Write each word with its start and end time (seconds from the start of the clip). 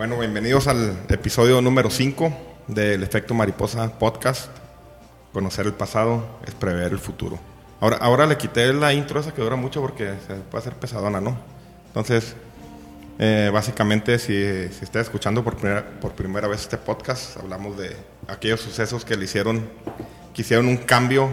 Bueno, 0.00 0.18
bienvenidos 0.18 0.66
al 0.66 0.96
episodio 1.10 1.60
número 1.60 1.90
5 1.90 2.32
del 2.68 3.02
Efecto 3.02 3.34
Mariposa 3.34 3.98
Podcast. 3.98 4.48
Conocer 5.30 5.66
el 5.66 5.74
pasado 5.74 6.38
es 6.46 6.54
prever 6.54 6.92
el 6.92 6.98
futuro. 6.98 7.38
Ahora, 7.80 7.98
ahora 7.98 8.26
le 8.26 8.38
quité 8.38 8.72
la 8.72 8.94
intro 8.94 9.20
esa 9.20 9.34
que 9.34 9.42
dura 9.42 9.56
mucho 9.56 9.82
porque 9.82 10.14
se 10.26 10.36
puede 10.36 10.62
hacer 10.62 10.72
pesadona, 10.76 11.20
¿no? 11.20 11.36
Entonces, 11.88 12.34
eh, 13.18 13.50
básicamente, 13.52 14.18
si, 14.18 14.72
si 14.72 14.84
está 14.84 15.00
escuchando 15.00 15.44
por 15.44 15.58
primera, 15.58 15.86
por 16.00 16.12
primera 16.12 16.48
vez 16.48 16.62
este 16.62 16.78
podcast, 16.78 17.36
hablamos 17.36 17.76
de 17.76 17.94
aquellos 18.26 18.62
sucesos 18.62 19.04
que 19.04 19.18
le 19.18 19.26
hicieron, 19.26 19.68
que 20.32 20.40
hicieron 20.40 20.66
un 20.66 20.78
cambio 20.78 21.28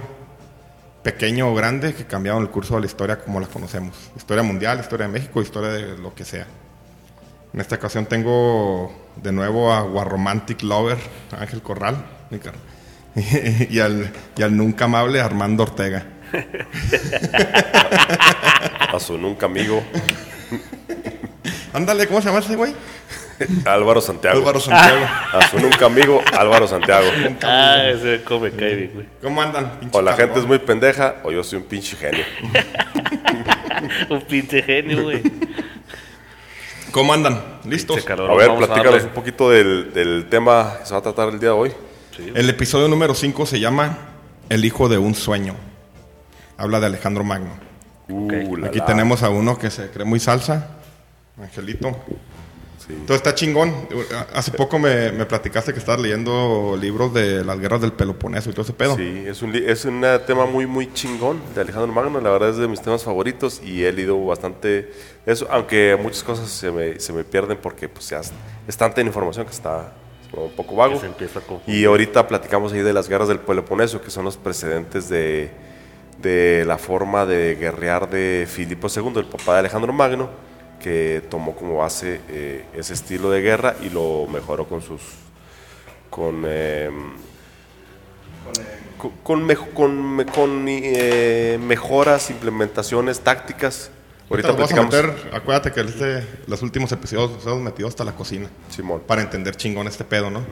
pequeño 1.03 1.49
o 1.49 1.55
grande 1.55 1.93
que 1.93 2.05
cambiaron 2.05 2.41
el 2.41 2.49
curso 2.49 2.75
de 2.75 2.81
la 2.81 2.87
historia 2.87 3.17
como 3.17 3.39
la 3.39 3.47
conocemos. 3.47 3.95
Historia 4.17 4.43
mundial, 4.43 4.81
historia 4.81 5.07
de 5.07 5.13
México, 5.13 5.41
historia 5.41 5.69
de 5.69 5.97
lo 5.97 6.13
que 6.13 6.25
sea. 6.25 6.47
En 7.53 7.61
esta 7.61 7.75
ocasión 7.75 8.05
tengo 8.05 8.93
de 9.15 9.31
nuevo 9.31 9.73
a 9.73 10.03
Romantic 10.03 10.61
Lover, 10.63 10.97
Ángel 11.37 11.61
Corral, 11.61 12.05
y 13.69 13.79
al, 13.79 14.11
y 14.35 14.43
al 14.43 14.55
nunca 14.55 14.85
amable 14.85 15.21
Armando 15.21 15.63
Ortega. 15.63 16.05
a 18.93 18.99
su 18.99 19.17
nunca 19.17 19.45
amigo. 19.45 19.81
Ándale, 21.73 22.07
¿cómo 22.07 22.21
se 22.21 22.27
llama 22.27 22.39
ese 22.39 22.55
güey? 22.55 22.75
Álvaro 23.65 24.01
Santiago. 24.01 24.39
Álvaro 24.39 24.59
Santiago. 24.59 25.05
A 25.33 25.47
su 25.47 25.59
nunca 25.59 25.85
amigo, 25.85 26.21
Álvaro 26.37 26.67
Santiago. 26.67 27.07
Ah, 27.43 27.83
ese 27.87 28.23
come 28.23 28.51
cae, 28.51 28.89
güey. 28.93 29.05
¿Cómo 29.21 29.41
andan? 29.41 29.79
O 29.91 30.01
la 30.01 30.15
gente 30.15 30.39
es 30.39 30.45
muy 30.45 30.59
pendeja 30.59 31.17
o 31.23 31.31
yo 31.31 31.43
soy 31.43 31.59
un 31.59 31.65
pinche 31.65 31.95
genio. 31.95 32.25
un 34.09 34.21
pinche 34.21 34.63
genio, 34.63 35.03
güey. 35.03 35.21
¿Cómo 36.91 37.13
andan? 37.13 37.41
¿Listos? 37.65 38.05
A 38.09 38.35
ver, 38.35 38.55
platícanos 38.57 39.03
un 39.03 39.09
poquito 39.09 39.49
del, 39.49 39.93
del, 39.93 40.27
tema 40.29 40.77
que 40.79 40.85
se 40.85 40.93
va 40.93 40.99
a 40.99 41.03
tratar 41.03 41.29
el 41.29 41.39
día 41.39 41.49
de 41.49 41.55
hoy. 41.55 41.71
El 42.33 42.49
episodio 42.49 42.87
número 42.87 43.13
5 43.13 43.45
se 43.45 43.59
llama 43.59 43.97
El 44.49 44.65
hijo 44.65 44.89
de 44.89 44.97
un 44.97 45.13
sueño. 45.13 45.55
Habla 46.57 46.79
de 46.79 46.87
Alejandro 46.87 47.23
Magno. 47.23 47.51
Uh, 48.09 48.65
Aquí 48.65 48.81
tenemos 48.81 49.21
a 49.21 49.29
uno 49.29 49.57
que 49.57 49.69
se 49.69 49.89
cree 49.89 50.05
muy 50.05 50.19
salsa, 50.19 50.77
Angelito. 51.39 51.95
Entonces 52.89 53.17
está 53.17 53.35
chingón. 53.35 53.73
Hace 54.33 54.51
poco 54.51 54.79
me, 54.79 55.11
me, 55.11 55.25
platicaste 55.25 55.73
que 55.73 55.79
estabas 55.79 55.99
leyendo 55.99 56.77
libros 56.79 57.13
de 57.13 57.43
las 57.43 57.59
guerras 57.59 57.81
del 57.81 57.91
Peloponeso 57.91 58.49
y 58.49 58.53
todo 58.53 58.61
ese 58.61 58.73
pedo. 58.73 58.95
Sí, 58.95 59.23
es 59.27 59.41
un, 59.41 59.53
es 59.55 59.83
un 59.85 60.05
tema 60.25 60.45
muy, 60.45 60.65
muy 60.65 60.93
chingón 60.93 61.41
de 61.53 61.61
Alejandro 61.61 61.91
Magno. 61.91 62.21
La 62.21 62.29
verdad 62.29 62.49
es 62.49 62.57
de 62.57 62.67
mis 62.67 62.81
temas 62.81 63.03
favoritos 63.03 63.61
y 63.61 63.83
he 63.83 63.91
leído 63.91 64.23
bastante 64.25 64.91
eso, 65.25 65.47
aunque 65.51 65.97
muchas 66.01 66.23
cosas 66.23 66.49
se 66.49 66.71
me, 66.71 66.99
se 66.99 67.11
me 67.11 67.25
pierden 67.25 67.57
porque 67.61 67.89
pues, 67.89 68.09
ya 68.09 68.21
es 68.67 68.77
tanta 68.77 69.01
información 69.01 69.45
que 69.45 69.51
está 69.51 69.93
un 70.31 70.51
poco 70.51 70.75
vago. 70.75 71.01
Y 71.65 71.83
ahorita 71.83 72.27
platicamos 72.27 72.71
ahí 72.71 72.81
de 72.81 72.93
las 72.93 73.09
guerras 73.09 73.27
del 73.27 73.39
Peloponeso, 73.39 74.01
que 74.01 74.11
son 74.11 74.23
los 74.23 74.37
precedentes 74.37 75.09
de, 75.09 75.51
de 76.21 76.63
la 76.65 76.77
forma 76.77 77.25
de 77.25 77.55
guerrear 77.55 78.09
de 78.09 78.47
Filipo 78.49 78.87
II, 78.93 79.11
el 79.17 79.25
papá 79.25 79.53
de 79.53 79.59
Alejandro 79.59 79.91
Magno 79.91 80.47
que 80.81 81.23
tomó 81.29 81.55
como 81.55 81.77
base 81.77 82.21
eh, 82.29 82.65
ese 82.73 82.93
estilo 82.93 83.29
de 83.31 83.41
guerra 83.41 83.75
y 83.81 83.89
lo 83.89 84.27
mejoró 84.27 84.67
con 84.67 84.81
sus 84.81 85.01
con 86.09 86.43
eh, 86.45 86.89
con, 88.97 89.47
con, 89.73 90.25
con, 90.25 90.65
eh, 90.67 91.59
mejoras, 91.61 92.29
implementaciones 92.29 93.19
tácticas. 93.19 93.91
Ahorita 94.29 94.51
vamos 94.51 94.71
a 94.71 94.81
meter, 94.83 95.29
acuérdate 95.33 95.71
que 95.71 95.81
este, 95.81 96.27
los 96.47 96.61
últimos 96.61 96.91
episodios 96.91 97.31
nos 97.31 97.45
hemos 97.45 97.61
metido 97.61 97.87
hasta 97.87 98.03
la 98.03 98.13
cocina. 98.13 98.49
Simón. 98.69 99.01
Para 99.05 99.21
entender 99.21 99.55
chingón 99.55 99.87
este 99.87 100.03
pedo, 100.03 100.29
¿no? 100.29 100.43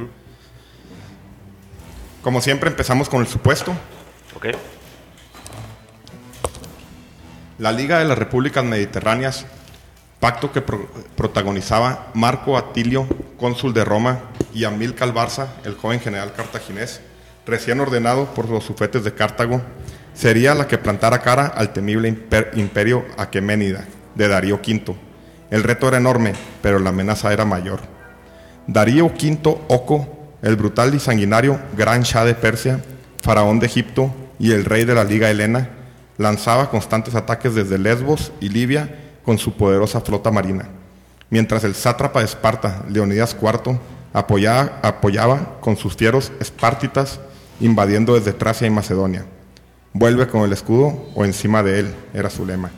Como 2.22 2.42
siempre 2.42 2.70
empezamos 2.70 3.10
con 3.10 3.22
el 3.22 3.28
supuesto. 3.28 3.74
Ok. 4.36 4.48
La 7.58 7.72
Liga 7.72 8.00
de 8.00 8.06
las 8.06 8.18
Repúblicas 8.18 8.64
Mediterráneas 8.64 9.46
pacto 10.26 10.52
que 10.52 10.64
protagonizaba 10.64 12.08
Marco 12.16 12.58
Atilio, 12.58 13.06
cónsul 13.38 13.76
de 13.76 13.86
Roma, 13.86 14.22
y 14.56 14.64
Amílcar 14.64 15.14
Barza, 15.14 15.50
el 15.66 15.76
joven 15.76 16.00
general 16.00 16.34
cartaginés, 16.34 17.00
recién 17.46 17.80
ordenado 17.80 18.34
por 18.34 18.50
los 18.50 18.64
sufetes 18.64 19.04
de 19.04 19.14
Cartago, 19.14 19.62
sería 20.16 20.56
la 20.56 20.68
que 20.68 20.80
plantara 20.80 21.22
cara 21.22 21.46
al 21.46 21.74
temible 21.74 22.08
imperio 22.56 23.06
aqueménida 23.20 23.86
de 24.16 24.28
Darío 24.28 24.56
V. 24.56 24.96
El 25.52 25.62
reto 25.62 25.90
era 25.90 25.98
enorme, 25.98 26.34
pero 26.64 26.80
la 26.80 26.90
amenaza 26.90 27.32
era 27.32 27.46
mayor. 27.46 27.82
Darío 28.66 29.06
V 29.06 29.60
Oco, 29.68 30.10
el 30.42 30.56
brutal 30.56 30.96
y 30.96 31.00
sanguinario 31.00 31.60
gran 31.78 32.02
Shah 32.02 32.26
de 32.26 32.34
Persia, 32.34 32.82
faraón 33.22 33.60
de 33.60 33.68
Egipto 33.68 34.12
y 34.40 34.54
el 34.54 34.66
rey 34.66 34.86
de 34.86 34.96
la 34.96 35.04
Liga 35.04 35.30
Helena, 35.30 35.70
lanzaba 36.18 36.72
constantes 36.72 37.14
ataques 37.14 37.54
desde 37.54 37.78
Lesbos 37.78 38.32
y 38.42 38.50
Libia 38.50 39.05
con 39.26 39.38
su 39.38 39.54
poderosa 39.54 40.02
flota 40.02 40.32
marina, 40.32 40.70
mientras 41.30 41.64
el 41.64 41.76
sátrapa 41.76 42.20
de 42.20 42.26
Esparta, 42.26 42.86
Leonidas 42.88 43.36
IV, 43.42 43.78
apoyaba, 44.14 44.80
apoyaba 44.82 45.60
con 45.60 45.76
sus 45.76 45.96
fieros 45.96 46.32
espartitas 46.40 47.20
invadiendo 47.60 48.16
desde 48.16 48.34
Tracia 48.34 48.68
y 48.68 48.70
Macedonia. 48.70 49.26
Vuelve 49.94 50.28
con 50.28 50.42
el 50.42 50.54
escudo 50.54 51.08
o 51.16 51.26
encima 51.26 51.64
de 51.64 51.80
él, 51.80 51.96
era 52.14 52.30
su 52.30 52.46
lema. 52.46 52.72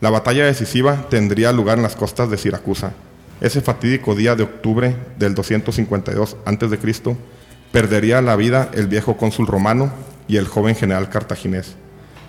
La 0.00 0.10
batalla 0.10 0.44
decisiva 0.44 1.06
tendría 1.08 1.52
lugar 1.52 1.76
en 1.78 1.84
las 1.84 1.94
costas 1.94 2.28
de 2.28 2.38
Siracusa. 2.38 2.92
Ese 3.40 3.60
fatídico 3.60 4.14
día 4.14 4.34
de 4.34 4.42
octubre 4.42 4.96
del 5.18 5.34
252 5.34 6.36
a.C., 6.44 7.16
perdería 7.70 8.20
la 8.20 8.36
vida 8.36 8.70
el 8.74 8.86
viejo 8.88 9.16
cónsul 9.16 9.46
romano 9.46 9.92
y 10.28 10.36
el 10.36 10.48
joven 10.48 10.74
general 10.74 11.08
cartaginés. 11.08 11.74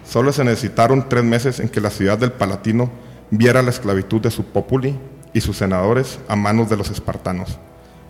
Solo 0.08 0.34
se 0.34 0.44
necesitaron 0.44 1.10
tres 1.10 1.24
meses 1.24 1.60
en 1.60 1.70
que 1.70 1.82
la 1.82 1.90
ciudad 1.90 2.18
del 2.18 2.32
Palatino 2.32 2.90
viera 3.36 3.64
la 3.64 3.72
esclavitud 3.72 4.22
de 4.22 4.30
su 4.30 4.46
populi 4.46 4.96
y 5.34 5.42
sus 5.42 5.58
senadores 5.58 6.20
a 6.28 6.36
manos 6.36 6.70
de 6.70 6.78
los 6.78 6.92
espartanos, 6.92 7.58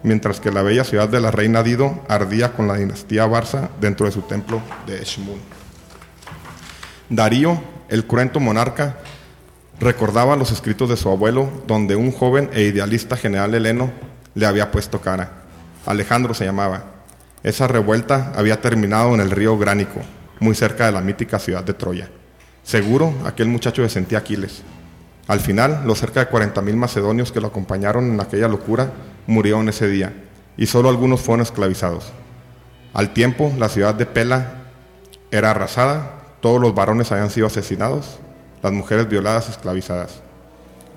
mientras 0.04 0.42
que 0.42 0.52
la 0.52 0.62
bella 0.62 0.84
ciudad 0.84 1.08
de 1.08 1.22
la 1.22 1.32
reina 1.32 1.64
Dido 1.64 2.02
ardía 2.10 2.52
con 2.52 2.68
la 2.68 2.76
dinastía 2.76 3.26
Barça 3.26 3.70
dentro 3.80 4.06
de 4.06 4.12
su 4.12 4.24
templo 4.24 4.62
de 4.86 5.02
Eshmun. 5.02 5.40
Darío, 7.10 7.62
el 7.88 8.06
cruento 8.06 8.42
monarca, 8.42 8.98
recordaba 9.80 10.36
los 10.36 10.52
escritos 10.52 10.90
de 10.90 10.98
su 10.98 11.10
abuelo, 11.10 11.50
donde 11.68 11.96
un 11.96 12.12
joven 12.12 12.50
e 12.52 12.64
idealista 12.64 13.16
general 13.16 13.56
heleno 13.56 13.92
le 14.36 14.46
había 14.46 14.72
puesto 14.72 15.00
cara. 15.00 15.44
Alejandro 15.86 16.34
se 16.34 16.44
llamaba. 16.44 16.84
Esa 17.44 17.68
revuelta 17.68 18.34
había 18.36 18.60
terminado 18.60 19.14
en 19.14 19.22
el 19.22 19.32
río 19.32 19.58
Gránico, 19.58 20.02
muy 20.42 20.54
cerca 20.54 20.86
de 20.86 20.92
la 20.92 21.02
mítica 21.02 21.40
ciudad 21.40 21.64
de 21.64 21.74
Troya. 21.74 22.10
Seguro 22.64 23.14
aquel 23.26 23.48
muchacho 23.48 23.82
de 23.82 23.90
sentía 23.90 24.18
Aquiles, 24.18 24.64
al 25.28 25.40
final, 25.40 25.84
los 25.86 26.00
cerca 26.00 26.26
de 26.26 26.30
40.000 26.30 26.76
macedonios 26.76 27.32
que 27.32 27.40
lo 27.40 27.48
acompañaron 27.48 28.12
en 28.12 28.20
aquella 28.20 28.50
locura 28.50 28.92
murieron 29.26 29.70
ese 29.70 29.88
día, 29.88 30.14
y 30.58 30.66
solo 30.66 30.90
algunos 30.90 31.22
fueron 31.22 31.42
esclavizados. 31.42 32.12
Al 32.94 33.14
tiempo, 33.14 33.52
la 33.58 33.70
ciudad 33.70 33.96
de 33.96 34.06
Pela 34.06 34.64
era 35.32 35.52
arrasada, 35.52 36.12
todos 36.42 36.60
los 36.60 36.76
varones 36.76 37.12
habían 37.12 37.30
sido 37.30 37.48
asesinados, 37.48 38.20
las 38.62 38.74
mujeres 38.74 39.08
violadas 39.08 39.50
esclavizadas. 39.50 40.22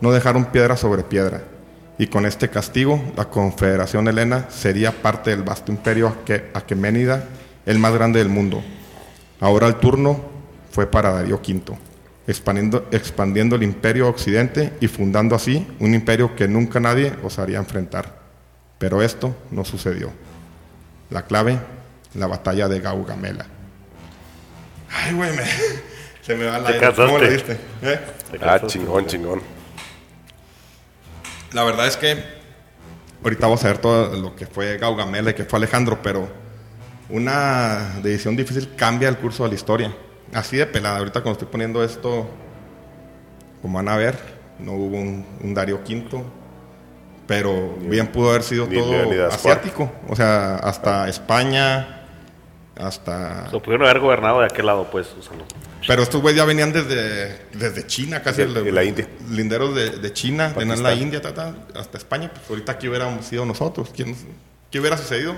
No 0.01 0.11
dejaron 0.11 0.47
piedra 0.47 0.77
sobre 0.77 1.05
piedra, 1.05 1.45
y 1.97 2.09
con 2.09 2.27
este 2.27 2.51
castigo, 2.51 3.01
la 3.17 3.31
Confederación 3.31 4.09
Helena 4.09 4.47
sería 4.51 4.91
parte 4.91 5.31
del 5.31 5.45
vasto 5.45 5.71
imperio 5.71 6.15
aqueménida, 6.53 7.25
el 7.65 7.79
más 7.79 7.95
grande 7.95 8.19
del 8.19 8.29
mundo. 8.29 8.63
Ahora 9.41 9.69
el 9.69 9.77
turno 9.77 10.21
fue 10.73 10.87
para 10.87 11.13
Darío 11.13 11.37
V. 11.37 11.86
expandiendo, 12.27 12.87
expandiendo 12.91 13.57
el 13.57 13.63
imperio 13.63 14.09
occidente 14.09 14.73
y 14.81 14.89
fundando 14.89 15.35
así 15.35 15.67
un 15.81 15.95
imperio 15.95 16.35
que 16.35 16.49
nunca 16.49 16.81
nadie 16.81 17.13
osaría 17.23 17.59
enfrentar. 17.59 18.19
Pero 18.79 19.03
esto 19.03 19.37
no 19.51 19.65
sucedió. 19.65 20.13
La 21.11 21.23
clave, 21.23 21.59
la 22.15 22.27
batalla 22.27 22.69
de 22.69 22.81
Gaugamela. 22.81 23.47
Ay, 24.91 25.15
güey, 25.15 25.35
me- 25.37 25.45
se 26.23 26.35
me 26.37 26.45
va 26.47 26.59
la 26.59 26.73
Te. 26.79 26.93
¿Cómo 26.95 27.19
le 27.19 27.31
diste? 27.31 27.53
¿Eh? 27.83 28.01
Te 28.33 28.39
Ah, 28.43 28.61
chingón, 28.67 29.07
chingón. 29.07 29.41
La 31.53 31.65
verdad 31.65 31.87
es 31.87 31.97
que 31.97 32.23
ahorita 33.23 33.47
vamos 33.47 33.65
a 33.65 33.69
ver 33.69 33.79
todo 33.79 34.15
lo 34.17 34.35
que 34.37 34.47
fue 34.47 34.77
Gaugamela 34.79 35.31
y 35.31 35.35
que 35.35 35.45
fue 35.45 35.59
Alejandro, 35.59 36.01
pero 36.03 36.29
una 37.09 37.99
decisión 38.03 38.37
difícil 38.37 38.75
cambia 38.77 39.09
el 39.09 39.17
curso 39.17 39.45
de 39.45 39.51
la 39.51 39.55
historia. 39.55 39.95
Así 40.35 40.57
de 40.57 40.67
pelada. 40.67 40.99
Ahorita 40.99 41.23
cuando 41.23 41.39
estoy 41.39 41.49
poniendo 41.51 41.83
esto, 41.85 42.29
como 43.63 43.79
van 43.79 43.89
a 43.89 43.97
ver, 43.97 44.19
no 44.59 44.73
hubo 44.73 44.97
un, 44.97 45.25
un 45.43 45.55
Darío 45.55 45.77
V, 45.77 46.23
pero 47.27 47.75
bien 47.81 48.09
pudo 48.09 48.31
haber 48.31 48.43
sido 48.43 48.67
ni 48.67 48.77
todo 48.77 49.27
asiático. 49.29 49.91
O 50.09 50.17
sea, 50.17 50.57
hasta 50.57 51.09
España, 51.09 52.05
hasta... 52.79 53.49
O 53.53 53.61
pudieron 53.63 53.87
haber 53.87 54.01
gobernado 54.01 54.41
de 54.41 54.47
aquel 54.47 54.67
lado, 54.67 54.89
pues. 54.91 55.09
O 55.19 55.23
sea, 55.23 55.37
no. 55.37 55.45
Pero 55.87 56.03
estos 56.03 56.21
güeyes 56.21 56.39
ya 56.39 56.45
venían 56.45 56.73
desde, 56.73 57.47
desde 57.53 57.87
China, 57.87 58.23
casi. 58.23 58.45
De- 58.45 58.63
de 58.63 58.73
la 58.73 58.83
India. 58.85 59.09
Linderos 59.31 59.75
de, 59.75 59.91
de 59.91 60.13
China, 60.13 60.53
venían 60.57 60.83
la. 60.83 60.95
India, 60.95 61.21
ta, 61.21 61.33
ta, 61.33 61.55
hasta 61.75 61.99
España. 61.99 62.31
Pues 62.33 62.49
ahorita 62.51 62.73
aquí 62.73 62.89
hubiéramos 62.89 63.25
sido 63.25 63.47
nosotros. 63.47 63.91
¿Quién, 63.95 64.17
¿Qué 64.71 64.81
hubiera 64.81 64.97
sucedido? 64.97 65.35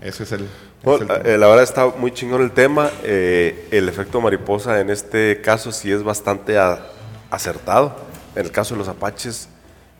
Ese 0.00 0.24
es 0.24 0.32
el... 0.32 0.46
No, 0.86 0.94
es 0.94 1.00
el- 1.02 1.10
eh, 1.26 1.36
la 1.38 1.48
verdad 1.48 1.64
está 1.64 1.86
muy 1.88 2.12
chingón 2.12 2.42
el 2.42 2.52
tema. 2.52 2.90
Eh, 3.02 3.66
el 3.72 3.88
efecto 3.88 4.20
mariposa 4.20 4.80
en 4.80 4.88
este 4.90 5.40
caso 5.42 5.72
sí 5.72 5.90
es 5.90 6.02
bastante 6.04 6.56
a- 6.58 6.86
acertado. 7.30 7.96
En 8.36 8.44
el 8.46 8.52
caso 8.52 8.74
de 8.74 8.78
los 8.78 8.88
apaches, 8.88 9.48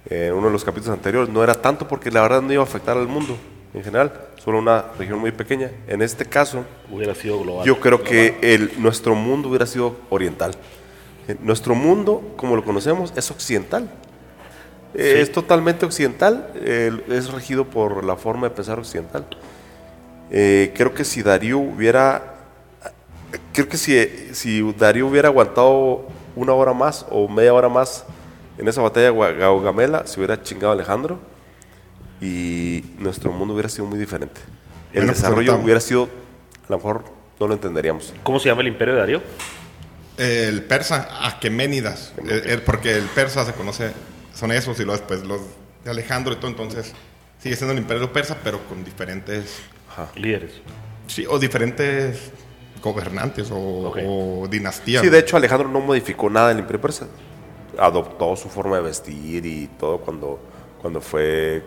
eh, 0.09 0.29
en 0.29 0.35
uno 0.35 0.47
de 0.47 0.53
los 0.53 0.65
capítulos 0.65 0.95
anteriores, 0.97 1.29
no 1.29 1.43
era 1.43 1.55
tanto 1.57 1.89
porque 1.89 2.11
la 2.11 2.23
verdad 2.23 2.41
no 2.41 2.53
iba 2.53 2.63
a 2.63 2.67
afectar 2.67 2.97
al 2.97 3.09
mundo 3.09 3.37
en 3.75 3.83
general, 3.83 4.13
solo 4.43 4.59
una 4.59 4.85
región 4.99 5.19
muy 5.19 5.33
pequeña. 5.33 5.71
En 5.89 6.03
este 6.03 6.25
caso, 6.25 6.65
Hubiera 6.91 7.15
sido 7.15 7.41
global. 7.41 7.67
yo 7.67 7.81
creo 7.81 8.03
que 8.05 8.39
el, 8.43 8.71
nuestro 8.79 9.15
mundo 9.17 9.49
hubiera 9.49 9.67
sido 9.67 9.97
oriental. 10.09 10.53
Eh, 11.29 11.35
Nuestro 11.41 11.75
mundo, 11.75 12.23
como 12.37 12.55
lo 12.55 12.65
conocemos, 12.65 13.13
es 13.17 13.29
occidental. 13.33 13.91
Eh, 14.95 15.19
Es 15.21 15.33
totalmente 15.33 15.85
occidental, 15.85 16.49
eh, 16.55 16.93
es 17.09 17.33
regido 17.33 17.65
por 17.65 18.05
la 18.05 18.17
forma 18.17 18.49
de 18.49 18.55
pensar 18.55 18.79
occidental. 18.79 19.27
Eh, 20.31 20.73
creo 20.77 20.93
que 20.95 21.05
si 21.05 21.23
Darío 21.23 21.59
hubiera, 21.59 22.35
creo 23.53 23.69
que 23.69 23.77
si, 23.77 24.35
si 24.35 24.73
Darío 24.73 25.07
hubiera 25.07 25.29
aguantado 25.29 26.07
una 26.35 26.53
hora 26.53 26.73
más 26.73 27.07
o 27.11 27.29
media 27.29 27.55
hora 27.55 27.69
más 27.69 28.05
en 28.59 28.69
esa 28.69 28.83
batalla 28.83 29.13
de 29.13 29.35
Gaugamela, 29.39 30.07
se 30.07 30.19
hubiera 30.19 30.43
chingado 30.43 30.71
a 30.71 30.75
Alejandro 30.75 31.19
y 32.21 32.85
nuestro 32.99 33.33
mundo 33.33 33.55
hubiera 33.55 33.69
sido 33.69 33.87
muy 33.87 33.99
diferente. 33.99 34.41
El 34.93 35.01
Bueno, 35.01 35.13
pues 35.13 35.19
desarrollo 35.19 35.57
hubiera 35.57 35.81
sido, 35.81 36.05
a 36.05 36.71
lo 36.71 36.77
mejor 36.77 37.05
no 37.39 37.49
lo 37.49 37.55
entenderíamos. 37.55 38.15
¿Cómo 38.23 38.39
se 38.41 38.49
llama 38.49 38.63
el 38.63 38.69
imperio 38.69 38.95
de 38.95 39.01
Darío? 39.01 39.23
El 40.17 40.63
persa, 40.65 41.27
Aqueménidas. 41.27 42.15
Eh, 42.27 42.43
eh, 42.47 42.63
porque 42.65 42.97
el 42.97 43.05
persa 43.05 43.45
se 43.45 43.53
conoce, 43.53 43.93
son 44.35 44.53
esos 44.53 44.81
y 44.81 44.85
luego 44.85 44.99
después 44.99 45.25
los 45.27 45.41
de 45.85 45.91
Alejandro 45.91 46.33
y 46.33 46.37
todo. 46.37 46.51
Entonces 46.51 46.93
sigue 47.39 47.57
siendo 47.57 47.73
el 47.73 47.79
imperio 47.79 48.13
persa, 48.13 48.37
pero 48.43 48.61
con 48.69 48.85
diferentes... 48.85 49.61
Líderes. 50.15 50.53
Sí, 51.07 51.25
o 51.29 51.39
diferentes 51.39 52.31
gobernantes 52.83 53.49
o, 53.53 54.47
dinastías. 54.51 55.03
Sí, 55.03 55.09
de 55.09 55.19
hecho 55.19 55.37
Alejandro 55.37 55.69
no 55.69 55.81
modificó 55.81 56.29
nada 56.31 56.49
del 56.49 56.59
imperio 56.61 56.81
persa. 56.81 57.07
Adoptó 57.79 58.37
su 58.37 58.49
forma 58.49 58.77
de 58.77 58.83
vestir 58.83 59.45
y 59.47 59.67
todo 59.79 59.99
cuando, 59.99 60.39
cuando 60.81 61.01
fue 61.01 61.63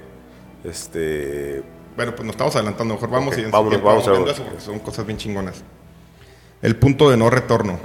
este 0.64 1.64
Bueno, 1.96 2.14
pues 2.16 2.26
nos 2.26 2.34
estamos 2.34 2.56
adelantando. 2.56 2.94
Mejor 2.96 3.10
vamos 3.10 3.34
Ok, 3.34 3.40
y 3.40 3.44
en- 3.44 3.52
vamos 3.52 3.74
a 4.08 4.12
viendo 4.12 4.26
ver. 4.26 4.34
eso 4.36 4.44
porque 4.44 4.62
son 4.62 4.80
cosas 4.80 5.06
bien 5.06 5.18
chingonas. 5.18 5.64
El 6.62 6.76
punto 6.76 7.10
de 7.10 7.18
no 7.18 7.30
retorno. 7.30 7.80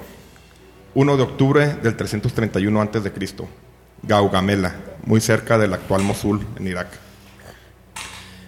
1 0.94 1.16
de 1.16 1.22
octubre 1.24 1.66
del 1.82 1.96
331 1.96 2.80
a.C. 2.80 3.12
Gaugamela, 4.02 4.74
muy 5.04 5.20
cerca 5.20 5.58
del 5.58 5.72
actual 5.74 6.02
Mosul, 6.02 6.46
en 6.56 6.66
Irak. 6.68 6.86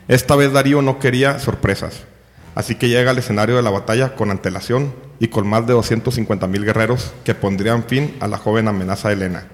Esta 0.09 0.37
vez 0.37 0.53
Darío 0.53 0.83
no 0.83 1.01
quería 1.01 1.41
sorpresas, 1.41 2.05
así 2.55 2.77
que 2.77 2.89
llega 2.89 3.11
al 3.11 3.19
escenario 3.19 3.57
de 3.57 3.63
la 3.63 3.71
batalla 3.71 4.15
con 4.15 4.31
antelación 4.31 4.95
y 5.19 5.27
con 5.27 5.49
más 5.49 5.67
de 5.67 5.75
250.000 5.75 6.65
guerreros 6.65 7.13
que 7.25 7.35
pondrían 7.35 7.83
fin 7.83 8.15
a 8.21 8.29
la 8.29 8.39
joven 8.39 8.69
amenaza 8.69 9.09
de 9.09 9.15
Helena. 9.15 9.49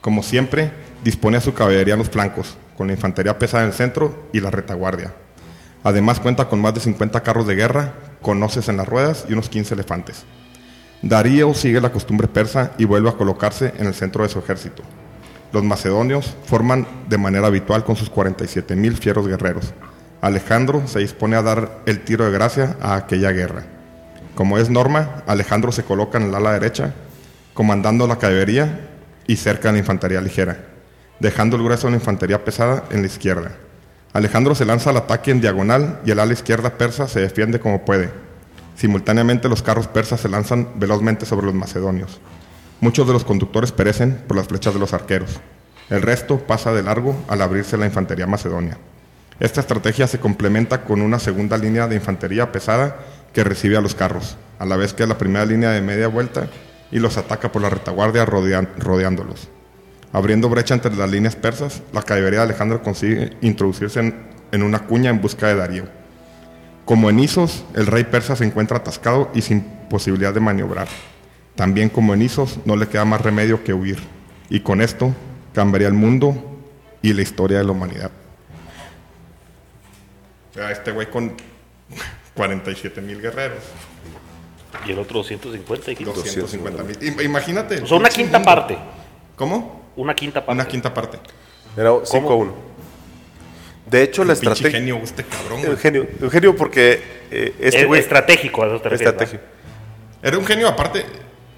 Como 0.00 0.22
siempre, 0.22 0.70
dispone 1.02 1.38
a 1.38 1.40
su 1.40 1.54
caballería 1.54 1.94
en 1.94 1.98
los 1.98 2.08
flancos, 2.08 2.56
con 2.76 2.86
la 2.86 2.92
infantería 2.92 3.36
pesada 3.36 3.64
en 3.64 3.70
el 3.70 3.74
centro 3.74 4.28
y 4.32 4.38
la 4.38 4.52
retaguardia. 4.52 5.12
Además 5.82 6.20
cuenta 6.20 6.48
con 6.48 6.60
más 6.60 6.74
de 6.74 6.80
50 6.80 7.20
carros 7.24 7.48
de 7.48 7.56
guerra, 7.56 7.94
con 8.22 8.40
hoces 8.44 8.68
en 8.68 8.76
las 8.76 8.88
ruedas 8.88 9.24
y 9.28 9.32
unos 9.32 9.48
15 9.48 9.74
elefantes. 9.74 10.24
Darío 11.02 11.52
sigue 11.52 11.80
la 11.80 11.90
costumbre 11.90 12.28
persa 12.28 12.72
y 12.78 12.84
vuelve 12.84 13.08
a 13.08 13.14
colocarse 13.16 13.74
en 13.76 13.86
el 13.86 13.94
centro 13.94 14.22
de 14.22 14.28
su 14.28 14.38
ejército. 14.38 14.84
Los 15.52 15.64
macedonios 15.64 16.36
forman 16.46 16.86
de 17.08 17.18
manera 17.18 17.48
habitual 17.48 17.84
con 17.84 17.96
sus 17.96 18.10
47.000 18.10 18.94
fieros 18.94 19.26
guerreros. 19.26 19.72
Alejandro 20.20 20.86
se 20.86 21.00
dispone 21.00 21.36
a 21.36 21.42
dar 21.42 21.80
el 21.86 22.00
tiro 22.00 22.24
de 22.24 22.30
gracia 22.30 22.76
a 22.80 22.94
aquella 22.94 23.32
guerra. 23.32 23.64
Como 24.34 24.58
es 24.58 24.70
norma, 24.70 25.22
Alejandro 25.26 25.72
se 25.72 25.82
coloca 25.82 26.18
en 26.18 26.24
el 26.24 26.34
ala 26.34 26.52
derecha, 26.52 26.94
comandando 27.54 28.06
la 28.06 28.16
caballería 28.16 28.88
y 29.26 29.36
cerca 29.36 29.68
de 29.68 29.72
la 29.72 29.78
infantería 29.80 30.20
ligera, 30.20 30.58
dejando 31.18 31.56
el 31.56 31.64
grueso 31.64 31.86
de 31.86 31.92
la 31.92 31.98
infantería 31.98 32.44
pesada 32.44 32.84
en 32.90 33.00
la 33.00 33.06
izquierda. 33.06 33.52
Alejandro 34.12 34.54
se 34.54 34.64
lanza 34.64 34.90
al 34.90 34.96
ataque 34.98 35.30
en 35.30 35.40
diagonal 35.40 36.00
y 36.04 36.10
el 36.10 36.20
ala 36.20 36.32
izquierda 36.32 36.78
persa 36.78 37.08
se 37.08 37.20
defiende 37.20 37.60
como 37.60 37.84
puede. 37.84 38.10
Simultáneamente 38.76 39.48
los 39.48 39.62
carros 39.62 39.88
persas 39.88 40.20
se 40.20 40.28
lanzan 40.28 40.68
velozmente 40.76 41.26
sobre 41.26 41.46
los 41.46 41.54
macedonios. 41.54 42.20
Muchos 42.80 43.06
de 43.06 43.12
los 43.12 43.24
conductores 43.24 43.72
perecen 43.72 44.22
por 44.26 44.38
las 44.38 44.48
flechas 44.48 44.72
de 44.72 44.80
los 44.80 44.94
arqueros. 44.94 45.38
El 45.90 46.00
resto 46.00 46.38
pasa 46.38 46.72
de 46.72 46.82
largo 46.82 47.14
al 47.28 47.42
abrirse 47.42 47.76
la 47.76 47.84
infantería 47.84 48.26
macedonia. 48.26 48.78
Esta 49.38 49.60
estrategia 49.60 50.06
se 50.06 50.18
complementa 50.18 50.82
con 50.82 51.02
una 51.02 51.18
segunda 51.18 51.58
línea 51.58 51.88
de 51.88 51.96
infantería 51.96 52.52
pesada 52.52 52.96
que 53.34 53.44
recibe 53.44 53.76
a 53.76 53.82
los 53.82 53.94
carros, 53.94 54.38
a 54.58 54.64
la 54.64 54.76
vez 54.76 54.94
que 54.94 55.06
la 55.06 55.18
primera 55.18 55.44
línea 55.44 55.72
de 55.72 55.82
media 55.82 56.08
vuelta 56.08 56.48
y 56.90 57.00
los 57.00 57.18
ataca 57.18 57.52
por 57.52 57.60
la 57.60 57.68
retaguardia 57.68 58.24
rodeándolos. 58.24 59.48
Abriendo 60.14 60.48
brecha 60.48 60.72
entre 60.72 60.96
las 60.96 61.10
líneas 61.10 61.36
persas, 61.36 61.82
la 61.92 62.02
caballería 62.02 62.40
de 62.40 62.46
Alejandro 62.46 62.82
consigue 62.82 63.36
introducirse 63.42 64.00
en, 64.00 64.14
en 64.52 64.62
una 64.62 64.86
cuña 64.86 65.10
en 65.10 65.20
busca 65.20 65.48
de 65.48 65.54
Darío. 65.54 65.84
Como 66.86 67.10
en 67.10 67.20
Isos, 67.20 67.62
el 67.74 67.86
rey 67.86 68.04
persa 68.04 68.36
se 68.36 68.44
encuentra 68.44 68.78
atascado 68.78 69.30
y 69.34 69.42
sin 69.42 69.60
posibilidad 69.90 70.32
de 70.32 70.40
maniobrar. 70.40 70.88
También 71.60 71.90
como 71.90 72.14
en 72.14 72.22
Isos, 72.22 72.58
no 72.64 72.74
le 72.74 72.88
queda 72.88 73.04
más 73.04 73.20
remedio 73.20 73.62
que 73.62 73.74
huir. 73.74 73.98
Y 74.48 74.60
con 74.60 74.80
esto 74.80 75.14
cambiaría 75.52 75.88
el 75.88 75.92
mundo 75.92 76.34
y 77.02 77.12
la 77.12 77.20
historia 77.20 77.58
de 77.58 77.64
la 77.64 77.72
humanidad. 77.72 78.10
O 80.52 80.54
sea, 80.54 80.70
este 80.70 80.90
güey 80.90 81.10
con 81.10 81.34
47 82.34 83.02
mil 83.02 83.20
guerreros, 83.20 83.58
Y 84.86 84.92
el 84.92 85.00
otro 85.00 85.18
250 85.18 85.90
y 85.90 85.96
quinto. 85.96 86.14
250 86.14 86.82
mil. 86.82 87.20
Imagínate. 87.20 87.82
O 87.82 87.86
sea, 87.86 87.98
una 87.98 88.08
quinta 88.08 88.38
mundo. 88.38 88.50
parte. 88.54 88.78
¿Cómo? 89.36 89.82
Una 89.96 90.14
quinta 90.14 90.40
parte. 90.40 90.52
Una 90.62 90.66
quinta 90.66 90.94
parte. 90.94 91.18
era 91.76 91.90
5 92.02 92.32
a 92.32 92.36
1. 92.36 92.54
De 93.84 94.02
hecho 94.02 94.24
la 94.24 94.32
Pinche 94.32 94.48
estrategia 94.48 94.78
genio 94.78 94.96
este 95.04 95.24
cabrón. 95.24 95.58
güey. 95.58 95.72
Eugenio, 95.72 96.08
Eugenio 96.22 96.56
porque 96.56 97.02
eh, 97.30 97.54
este 97.60 97.80
Es 97.80 97.86
güey 97.86 98.00
estratégico, 98.00 98.62
a 98.62 98.68
eso 98.68 98.80
te 98.80 98.88
refieres, 98.88 99.12
estrategia. 99.12 99.42
Era 100.22 100.38
un 100.38 100.46
genio 100.46 100.66
aparte. 100.66 101.04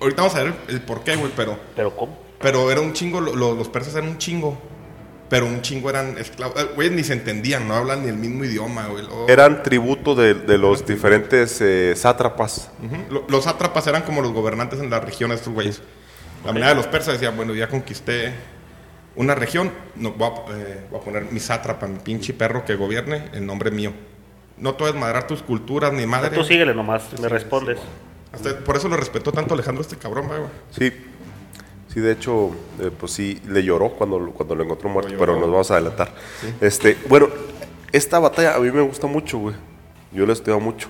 Ahorita 0.03 0.23
vamos 0.23 0.37
a 0.37 0.43
ver 0.45 0.55
el 0.69 0.81
por 0.83 1.03
qué, 1.03 1.17
güey, 1.17 1.33
pero... 1.37 1.59
Pero 1.77 1.97
¿cómo? 1.97 2.19
Pero 2.41 2.71
era 2.71 2.81
un 2.81 2.93
chingo, 2.93 3.21
lo- 3.21 3.35
lo- 3.35 3.55
los 3.55 3.69
persas 3.69 3.95
eran 3.95 4.09
un 4.11 4.19
chingo. 4.19 4.59
Pero 5.29 5.47
un 5.47 5.63
chingo 5.63 5.89
eran 5.89 6.19
esclavos. 6.19 6.61
Eh, 6.61 6.69
Güey, 6.75 6.91
ni 6.91 7.03
se 7.05 7.15
entendían, 7.15 7.67
no 7.67 7.75
hablan 7.75 8.03
ni 8.03 8.09
el 8.11 8.17
mismo 8.17 8.45
idioma, 8.45 8.89
güey. 8.89 9.05
Eran 9.29 9.63
tributo 9.63 10.15
de, 10.15 10.35
de 10.35 10.59
los 10.59 10.85
diferentes 10.85 11.59
eh, 11.63 11.95
sátrapas. 11.97 12.71
Los 13.29 13.45
sátrapas 13.45 13.87
eran 13.87 14.03
como 14.03 14.21
los 14.21 14.33
gobernantes 14.33 14.81
en 14.81 14.91
la 14.91 15.01
región 15.01 15.31
de 15.31 15.37
estos 15.37 15.53
güeyes. 15.55 15.81
La 16.45 16.53
manera 16.53 16.71
de 16.71 16.75
los 16.75 16.87
persas 16.87 17.15
decía, 17.15 17.31
bueno, 17.31 17.55
ya 17.55 17.69
conquisté 17.69 18.35
una 19.15 19.35
región, 19.35 19.71
no, 19.95 20.13
voy, 20.13 20.29
a, 20.29 20.59
eh, 20.59 20.87
voy 20.91 21.01
a 21.01 21.03
poner 21.05 21.31
mi 21.31 21.39
sátrapa, 21.41 21.87
mi 21.87 21.99
pinche 22.01 22.35
perro 22.35 22.65
que 22.65 22.75
gobierne, 22.75 23.31
el 23.33 23.47
nombre 23.47 23.71
mío. 23.71 23.93
No 24.59 24.77
es 24.87 24.95
madrar 24.95 25.27
tus 25.27 25.43
culturas 25.43 25.93
ni 25.93 26.07
madre. 26.07 26.37
Tú 26.37 26.45
síguele 26.45 26.75
nomás, 26.75 27.05
me 27.13 27.19
sí, 27.19 27.27
respondes. 27.29 27.79
Hasta- 28.33 28.59
por 28.61 28.77
eso 28.77 28.89
lo 28.89 28.97
respetó 28.97 29.33
tanto 29.33 29.55
Alejandro 29.55 29.83
este 29.83 29.97
cabrón, 29.97 30.27
güey. 30.29 30.41
Sí, 30.71 30.93
sí, 31.93 32.01
de 32.01 32.13
hecho, 32.13 32.51
eh, 32.81 32.91
pues 32.99 33.13
sí, 33.13 33.41
le 33.47 33.63
lloró 33.63 33.91
cuando, 33.91 34.19
lo- 34.19 34.33
cuando 34.33 34.55
lo 34.55 34.65
encontró 34.65 34.89
muerto, 34.89 35.13
pero 35.19 35.39
nos 35.39 35.51
vamos 35.51 35.71
a 35.71 35.75
adelantar. 35.75 36.13
Este, 36.61 36.97
bueno, 37.09 37.29
esta 37.93 38.19
batalla 38.19 38.55
a 38.57 38.59
mí 38.61 38.71
me 38.71 38.81
gusta 38.83 39.07
mucho, 39.07 39.39
güey. 39.39 39.55
Yo 40.13 40.25
la 40.27 40.33
he 40.33 40.35
estudiado 40.35 40.61
mucho. 40.61 40.89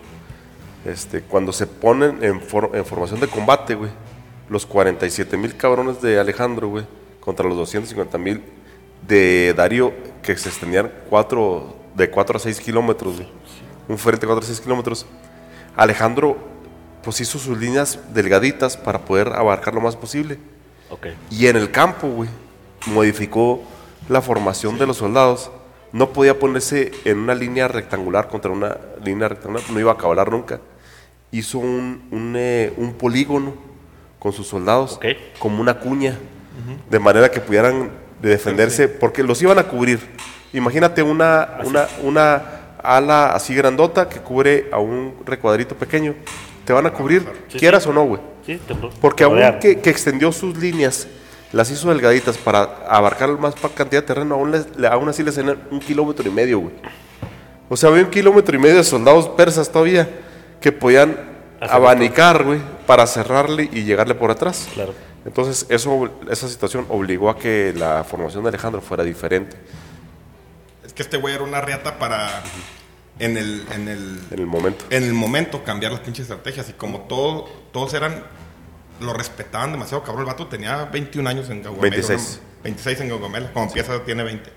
Este, 0.84 1.22
cuando 1.22 1.52
se 1.52 1.66
ponen 1.66 2.22
en, 2.24 2.40
for- 2.40 2.70
en 2.74 2.84
formación 2.84 3.20
de 3.20 3.28
combate, 3.28 3.74
güey, 3.74 3.90
los 4.48 4.66
47 4.66 5.36
mil 5.36 5.56
cabrones 5.56 6.00
de 6.02 6.18
Alejandro, 6.18 6.68
güey, 6.68 6.84
contra 7.20 7.46
los 7.48 7.56
250 7.56 8.18
mil 8.18 8.42
de 9.06 9.54
Darío, 9.56 9.92
que 10.22 10.36
se 10.36 10.48
extendían 10.48 10.92
cuatro, 11.08 11.76
de 11.94 12.10
4 12.10 12.36
a 12.36 12.40
6 12.40 12.60
kilómetros, 12.60 13.16
güey. 13.16 13.28
Un 13.88 13.98
frente 13.98 14.22
de 14.22 14.26
4 14.26 14.44
a 14.44 14.46
6 14.46 14.60
kilómetros. 14.60 15.06
Alejandro, 15.76 16.36
pues 17.02 17.20
hizo 17.20 17.38
sus 17.38 17.58
líneas 17.58 17.98
delgaditas 18.14 18.76
para 18.76 19.00
poder 19.00 19.28
abarcar 19.28 19.74
lo 19.74 19.80
más 19.80 19.96
posible. 19.96 20.38
Ok. 20.90 21.06
Y 21.30 21.46
en 21.46 21.56
el 21.56 21.70
campo, 21.70 22.08
güey, 22.08 22.28
modificó 22.86 23.62
la 24.08 24.20
formación 24.22 24.78
de 24.78 24.86
los 24.86 24.98
soldados. 24.98 25.50
No 25.92 26.12
podía 26.12 26.38
ponerse 26.38 26.92
en 27.04 27.18
una 27.18 27.34
línea 27.34 27.68
rectangular 27.68 28.28
contra 28.28 28.50
una 28.50 28.78
línea 29.04 29.28
rectangular, 29.28 29.62
no 29.70 29.78
iba 29.80 29.90
a 29.90 29.94
acabar 29.94 30.30
nunca. 30.30 30.60
Hizo 31.30 31.58
un, 31.58 32.02
un, 32.10 32.34
eh, 32.36 32.72
un 32.76 32.94
polígono 32.94 33.54
con 34.18 34.32
sus 34.32 34.46
soldados, 34.46 34.94
Ok. 34.94 35.06
como 35.38 35.60
una 35.60 35.78
cuña, 35.80 36.18
de 36.88 36.98
manera 36.98 37.30
que 37.30 37.40
pudieran 37.40 37.90
de 38.20 38.28
defenderse, 38.28 38.88
porque 38.88 39.22
los 39.22 39.40
iban 39.42 39.58
a 39.58 39.64
cubrir. 39.64 39.98
Imagínate 40.52 41.02
una, 41.02 41.58
una, 41.64 41.88
una 42.02 42.42
ala 42.82 43.32
así 43.34 43.54
grandota 43.54 44.08
que 44.08 44.20
cubre 44.20 44.68
a 44.72 44.78
un 44.78 45.14
recuadrito 45.24 45.74
pequeño. 45.74 46.14
Te 46.64 46.72
van 46.72 46.86
a 46.86 46.92
cubrir, 46.92 47.26
Sí, 47.48 47.58
quieras 47.58 47.82
sí. 47.84 47.88
o 47.88 47.92
no, 47.92 48.04
güey. 48.04 48.20
Sí, 48.46 48.60
te 48.66 48.74
Porque 49.00 49.24
aún 49.24 49.38
que, 49.60 49.80
que 49.80 49.90
extendió 49.90 50.30
sus 50.32 50.56
líneas, 50.56 51.06
las 51.52 51.70
hizo 51.70 51.88
delgaditas 51.90 52.38
para 52.38 52.62
abarcar 52.88 53.28
más 53.38 53.54
cantidad 53.74 54.02
de 54.02 54.06
terreno, 54.06 54.34
aún, 54.36 54.52
les- 54.52 54.76
le- 54.76 54.88
aún 54.88 55.08
así 55.08 55.22
les 55.22 55.34
tenían 55.34 55.58
un 55.70 55.80
kilómetro 55.80 56.26
y 56.28 56.32
medio, 56.32 56.60
güey. 56.60 56.74
O 57.68 57.76
sea, 57.76 57.90
había 57.90 58.02
un 58.04 58.10
kilómetro 58.10 58.56
y 58.56 58.58
medio 58.58 58.76
de 58.76 58.84
soldados 58.84 59.28
persas 59.30 59.70
todavía 59.70 60.08
que 60.60 60.72
podían 60.72 61.16
abanicar, 61.60 62.44
güey, 62.44 62.60
para 62.86 63.06
cerrarle 63.06 63.68
y 63.72 63.84
llegarle 63.84 64.14
por 64.14 64.30
atrás. 64.30 64.68
Claro. 64.74 64.92
Entonces, 65.24 65.66
eso, 65.68 66.10
esa 66.30 66.48
situación 66.48 66.84
obligó 66.88 67.30
a 67.30 67.38
que 67.38 67.72
la 67.76 68.02
formación 68.04 68.42
de 68.42 68.48
Alejandro 68.48 68.80
fuera 68.80 69.04
diferente 69.04 69.56
Es 70.84 70.92
que 70.92 71.02
este 71.02 71.16
güey 71.16 71.34
era 71.34 71.44
una 71.44 71.60
riata 71.60 71.96
para. 71.98 72.42
En 73.24 73.36
el, 73.36 73.64
en 73.72 73.88
el, 73.88 74.20
en 74.30 74.38
el 74.40 74.46
momento. 74.46 74.84
en 74.90 75.02
el 75.04 75.12
momento 75.14 75.62
cambiar 75.64 75.92
las 75.92 76.00
pinches 76.00 76.22
estrategias. 76.24 76.68
Y 76.68 76.72
como 76.74 77.02
todo, 77.02 77.44
todos 77.72 77.94
eran. 77.94 78.24
Lo 79.00 79.12
respetaban 79.12 79.72
demasiado, 79.72 80.02
cabrón. 80.04 80.22
El 80.22 80.26
vato 80.26 80.46
tenía 80.48 80.84
21 80.84 81.28
años 81.28 81.48
en 81.50 81.62
Gaugamela. 81.62 81.96
26. 81.96 82.40
¿no? 82.42 82.62
26 82.64 83.00
en 83.00 83.08
Gaugamela. 83.08 83.50
Cuando 83.52 83.70
empieza, 83.70 84.04
tiene 84.04 84.22
20. 84.22 84.50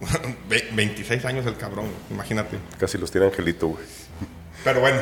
Ve- 0.48 0.68
26 0.72 1.24
años 1.24 1.46
el 1.46 1.56
cabrón, 1.56 1.86
imagínate. 2.10 2.58
Casi 2.78 2.98
los 2.98 3.10
tiene 3.10 3.26
Angelito, 3.26 3.68
güey. 3.68 3.84
Pero 4.64 4.80
bueno, 4.80 5.00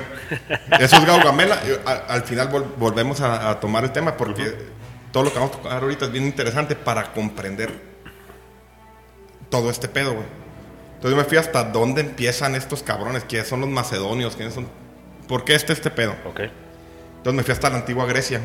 eso 0.79 0.97
es 0.97 1.05
Gaugamela. 1.07 1.61
Al, 2.09 2.23
final 2.23 2.51
vol- 2.51 2.75
volvemos 2.77 3.21
a, 3.21 3.51
a 3.51 3.61
tomar 3.61 3.85
el 3.85 3.93
tema 3.93 4.17
porque 4.17 4.55
todo 5.13 5.23
lo 5.25 5.33
que 5.33 5.39
vamos 5.39 5.55
a 5.57 5.59
tocar 5.63 5.83
ahorita 5.83 6.07
es 6.07 6.13
bien 6.13 6.25
interesante 6.25 6.77
para 6.77 7.13
comprender 7.13 7.71
todo 9.51 9.71
este 9.71 9.89
pedo, 9.89 10.13
güey. 10.15 10.27
Entonces 10.97 11.11
yo 11.11 11.17
me 11.17 11.25
fui 11.25 11.37
hasta 11.37 11.63
dónde 11.65 12.01
empiezan 12.01 12.55
estos 12.55 12.83
cabrones, 12.83 13.25
quiénes 13.25 13.49
son 13.49 13.61
los 13.61 13.69
macedonios, 13.69 14.35
quiénes 14.35 14.55
son... 14.55 14.67
¿Por 15.29 15.45
qué 15.45 15.55
este 15.55 15.73
este 15.75 15.91
pedo? 15.91 16.15
Ok. 16.27 16.41
Entonces 17.19 17.35
me 17.35 17.43
fui 17.43 17.53
hasta 17.53 17.69
la 17.69 17.77
antigua 17.77 18.07
Grecia. 18.07 18.41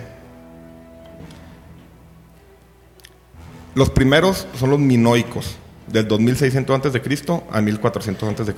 Los 3.73 3.89
primeros 3.89 4.47
son 4.59 4.69
los 4.69 4.79
minoicos, 4.79 5.55
del 5.87 6.07
2600 6.07 6.85
a.C. 6.85 7.41
a 7.49 7.61
1400 7.61 8.39
a.C. 8.41 8.53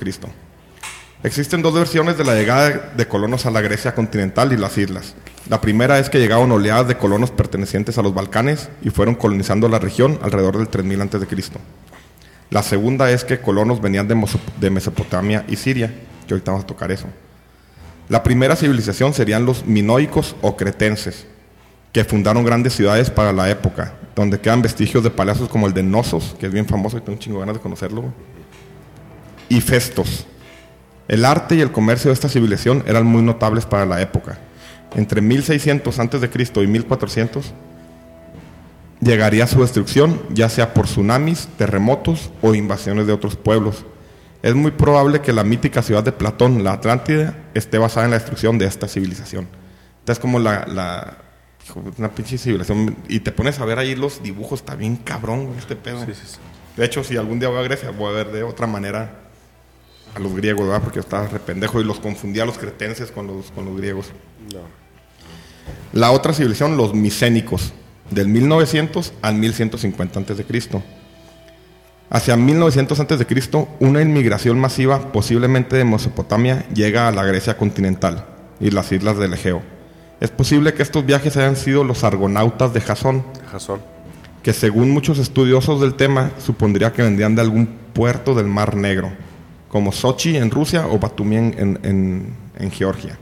Existen 1.22 1.62
dos 1.62 1.72
versiones 1.72 2.18
de 2.18 2.24
la 2.24 2.34
llegada 2.34 2.92
de 2.96 3.08
colonos 3.08 3.46
a 3.46 3.52
la 3.52 3.60
Grecia 3.60 3.94
continental 3.94 4.52
y 4.52 4.56
las 4.56 4.76
islas. 4.76 5.14
La 5.48 5.60
primera 5.60 6.00
es 6.00 6.10
que 6.10 6.18
llegaron 6.18 6.50
oleadas 6.50 6.88
de 6.88 6.98
colonos 6.98 7.30
pertenecientes 7.30 7.96
a 7.96 8.02
los 8.02 8.12
Balcanes 8.12 8.70
y 8.82 8.90
fueron 8.90 9.14
colonizando 9.14 9.68
la 9.68 9.78
región 9.78 10.18
alrededor 10.20 10.58
del 10.58 10.68
3000 10.68 11.00
a.C. 11.02 11.26
La 12.50 12.62
segunda 12.62 13.10
es 13.10 13.24
que 13.24 13.40
colonos 13.40 13.80
venían 13.80 14.06
de, 14.08 14.70
Mesopotamia 14.70 15.44
y 15.48 15.56
Siria, 15.56 15.92
que 16.26 16.34
ahorita 16.34 16.52
vamos 16.52 16.64
a 16.64 16.66
tocar 16.66 16.92
eso. 16.92 17.06
La 18.08 18.22
primera 18.22 18.54
civilización 18.54 19.14
serían 19.14 19.46
los 19.46 19.64
minoicos 19.66 20.36
o 20.42 20.56
cretenses, 20.56 21.26
que 21.92 22.04
fundaron 22.04 22.44
grandes 22.44 22.74
ciudades 22.74 23.10
para 23.10 23.32
la 23.32 23.48
época, 23.50 23.94
donde 24.14 24.40
quedan 24.40 24.62
vestigios 24.62 25.02
de 25.02 25.10
palacios 25.10 25.48
como 25.48 25.66
el 25.66 25.72
de 25.72 25.82
Nosos, 25.82 26.36
que 26.38 26.46
es 26.46 26.52
bien 26.52 26.66
famoso 26.66 26.98
y 26.98 27.00
tengo 27.00 27.12
un 27.12 27.18
chingo 27.18 27.40
ganas 27.40 27.54
de 27.54 27.60
conocerlo, 27.60 28.12
y 29.48 29.60
Festos. 29.60 30.26
El 31.08 31.24
arte 31.24 31.54
y 31.54 31.60
el 31.60 31.72
comercio 31.72 32.08
de 32.08 32.14
esta 32.14 32.28
civilización 32.28 32.82
eran 32.86 33.04
muy 33.06 33.22
notables 33.22 33.66
para 33.66 33.84
la 33.84 34.00
época. 34.00 34.38
Entre 34.94 35.20
1600 35.20 35.98
a.C. 35.98 36.30
y 36.62 36.66
1400 36.66 37.52
llegaría 39.04 39.46
su 39.46 39.60
destrucción, 39.60 40.20
ya 40.30 40.48
sea 40.48 40.74
por 40.74 40.86
tsunamis, 40.86 41.48
terremotos 41.58 42.30
o 42.42 42.54
invasiones 42.54 43.06
de 43.06 43.12
otros 43.12 43.36
pueblos. 43.36 43.84
Es 44.42 44.54
muy 44.54 44.70
probable 44.72 45.20
que 45.20 45.32
la 45.32 45.44
mítica 45.44 45.82
ciudad 45.82 46.02
de 46.02 46.12
Platón, 46.12 46.64
la 46.64 46.72
Atlántida, 46.72 47.36
esté 47.54 47.78
basada 47.78 48.06
en 48.06 48.10
la 48.10 48.18
destrucción 48.18 48.58
de 48.58 48.66
esta 48.66 48.88
civilización. 48.88 49.48
Entonces, 50.00 50.20
como 50.20 50.38
la, 50.38 50.66
la- 50.66 51.18
una 51.96 52.10
pinche 52.10 52.36
civilización. 52.36 52.94
Y 53.08 53.20
te 53.20 53.32
pones 53.32 53.58
a 53.58 53.64
ver 53.64 53.78
ahí 53.78 53.94
los 53.94 54.22
dibujos, 54.22 54.60
está 54.60 54.74
bien 54.74 54.96
cabrón 54.96 55.48
este 55.58 55.76
pedo. 55.76 56.04
Sí, 56.04 56.12
sí, 56.12 56.22
sí. 56.26 56.38
De 56.76 56.84
hecho, 56.84 57.02
si 57.04 57.16
algún 57.16 57.38
día 57.40 57.48
voy 57.48 57.58
a 57.60 57.62
Grecia, 57.62 57.90
voy 57.90 58.10
a 58.12 58.16
ver 58.16 58.32
de 58.32 58.42
otra 58.42 58.66
manera 58.66 59.20
a 60.14 60.18
los 60.18 60.34
griegos, 60.34 60.66
¿verdad? 60.66 60.82
Porque 60.82 60.96
yo 60.96 61.00
estaba 61.00 61.26
re 61.26 61.38
pendejo 61.38 61.80
y 61.80 61.84
los 61.84 62.00
confundía 62.00 62.42
a 62.42 62.46
los 62.46 62.58
cretenses 62.58 63.10
con 63.10 63.26
los, 63.26 63.50
con 63.52 63.64
los 63.64 63.76
griegos. 63.78 64.08
La 65.92 66.10
otra 66.10 66.34
civilización, 66.34 66.76
los 66.76 66.92
micénicos, 66.92 67.72
del 68.10 68.28
1900 68.28 69.12
al 69.22 69.34
1150 69.36 70.20
a.C. 70.20 70.44
Hacia 72.10 72.36
1900 72.36 73.00
a.C., 73.00 73.66
una 73.80 74.02
inmigración 74.02 74.58
masiva, 74.60 75.10
posiblemente 75.12 75.76
de 75.76 75.84
Mesopotamia, 75.84 76.64
llega 76.74 77.08
a 77.08 77.12
la 77.12 77.24
Grecia 77.24 77.56
continental 77.56 78.26
y 78.60 78.70
las 78.70 78.92
islas 78.92 79.18
del 79.18 79.34
Egeo. 79.34 79.62
Es 80.20 80.30
posible 80.30 80.74
que 80.74 80.82
estos 80.82 81.04
viajes 81.04 81.36
hayan 81.36 81.56
sido 81.56 81.82
los 81.82 82.04
argonautas 82.04 82.72
de 82.72 82.80
Jasón, 82.80 83.24
Jasón. 83.50 83.80
que 84.42 84.52
según 84.52 84.90
muchos 84.90 85.18
estudiosos 85.18 85.80
del 85.80 85.94
tema, 85.94 86.30
supondría 86.38 86.92
que 86.92 87.02
vendrían 87.02 87.34
de 87.34 87.40
algún 87.42 87.66
puerto 87.92 88.34
del 88.34 88.46
Mar 88.46 88.76
Negro, 88.76 89.12
como 89.68 89.90
Sochi 89.90 90.36
en 90.36 90.50
Rusia 90.50 90.86
o 90.86 90.98
Batumi 91.00 91.36
en, 91.36 91.54
en- 91.58 91.78
en- 91.82 92.36
en 92.58 92.70
Georgia. 92.70 93.18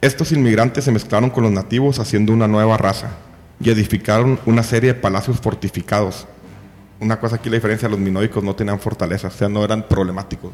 Estos 0.00 0.32
inmigrantes 0.32 0.84
se 0.84 0.92
mezclaron 0.92 1.30
con 1.30 1.42
los 1.44 1.52
nativos 1.52 1.98
haciendo 1.98 2.32
una 2.32 2.46
nueva 2.48 2.76
raza 2.76 3.10
y 3.60 3.70
edificaron 3.70 4.38
una 4.46 4.62
serie 4.62 4.92
de 4.94 5.00
palacios 5.00 5.40
fortificados. 5.40 6.26
Una 7.00 7.18
cosa 7.20 7.36
aquí 7.36 7.48
la 7.48 7.56
diferencia, 7.56 7.88
los 7.88 7.98
minoicos 7.98 8.42
no 8.42 8.54
tenían 8.56 8.78
fortalezas, 8.80 9.34
o 9.34 9.38
sea, 9.38 9.48
no 9.48 9.64
eran 9.64 9.86
problemáticos. 9.86 10.52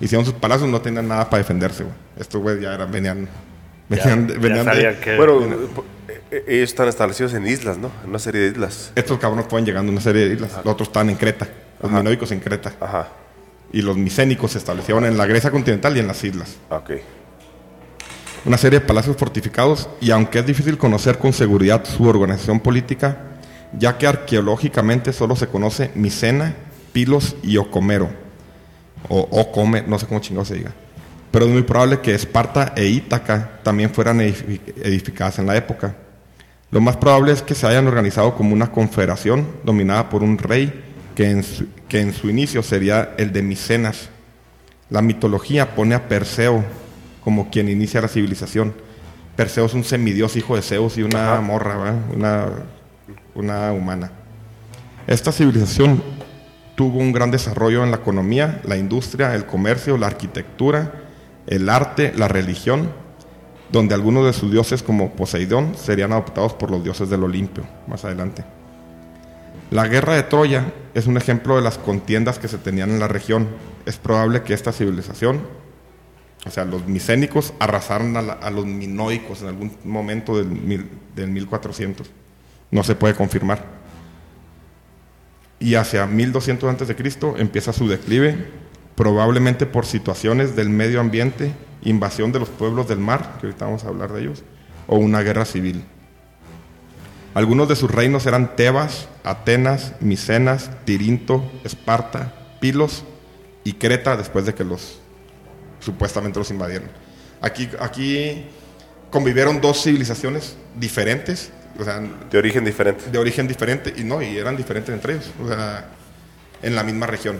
Hicieron 0.00 0.24
sus 0.24 0.34
palacios, 0.34 0.68
no 0.68 0.80
tenían 0.80 1.08
nada 1.08 1.28
para 1.28 1.38
defenderse, 1.38 1.84
güey. 1.84 1.94
Estos 2.18 2.40
güeyes 2.40 2.62
ya 2.62 2.74
eran, 2.74 2.90
venían, 2.90 3.28
Ya, 3.88 3.96
venían, 4.04 4.28
ya 4.28 4.38
venían 4.38 4.64
de- 4.66 4.72
sabían 4.72 4.94
que- 5.00 5.16
Bueno, 5.16 5.40
eh, 6.08 6.20
eh, 6.30 6.44
ellos 6.48 6.70
están 6.70 6.88
establecidos 6.88 7.34
en 7.34 7.46
islas, 7.46 7.76
¿no? 7.78 7.90
En 8.04 8.10
una 8.10 8.18
serie 8.18 8.42
de 8.42 8.48
islas. 8.48 8.92
Estos 8.94 9.18
cabrones 9.18 9.46
fueron 9.48 9.66
llegando 9.66 9.90
a 9.90 9.92
una 9.92 10.00
serie 10.00 10.26
de 10.28 10.34
islas. 10.34 10.52
Los 10.64 10.66
otros 10.74 10.88
estaban 10.88 11.10
en 11.10 11.16
Creta. 11.16 11.48
Los 11.82 11.90
Ajá. 11.90 11.98
minoicos 12.02 12.30
en 12.32 12.40
Creta. 12.40 12.72
Ajá. 12.80 13.08
Y 13.72 13.82
los 13.82 13.96
micénicos 13.96 14.52
se 14.52 14.58
establecieron 14.58 15.04
en 15.06 15.16
la 15.16 15.26
Grecia 15.26 15.50
continental 15.50 15.96
y 15.96 16.00
en 16.00 16.06
las 16.06 16.22
islas. 16.24 16.56
Ok. 16.70 16.90
Una 18.44 18.56
serie 18.56 18.80
de 18.80 18.86
palacios 18.86 19.16
fortificados 19.16 19.88
y 20.00 20.10
aunque 20.10 20.38
es 20.38 20.46
difícil 20.46 20.78
conocer 20.78 21.18
con 21.18 21.32
seguridad 21.32 21.84
su 21.84 22.04
organización 22.08 22.60
política, 22.60 23.18
ya 23.78 23.98
que 23.98 24.06
arqueológicamente 24.06 25.12
solo 25.12 25.36
se 25.36 25.48
conoce 25.48 25.90
Micena, 25.94 26.54
Pilos 26.92 27.36
y 27.42 27.58
Ocomero. 27.58 28.10
O 29.08 29.20
Ocome, 29.30 29.82
no 29.82 29.98
sé 29.98 30.06
cómo 30.06 30.20
chingado 30.20 30.44
se 30.46 30.54
diga. 30.54 30.72
Pero 31.30 31.44
es 31.46 31.52
muy 31.52 31.62
probable 31.62 32.00
que 32.00 32.14
Esparta 32.14 32.72
e 32.76 32.86
Ítaca 32.86 33.60
también 33.62 33.90
fueran 33.90 34.20
edifi- 34.20 34.60
edificadas 34.82 35.38
en 35.38 35.46
la 35.46 35.56
época. 35.56 35.94
Lo 36.70 36.80
más 36.80 36.96
probable 36.96 37.32
es 37.32 37.42
que 37.42 37.54
se 37.54 37.66
hayan 37.66 37.86
organizado 37.88 38.34
como 38.36 38.54
una 38.54 38.72
confederación 38.72 39.46
dominada 39.64 40.08
por 40.08 40.22
un 40.22 40.38
rey 40.38 40.84
que 41.14 41.30
en 41.30 41.42
su, 41.42 41.66
que 41.88 42.00
en 42.00 42.14
su 42.14 42.30
inicio 42.30 42.62
sería 42.62 43.14
el 43.18 43.32
de 43.32 43.42
Micenas. 43.42 44.08
La 44.88 45.02
mitología 45.02 45.74
pone 45.74 45.94
a 45.94 46.08
Perseo 46.08 46.64
como 47.22 47.50
quien 47.50 47.68
inicia 47.68 48.00
la 48.00 48.08
civilización. 48.08 48.74
Perseo 49.36 49.66
es 49.66 49.74
un 49.74 49.84
semidios 49.84 50.36
hijo 50.36 50.56
de 50.56 50.62
Zeus 50.62 50.98
y 50.98 51.02
una 51.02 51.34
Ajá. 51.34 51.40
morra, 51.40 51.76
¿verdad? 51.76 51.98
Una, 52.14 52.46
una 53.34 53.72
humana. 53.72 54.12
Esta 55.06 55.32
civilización 55.32 56.02
tuvo 56.74 56.98
un 56.98 57.12
gran 57.12 57.30
desarrollo 57.30 57.84
en 57.84 57.90
la 57.90 57.98
economía, 57.98 58.60
la 58.64 58.76
industria, 58.76 59.34
el 59.34 59.46
comercio, 59.46 59.98
la 59.98 60.06
arquitectura, 60.06 60.92
el 61.46 61.68
arte, 61.68 62.12
la 62.16 62.28
religión, 62.28 62.90
donde 63.72 63.94
algunos 63.94 64.24
de 64.24 64.32
sus 64.32 64.50
dioses 64.50 64.82
como 64.82 65.12
Poseidón 65.12 65.74
serían 65.76 66.12
adoptados 66.12 66.54
por 66.54 66.70
los 66.70 66.82
dioses 66.82 67.08
del 67.10 67.22
Olimpio 67.22 67.64
más 67.86 68.04
adelante. 68.04 68.44
La 69.70 69.86
guerra 69.86 70.14
de 70.14 70.24
Troya 70.24 70.72
es 70.94 71.06
un 71.06 71.16
ejemplo 71.16 71.56
de 71.56 71.62
las 71.62 71.78
contiendas 71.78 72.38
que 72.38 72.48
se 72.48 72.58
tenían 72.58 72.90
en 72.90 72.98
la 72.98 73.06
región. 73.06 73.48
Es 73.86 73.96
probable 73.96 74.42
que 74.42 74.52
esta 74.52 74.72
civilización 74.72 75.40
O 76.46 76.50
sea, 76.50 76.64
los 76.64 76.86
micénicos 76.86 77.52
arrasaron 77.58 78.16
a, 78.16 78.50
los 78.50 78.64
minoicos 78.64 79.42
en 79.42 79.48
algún 79.48 79.76
momento 79.84 80.36
del, 80.36 80.88
del 81.14 81.30
1400. 81.30 82.10
No 82.70 82.82
se 82.82 82.94
puede 82.94 83.14
confirmar. 83.14 83.64
Y 85.58 85.74
hacia 85.74 86.06
1200 86.06 86.70
antes 86.70 86.88
de 86.88 86.96
Cristo 86.96 87.34
empieza 87.36 87.74
su 87.74 87.88
declive, 87.88 88.48
probablemente 88.94 89.66
por 89.66 89.84
situaciones 89.84 90.56
del 90.56 90.70
medio 90.70 91.00
ambiente, 91.00 91.52
invasión 91.82 92.32
de 92.32 92.38
los 92.38 92.48
pueblos 92.48 92.88
del 92.88 92.98
mar, 92.98 93.36
que 93.40 93.46
ahorita 93.46 93.66
vamos 93.66 93.84
a 93.84 93.88
hablar 93.88 94.12
de 94.12 94.22
ellos, 94.22 94.42
o 94.86 94.96
una 94.96 95.20
guerra 95.20 95.44
civil. 95.44 95.84
Algunos 97.34 97.68
de 97.68 97.76
sus 97.76 97.90
reinos 97.90 98.26
eran 98.26 98.56
Tebas, 98.56 99.08
Atenas, 99.22 99.94
Micenas, 100.00 100.70
Tirinto, 100.84 101.44
Esparta, 101.64 102.34
Pilos 102.60 103.04
y 103.62 103.74
Creta 103.74 104.16
después 104.16 104.46
de 104.46 104.54
que 104.54 104.64
los 104.64 104.99
supuestamente 105.80 106.38
los 106.38 106.50
invadieron. 106.50 106.88
Aquí, 107.40 107.68
aquí 107.80 108.46
convivieron 109.10 109.60
dos 109.60 109.82
civilizaciones 109.82 110.56
diferentes, 110.78 111.50
o 111.78 111.84
sea, 111.84 112.00
De 112.30 112.38
origen 112.38 112.64
diferente. 112.64 113.10
de 113.10 113.18
origen 113.18 113.48
diferente 113.48 113.92
y 113.96 114.04
no, 114.04 114.22
y 114.22 114.36
eran 114.36 114.56
diferentes 114.56 114.94
entre 114.94 115.14
ellos, 115.14 115.30
o 115.42 115.48
sea, 115.48 115.88
en 116.62 116.74
la 116.76 116.82
misma 116.84 117.06
región. 117.06 117.38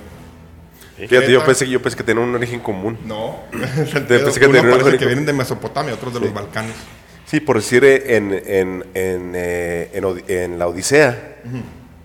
Fíjate, 0.96 1.32
yo 1.32 1.44
pensé, 1.44 1.64
que- 1.64 1.70
yo 1.70 1.80
pensé 1.80 1.96
que 1.96 2.02
tenían 2.02 2.28
un 2.28 2.34
origen 2.34 2.60
común. 2.60 2.98
No, 3.06 3.40
pensé 3.52 4.40
que 4.40 4.46
Uno 4.46 4.54
tenía 4.58 4.62
un 4.62 4.70
parece 4.70 4.84
origen- 4.90 4.98
que 4.98 5.06
vienen 5.06 5.26
de 5.26 5.32
Mesopotamia, 5.32 5.94
otros 5.94 6.12
de 6.12 6.20
los 6.20 6.32
Balcanes. 6.34 6.74
Sí, 7.26 7.40
por 7.40 7.56
decir, 7.56 7.84
eh, 7.84 8.16
en, 8.16 8.32
en, 8.32 8.84
en, 8.94 9.32
eh, 9.36 9.90
en 10.28 10.58
la 10.58 10.66
Odisea 10.66 11.36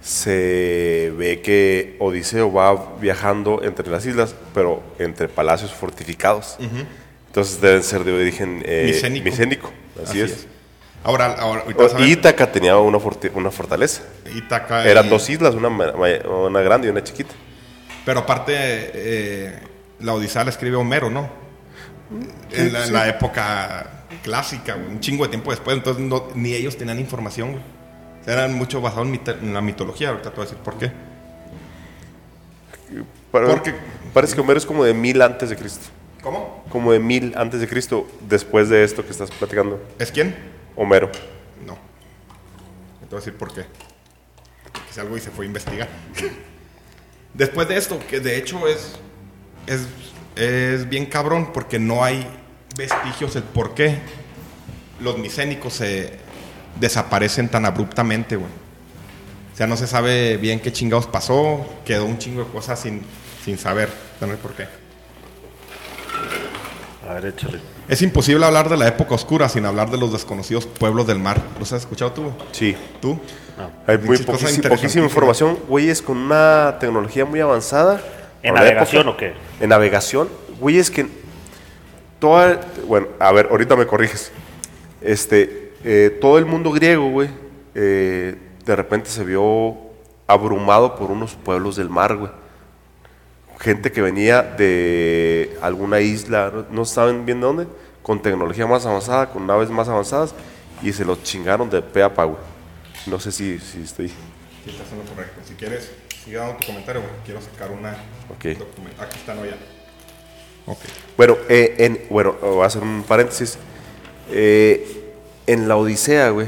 se 0.06 1.12
ve 1.18 1.42
que 1.42 1.96
Odiseo 2.00 2.54
va 2.54 2.96
viajando 3.02 3.64
entre 3.64 3.90
las 3.90 4.06
islas, 4.06 4.36
pero 4.54 4.84
entre 5.00 5.28
palacios 5.28 5.74
fortificados. 5.74 6.58
Entonces 7.28 7.60
deben 7.60 7.82
ser 7.82 8.04
de 8.04 8.14
origen 8.14 8.62
eh, 8.66 8.84
Micénico. 8.86 9.26
micénico. 9.26 9.72
Así, 10.04 10.22
es. 10.22 10.46
Ahora, 11.04 11.34
ahora 11.34 11.64
Ítaca 12.00 12.52
tenía 12.52 12.78
una, 12.78 13.00
fortaleza. 13.00 14.04
Ítaca 14.36 14.86
Eran 14.88 15.08
y- 15.08 15.10
dos 15.10 15.28
islas, 15.30 15.56
una, 15.56 16.62
grande 16.62 16.88
y 16.88 16.92
una 16.92 17.04
chiquita. 17.04 17.34
Pero 18.06 18.20
aparte, 18.20 18.54
eh, 18.56 19.60
la 20.02 20.14
Odisea 20.14 20.44
la 20.44 20.52
escribe 20.52 20.76
Homero, 20.76 21.10
¿no? 21.10 21.28
En 22.52 22.72
la, 22.72 22.86
en 22.86 22.94
la 22.94 23.08
época 23.10 24.06
clásica, 24.24 24.76
un 24.76 25.00
chingo 25.00 25.24
de 25.24 25.30
tiempo 25.32 25.50
después, 25.50 25.76
entonces 25.76 26.04
no- 26.06 26.28
ni 26.36 26.54
ellos 26.54 26.78
tenían 26.78 27.00
información, 27.00 27.60
Eran 28.26 28.54
mucho 28.56 28.82
basados 28.82 29.08
en, 29.08 29.22
en 29.42 29.54
la 29.54 29.62
mitología, 29.62 30.10
ahorita 30.10 30.30
te 30.32 30.36
voy 30.36 30.46
a 30.46 30.50
decir 30.50 30.64
por 30.64 30.78
qué. 30.78 30.92
Porque- 33.32 33.76
parece 34.14 34.36
que 34.36 34.42
Homero 34.42 34.58
es 34.58 34.66
como 34.66 34.84
de 34.84 34.94
mil 34.94 35.22
antes 35.22 35.50
de 35.50 35.56
Cristo. 35.58 35.88
¿Cómo? 36.22 36.64
Como 36.70 36.92
de 36.92 37.00
mil 37.00 37.34
antes 37.38 37.60
de 37.60 37.68
Cristo, 37.68 38.08
después 38.28 38.70
de 38.70 38.84
esto 38.84 39.04
que 39.06 39.12
estás 39.12 39.30
platicando. 39.32 39.80
¿Es 40.00 40.12
quién? 40.12 40.36
Homero. 40.76 41.12
No. 41.66 41.74
Te 43.02 43.06
voy 43.08 43.18
a 43.18 43.18
decir 43.18 43.36
por 43.36 43.54
qué. 43.54 43.66
Si 44.92 45.00
algo 45.00 45.18
y 45.18 45.20
se 45.20 45.30
fue 45.30 45.46
a 45.46 45.48
investigar. 45.48 45.88
Después 47.34 47.68
de 47.68 47.76
esto, 47.76 48.00
que 48.10 48.22
de 48.22 48.38
hecho 48.38 48.66
es, 48.66 48.94
es, 49.68 49.88
es 50.42 50.88
bien 50.88 51.06
cabrón 51.06 51.52
porque 51.52 51.80
no 51.80 52.02
hay 52.02 52.26
vestigios 52.78 53.34
del 53.34 53.44
por 53.44 53.76
qué 53.76 54.00
los 55.02 55.18
micénicos 55.18 55.74
se 55.74 56.18
desaparecen 56.80 57.50
tan 57.50 57.66
abruptamente, 57.66 58.36
güey. 58.36 58.50
O 59.54 59.58
sea, 59.58 59.68
no 59.68 59.78
se 59.78 59.88
sabe 59.88 60.38
bien 60.38 60.60
qué 60.60 60.74
chingados 60.74 61.08
pasó, 61.08 61.66
quedó 61.86 62.06
un 62.06 62.18
chingo 62.18 62.44
de 62.44 62.52
cosas 62.52 62.80
sin, 62.80 63.02
sin 63.44 63.58
saber, 63.58 63.90
no 64.20 64.28
sé 64.28 64.34
por 64.36 64.54
qué. 64.54 64.68
A 67.08 67.14
ver, 67.14 67.28
échale. 67.28 67.60
Es 67.88 68.02
imposible 68.02 68.46
hablar 68.46 68.68
de 68.68 68.78
la 68.78 68.88
época 68.88 69.14
oscura 69.14 69.48
sin 69.48 69.66
hablar 69.66 69.92
de 69.92 69.98
los 69.98 70.12
desconocidos 70.12 70.66
pueblos 70.66 71.06
del 71.06 71.20
mar. 71.20 71.40
¿Los 71.60 71.72
has 71.72 71.82
escuchado 71.82 72.12
tú? 72.12 72.32
Sí. 72.52 72.76
¿Tú? 73.00 73.20
Hay 73.88 73.98
muy 74.00 74.18
poquísima, 74.18 75.06
información. 75.06 75.58
Güeyes 75.68 76.02
con 76.02 76.18
una 76.18 76.78
tecnología 76.80 77.26
muy 77.26 77.40
avanzada. 77.40 78.02
¿En 78.42 78.56
navegación 78.56 79.04
época. 79.04 79.16
o 79.16 79.18
qué? 79.18 79.34
En 79.60 79.70
navegación. 79.70 80.30
Güeyes 80.60 80.90
que... 80.90 81.08
Toda, 82.20 82.60
bueno, 82.88 83.08
a 83.20 83.32
ver, 83.32 83.50
ahorita 83.52 83.76
me 83.76 83.86
corriges. 83.86 84.32
Este, 85.02 85.65
eh, 85.86 86.18
todo 86.20 86.38
el 86.38 86.46
mundo 86.46 86.72
griego, 86.72 87.10
güey, 87.10 87.30
eh, 87.76 88.36
de 88.66 88.76
repente 88.76 89.10
se 89.10 89.24
vio 89.24 89.78
abrumado 90.28 90.96
por 90.96 91.12
unos 91.12 91.36
pueblos 91.36 91.76
del 91.78 91.90
mar, 91.90 92.18
güey. 92.18 92.32
Gente 93.60 93.92
que 93.92 94.02
venía 94.02 94.42
de 94.42 95.58
alguna 95.62 96.02
isla, 96.02 96.52
no, 96.54 96.66
no 96.72 96.86
saben 96.86 97.26
bien 97.26 97.40
de 97.40 97.46
dónde, 97.48 97.68
con 98.02 98.22
tecnología 98.22 98.68
más 98.68 98.86
avanzada, 98.86 99.30
con 99.30 99.48
naves 99.48 99.70
más 99.70 99.88
avanzadas, 99.88 100.36
y 100.82 100.92
se 100.92 101.06
los 101.06 101.24
chingaron 101.24 101.70
de 101.70 101.82
pe 101.82 102.04
a 102.04 102.14
pa, 102.14 102.26
güey. 102.26 102.40
No 103.08 103.20
sé 103.20 103.32
si, 103.32 103.60
si 103.60 103.82
estoy... 103.84 104.10
Sí, 104.10 104.16
estás 104.72 104.92
en 104.92 104.98
lo 105.00 105.06
correcto. 105.06 105.40
Si 105.48 105.54
quieres, 105.54 105.92
sigue 106.24 106.38
dando 106.38 106.58
tu 106.58 106.66
comentario, 106.68 107.02
güey. 107.02 107.14
Quiero 107.24 107.40
sacar 107.40 107.72
una. 107.72 107.92
Ok. 108.30 108.46
document- 108.58 109.00
Aquí 109.00 109.18
está, 109.18 109.36
no 109.36 109.46
ya. 109.46 109.58
Ok. 110.66 110.80
Bueno, 111.16 111.38
eh, 111.48 111.76
en, 111.78 112.02
bueno, 112.10 112.36
voy 112.42 112.64
a 112.64 112.66
hacer 112.66 112.82
un 112.82 113.04
paréntesis. 113.04 113.58
Eh, 114.32 115.05
en 115.48 115.68
la 115.68 115.78
Odisea, 115.78 116.30
güey, 116.30 116.48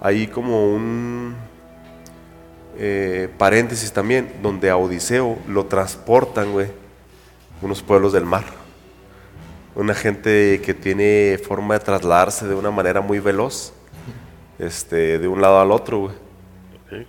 hay 0.00 0.26
como 0.26 0.72
un 0.74 1.34
eh, 2.78 3.28
paréntesis 3.38 3.92
también, 3.92 4.32
donde 4.42 4.70
a 4.70 4.76
Odiseo 4.76 5.38
lo 5.48 5.66
transportan, 5.66 6.52
güey, 6.52 6.68
unos 7.62 7.82
pueblos 7.82 8.12
del 8.12 8.24
mar. 8.24 8.44
Una 9.74 9.94
gente 9.94 10.60
que 10.64 10.74
tiene 10.74 11.38
forma 11.46 11.74
de 11.74 11.80
trasladarse 11.84 12.46
de 12.46 12.54
una 12.54 12.70
manera 12.70 13.00
muy 13.00 13.18
veloz, 13.18 13.72
este, 14.58 15.18
de 15.18 15.28
un 15.28 15.40
lado 15.42 15.60
al 15.60 15.70
otro, 15.70 15.98
güey. 16.00 17.06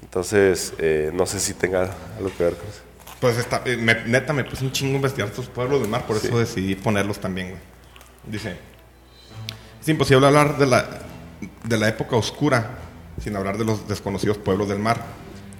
Entonces, 0.00 0.72
eh, 0.78 1.10
no 1.12 1.26
sé 1.26 1.38
si 1.40 1.54
tenga 1.54 1.90
algo 2.16 2.30
que 2.36 2.44
ver 2.44 2.54
con 2.54 2.66
eso. 2.68 2.80
Pues 3.20 3.36
está, 3.36 3.62
eh, 3.64 3.76
me- 3.76 4.04
neta, 4.06 4.32
me 4.32 4.44
puse 4.44 4.64
un 4.64 4.72
chingo 4.72 4.94
investigar 4.96 5.28
estos 5.28 5.48
pueblos 5.48 5.80
del 5.80 5.90
mar, 5.90 6.06
por 6.06 6.18
Sí. 6.18 6.28
eso 6.28 6.38
decidí 6.38 6.76
ponerlos 6.76 7.18
también, 7.18 7.48
güey. 7.50 7.60
Dice: 8.26 8.56
Es 9.88 9.92
imposible 9.92 10.26
hablar 10.26 10.58
de 10.58 10.66
la, 10.66 10.86
de 11.64 11.78
la 11.78 11.88
época 11.88 12.14
oscura 12.14 12.72
sin 13.24 13.34
hablar 13.36 13.56
de 13.56 13.64
los 13.64 13.88
desconocidos 13.88 14.36
pueblos 14.36 14.68
del 14.68 14.80
mar, 14.80 15.02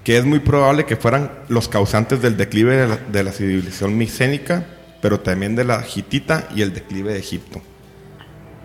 que 0.04 0.18
es 0.18 0.26
muy 0.26 0.38
probable 0.38 0.84
que 0.84 0.96
fueran 0.96 1.30
los 1.48 1.66
causantes 1.66 2.20
del 2.20 2.36
declive 2.36 2.76
de 2.76 2.88
la, 2.88 2.96
de 2.96 3.24
la 3.24 3.32
civilización 3.32 3.96
micénica, 3.96 4.66
pero 5.00 5.20
también 5.20 5.56
de 5.56 5.64
la 5.64 5.82
hitita 5.82 6.46
y 6.54 6.60
el 6.60 6.74
declive 6.74 7.14
de 7.14 7.20
Egipto. 7.20 7.62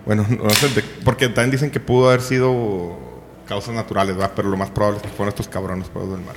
Bueno, 0.05 0.25
no 0.29 0.49
sé, 0.49 0.67
porque 1.05 1.29
también 1.29 1.51
dicen 1.51 1.71
que 1.71 1.79
pudo 1.79 2.09
haber 2.09 2.19
sido 2.19 2.97
causas 3.47 3.73
naturales, 3.73 4.17
¿verdad? 4.17 4.33
Pero 4.35 4.49
lo 4.49 4.57
más 4.57 4.69
probable 4.69 4.97
es 4.97 5.03
que 5.03 5.15
fueron 5.15 5.29
estos 5.29 5.47
cabrones 5.47 5.87
pueblos 5.87 6.17
del 6.17 6.25
mar. 6.25 6.35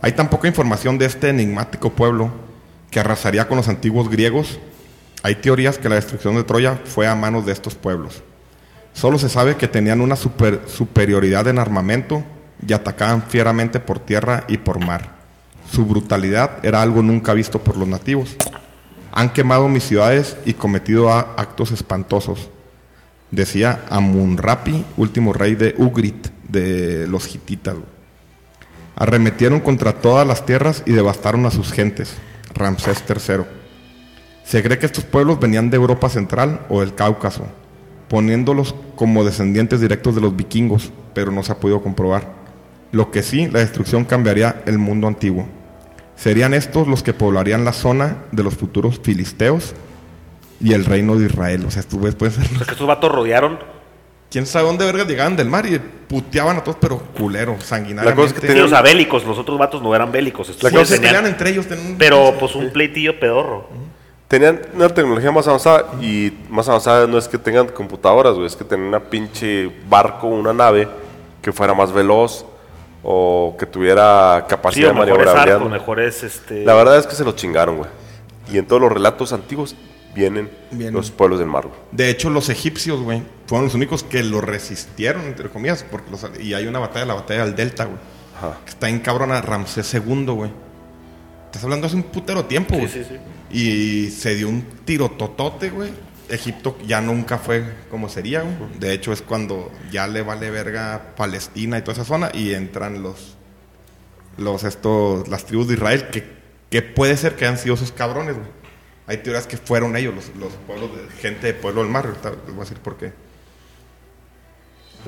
Hay 0.00 0.10
tan 0.14 0.28
poca 0.28 0.48
información 0.48 0.98
de 0.98 1.06
este 1.06 1.28
enigmático 1.28 1.90
pueblo 1.92 2.32
que 2.90 2.98
arrasaría 2.98 3.46
con 3.46 3.58
los 3.58 3.68
antiguos 3.68 4.10
griegos. 4.10 4.58
Hay 5.22 5.36
teorías 5.36 5.78
que 5.78 5.88
la 5.88 5.94
destrucción 5.94 6.34
de 6.34 6.42
Troya 6.42 6.80
fue 6.84 7.06
a 7.06 7.14
manos 7.14 7.46
de 7.46 7.52
estos 7.52 7.76
pueblos. 7.76 8.24
Solo 8.92 9.18
se 9.18 9.28
sabe 9.28 9.56
que 9.56 9.68
tenían 9.68 10.00
una 10.00 10.16
super- 10.16 10.62
superioridad 10.66 11.48
en 11.48 11.58
armamento 11.58 12.22
y 12.66 12.72
atacaban 12.72 13.22
fieramente 13.22 13.80
por 13.80 13.98
tierra 13.98 14.44
y 14.48 14.58
por 14.58 14.84
mar. 14.84 15.16
Su 15.70 15.86
brutalidad 15.86 16.64
era 16.64 16.82
algo 16.82 17.02
nunca 17.02 17.32
visto 17.32 17.58
por 17.60 17.76
los 17.76 17.88
nativos. 17.88 18.36
Han 19.12 19.32
quemado 19.32 19.68
mis 19.68 19.84
ciudades 19.84 20.36
y 20.44 20.54
cometido 20.54 21.10
actos 21.12 21.70
espantosos. 21.72 22.50
Decía 23.30 23.80
Amun-Rapi, 23.88 24.84
último 24.96 25.32
rey 25.32 25.54
de 25.54 25.74
Ugrit, 25.78 26.28
de 26.48 27.06
los 27.08 27.34
hititas. 27.34 27.76
Arremetieron 28.94 29.60
contra 29.60 29.94
todas 29.94 30.26
las 30.26 30.44
tierras 30.44 30.82
y 30.84 30.92
devastaron 30.92 31.46
a 31.46 31.50
sus 31.50 31.72
gentes. 31.72 32.14
Ramsés 32.54 33.02
III. 33.08 33.44
Se 34.44 34.62
cree 34.62 34.78
que 34.78 34.86
estos 34.86 35.04
pueblos 35.04 35.40
venían 35.40 35.70
de 35.70 35.76
Europa 35.76 36.10
Central 36.10 36.60
o 36.68 36.80
del 36.80 36.94
Cáucaso, 36.94 37.46
poniéndolos 38.12 38.74
como 38.94 39.24
descendientes 39.24 39.80
directos 39.80 40.14
de 40.14 40.20
los 40.20 40.36
vikingos, 40.36 40.92
pero 41.14 41.32
no 41.32 41.42
se 41.42 41.50
ha 41.52 41.56
podido 41.58 41.82
comprobar. 41.82 42.28
Lo 42.92 43.10
que 43.10 43.22
sí, 43.22 43.48
la 43.50 43.60
destrucción 43.60 44.04
cambiaría 44.04 44.62
el 44.66 44.76
mundo 44.78 45.06
antiguo. 45.08 45.46
Serían 46.14 46.52
estos 46.52 46.86
los 46.86 47.02
que 47.02 47.14
poblarían 47.14 47.64
la 47.64 47.72
zona 47.72 48.18
de 48.30 48.42
los 48.42 48.54
futuros 48.54 49.00
filisteos 49.02 49.72
y 50.60 50.74
el 50.74 50.84
reino 50.84 51.16
de 51.16 51.24
Israel. 51.24 51.64
O 51.66 51.70
sea, 51.70 51.80
estos 51.80 51.98
güeyes 51.98 52.14
pueden 52.18 52.34
ser 52.34 52.46
que 52.50 52.70
estos 52.72 52.86
vatos 52.86 53.10
rodearon. 53.10 53.58
quién 54.30 54.44
sabe 54.44 54.66
dónde 54.66 54.84
vergas 54.84 55.08
llegaban 55.08 55.34
del 55.34 55.48
mar 55.48 55.64
y 55.64 55.78
puteaban 55.78 56.58
a 56.58 56.64
todos, 56.64 56.76
pero 56.78 56.98
culero, 57.18 57.56
sanguinariamente. 57.62 58.10
La 58.10 58.14
cosa 58.14 58.34
es 58.34 58.40
que 58.42 58.46
Tenían- 58.46 58.66
o 58.66 58.68
sea, 58.68 58.82
bélicos. 58.82 59.24
Los 59.24 59.38
otros 59.38 59.58
vatos 59.58 59.82
no 59.82 59.94
eran 59.96 60.12
bélicos. 60.12 60.50
Estos 60.50 60.70
La 60.70 60.84
tenían- 60.84 61.24
entre 61.26 61.48
ellos. 61.48 61.66
tenían 61.66 61.96
pero 61.96 62.34
pues 62.38 62.54
un 62.54 62.70
pleitillo 62.72 63.18
pedorro. 63.18 63.68
Tenían 64.32 64.62
una 64.74 64.88
tecnología 64.88 65.30
más 65.30 65.46
avanzada 65.46 65.92
y 66.00 66.32
más 66.48 66.66
avanzada 66.66 67.06
no 67.06 67.18
es 67.18 67.28
que 67.28 67.36
tengan 67.36 67.68
computadoras, 67.68 68.32
güey, 68.32 68.46
es 68.46 68.56
que 68.56 68.64
tenían 68.64 68.88
una 68.88 69.00
pinche 69.00 69.70
barco, 69.90 70.26
una 70.26 70.54
nave 70.54 70.88
que 71.42 71.52
fuera 71.52 71.74
más 71.74 71.92
veloz 71.92 72.46
o 73.02 73.54
que 73.58 73.66
tuviera 73.66 74.38
Sí, 74.40 74.46
capacidad 74.48 74.88
o 74.90 74.94
de 74.94 74.98
maniobrabilidad. 75.00 75.60
mejores 75.60 76.22
este. 76.22 76.64
La 76.64 76.72
verdad 76.72 76.96
es 76.96 77.06
que 77.06 77.14
se 77.14 77.24
lo 77.24 77.32
chingaron, 77.32 77.76
güey. 77.76 77.90
Y 78.50 78.56
en 78.56 78.64
todos 78.66 78.80
los 78.80 78.90
relatos 78.90 79.34
antiguos 79.34 79.76
vienen, 80.14 80.48
Vienen. 80.70 80.94
los 80.94 81.10
pueblos 81.10 81.38
del 81.38 81.48
mar. 81.48 81.64
güey. 81.66 81.78
De 81.90 82.08
hecho, 82.08 82.30
los 82.30 82.48
egipcios, 82.48 83.02
güey, 83.02 83.22
fueron 83.46 83.66
los 83.66 83.74
únicos 83.74 84.02
que 84.02 84.22
lo 84.22 84.40
resistieron, 84.40 85.26
entre 85.26 85.50
comillas, 85.50 85.84
porque 85.90 86.10
los- 86.10 86.26
y 86.40 86.54
hay 86.54 86.66
una 86.66 86.78
batalla, 86.78 87.04
la 87.04 87.14
batalla 87.14 87.44
del 87.44 87.54
Delta, 87.54 87.84
güey, 87.84 87.98
Ajá. 88.38 88.56
que 88.64 88.70
está 88.70 88.88
en 88.88 89.00
cabrona 89.00 89.42
Ramsés 89.42 89.92
II, 89.92 90.24
güey. 90.28 90.50
Estás 91.52 91.64
hablando 91.64 91.86
hace 91.86 91.96
un 91.96 92.04
putero 92.04 92.46
tiempo, 92.46 92.76
güey. 92.76 92.88
sí, 92.88 93.04
sí. 93.04 93.18
Y 93.50 94.08
se 94.08 94.34
dio 94.34 94.48
un 94.48 94.62
tirototote, 94.86 95.68
güey. 95.68 95.90
Egipto 96.30 96.78
ya 96.86 97.02
nunca 97.02 97.36
fue 97.36 97.62
como 97.90 98.08
sería, 98.08 98.40
güey. 98.40 98.56
De 98.78 98.94
hecho, 98.94 99.12
es 99.12 99.20
cuando 99.20 99.70
ya 99.90 100.06
le 100.06 100.22
vale 100.22 100.50
verga 100.50 101.12
Palestina 101.14 101.76
y 101.76 101.82
toda 101.82 101.92
esa 101.92 102.06
zona 102.06 102.30
y 102.32 102.54
entran 102.54 103.02
los, 103.02 103.36
los 104.38 104.64
estos, 104.64 105.28
las 105.28 105.44
tribus 105.44 105.68
de 105.68 105.74
Israel, 105.74 106.08
que, 106.08 106.24
que 106.70 106.80
puede 106.80 107.18
ser 107.18 107.36
que 107.36 107.44
hayan 107.44 107.58
sido 107.58 107.74
esos 107.74 107.92
cabrones, 107.92 108.34
güey. 108.34 108.48
Hay 109.06 109.18
teorías 109.18 109.46
que 109.46 109.58
fueron 109.58 109.94
ellos, 109.94 110.14
los, 110.14 110.34
los 110.36 110.54
pueblos 110.66 110.88
de, 110.96 111.06
gente 111.20 111.48
de 111.48 111.52
pueblo 111.52 111.82
del 111.82 111.90
mar. 111.90 112.06
Ahorita 112.06 112.30
les 112.30 112.46
voy 112.46 112.56
a 112.56 112.60
decir 112.60 112.78
por 112.78 112.96
qué. 112.96 113.12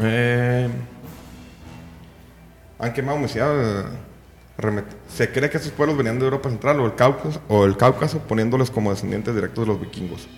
Eh, 0.02 0.68
han 2.78 2.92
quemado 2.92 3.16
mi 3.16 3.28
ciudad. 3.28 3.86
Se 5.08 5.30
cree 5.32 5.50
que 5.50 5.56
estos 5.56 5.72
pueblos 5.72 5.96
venían 5.96 6.18
de 6.18 6.26
Europa 6.26 6.48
Central 6.48 6.80
o 6.80 6.86
el 6.86 6.94
Cáucaso, 6.94 7.42
o 7.48 7.64
el 7.64 7.76
Cáucaso 7.76 8.20
poniéndoles 8.20 8.70
como 8.70 8.90
descendientes 8.90 9.34
directos 9.34 9.66
de 9.66 9.72
los 9.72 9.80
vikingos. 9.80 10.28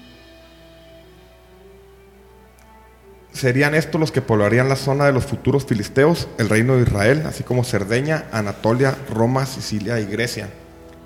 Serían 3.33 3.74
estos 3.74 4.00
los 4.00 4.12
que 4.12 4.22
poblarían 4.22 4.70
la 4.70 4.76
zona 4.76 5.05
de 5.05 5.12
los 5.12 5.26
futuros 5.26 5.66
filisteos, 5.66 6.26
el 6.38 6.48
reino 6.48 6.76
de 6.76 6.85
Israel, 6.85 7.24
así 7.26 7.44
como 7.44 7.64
Cerdeña, 7.64 8.24
Anatolia, 8.33 8.96
Roma, 9.12 9.44
Sicilia 9.44 10.00
y 10.00 10.07
Grecia. 10.07 10.48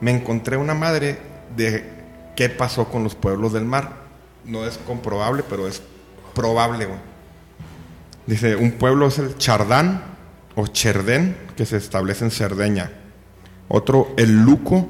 Me 0.00 0.12
encontré 0.12 0.56
una 0.56 0.74
madre 0.74 1.18
de 1.56 1.84
qué 2.36 2.48
pasó 2.48 2.84
con 2.84 3.02
los 3.02 3.16
pueblos 3.16 3.52
del 3.52 3.64
mar. 3.64 4.04
No 4.44 4.64
es 4.64 4.78
comprobable, 4.78 5.42
pero 5.50 5.66
es 5.66 5.82
probable. 6.32 6.86
Dice, 8.26 8.54
un 8.54 8.72
pueblo 8.72 9.08
es 9.08 9.18
el 9.18 9.36
Chardán 9.36 10.04
o 10.54 10.68
Cherdén, 10.68 11.36
que 11.56 11.66
se 11.66 11.78
establece 11.78 12.24
en 12.24 12.30
Cerdeña. 12.30 12.99
Otro, 13.72 14.12
el 14.16 14.42
Luco, 14.42 14.88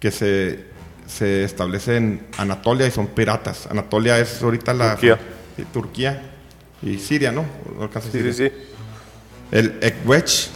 que 0.00 0.10
se, 0.10 0.64
se 1.06 1.44
establece 1.44 1.96
en 1.98 2.26
Anatolia 2.38 2.86
y 2.86 2.90
son 2.90 3.08
piratas. 3.08 3.66
Anatolia 3.70 4.18
es 4.18 4.42
ahorita 4.42 4.72
la... 4.72 4.92
Turquía. 4.92 5.18
Sí, 5.56 5.64
Turquía 5.72 6.22
y 6.82 6.98
Siria, 6.98 7.30
¿no? 7.32 7.44
Alcanza 7.80 8.10
Sí, 8.10 8.18
Siria. 8.18 8.32
sí, 8.32 8.48
sí. 8.48 8.52
El 9.52 9.78
Ekwech 9.82 10.48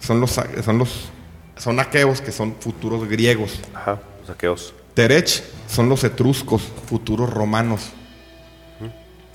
son 0.00 0.20
los, 0.20 0.32
son 0.64 0.78
los 0.78 1.08
son 1.56 1.80
aqueos 1.80 2.20
que 2.20 2.32
son 2.32 2.56
futuros 2.60 3.08
griegos. 3.08 3.60
Ajá, 3.72 4.00
los 4.18 4.26
saqueos. 4.26 4.74
Terech 4.94 5.42
son 5.68 5.88
los 5.88 6.04
etruscos, 6.04 6.62
futuros 6.86 7.30
romanos. 7.32 7.92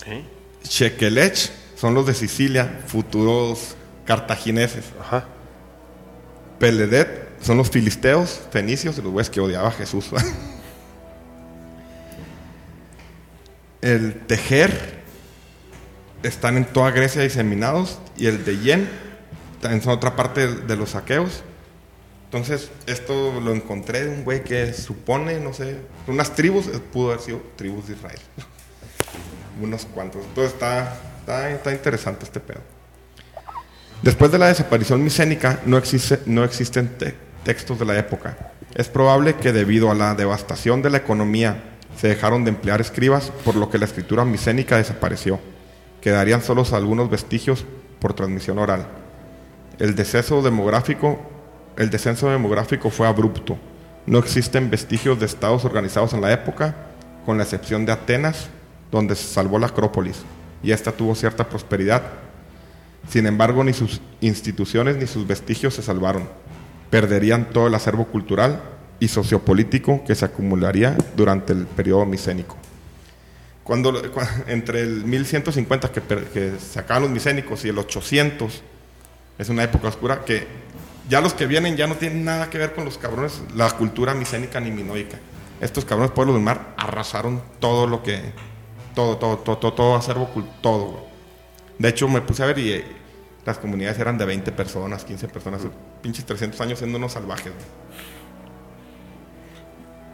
¿Eh? 0.05 0.23
Shekelech 0.63 1.51
son 1.75 1.93
los 1.93 2.05
de 2.05 2.13
Sicilia, 2.13 2.81
futuros 2.85 3.75
cartagineses. 4.05 4.85
Ajá. 4.99 5.25
Peledet 6.59 7.20
son 7.41 7.57
los 7.57 7.69
filisteos, 7.69 8.41
fenicios, 8.51 8.97
los 8.97 9.11
güeyes 9.11 9.29
que 9.29 9.39
odiaba 9.39 9.69
a 9.69 9.71
Jesús. 9.71 10.09
el 13.81 14.13
Tejer 14.27 15.01
están 16.23 16.57
en 16.57 16.65
toda 16.65 16.91
Grecia 16.91 17.21
diseminados 17.23 17.99
y 18.17 18.27
el 18.27 18.45
de 18.45 18.59
Yen 18.59 18.89
en 19.63 19.89
otra 19.89 20.15
parte 20.15 20.47
de 20.47 20.75
los 20.75 20.91
saqueos. 20.91 21.43
Entonces, 22.25 22.71
esto 22.85 23.41
lo 23.41 23.53
encontré 23.53 24.05
de 24.05 24.09
un 24.09 24.23
güey 24.23 24.43
que 24.43 24.73
supone, 24.73 25.39
no 25.39 25.53
sé, 25.53 25.77
unas 26.07 26.33
tribus, 26.33 26.67
eh, 26.67 26.79
pudo 26.79 27.09
haber 27.09 27.21
sido 27.21 27.41
tribus 27.57 27.87
de 27.87 27.93
Israel. 27.95 28.19
Unos 29.61 29.85
cuantos. 29.85 30.23
Entonces 30.25 30.53
está, 30.53 30.97
está, 31.19 31.51
está 31.51 31.71
interesante 31.73 32.23
este 32.23 32.39
pedo. 32.39 32.61
Después 34.01 34.31
de 34.31 34.39
la 34.39 34.47
desaparición 34.47 35.03
micénica, 35.03 35.59
no, 35.65 35.77
existe, 35.77 36.19
no 36.25 36.43
existen 36.45 36.97
te- 36.97 37.15
textos 37.43 37.79
de 37.79 37.85
la 37.85 37.97
época. 37.97 38.37
Es 38.73 38.87
probable 38.87 39.35
que 39.35 39.51
debido 39.51 39.91
a 39.91 39.95
la 39.95 40.15
devastación 40.15 40.81
de 40.81 40.89
la 40.89 40.97
economía 40.97 41.63
se 41.97 42.07
dejaron 42.07 42.43
de 42.43 42.49
emplear 42.49 42.81
escribas, 42.81 43.31
por 43.43 43.55
lo 43.55 43.69
que 43.69 43.77
la 43.77 43.85
escritura 43.85 44.25
micénica 44.25 44.77
desapareció. 44.77 45.39
Quedarían 45.99 46.41
solos 46.41 46.73
algunos 46.73 47.09
vestigios 47.09 47.65
por 47.99 48.13
transmisión 48.13 48.57
oral. 48.57 48.87
El 49.77 49.95
descenso 49.95 50.41
demográfico, 50.41 51.19
el 51.77 51.89
descenso 51.89 52.29
demográfico 52.29 52.89
fue 52.89 53.07
abrupto. 53.07 53.57
No 54.05 54.19
existen 54.19 54.69
vestigios 54.69 55.19
de 55.19 55.25
estados 55.25 55.65
organizados 55.65 56.13
en 56.13 56.21
la 56.21 56.31
época, 56.31 56.75
con 57.25 57.37
la 57.37 57.43
excepción 57.43 57.85
de 57.85 57.91
Atenas, 57.91 58.49
donde 58.91 59.15
se 59.15 59.27
salvó 59.27 59.59
la 59.59 59.67
Acrópolis, 59.67 60.23
y 60.63 60.71
esta 60.71 60.91
tuvo 60.91 61.13
cierta 61.15 61.47
prosperidad. 61.47 62.01
Sin 63.09 63.25
embargo, 63.25 63.63
ni 63.63 63.73
sus 63.73 64.01
instituciones 64.21 64.97
ni 64.97 65.07
sus 65.07 65.27
vestigios 65.27 65.73
se 65.73 65.81
salvaron. 65.81 66.27
Perderían 66.91 67.49
todo 67.49 67.65
el 67.67 67.73
acervo 67.75 68.05
cultural 68.05 68.61
y 68.99 69.07
sociopolítico 69.07 70.03
que 70.05 70.13
se 70.13 70.25
acumularía 70.25 70.95
durante 71.15 71.53
el 71.53 71.65
periodo 71.65 72.05
micénico. 72.05 72.55
Cuando, 73.63 73.93
cua- 74.13 74.27
entre 74.47 74.81
el 74.81 75.03
1150 75.05 75.91
que, 75.91 76.01
que 76.01 76.53
se 76.59 76.79
acaban 76.79 77.03
los 77.03 77.11
micénicos 77.11 77.65
y 77.65 77.69
el 77.69 77.77
800 77.79 78.61
es 79.39 79.49
una 79.49 79.63
época 79.63 79.87
oscura 79.87 80.23
que 80.25 80.45
ya 81.09 81.19
los 81.21 81.33
que 81.33 81.47
vienen 81.47 81.75
ya 81.77 81.87
no 81.87 81.95
tienen 81.95 82.23
nada 82.23 82.49
que 82.49 82.57
ver 82.59 82.73
con 82.73 82.85
los 82.85 82.97
cabrones, 82.97 83.41
la 83.55 83.69
cultura 83.71 84.13
micénica 84.13 84.59
ni 84.59 84.69
minoica. 84.71 85.17
Estos 85.59 85.85
cabrones 85.85 86.11
pueblos 86.11 86.35
del 86.35 86.43
mar 86.43 86.73
arrasaron 86.77 87.41
todo 87.59 87.87
lo 87.87 88.03
que, 88.03 88.19
todo, 88.95 89.17
todo, 89.17 89.37
todo, 89.37 89.57
todo, 89.57 89.73
todo 89.73 89.95
acervo, 89.95 90.29
todo. 90.61 91.05
De 91.79 91.89
hecho, 91.89 92.07
me 92.07 92.21
puse 92.21 92.43
a 92.43 92.47
ver 92.47 92.59
y 92.59 92.71
eh, 92.73 92.85
las 93.45 93.57
comunidades 93.57 93.97
eran 93.99 94.17
de 94.17 94.25
20 94.25 94.51
personas, 94.51 95.03
15 95.03 95.27
personas, 95.27 95.61
pinches 96.01 96.25
300 96.25 96.59
años 96.61 96.79
siendo 96.79 96.97
unos 96.97 97.13
salvajes. 97.13 97.53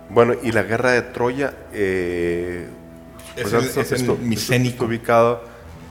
Bueno, 0.10 0.34
y 0.42 0.52
la 0.52 0.64
guerra 0.64 0.92
de 0.92 1.02
Troya. 1.02 1.54
Eh, 1.74 2.68
Es 3.36 3.44
pues, 3.44 3.54
el- 3.54 3.60
es 3.70 3.76
el 3.78 3.82
esto- 3.84 3.96
esto 3.96 4.18
micénico. 4.22 4.74
Está 4.76 4.86
ubicado 4.86 5.44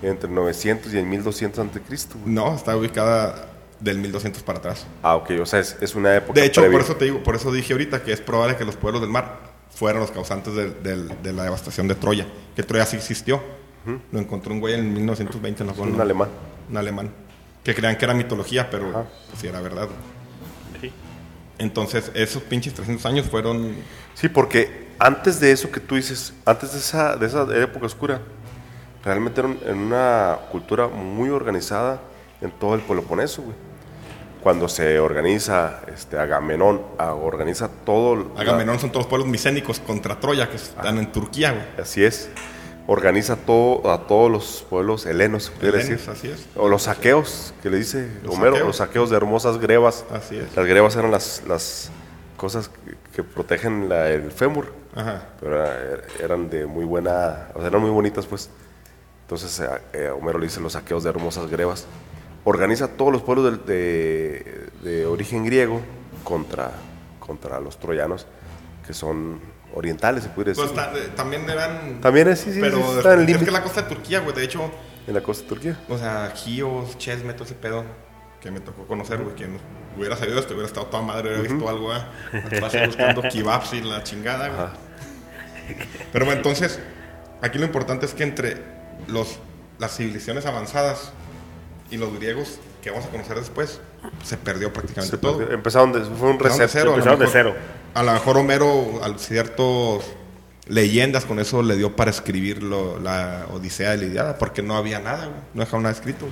entre 0.03 0.31
900 0.31 0.93
y 0.95 0.99
el 0.99 1.07
1200 1.07 1.61
ante 1.61 1.81
Cristo. 1.81 2.17
güey. 2.21 2.35
No, 2.35 2.55
está 2.57 2.77
ubicada 2.77 3.47
del 3.79 3.99
1200 3.99 4.43
para 4.43 4.59
atrás. 4.59 4.87
Ah, 5.03 5.17
ok, 5.17 5.33
o 5.43 5.47
sea, 5.47 5.61
es, 5.61 5.77
es 5.81 5.95
una 5.95 6.17
época. 6.17 6.41
De 6.41 6.47
hecho, 6.47 6.63
previa. 6.63 6.79
por 6.79 6.85
eso 6.85 6.97
te 6.97 7.05
digo, 7.05 7.23
por 7.23 7.37
eso 7.37 7.53
dije 7.53 7.73
ahorita 7.75 8.03
que 8.03 8.13
es 8.13 8.21
probable 8.21 8.57
que 8.57 8.65
los 8.65 8.75
pueblos 8.77 9.03
del 9.03 9.11
mar 9.11 9.39
fueron 9.71 10.01
los 10.01 10.11
causantes 10.11 10.55
del- 10.55 10.83
de 11.23 11.33
la 11.35 11.45
devastación 11.45 11.87
de 11.87 11.95
Troya. 11.95 12.27
Que 12.57 12.63
Troya 12.63 12.87
sí 12.87 12.97
existió. 12.97 13.43
Lo 14.11 14.19
encontró 14.19 14.53
un 14.53 14.59
güey 14.59 14.75
en 14.75 14.93
1920 14.93 15.63
en 15.63 15.69
la 15.69 15.73
un 15.75 16.01
alemán. 16.01 16.29
Un 16.69 16.77
alemán. 16.77 17.11
Que 17.67 17.75
creían 17.75 17.97
que 17.99 18.05
era 18.05 18.15
mitología, 18.15 18.71
pero 18.71 18.93
pues, 18.93 19.07
sí 19.41 19.47
era 19.49 19.61
verdad. 19.61 19.89
Sí. 20.81 20.93
Entonces, 21.59 22.11
esos 22.15 22.43
pinches 22.43 22.73
300 22.75 23.05
años 23.07 23.27
fueron... 23.27 23.75
Sí, 24.15 24.29
porque 24.29 24.87
antes 24.99 25.41
de 25.41 25.51
eso 25.53 25.71
que 25.71 25.81
tú 25.81 25.97
dices, 25.97 26.33
antes 26.45 26.73
de 26.73 26.79
esa, 26.79 27.17
de 27.17 27.27
esa 27.27 27.43
época 27.57 27.87
oscura, 27.87 28.21
realmente 29.05 29.41
era 29.41 29.49
un- 29.49 29.61
en 29.67 29.79
una 29.79 30.39
cultura 30.53 30.87
muy 30.89 31.29
organizada 31.31 32.01
en 32.41 32.51
todo 32.53 32.75
el 32.77 32.81
Peloponeso, 32.83 33.43
güey. 33.43 33.57
Cuando 34.43 34.69
se 34.69 35.01
organiza 35.01 35.81
este, 35.93 36.19
Agamenón, 36.19 36.83
a- 36.99 37.15
organiza 37.15 37.69
todo. 37.85 38.15
la- 38.35 38.41
Agamenón 38.43 38.79
son 38.79 38.91
todos 38.91 39.05
los 39.07 39.09
pueblos 39.09 39.29
micénicos 39.29 39.81
contra 39.81 40.21
Troya, 40.21 40.49
que 40.49 40.57
están 40.57 40.99
en 40.99 41.11
Turquía, 41.11 41.51
güey. 41.53 41.65
Así 41.83 42.05
es. 42.05 42.31
Organiza 42.89 43.35
todo, 43.37 43.91
a 43.91 44.07
todos 44.07 44.31
los 44.31 44.65
pueblos 44.71 45.07
helenos, 45.07 45.51
Helenos, 45.61 45.89
decir. 45.89 46.11
así 46.11 46.29
es. 46.31 46.47
O 46.55 46.69
los 46.69 46.83
saqueos, 46.85 47.53
que 47.63 47.69
le 47.71 47.79
dice 47.79 48.09
Los 48.23 48.35
Homero, 48.35 48.53
saqueos. 48.53 48.67
los 48.69 48.77
saqueos 48.77 49.11
de 49.11 49.17
hermosas 49.17 49.59
grebas. 49.59 50.05
Así 50.13 50.37
es. 50.39 50.55
Las 50.55 50.67
grebas 50.67 50.95
eran 50.95 51.11
las, 51.11 51.43
las 51.49 51.91
cosas 52.37 52.71
que, 53.15 53.25
protegen 53.25 53.89
la- 53.89 54.09
el 54.11 54.31
fémur. 54.31 54.73
Ajá. 54.95 55.25
pero 55.41 55.63
era- 55.63 56.03
eran 56.23 56.49
de 56.49 56.65
muy 56.65 56.85
buena, 56.87 57.49
o 57.55 57.59
sea, 57.59 57.69
eran 57.69 57.83
muy 57.83 57.91
bonitas, 57.91 58.25
pues. 58.25 58.49
Entonces, 59.23 59.61
eh, 59.61 59.69
eh, 59.93 60.09
Homero 60.11 60.39
le 60.39 60.47
dice 60.47 60.59
los 60.61 60.73
saqueos 60.73 61.03
de 61.03 61.11
hermosas 61.11 61.51
grebas. 61.51 61.87
Organiza 62.45 62.89
todos 62.89 63.13
los 63.13 63.21
pueblos 63.23 63.45
del- 63.45 63.67
de, 63.67 64.69
de 64.83 65.05
origen 65.07 65.45
griego 65.45 65.81
contra, 66.25 66.71
contra 67.19 67.59
los 67.61 67.79
troyanos, 67.79 68.27
que 68.87 68.95
son 68.95 69.39
orientales, 69.77 70.25
se 70.25 70.31
puede 70.31 70.51
decir. 70.51 70.65
Pues 70.65 70.75
ta- 70.75 70.93
eh, 70.97 71.11
también 71.15 71.49
eran... 71.49 72.01
También 72.01 72.29
es, 72.29 72.41
sí, 72.41 72.53
sí, 72.53 72.59
pero 72.61 72.79
sí, 72.79 72.97
está 72.99 73.13
en 73.15 73.21
el 73.21 73.29
es 73.31 73.43
que 73.43 73.51
la 73.51 73.63
costa 73.63 73.83
de 73.83 73.89
Turquía, 73.89 74.21
güey. 74.21 74.35
De 74.35 74.43
hecho, 74.45 74.71
en 75.07 75.15
la 75.15 75.23
costa 75.23 75.43
de 75.45 75.49
Turquía. 75.51 75.79
o 75.89 75.99
sea, 75.99 76.33
Gios, 76.35 76.97
Chesme, 76.99 77.33
todo 77.35 77.45
ese 77.45 77.55
pedo 77.55 77.85
que 78.41 78.51
me 78.51 78.61
tocó 78.61 78.87
conocer, 78.87 79.19
güey. 79.23 79.35
Que 79.37 79.47
no- 79.47 79.59
hubiera 79.97 80.17
sabido 80.17 80.39
esto, 80.39 80.55
hubiera 80.55 80.67
estado 80.67 80.87
toda 80.87 81.03
madre, 81.03 81.29
hubiera 81.39 81.53
visto 81.55 81.69
algo, 81.69 81.95
¿eh? 81.95 82.01
Atrás 82.45 82.75
ahí 82.75 82.87
buscando 82.87 83.23
kebabs 83.31 83.73
y 83.75 83.83
la 83.83 84.03
chingada, 84.03 84.49
güey. 84.49 84.69
Pero 86.13 86.25
bueno, 86.25 86.39
entonces, 86.39 86.79
aquí 87.43 87.59
lo 87.59 87.65
importante 87.67 88.07
es 88.07 88.15
que 88.15 88.23
entre 88.25 88.63
los, 89.09 89.39
las 89.79 89.97
civilizaciones 89.97 90.47
avanzadas 90.47 91.13
y 91.91 91.97
los 91.97 92.15
griegos 92.15 92.59
que 92.83 92.91
vamos 92.91 93.07
a 93.07 93.09
conocer 93.11 93.37
después, 93.37 93.81
se 94.25 94.37
perdió 94.37 94.73
prácticamente 94.73 95.19
todo. 95.19 95.43
Empezaron 95.51 95.93
de, 95.93 96.01
fue 96.03 96.29
un 96.29 96.33
Empezaron 96.35 96.59
de 96.59 96.65
reset. 96.65 96.81
cero, 96.81 96.91
Empezaron 96.95 97.19
de 97.21 97.27
cero. 97.27 97.55
A 97.97 98.03
lo 98.03 98.13
mejor 98.13 98.37
Homero, 98.37 99.01
a 99.03 99.17
ciertos 99.19 100.05
leyendas, 100.67 101.25
con 101.25 101.39
eso 101.39 101.63
le 101.63 101.77
dio 101.77 101.97
para 101.97 102.11
escribir 102.11 102.63
lo- 102.63 102.99
la 103.01 103.47
Odisea 103.53 103.93
de 103.93 103.97
la 103.97 104.05
Iliada, 104.05 104.37
porque 104.39 104.61
no 104.63 104.77
había 104.77 104.99
nada, 105.01 105.27
güey, 105.27 105.41
no 105.55 105.61
dejaron 105.61 105.85
nada 105.85 105.95
escrito. 105.95 106.27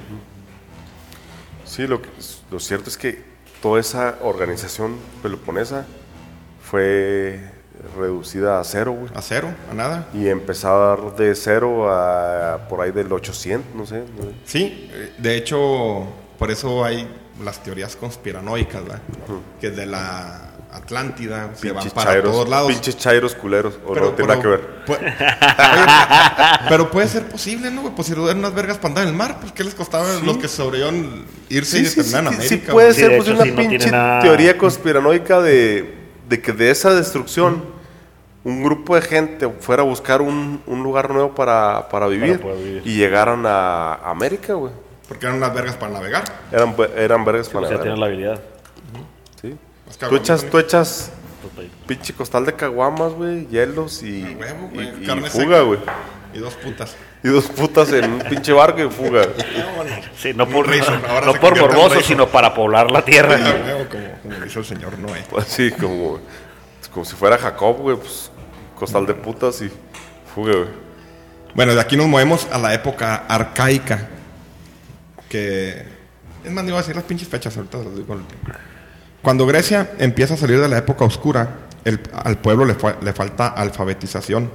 Sí, 1.65 1.87
lo, 1.87 2.03
que- 2.03 2.11
lo 2.51 2.61
cierto 2.61 2.91
es 2.91 2.99
que 2.99 3.23
toda 3.63 3.81
esa 3.81 4.19
organización 4.23 4.97
peloponesa 5.23 5.87
fue 6.63 7.41
reducida 7.99 8.61
a 8.61 8.65
cero, 8.65 8.93
güey. 8.93 9.11
A 9.15 9.23
cero, 9.23 9.49
a 9.71 9.75
nada. 9.75 10.09
Y 10.13 10.29
empezar 10.29 11.17
de 11.17 11.35
cero 11.35 11.91
a 11.91 12.67
por 12.69 12.83
ahí 12.83 12.91
del 12.93 13.11
800, 13.11 13.75
no 13.75 13.87
sé. 13.87 14.01
¿no? 14.01 14.31
Sí, 14.45 14.91
de 15.17 15.37
hecho, 15.37 16.07
por 16.39 16.51
eso 16.51 16.85
hay 16.85 17.09
las 17.43 17.63
teorías 17.63 17.97
conspiranoicas, 17.97 18.83
¿verdad? 18.83 19.01
Que 19.61 19.71
de 19.71 19.87
la 19.87 20.51
Atlántida 20.75 21.51
se 21.55 21.69
van 21.69 21.77
Pinches 21.77 21.93
para 21.93 22.11
chairos, 22.11 22.33
todos 22.33 22.49
lados. 22.49 22.73
pinches 22.73 22.97
chairos 22.99 23.35
culeros. 23.37 23.75
O 23.87 23.95
no 23.95 24.09
tiene 24.11 24.29
nada 24.29 24.43
que 24.43 24.49
ver. 24.49 24.61
pu- 24.87 24.99
Oye, 24.99 26.67
pero 26.69 26.91
puede 26.91 27.07
ser 27.09 27.25
posible, 27.29 27.71
¿no? 27.71 27.83
güey? 27.83 27.95
Pues 27.95 28.09
si 28.09 28.13
eran 28.13 28.39
unas 28.39 28.55
vergas 28.55 28.77
para 28.79 28.89
andar 28.89 29.05
en 29.05 29.11
el 29.11 29.17
mar, 29.17 29.39
pues 29.41 29.53
¿qué 29.53 29.63
les 29.65 29.75
costaba 29.75 30.11
a 30.11 30.21
los 30.21 30.37
que 30.39 30.49
sobrevivieron 30.49 31.25
irse 31.49 31.79
y 31.79 31.85
terminar 31.85 32.25
en 32.25 32.41
sí, 32.43 32.49
sí 32.49 32.55
América? 32.55 32.73
puede? 32.73 32.93
Sí, 32.95 33.01
ser 33.01 33.17
pues, 33.17 33.29
hecho, 33.29 33.35
una 33.37 33.45
sí, 33.45 33.51
no 33.53 33.57
pinche 33.57 33.91
nada- 33.91 34.21
teoría 34.23 34.59
conspiranoica 34.59 35.41
de, 35.41 35.95
de 36.29 36.43
que 36.43 36.53
de 36.53 36.71
esa 36.71 36.93
destrucción 36.93 37.65
un 38.43 38.63
grupo 38.63 38.95
de 38.97 39.03
gente 39.03 39.49
fuera 39.61 39.83
a 39.83 39.87
buscar 39.87 40.21
un, 40.21 40.61
un 40.67 40.83
lugar 40.83 41.09
nuevo 41.11 41.35
para, 41.35 41.89
para 41.89 42.07
vivir, 42.09 42.41
y 42.85 42.97
llegaron 42.97 43.45
a 43.47 43.95
América, 43.95 44.53
güey. 44.55 44.73
Porque 45.09 45.25
eran 45.27 45.39
unas 45.39 45.55
vergas 45.55 45.77
para 45.77 45.93
navegar. 45.93 46.25
Eran, 46.53 46.75
eran 46.97 47.25
vergas 47.25 47.49
O 47.49 47.53
para 47.53 47.69
sea, 47.69 47.77
la 47.77 47.83
tienen 47.83 48.01
la 48.01 48.07
habilidad. 48.07 48.41
Tú 49.99 50.17
echas, 50.17 50.41
Tony. 50.41 50.51
tú 50.51 50.59
echas 50.59 51.11
Pues, 51.55 51.69
pinche 51.87 52.13
costal 52.15 52.45
de 52.47 52.55
caguamas, 52.55 53.13
güey, 53.13 53.47
hielos 53.49 54.03
y, 54.03 54.07
y- 54.23 54.37
y 55.03 55.07
carne 55.07 55.29
fuga, 55.31 55.45
seca. 55.45 55.61
güey. 55.61 55.79
Y 56.35 56.39
dos 56.39 56.55
putas. 56.55 56.97
Y 57.23 57.29
dos 57.29 57.45
putas 57.47 57.93
en 57.93 58.13
un 58.13 58.19
pinche 58.23 58.53
barco 58.53 58.83
y 58.83 58.91
fuga. 58.91 59.27
Sí, 60.17 60.33
no 60.35 60.49
por, 60.49 60.67
no 61.27 61.35
por 61.35 61.59
morboso, 61.61 62.01
sino 62.01 62.29
para 62.29 62.55
poblar 62.55 62.91
la 62.91 63.05
tierra. 63.05 63.37
huevo, 63.67 63.87
como, 63.91 64.09
como 64.23 64.45
dice 64.45 64.59
el 64.59 64.65
señor 64.65 64.99
Noé. 64.99 65.23
Pues 65.29 65.47
sí, 65.47 65.71
como, 65.73 66.19
como 66.93 67.05
si 67.05 67.15
fuera 67.15 67.37
Jacob, 67.37 67.77
güey, 67.79 67.97
pues 67.97 68.31
costal 68.79 69.05
de 69.07 69.15
putas 69.15 69.61
y 69.63 69.71
fuga, 70.35 70.55
güey. 70.55 70.69
Bueno, 71.55 71.75
de 71.75 71.81
aquí 71.81 71.97
nos 71.97 72.07
movemos 72.07 72.47
a 72.51 72.59
la 72.59 72.73
época 72.75 73.27
arcaica. 73.29 74.09
Que. 75.29 75.85
Es 76.45 76.51
más, 76.51 76.65
no 76.65 76.71
iba 76.71 76.79
a 76.79 76.83
decir 76.83 76.97
las 76.97 77.05
pinches 77.05 77.29
fechas, 77.29 77.57
ahorita 77.57 77.79
se 77.79 77.85
las 77.85 77.95
digo. 77.97 78.17
Cuando 79.25 79.47
Grecia 79.47 79.91
empieza 79.99 80.35
a 80.35 80.37
salir 80.37 80.61
de 80.61 80.69
la 80.69 80.77
época 80.77 81.07
oscura, 81.07 81.61
al 82.13 82.37
pueblo 82.37 82.67
le 82.67 83.13
falta 83.15 83.47
alfabetización. 83.47 84.51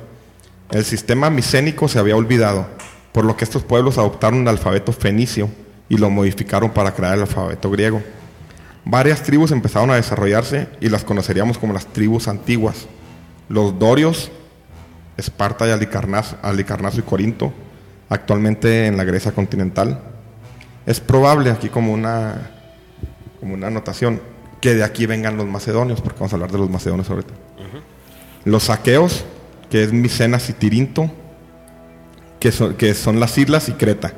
El 0.69 0.86
sistema 0.86 1.32
micénico 1.32 1.88
se 1.88 1.97
había 1.97 2.15
olvidado, 2.15 2.67
por 3.12 3.25
lo 3.25 3.36
que 3.36 3.45
estos 3.45 3.63
pueblos 3.63 3.97
adoptaron 3.97 4.41
el 4.41 4.47
alfabeto 4.47 4.93
fenicio 4.93 5.49
y 5.89 5.97
lo 5.97 6.12
modificaron 6.12 6.69
para 6.69 6.93
crear 6.93 7.15
el 7.15 7.21
alfabeto 7.21 7.71
griego. 7.71 8.03
Varias 8.86 9.23
tribus 9.23 9.49
empezaron 9.49 9.89
a 9.89 9.95
desarrollarse 9.95 10.67
y 10.79 10.89
las 10.89 11.03
conoceríamos 11.03 11.58
como 11.58 11.73
las 11.73 11.88
tribus 11.88 12.27
antiguas. 12.27 12.86
Los 13.47 13.79
dorios, 13.79 14.29
Esparta 15.17 15.67
y 15.67 15.71
Alicarnaso, 15.71 16.38
Alicarnaso 16.43 16.99
y 16.99 17.03
Corinto, 17.03 17.51
actualmente 18.08 18.86
en 18.86 18.97
la 18.97 19.03
Grecia 19.03 19.32
continental. 19.32 19.99
Es 20.86 20.99
probable 20.99 21.49
aquí 21.49 21.69
como 21.69 21.91
una, 21.91 22.51
como 23.39 23.55
una 23.55 23.65
anotación 23.65 24.38
que 24.62 24.76
de 24.76 24.84
aquí 24.84 25.06
vengan 25.06 25.38
los 25.38 25.48
macedonios, 25.48 26.02
porque 26.02 26.19
vamos 26.19 26.34
a 26.34 26.36
hablar 26.36 26.52
de 26.52 26.58
los 26.58 26.69
macedonios 26.69 27.10
ahorita. 27.10 27.34
Los 28.45 28.63
saqueos, 28.63 29.26
que 29.69 29.84
es 29.84 29.93
Micenas 29.93 30.50
y 30.50 30.54
Tirinto, 30.54 31.12
que 32.39 32.52
son, 32.52 32.76
que 32.76 32.93
son 32.93 33.19
las 33.19 33.38
islas 33.38 33.69
y 33.69 33.74
Creta. 33.74 34.13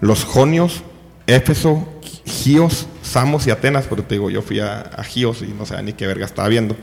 Los 0.00 0.24
jonios, 0.24 0.82
Éfeso, 1.26 1.88
Gios, 2.24 2.86
Samos 3.02 3.46
y 3.46 3.50
Atenas, 3.50 3.86
pero 3.88 4.02
te 4.02 4.16
digo, 4.16 4.30
yo 4.30 4.42
fui 4.42 4.60
a, 4.60 4.80
a 4.80 5.04
Gios 5.04 5.42
y 5.42 5.48
no 5.48 5.64
sé 5.64 5.80
ni 5.82 5.92
qué 5.92 6.06
verga 6.06 6.26
estaba 6.26 6.48
viendo. 6.48 6.76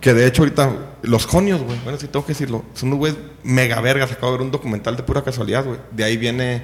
Que 0.00 0.14
de 0.14 0.26
hecho 0.26 0.42
ahorita, 0.42 0.72
los 1.02 1.26
jonios, 1.26 1.62
güey, 1.62 1.78
bueno, 1.82 1.98
sí 1.98 2.06
tengo 2.06 2.24
que 2.24 2.32
decirlo, 2.32 2.64
son 2.74 2.90
unos 2.90 2.98
güeyes 2.98 3.18
mega 3.42 3.80
vergas. 3.80 4.12
Acabo 4.12 4.32
de 4.32 4.38
ver 4.38 4.44
un 4.46 4.52
documental 4.52 4.96
de 4.96 5.02
pura 5.02 5.22
casualidad, 5.22 5.64
güey. 5.64 5.78
De 5.90 6.04
ahí 6.04 6.16
viene 6.16 6.62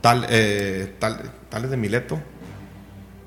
tal, 0.00 0.26
eh, 0.30 0.94
tal, 0.98 1.30
Tales 1.50 1.70
de 1.70 1.76
Mileto. 1.76 2.18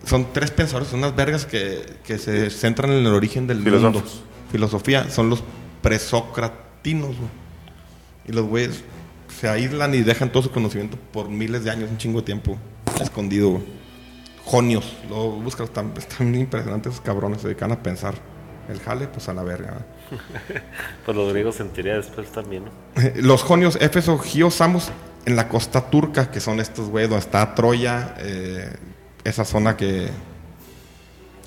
Son 0.06 0.34
tres 0.34 0.52
pensadores, 0.52 0.89
son 0.89 1.00
unas 1.00 1.16
vergas 1.16 1.46
que, 1.46 1.82
que 2.06 2.18
se 2.18 2.50
centran 2.50 2.92
en 2.92 3.06
el 3.06 3.13
origen 3.13 3.48
del 3.48 3.63
Filósofos. 3.63 3.94
mundo. 3.94 4.10
Filosofía, 4.52 5.10
son 5.10 5.30
los 5.30 5.44
presocratinos, 5.82 7.16
güey. 7.18 7.30
Y 8.28 8.32
los 8.32 8.46
güeyes 8.46 8.84
se 9.39 9.50
aíslan 9.50 9.94
y 9.96 10.02
dejan 10.02 10.32
todo 10.32 10.44
su 10.44 10.52
conocimiento 10.52 10.98
por 11.12 11.30
miles 11.30 11.63
de 11.63 11.72
años, 11.72 11.89
un 11.89 11.98
chingo 11.98 12.20
de 12.20 12.26
tiempo, 12.26 12.58
escondido, 13.02 13.50
güey. 13.52 13.63
Jonios, 14.46 14.98
lo 15.10 15.32
buscas, 15.32 15.68
están, 15.68 15.94
están 15.98 16.36
impresionantes 16.36 16.94
esos 16.94 17.04
cabrones, 17.04 17.42
se 17.42 17.48
dedican 17.48 17.72
a 17.72 17.82
pensar. 17.82 18.16
El 18.70 18.80
jale, 18.80 19.08
pues 19.08 19.28
a 19.30 19.34
la 19.34 19.44
verga. 19.44 19.86
Pues 21.06 21.18
los 21.18 21.32
griegos 21.32 21.60
en 21.60 21.70
teoría 21.70 21.96
después 21.96 22.32
también, 22.32 22.66
¿no? 22.66 22.72
Los 23.16 23.42
jonios, 23.44 23.78
Éfeso, 23.82 24.18
Gios, 24.20 24.56
Samos, 24.56 24.89
en 25.26 25.36
la 25.36 25.50
costa 25.50 25.89
turca, 25.89 26.30
que 26.30 26.39
son 26.39 26.60
estos 26.60 26.89
güeyes, 26.89 27.10
donde 27.10 27.26
está 27.26 27.56
Troya, 27.56 28.16
eh, 28.20 28.72
esa 29.23 29.45
zona 29.45 29.77
que, 29.77 30.09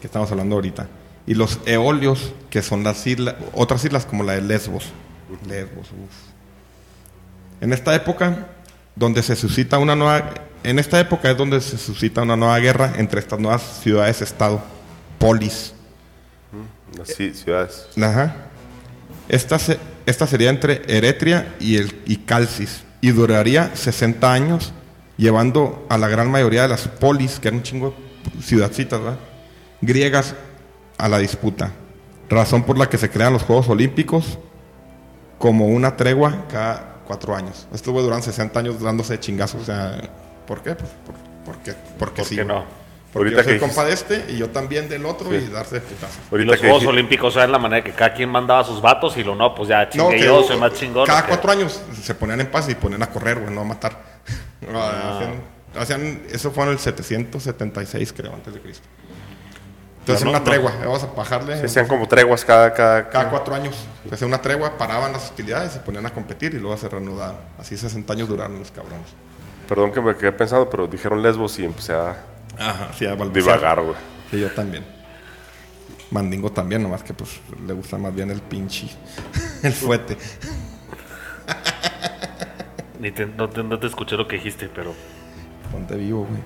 que 0.00 0.06
estamos 0.06 0.30
hablando 0.30 0.54
ahorita. 0.56 0.88
Y 1.26 1.34
los 1.34 1.58
eolios, 1.66 2.32
que 2.50 2.62
son 2.62 2.84
las 2.84 3.06
islas, 3.06 3.34
otras 3.52 3.84
islas 3.84 4.06
como 4.06 4.22
la 4.22 4.34
de 4.34 4.42
Lesbos. 4.42 4.84
Lesbos, 5.48 5.88
uf. 5.90 6.14
En 7.60 7.72
esta 7.72 7.94
época, 7.94 8.46
donde 8.94 9.22
se 9.22 9.34
suscita 9.34 9.78
una 9.78 9.96
nueva, 9.96 10.30
en 10.62 10.78
esta 10.78 11.00
época 11.00 11.30
es 11.30 11.36
donde 11.36 11.60
se 11.60 11.78
suscita 11.78 12.22
una 12.22 12.36
nueva 12.36 12.58
guerra 12.58 12.92
entre 12.98 13.18
estas 13.20 13.38
nuevas 13.40 13.80
ciudades-estado, 13.82 14.62
polis. 15.18 15.72
Las 16.96 17.08
ci- 17.18 17.32
ciudades. 17.34 17.88
Ajá. 18.00 18.36
Esta, 19.28 19.58
se- 19.58 19.78
esta 20.06 20.26
sería 20.26 20.50
entre 20.50 20.82
Eretria 20.86 21.54
y, 21.58 21.76
el, 21.76 22.00
y 22.06 22.18
Calcis 22.18 22.84
y 23.00 23.10
duraría 23.10 23.74
60 23.74 24.32
años, 24.32 24.72
llevando 25.16 25.86
a 25.88 25.98
la 25.98 26.08
gran 26.08 26.30
mayoría 26.30 26.62
de 26.62 26.68
las 26.68 26.88
polis, 26.88 27.40
que 27.40 27.48
eran 27.48 27.58
un 27.58 27.62
chingo 27.64 27.94
de 28.34 28.42
ciudadcitas, 28.42 29.00
¿verdad? 29.00 29.18
griegas, 29.80 30.34
a 30.98 31.08
la 31.08 31.18
disputa. 31.18 31.70
Razón 32.28 32.64
por 32.64 32.78
la 32.78 32.88
que 32.88 32.96
se 32.98 33.10
crean 33.10 33.32
los 33.32 33.42
Juegos 33.42 33.68
Olímpicos 33.68 34.38
como 35.38 35.66
una 35.66 35.96
tregua 35.96 36.46
cada 36.50 36.96
cuatro 37.06 37.36
años. 37.36 37.68
Estos 37.72 37.92
güeyes 37.92 38.04
duran 38.06 38.22
60 38.22 38.58
años 38.58 38.80
dándose 38.80 39.20
chingazos. 39.20 39.62
O 39.62 39.64
sea, 39.64 40.00
¿por 40.46 40.62
qué? 40.62 40.74
Pues, 40.74 40.90
por- 41.04 41.14
porque, 41.44 41.74
porque 41.98 42.16
¿Por 42.22 42.26
sí. 42.26 42.36
qué 42.36 42.44
no? 42.44 42.64
Porque 43.12 43.28
Ahorita 43.34 43.42
yo 43.42 43.44
soy 43.44 43.52
que 43.54 43.60
compa 43.60 43.84
de 43.84 43.92
este 43.92 44.24
y 44.30 44.38
yo 44.38 44.50
también 44.50 44.88
del 44.88 45.06
otro 45.06 45.30
Sí. 45.30 45.36
y 45.36 45.52
darse 45.52 45.80
putazos. 45.80 46.18
Ahorita 46.32 46.50
los 46.52 46.60
que 46.60 46.68
Juegos 46.68 46.86
Olímpicos 46.86 47.36
eran 47.36 47.52
la 47.52 47.58
manera 47.58 47.84
que 47.84 47.92
cada 47.92 48.12
quien 48.14 48.28
mandaba 48.30 48.60
a 48.60 48.64
sus 48.64 48.80
vatos 48.82 49.16
y 49.16 49.22
lo 49.22 49.34
no, 49.36 49.54
pues 49.54 49.68
ya 49.68 49.88
chingue 49.88 50.16
que 50.16 50.24
yo, 50.24 50.42
soy 50.42 50.58
más 50.58 50.72
chingón. 50.74 51.06
Cada 51.06 51.26
cuatro 51.26 51.52
años 51.52 51.80
se 52.02 52.14
ponían 52.14 52.40
en 52.40 52.50
paz 52.50 52.68
y 52.68 52.74
ponían 52.74 53.02
a 53.02 53.06
correr, 53.10 53.38
güey, 53.40 53.54
no 53.54 53.60
a 53.60 53.64
matar. 53.64 54.15
Ah. 54.72 55.20
Hacían- 55.78 56.22
eso 56.30 56.50
fue 56.50 56.64
en 56.64 56.70
el 56.70 56.78
776, 56.78 58.12
creo, 58.12 58.32
antes 58.32 58.54
de 58.54 58.60
Cristo. 58.60 58.86
Entonces, 60.00 60.24
No, 60.24 60.30
una 60.30 60.38
no, 60.38 60.44
tregua, 60.44 60.72
vamos 60.80 61.02
a 61.02 61.06
bajarle. 61.08 61.58
se 61.58 61.66
hacían 61.66 61.88
como 61.88 62.06
treguas 62.06 62.44
cada, 62.44 62.72
cada, 62.72 63.08
Cada 63.10 63.28
cuatro 63.28 63.54
años 63.54 63.74
se 64.08 64.14
hacía 64.14 64.26
una 64.28 64.40
tregua, 64.40 64.78
paraban 64.78 65.12
las 65.12 65.24
hostilidades, 65.24 65.72
se 65.72 65.80
ponían 65.80 66.06
a 66.06 66.10
competir 66.10 66.54
y 66.54 66.58
luego 66.60 66.76
se 66.76 66.88
reanudaban. 66.88 67.36
Así 67.58 67.76
60 67.76 68.12
años 68.12 68.28
duraron 68.28 68.58
los 68.58 68.70
cabrones. 68.70 69.08
Perdón 69.68 69.90
que 69.92 70.00
me 70.00 70.14
quedé 70.16 70.30
pensando, 70.32 70.70
pero 70.70 70.86
dijeron 70.86 71.20
lesbos 71.22 71.58
y 71.58 71.64
empecé 71.64 71.92
a 71.94 72.16
Ajá, 72.56 72.90
sí, 72.96 73.04
a 73.04 73.16
divagar, 73.16 73.80
güey. 73.82 73.96
Sí, 74.30 74.38
yo 74.40 74.48
también. 74.52 74.84
Mandingo 76.12 76.52
también, 76.52 76.84
nomás 76.84 77.02
que 77.02 77.12
pues 77.12 77.40
le 77.66 77.72
gusta 77.72 77.98
más 77.98 78.14
bien 78.14 78.30
el 78.30 78.40
pinche, 78.40 78.88
el 79.64 79.72
fuete. 79.72 80.16
Ni 83.00 83.10
te- 83.12 83.26
no, 83.26 83.48
te, 83.48 83.86
escuché 83.86 84.16
lo 84.16 84.26
que 84.26 84.36
dijiste, 84.36 84.68
pero 84.74 84.94
Ponte 85.70 85.96
vivo, 85.96 86.26
güey. 86.28 86.40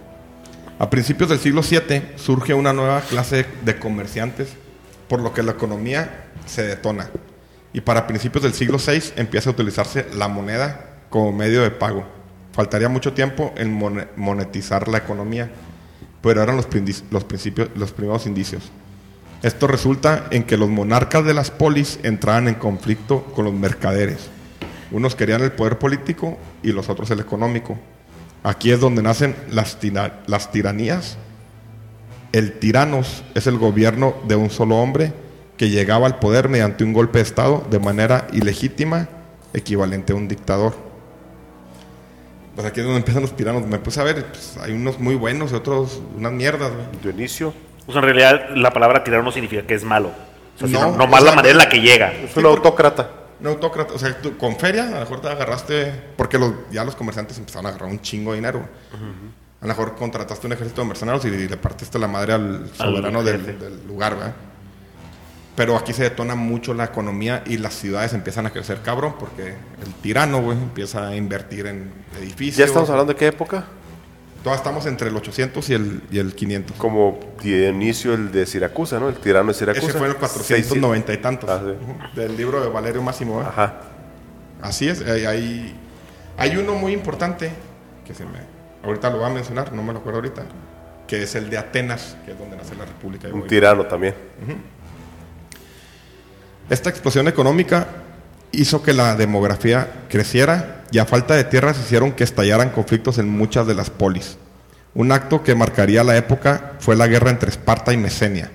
A 0.79 0.89
principios 0.89 1.29
del 1.29 1.39
siglo 1.39 1.61
VII 1.63 2.13
surge 2.17 2.55
una 2.55 2.73
nueva 2.73 3.01
clase 3.03 3.45
de 3.65 3.79
comerciantes, 3.79 4.55
por 5.09 5.21
lo 5.21 5.35
que 5.35 5.43
la 5.43 5.53
economía 5.53 6.25
se 6.47 6.63
detona. 6.63 7.11
Y 7.73 7.83
para 7.83 8.07
principios 8.07 8.43
del 8.43 8.55
siglo 8.55 8.79
VI 8.79 9.13
empieza 9.17 9.51
a 9.51 9.53
utilizarse 9.53 10.07
la 10.17 10.29
moneda 10.29 10.97
como 11.11 11.33
medio 11.33 11.63
de 11.63 11.71
pago. 11.71 12.05
Faltaría 12.53 12.89
mucho 12.89 13.13
tiempo 13.13 13.53
en 13.57 13.73
mone- 13.73 14.09
monetizar 14.17 14.89
la 14.89 14.99
economía, 14.99 15.51
pero 16.23 16.43
eran 16.43 16.57
los, 16.57 16.67
los, 17.11 17.25
principios, 17.25 17.69
los 17.77 17.93
primeros 17.93 18.27
indicios. 18.27 18.71
Esto 19.43 19.67
resulta 19.67 20.27
en 20.31 20.45
que 20.45 20.57
los 20.57 20.69
monarcas 20.69 21.25
de 21.25 21.35
las 21.35 21.51
polis 21.51 21.99
entraban 22.03 22.49
en 22.49 22.55
conflicto 22.55 23.23
con 23.35 23.45
los 23.45 23.55
mercaderes. 23.55 24.29
Unos 24.91 25.15
querían 25.15 25.43
el 25.43 25.53
poder 25.53 25.79
político 25.79 26.39
y 26.63 26.73
los 26.73 26.89
otros 26.89 27.11
el 27.11 27.21
económico. 27.21 27.79
Aquí 28.43 28.73
es 28.73 28.81
donde 28.81 29.03
nacen 29.03 29.37
las, 29.51 29.79
tina- 29.79 30.15
las 30.27 30.51
tiranías. 30.51 31.17
El 32.33 32.59
tiranos 32.59 33.23
es 33.35 33.47
el 33.47 33.59
gobierno 33.59 34.15
de 34.27 34.37
un 34.37 34.51
solo 34.51 34.77
hombre 34.77 35.13
que 35.57 35.69
llegaba 35.69 36.07
al 36.07 36.19
poder 36.19 36.49
mediante 36.49 36.85
un 36.85 36.93
golpe 36.93 37.19
de 37.19 37.25
Estado 37.25 37.65
de 37.71 37.79
manera 37.79 38.27
ilegítima, 38.33 39.09
equivalente 39.53 40.13
a 40.13 40.17
un 40.17 40.27
dictador. 40.27 40.75
Pues 42.55 42.67
aquí 42.67 42.81
es 42.81 42.87
donde 42.87 42.99
empiezan 43.01 43.23
los 43.23 43.37
tiranos. 43.37 43.67
Me 43.67 43.79
puse 43.79 44.01
a 44.01 44.05
ver, 44.05 44.25
pues, 44.27 44.57
hay 44.63 44.73
unos 44.73 44.99
muy 44.99 45.15
buenos 45.15 45.53
y 45.53 45.55
otros 45.55 46.01
unas 46.17 46.33
mierdas. 46.33 46.73
Dionisio. 47.03 47.53
Pues 47.87 47.97
en 47.97 48.03
realidad 48.03 48.51
la 48.55 48.71
palabra 48.73 49.05
tirano 49.05 49.23
no 49.25 49.33
significa 49.33 49.63
que 49.67 49.75
es 49.75 49.85
malo. 49.85 50.09
O 50.57 50.59
sea, 50.59 50.69
No, 50.69 50.79
sino 50.79 50.89
o 50.89 50.97
nomás 50.97 51.21
sea, 51.23 51.31
la 51.31 51.37
manera 51.37 51.53
en 51.53 51.59
la 51.59 51.69
que 51.69 51.81
llega. 51.81 52.13
Es 52.13 52.37
un 52.37 52.47
autócrata. 52.47 53.11
Un 53.41 53.47
autócrata, 53.47 53.95
o 53.95 53.99
sea, 53.99 54.21
tú 54.21 54.37
con 54.37 54.57
feria 54.57 54.89
a 54.89 54.91
lo 54.91 55.01
mejor 55.01 55.21
te 55.21 55.29
agarraste, 55.29 55.93
porque 56.17 56.39
los, 56.39 56.53
ya 56.71 56.85
los 56.85 56.95
comerciantes 56.95 57.39
empezaron 57.39 57.67
a 57.67 57.69
agarrar 57.71 57.89
un 57.89 58.01
chingo 58.01 58.33
de 58.33 58.37
dinero. 58.37 58.69
A 59.61 59.67
lo 59.67 59.69
mejor 59.69 59.95
contrataste 59.95 60.47
un 60.47 60.53
ejército 60.53 60.83
de 60.83 60.89
mercenarios 60.89 61.25
y 61.25 61.49
le 61.49 61.57
partiste 61.57 61.99
la 61.99 62.09
madre 62.09 62.33
al 62.35 62.71
soberano 62.75 63.23
del 63.23 63.87
lugar, 63.87 64.17
¿verdad? 64.17 64.35
Pero 65.57 65.77
aquí 65.77 65.93
se 65.93 66.05
detona 66.05 66.35
mucho 66.35 66.73
la 66.73 66.85
economía 66.85 67.43
y 67.47 67.59
las 67.59 67.75
ciudades 67.75 68.15
empiezan 68.15 68.47
a 68.47 68.51
crecer 68.51 68.81
cabrón, 68.83 69.17
porque 69.19 69.49
el 69.83 69.95
tirano, 70.01 70.41
güey, 70.41 70.57
empieza 70.57 71.09
a 71.09 71.17
invertir 71.17 71.67
en 71.67 71.93
edificios. 72.19 72.57
¿Ya 72.57 72.65
estamos 72.65 72.89
hablando 72.89 73.13
de 73.13 73.19
qué 73.19 73.27
época? 73.27 73.67
Todavía 74.43 74.57
estamos 74.57 74.87
entre 74.87 75.09
el 75.09 75.17
800 75.17 75.69
y 75.69 75.75
el, 75.75 76.03
y 76.11 76.19
el 76.19 76.35
500. 76.35 76.77
Como 76.79 77.21
Dionisio, 77.43 78.15
el 78.15 78.33
de 78.33 78.47
Siracusa, 78.47 78.99
¿no? 78.99 79.11
El 79.11 79.17
tirano 79.17 79.49
de 79.49 79.55
Siracusa. 79.55 79.89
Ese 79.89 79.99
fue 79.99 80.07
en 80.07 80.13
el 80.15 80.19
490 80.19 81.13
y 81.13 81.17
tantos. 81.19 81.51
Ah, 81.51 81.63
sí. 81.63 82.19
Del 82.19 82.37
libro 82.37 82.63
de 82.63 82.69
Valerio 82.69 83.03
Máximo, 83.03 83.37
¿verdad? 83.37 83.53
Ajá. 83.53 83.81
Así 84.63 84.89
es, 84.89 85.03
hay, 85.03 85.75
hay, 86.37 86.57
uno 86.57 86.75
muy 86.75 86.93
importante 86.93 87.51
que 88.07 88.15
se 88.15 88.25
me. 88.25 88.39
Ahorita 88.83 89.11
lo 89.11 89.19
voy 89.19 89.27
a 89.27 89.31
mencionar, 89.31 89.73
no 89.73 89.83
me 89.83 89.93
lo 89.93 89.99
acuerdo 89.99 90.19
ahorita. 90.19 90.43
Que 91.07 91.23
es 91.23 91.35
el 91.35 91.51
de 91.51 91.59
Atenas, 91.59 92.17
que 92.25 92.33
es 92.33 92.39
donde 92.39 92.57
nace 92.57 92.75
la 92.77 92.85
República. 92.85 93.29
de 93.29 93.35
Un 93.35 93.47
tirano 93.47 93.87
también. 93.87 94.15
Esta 96.69 96.89
explosión 96.89 97.27
económica 97.29 97.87
hizo 98.53 98.83
que 98.83 98.93
la 98.93 99.17
demografía 99.17 100.05
creciera 100.09 100.85
y 100.91 100.99
a 100.99 101.07
falta 101.07 101.35
de 101.35 101.45
tierras 101.45 101.79
hicieron 101.79 102.13
que 102.13 102.25
estallaran 102.25 102.71
conflictos 102.71 103.19
en 103.19 103.29
muchas 103.29 103.67
de 103.67 103.75
las 103.75 103.91
polis. 103.91 104.39
Un 104.95 105.13
acto 105.13 105.43
que 105.43 105.55
marcaría 105.55 106.03
la 106.03 106.17
época 106.17 106.73
fue 106.81 106.97
la 106.97 107.07
guerra 107.07 107.31
entre 107.31 107.51
Esparta 107.51 107.93
y 107.93 107.97
Mesenia, 107.97 108.51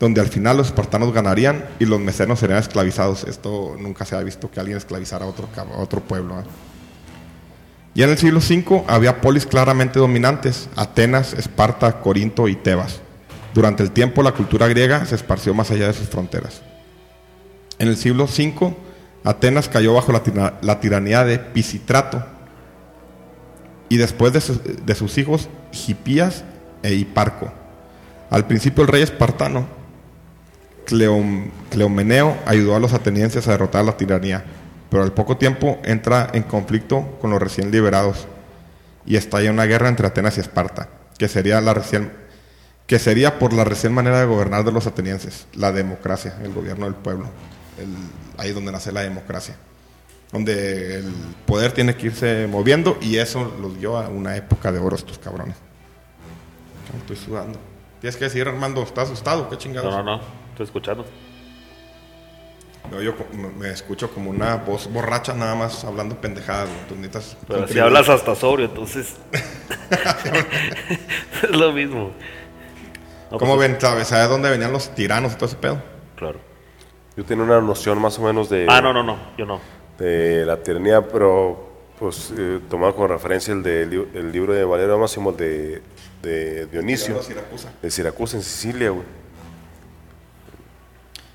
donde 0.00 0.20
al 0.20 0.28
final 0.28 0.56
los 0.56 0.68
espartanos 0.68 1.12
ganarían 1.12 1.64
y 1.78 1.84
los 1.84 2.00
mecenos 2.00 2.40
serían 2.40 2.58
esclavizados. 2.58 3.24
Esto 3.24 3.76
nunca 3.78 4.04
se 4.04 4.16
ha 4.16 4.20
visto 4.22 4.50
que 4.50 4.58
alguien 4.58 4.78
esclavizara 4.78 5.24
a 5.24 5.28
otro, 5.28 5.48
a 5.56 5.78
otro 5.78 6.00
pueblo. 6.00 6.40
¿eh? 6.40 6.44
Y 7.94 8.02
en 8.02 8.10
el 8.10 8.18
siglo 8.18 8.40
V 8.40 8.84
había 8.88 9.20
polis 9.20 9.46
claramente 9.46 10.00
dominantes, 10.00 10.68
Atenas, 10.74 11.34
Esparta, 11.34 12.00
Corinto 12.00 12.48
y 12.48 12.56
Tebas. 12.56 13.00
Durante 13.54 13.82
el 13.82 13.92
tiempo 13.92 14.22
la 14.22 14.32
cultura 14.32 14.66
griega 14.66 15.06
se 15.06 15.14
esparció 15.14 15.54
más 15.54 15.70
allá 15.70 15.86
de 15.86 15.94
sus 15.94 16.08
fronteras. 16.08 16.60
En 17.78 17.88
el 17.88 17.96
siglo 17.96 18.24
V, 18.24 18.74
Atenas 19.26 19.68
cayó 19.68 19.94
bajo 19.94 20.12
la, 20.12 20.22
tira- 20.22 20.54
la 20.62 20.80
tiranía 20.80 21.24
de 21.24 21.38
Pisitrato 21.38 22.24
y 23.88 23.96
después 23.98 24.32
de, 24.32 24.40
su- 24.40 24.60
de 24.84 24.94
sus 24.94 25.18
hijos 25.18 25.48
Hipías 25.86 26.44
e 26.82 26.94
Hiparco. 26.94 27.52
Al 28.30 28.46
principio 28.46 28.82
el 28.84 28.88
rey 28.88 29.02
espartano, 29.02 29.66
Cleom- 30.86 31.50
Cleomeneo, 31.70 32.36
ayudó 32.46 32.76
a 32.76 32.80
los 32.80 32.92
atenienses 32.94 33.46
a 33.48 33.52
derrotar 33.52 33.84
la 33.84 33.96
tiranía, 33.96 34.44
pero 34.90 35.02
al 35.02 35.12
poco 35.12 35.36
tiempo 35.36 35.78
entra 35.84 36.30
en 36.32 36.44
conflicto 36.44 37.18
con 37.20 37.30
los 37.30 37.40
recién 37.42 37.70
liberados 37.72 38.26
y 39.04 39.16
estalla 39.16 39.50
una 39.50 39.64
guerra 39.66 39.88
entre 39.88 40.06
Atenas 40.06 40.36
y 40.36 40.40
Esparta, 40.40 40.88
que 41.18 41.26
sería 41.28 41.60
por 43.40 43.52
la 43.52 43.64
recién 43.64 43.92
manera 43.92 44.20
de 44.20 44.26
gobernar 44.26 44.64
de 44.64 44.70
los 44.72 44.86
atenienses, 44.86 45.46
la 45.54 45.72
democracia, 45.72 46.36
el 46.44 46.52
gobierno 46.52 46.84
del 46.86 46.94
pueblo. 46.94 47.26
El- 47.78 47.96
ahí 48.38 48.48
es 48.50 48.54
donde 48.54 48.72
nace 48.72 48.92
la 48.92 49.02
democracia. 49.02 49.56
Donde 50.32 50.96
el 50.96 51.12
poder 51.46 51.72
tiene 51.72 51.96
que 51.96 52.06
irse 52.06 52.46
moviendo 52.48 52.98
y 53.00 53.16
eso 53.18 53.56
los 53.60 53.78
dio 53.78 53.96
a 53.96 54.08
una 54.08 54.36
época 54.36 54.72
de 54.72 54.78
oro 54.78 54.96
estos 54.96 55.18
cabrones. 55.18 55.56
Estoy 56.98 57.16
sudando. 57.16 57.58
Tienes 58.00 58.16
que 58.16 58.24
decir, 58.24 58.46
Armando, 58.48 58.82
¿estás 58.82 59.04
asustado? 59.04 59.48
¿Qué 59.48 59.56
chingados? 59.56 59.90
No, 59.90 60.02
no, 60.02 60.16
no. 60.16 60.22
Estoy 60.50 60.64
escuchando. 60.64 61.04
No, 62.90 63.02
yo 63.02 63.14
me- 63.58 63.70
escucho 63.70 64.10
como 64.10 64.30
una 64.30 64.56
voz 64.56 64.90
borracha 64.92 65.34
nada 65.34 65.54
más 65.54 65.84
hablando 65.84 66.20
pendejadas. 66.20 66.68
necesitas 66.90 67.36
Pero 67.48 67.66
si 67.66 67.78
hablas 67.78 68.08
hasta 68.08 68.34
sobrio, 68.34 68.66
entonces. 68.66 69.14
es 71.42 71.50
lo 71.50 71.72
mismo. 71.72 72.12
No, 73.30 73.38
¿Cómo 73.38 73.56
pues, 73.56 73.68
ven? 73.70 73.80
¿Sabes? 73.80 74.08
¿Sabes 74.08 74.28
dónde 74.28 74.50
venían 74.50 74.72
los 74.72 74.94
tiranos 74.94 75.32
y 75.32 75.34
todo 75.36 75.46
ese 75.46 75.56
pedo? 75.56 75.82
Claro. 76.14 76.40
Yo 77.16 77.24
tenía 77.24 77.44
una 77.44 77.60
noción 77.60 78.00
más 78.00 78.18
o 78.18 78.22
menos 78.22 78.48
de, 78.50 78.66
Ah, 78.68 78.80
no, 78.80 78.92
no, 78.92 79.02
no. 79.02 79.16
Yo 79.38 79.46
no. 79.46 79.60
de 79.98 80.44
la 80.44 80.62
tiranía, 80.62 81.00
pero 81.06 81.64
pues 81.98 82.30
eh, 82.36 82.60
tomado 82.68 82.94
como 82.94 83.08
referencia 83.08 83.54
el, 83.54 83.62
de, 83.62 83.82
el 83.82 84.30
libro 84.32 84.52
de 84.52 84.64
Valerio 84.64 84.98
Máximo 84.98 85.32
de, 85.32 85.82
de 86.22 86.66
Dionisio, 86.66 87.14
de 87.16 87.22
Siracusa. 87.22 87.72
de 87.80 87.90
Siracusa 87.90 88.36
en 88.36 88.42
Sicilia, 88.42 88.90
güey. 88.90 89.04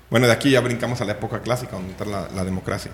Bueno, 0.08 0.26
de 0.26 0.32
aquí 0.32 0.50
ya 0.50 0.60
brincamos 0.60 1.00
a 1.00 1.04
la 1.04 1.12
época 1.12 1.40
clásica, 1.40 1.72
donde 1.72 1.90
entra 1.90 2.06
la, 2.06 2.28
la 2.34 2.44
democracia. 2.44 2.92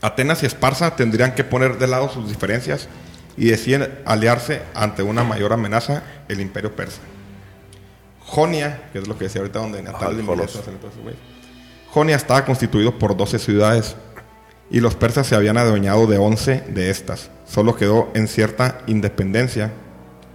Atenas 0.00 0.42
y 0.42 0.46
Esparza 0.46 0.96
tendrían 0.96 1.34
que 1.34 1.44
poner 1.44 1.78
de 1.78 1.86
lado 1.86 2.08
sus 2.08 2.28
diferencias 2.28 2.88
y 3.36 3.46
deciden 3.46 3.96
aliarse 4.04 4.62
ante 4.74 5.02
una 5.02 5.24
mayor 5.24 5.52
amenaza, 5.52 6.02
el 6.28 6.40
imperio 6.40 6.74
persa. 6.74 7.00
Jonia, 8.26 8.88
que 8.92 8.98
es 8.98 9.06
lo 9.08 9.16
que 9.18 9.24
decía 9.24 9.40
ahorita 9.42 9.58
donde 9.60 9.82
Natal 9.82 10.16
de. 10.16 10.22
Mileto, 10.22 10.60
Jonia 11.94 12.16
estaba 12.16 12.44
constituido 12.44 12.98
por 12.98 13.16
12 13.16 13.38
ciudades 13.38 13.94
y 14.68 14.80
los 14.80 14.96
persas 14.96 15.28
se 15.28 15.36
habían 15.36 15.56
adueñado 15.56 16.08
de 16.08 16.18
11 16.18 16.64
de 16.74 16.90
estas. 16.90 17.30
Solo 17.46 17.76
quedó 17.76 18.10
en 18.14 18.26
cierta 18.26 18.80
independencia 18.88 19.70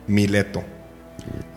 Mileto. 0.07 0.63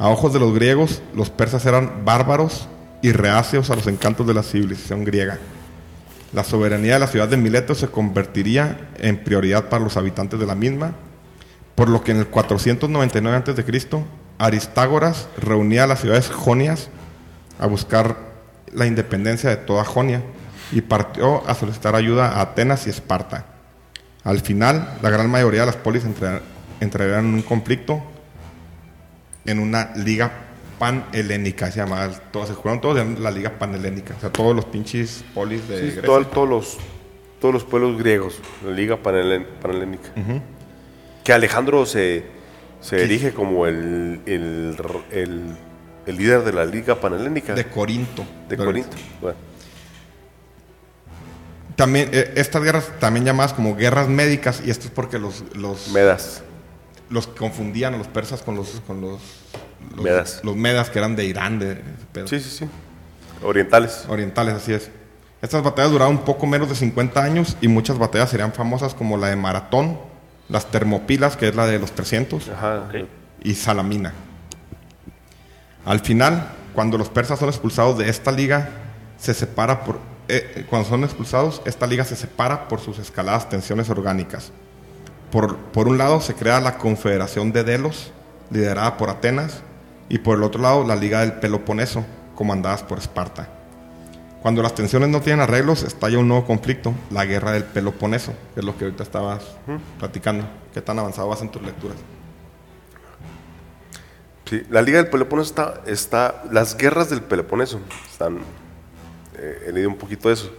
A 0.00 0.08
ojos 0.08 0.32
de 0.32 0.40
los 0.40 0.52
griegos, 0.54 1.02
los 1.14 1.30
persas 1.30 1.66
eran 1.66 2.04
bárbaros 2.04 2.66
y 3.00 3.12
reacios 3.12 3.70
a 3.70 3.76
los 3.76 3.86
encantos 3.86 4.26
de 4.26 4.34
la 4.34 4.42
civilización 4.42 5.04
griega. 5.04 5.38
La 6.32 6.42
soberanía 6.42 6.94
de 6.94 6.98
la 6.98 7.06
ciudad 7.06 7.28
de 7.28 7.36
Mileto 7.36 7.76
se 7.76 7.86
convertiría 7.86 8.88
en 8.98 9.22
prioridad 9.22 9.68
para 9.68 9.84
los 9.84 9.96
habitantes 9.96 10.40
de 10.40 10.46
la 10.46 10.56
misma, 10.56 10.96
por 11.76 11.88
lo 11.88 12.02
que 12.02 12.10
en 12.10 12.18
el 12.18 12.26
499 12.26 13.36
a.C., 13.36 14.04
Aristágoras 14.38 15.28
reunía 15.38 15.84
a 15.84 15.86
las 15.86 16.00
ciudades 16.00 16.28
jonias 16.28 16.88
a 17.60 17.68
buscar 17.68 18.31
la 18.72 18.86
independencia 18.86 19.50
de 19.50 19.56
toda 19.56 19.84
Jonia 19.84 20.22
y 20.72 20.80
partió 20.80 21.46
a 21.48 21.54
solicitar 21.54 21.94
ayuda 21.94 22.28
a 22.32 22.40
Atenas 22.40 22.86
y 22.86 22.90
Esparta. 22.90 23.46
Al 24.24 24.40
final, 24.40 24.98
la 25.02 25.10
gran 25.10 25.28
mayoría 25.30 25.60
de 25.60 25.66
las 25.66 25.76
polis 25.76 26.04
entre- 26.04 26.40
entrarían 26.80 27.26
en 27.26 27.34
un 27.34 27.42
conflicto 27.42 28.02
en 29.44 29.58
una 29.58 29.90
liga 29.96 30.30
panhelénica, 30.78 31.70
se 31.70 31.78
llamaba, 31.78 32.08
todos 32.30 32.48
se 32.48 32.54
jugaron 32.54 32.80
todos 32.80 32.98
en 33.00 33.22
la 33.22 33.30
liga 33.30 33.50
panhelénica, 33.58 34.14
o 34.16 34.20
sea, 34.20 34.30
todos 34.30 34.54
los 34.54 34.64
pinches 34.66 35.24
polis 35.34 35.66
de 35.68 35.76
Sí, 35.78 35.82
Grecia. 35.86 36.02
todo- 36.02 36.26
todos, 36.26 36.48
los, 36.48 36.78
todos 37.40 37.54
los 37.54 37.64
pueblos 37.64 37.98
griegos, 37.98 38.40
la 38.64 38.70
Liga 38.72 38.96
Panhelénica. 39.02 40.10
Que 41.24 41.32
Alejandro 41.32 41.86
se, 41.86 42.24
se 42.80 43.02
erige 43.02 43.32
como 43.32 43.66
el, 43.66 44.20
el, 44.26 44.76
el, 45.10 45.56
el 46.06 46.16
líder 46.16 46.42
de 46.44 46.52
la 46.52 46.64
Liga 46.64 47.00
Panhelénica 47.00 47.54
de 47.54 47.64
de, 47.64 47.70
Corinto. 47.70 48.24
Corinto. 48.56 48.96
Bueno, 49.20 49.36
También, 51.76 52.10
eh, 52.12 52.32
estas 52.36 52.62
guerras 52.62 52.90
también 52.98 53.24
llamadas 53.24 53.52
como 53.52 53.76
guerras 53.76 54.08
médicas, 54.08 54.62
y 54.64 54.70
esto 54.70 54.86
es 54.86 54.90
porque 54.90 55.18
los, 55.18 55.44
los, 55.56 55.88
Medas. 55.88 56.42
los 57.08 57.26
confundían 57.26 57.94
a 57.94 57.98
los 57.98 58.08
persas 58.08 58.42
con 58.42 58.56
los, 58.56 58.82
con 58.86 59.00
los, 59.00 59.20
los 59.94 60.04
Medas. 60.04 60.40
los 60.42 60.56
medas 60.56 60.90
que 60.90 60.98
eran 60.98 61.16
de 61.16 61.24
Irán, 61.24 61.58
de, 61.58 61.80
pedo. 62.12 62.26
Sí, 62.26 62.40
sí, 62.40 62.50
sí. 62.50 62.68
Orientales. 63.42 64.04
orientales, 64.08 64.54
así 64.54 64.72
es. 64.72 64.90
Estas 65.40 65.62
batallas 65.62 65.90
duraron 65.90 66.16
un 66.18 66.24
poco 66.24 66.46
menos 66.46 66.68
de 66.68 66.76
50 66.76 67.20
años 67.20 67.56
y 67.60 67.66
muchas 67.66 67.98
batallas 67.98 68.30
serían 68.30 68.52
famosas 68.52 68.94
como 68.94 69.16
la 69.16 69.28
de 69.28 69.34
Maratón, 69.36 69.98
las 70.48 70.70
Termopilas, 70.70 71.36
que 71.36 71.48
es 71.48 71.56
la 71.56 71.66
de 71.66 71.80
los 71.80 71.92
300, 71.92 72.48
Ajá. 72.48 72.88
Y 73.42 73.54
Salamina. 73.54 74.12
Al 75.84 76.00
final, 76.00 76.48
cuando 76.74 76.98
los 76.98 77.08
persas 77.08 77.38
son 77.38 77.48
expulsados 77.48 77.98
de 77.98 78.08
esta 78.08 78.30
liga, 78.30 78.68
se 79.18 79.34
separa 79.34 79.84
por 79.84 80.12
eh, 80.28 80.52
eh, 80.56 80.66
cuando 80.68 80.88
son 80.88 81.04
expulsados, 81.04 81.60
esta 81.64 81.86
liga 81.86 82.04
se 82.04 82.16
separa 82.16 82.68
por 82.68 82.80
sus 82.80 82.98
escaladas 82.98 83.48
tensiones 83.48 83.90
orgánicas. 83.90 84.52
Por, 85.30 85.56
por 85.56 85.88
un 85.88 85.98
lado 85.98 86.20
se 86.20 86.34
crea 86.34 86.60
la 86.60 86.78
Confederación 86.78 87.52
de 87.52 87.64
Delos, 87.64 88.12
liderada 88.50 88.96
por 88.96 89.10
Atenas, 89.10 89.60
y 90.08 90.18
por 90.18 90.38
el 90.38 90.44
otro 90.44 90.62
lado 90.62 90.86
la 90.86 90.96
Liga 90.96 91.20
del 91.20 91.34
Peloponeso, 91.34 92.04
comandadas 92.34 92.82
por 92.82 92.98
Esparta. 92.98 93.48
Cuando 94.42 94.62
las 94.62 94.74
tensiones 94.74 95.08
no 95.08 95.20
tienen 95.20 95.40
arreglos, 95.40 95.82
estalla 95.82 96.18
un 96.18 96.28
nuevo 96.28 96.46
conflicto, 96.46 96.94
la 97.10 97.24
Guerra 97.24 97.52
del 97.52 97.64
Peloponeso, 97.64 98.32
que 98.54 98.60
es 98.60 98.66
lo 98.66 98.76
que 98.76 98.84
ahorita 98.84 99.02
estabas 99.02 99.42
platicando. 99.98 100.44
¿Qué 100.72 100.80
tan 100.80 100.98
avanzado 100.98 101.28
vas 101.28 101.42
en 101.42 101.50
tus 101.50 101.62
lecturas? 101.62 101.96
Sí, 104.52 104.62
la 104.68 104.82
Liga 104.82 104.98
del 104.98 105.08
Peloponeso 105.08 105.48
está, 105.48 105.80
está. 105.86 106.42
Las 106.50 106.76
guerras 106.76 107.08
del 107.08 107.22
Peloponeso 107.22 107.80
están 108.10 108.40
eh, 109.38 109.64
he 109.66 109.72
leído 109.72 109.88
un 109.88 109.96
poquito 109.96 110.28
de 110.28 110.34
eso. 110.34 110.52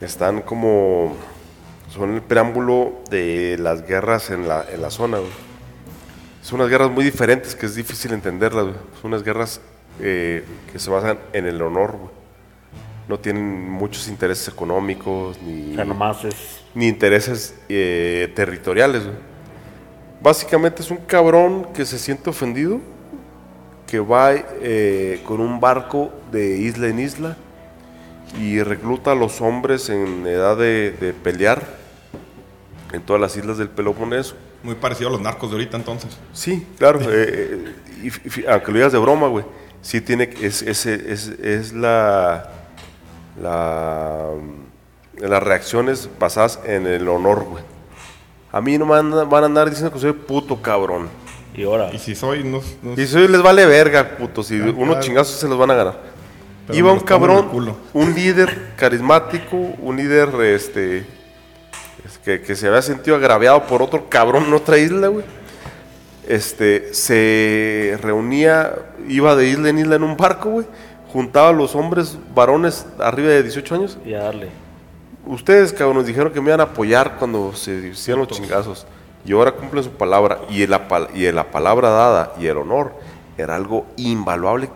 Están 0.00 0.42
como, 0.42 1.14
son 1.88 2.14
el 2.16 2.20
preámbulo 2.20 3.04
de 3.08 3.56
las 3.60 3.86
guerras 3.86 4.30
en 4.30 4.48
la, 4.48 4.64
en 4.68 4.82
la 4.82 4.90
zona, 4.90 5.18
güey. 5.18 5.30
Son 6.42 6.58
unas 6.58 6.68
guerras 6.68 6.90
muy 6.90 7.04
diferentes 7.04 7.54
que 7.54 7.66
es 7.66 7.76
difícil 7.76 8.12
entenderlas, 8.12 8.64
güey. 8.64 8.76
Son 9.00 9.12
unas 9.12 9.22
guerras 9.22 9.60
eh, 10.00 10.44
que 10.72 10.80
se 10.80 10.90
basan 10.90 11.20
en 11.32 11.46
el 11.46 11.62
honor, 11.62 11.92
güey. 11.92 12.10
No 13.08 13.20
tienen 13.20 13.70
muchos 13.70 14.08
intereses 14.08 14.48
económicos 14.48 15.40
ni 15.42 15.74
O 15.74 15.76
sea, 15.76 15.84
nomás 15.84 16.24
es. 16.24 16.64
ni 16.74 16.88
intereses 16.88 17.54
eh, 17.68 18.32
territoriales. 18.34 19.04
güey. 19.04 19.29
Básicamente 20.22 20.82
es 20.82 20.90
un 20.90 20.98
cabrón 20.98 21.68
que 21.72 21.86
se 21.86 21.98
siente 21.98 22.28
ofendido, 22.30 22.80
que 23.86 23.98
va 23.98 24.32
eh, 24.34 25.22
con 25.26 25.40
un 25.40 25.60
barco 25.60 26.10
de 26.30 26.58
isla 26.58 26.88
en 26.88 27.00
isla 27.00 27.36
y 28.38 28.62
recluta 28.62 29.12
a 29.12 29.14
los 29.14 29.40
hombres 29.40 29.88
en 29.88 30.26
edad 30.26 30.56
de, 30.56 30.92
de 30.92 31.12
pelear 31.12 31.62
en 32.92 33.02
todas 33.02 33.20
las 33.20 33.36
islas 33.36 33.58
del 33.58 33.68
Peloponeso. 33.68 34.36
Muy 34.62 34.74
parecido 34.74 35.08
a 35.08 35.12
los 35.12 35.20
narcos 35.20 35.50
de 35.50 35.56
ahorita 35.56 35.76
entonces. 35.78 36.16
Sí, 36.32 36.66
claro. 36.78 37.00
eh, 37.00 37.06
eh, 37.10 38.10
y, 38.36 38.46
aunque 38.46 38.72
lo 38.72 38.78
digas 38.78 38.92
de 38.92 38.98
broma, 38.98 39.28
güey. 39.28 39.44
Sí 39.82 40.02
tiene 40.02 40.28
es, 40.42 40.60
es, 40.60 40.84
es, 40.84 41.28
es 41.28 41.72
la, 41.72 42.50
la 43.40 44.28
las 45.16 45.42
reacciones 45.42 46.08
basadas 46.18 46.60
en 46.64 46.86
el 46.86 47.08
honor, 47.08 47.44
güey. 47.44 47.64
A 48.52 48.60
mí 48.60 48.76
no 48.78 48.84
me 48.86 48.92
van, 48.92 49.12
a- 49.12 49.24
van 49.24 49.42
a 49.44 49.46
andar 49.46 49.68
diciendo 49.68 49.92
que 49.92 49.98
soy 50.00 50.12
puto 50.12 50.60
cabrón. 50.60 51.08
Y 51.54 51.64
ahora. 51.64 51.90
Y 51.92 51.98
si 51.98 52.14
soy, 52.14 52.44
no, 52.44 52.60
no- 52.82 53.00
Y 53.00 53.06
si 53.06 53.16
les 53.28 53.42
vale 53.42 53.66
verga, 53.66 54.16
putos. 54.16 54.50
Y 54.50 54.60
Ah, 54.60 54.64
unos 54.64 54.76
claro. 54.96 55.00
chingazos 55.00 55.36
se 55.36 55.48
los 55.48 55.58
van 55.58 55.70
a 55.70 55.74
ganar. 55.74 56.00
Pero 56.66 56.78
Iba 56.78 56.92
un 56.92 57.00
cabrón, 57.00 57.48
un 57.92 58.14
líder 58.14 58.72
carismático, 58.76 59.56
un 59.56 59.96
líder 59.96 60.28
este 60.42 60.98
es 62.06 62.18
que, 62.24 62.40
que 62.40 62.54
se 62.54 62.68
había 62.68 62.80
sentido 62.82 63.16
agraviado 63.16 63.64
por 63.66 63.82
otro 63.82 64.08
cabrón 64.08 64.44
en 64.46 64.54
otra 64.54 64.78
isla, 64.78 65.08
güey. 65.08 65.24
Este 66.28 66.94
se 66.94 67.98
reunía, 68.02 68.72
iba 69.08 69.34
de 69.34 69.48
isla 69.48 69.68
en 69.70 69.78
isla 69.78 69.96
en 69.96 70.02
un 70.04 70.16
barco, 70.16 70.50
güey. 70.50 70.66
Juntaba 71.12 71.48
a 71.48 71.52
los 71.52 71.74
hombres 71.74 72.16
varones 72.34 72.86
arriba 73.00 73.30
de 73.30 73.42
18 73.42 73.74
años. 73.74 73.98
Y 74.04 74.14
a 74.14 74.20
darle. 74.22 74.48
Ustedes, 75.30 75.72
cabrones, 75.72 76.06
dijeron 76.06 76.32
que 76.32 76.40
me 76.40 76.48
iban 76.48 76.60
a 76.60 76.64
apoyar 76.64 77.16
cuando 77.18 77.52
se 77.54 77.88
hicieron 77.88 78.26
los 78.26 78.36
chingazos. 78.36 78.86
Y 79.24 79.32
ahora 79.32 79.52
cumplen 79.52 79.84
su 79.84 79.90
palabra. 79.90 80.40
Y 80.50 80.66
la, 80.66 80.82
y 81.14 81.30
la 81.30 81.50
palabra 81.50 81.90
dada 81.90 82.32
y 82.38 82.46
el 82.46 82.56
honor 82.56 82.92
era 83.38 83.54
algo 83.56 83.86
invaluable. 83.96 84.68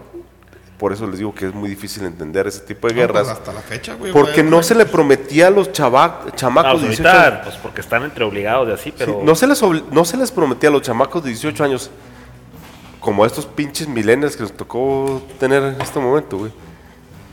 Por 0.79 0.93
eso 0.93 1.07
les 1.07 1.19
digo 1.19 1.35
que 1.35 1.47
es 1.47 1.55
muy 1.55 1.69
difícil 1.69 2.05
entender 2.05 2.47
ese 2.47 2.61
tipo 2.61 2.87
de 2.89 2.95
No, 2.95 3.01
pues, 3.01 3.09
guerras. 3.09 3.29
hasta 3.29 3.53
la 3.53 3.61
fecha, 3.61 3.95
güey. 3.95 4.13
porque 4.13 4.43
no 4.43 4.63
se 4.63 4.75
le 4.75 4.85
prometía 4.87 5.47
a 5.47 5.51
los 5.51 5.73
chava- 5.73 6.21
chamacos 6.35 6.73
pues 6.73 6.83
de 6.83 6.89
18 6.89 7.09
ahorita, 7.09 7.27
años. 7.35 7.45
pues 7.47 7.57
porque 7.63 7.81
están 7.81 8.03
entre 8.03 8.25
obligados 8.25 8.67
de 8.69 8.75
así, 8.75 8.91
Sí, 8.91 8.95
pero. 8.99 9.21
no, 9.25 9.35
se 9.35 9.47
les 9.47 9.63
obli- 9.63 9.85
no 9.91 10.05
se 10.05 10.17
les 10.17 10.31
prometía 10.31 10.69
a 10.69 10.73
los 10.73 10.83
chamacos 10.83 11.23
de 11.25 11.31
18 11.31 11.65
años, 11.65 11.91
como 13.01 13.25
a 13.25 13.27
estos 13.27 13.47
pinches 13.47 13.89
milenios 13.89 14.37
que 14.37 14.43
nos 14.43 14.53
tocó 14.53 15.23
tener 15.39 15.63
en 15.63 15.81
este 15.81 16.01
momento, 16.01 16.39
güey. 16.39 16.53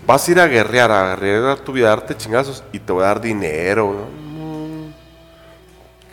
Vas 0.06 0.28
a 0.28 0.32
ir 0.32 0.39
a 0.39 0.47
guerrear, 0.47 0.91
a 0.91 1.16
guerrear 1.16 1.60
tu 1.60 1.74
vida, 1.74 1.88
a 1.88 1.95
darte 1.95 2.16
chingazos 2.18 2.64
y 2.72 2.80
te 2.80 2.91
voy 2.91 3.04
a 3.04 3.08
dar 3.08 3.22
dinero. 3.22 3.93
¿no? 3.93 4.22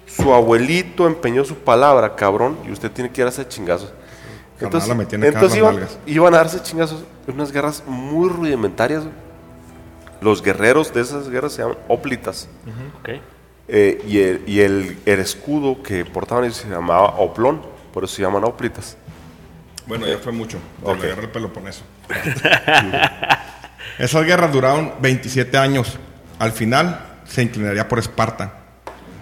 Su 0.07 0.33
abuelito 0.35 1.07
empeñó 1.07 1.45
su 1.45 1.57
palabra, 1.57 2.17
cabrón, 2.17 2.59
y 2.67 2.73
usted 2.73 2.91
tiene 2.91 3.11
que 3.11 3.21
ir 3.21 3.27
a 3.27 3.31
hacer 3.31 3.49
chingazos. 3.49 3.93
Carnal, 4.59 4.89
la 4.89 4.95
metí 4.95 5.15
en 5.15 5.23
el 5.23 5.33
entonces 5.35 5.63
carro, 5.63 5.79
iban, 6.07 6.35
a 6.35 6.39
darse 6.39 6.61
chingazos 6.63 7.05
en 7.29 7.35
unas 7.35 7.53
guerras 7.53 7.85
muy 7.87 8.29
rudimentarias. 8.29 9.05
Los 10.21 10.43
guerreros 10.43 10.93
de 10.93 11.01
esas 11.01 11.29
guerras 11.29 11.53
se 11.53 11.63
llaman 11.63 11.79
óplitas. 11.87 12.49
Eh, 13.69 14.03
y 14.09 14.19
el, 14.19 14.43
y 14.49 14.61
el, 14.61 14.99
el 15.07 15.21
escudo 15.21 15.81
que 15.83 16.05
portaban 16.05 16.45
ellos 16.45 16.57
se 16.57 16.69
llamaba 16.69 17.15
oplón, 17.19 17.63
por 17.93 18.03
eso 18.03 18.17
se 18.17 18.23
llaman 18.23 18.43
óplitas. 18.43 18.97
Bueno, 19.87 20.07
ya 20.09 20.19
fue 20.19 20.33
mucho. 20.33 20.59
De 20.83 20.91
Ok. 20.91 20.99
la 20.99 21.07
guerra 21.07 21.21
del 21.23 21.31
Peloponeso. 21.31 21.83
Esas 23.99 24.25
guerras 24.25 24.53
duraron 24.53 24.93
27 25.01 25.59
años. 25.59 25.99
Al 26.39 26.53
final 26.53 27.05
se 27.27 27.43
inclinaría 27.43 27.89
por 27.89 27.99
Esparta, 27.99 28.55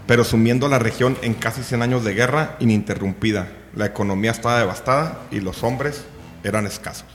pero 0.06 0.22
sumiendo 0.22 0.68
la 0.68 0.78
región 0.78 1.16
en 1.22 1.34
casi 1.34 1.62
100 1.62 1.82
años 1.82 2.04
de 2.04 2.14
guerra 2.14 2.56
ininterrumpida. 2.60 3.48
La 3.74 3.86
economía 3.86 4.30
estaba 4.30 4.58
devastada 4.58 5.20
y 5.30 5.40
los 5.40 5.62
hombres 5.62 6.04
eran 6.44 6.66
escasos. 6.66 7.06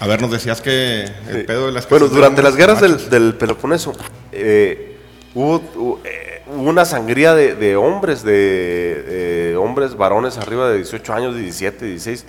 A 0.00 0.06
ver, 0.06 0.22
nos 0.22 0.30
decías 0.30 0.60
que 0.60 1.04
el 1.28 1.44
pedo 1.44 1.66
de 1.66 1.72
las 1.72 1.88
Bueno, 1.88 2.08
durante 2.08 2.42
las 2.42 2.56
guerras 2.56 2.80
del, 2.80 3.10
del 3.10 3.34
Peloponeso 3.34 3.92
eh, 4.30 4.96
hubo, 5.34 5.56
hubo, 5.74 6.00
eh, 6.04 6.28
hubo 6.46 6.62
una 6.62 6.84
sangría 6.84 7.34
de, 7.34 7.54
de 7.54 7.76
hombres, 7.76 8.22
de, 8.22 9.56
hombres 9.58 9.96
varones 9.96 10.38
arriba 10.38 10.70
de 10.70 10.76
18 10.76 11.12
años, 11.14 11.34
de 11.34 11.42
17, 11.42 11.84
16, 11.86 12.24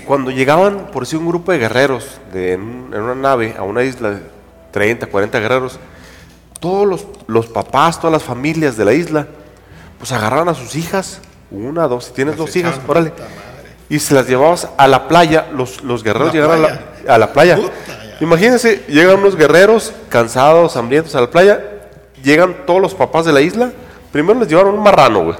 que 0.00 0.04
cuando 0.04 0.30
llegaban, 0.32 0.86
por 0.92 1.04
decir, 1.04 1.18
un 1.20 1.28
grupo 1.28 1.52
de 1.52 1.58
guerreros 1.58 2.18
de, 2.32 2.54
en, 2.54 2.60
un- 2.62 2.94
en 2.94 3.00
una 3.00 3.14
nave 3.14 3.54
a 3.56 3.62
una 3.62 3.82
isla 3.84 4.10
de 4.10 4.18
30, 4.72 5.06
40 5.06 5.38
guerreros, 5.38 5.78
todos 6.60 6.86
los, 6.86 7.06
los 7.28 7.46
papás, 7.46 7.98
todas 8.00 8.12
las 8.12 8.22
familias 8.24 8.76
de 8.76 8.84
la 8.84 8.92
isla, 8.92 9.26
pues 9.98 10.10
agarraban 10.10 10.48
a 10.48 10.54
sus 10.54 10.74
hijas, 10.74 11.20
una, 11.50 11.86
dos, 11.86 12.06
si 12.06 12.12
tienes 12.12 12.36
Las 12.36 12.46
dos 12.46 12.56
hijas, 12.56 12.80
órale, 12.88 13.12
y 13.88 13.98
se 14.00 14.14
las 14.14 14.26
llevabas 14.26 14.68
a 14.76 14.88
la 14.88 15.06
playa, 15.06 15.46
los, 15.54 15.82
los 15.84 16.02
guerreros 16.02 16.30
¿A 16.30 16.32
la 16.36 16.40
llegaron 16.40 16.64
a 16.64 16.68
la, 17.06 17.14
a 17.14 17.18
la 17.18 17.32
playa. 17.32 17.58
Imagínense, 18.20 18.84
llegan 18.88 19.18
unos 19.20 19.36
guerreros 19.36 19.92
cansados, 20.08 20.76
hambrientos 20.76 21.14
a 21.14 21.20
la 21.20 21.30
playa, 21.30 21.60
llegan 22.22 22.64
todos 22.66 22.80
los 22.80 22.94
papás 22.94 23.26
de 23.26 23.32
la 23.32 23.40
isla, 23.42 23.70
primero 24.10 24.40
les 24.40 24.48
llevaron 24.48 24.74
un 24.74 24.82
marrano, 24.82 25.24
güey, 25.24 25.36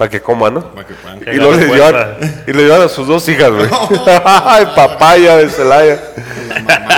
para 0.00 0.08
que 0.08 0.22
coman, 0.22 0.54
¿no? 0.54 0.62
Para 0.62 0.86
que 0.86 0.94
puedan- 0.94 1.18
Y 1.18 1.24
Qué 1.26 1.32
llevan, 1.32 2.16
y 2.46 2.52
le 2.54 2.62
llevan 2.62 2.80
a 2.80 2.88
sus 2.88 3.06
dos 3.06 3.28
hijas, 3.28 3.50
güey. 3.50 3.68
Ay, 4.24 4.64
papaya 4.74 5.36
de 5.36 5.50
Celaya. 5.50 6.00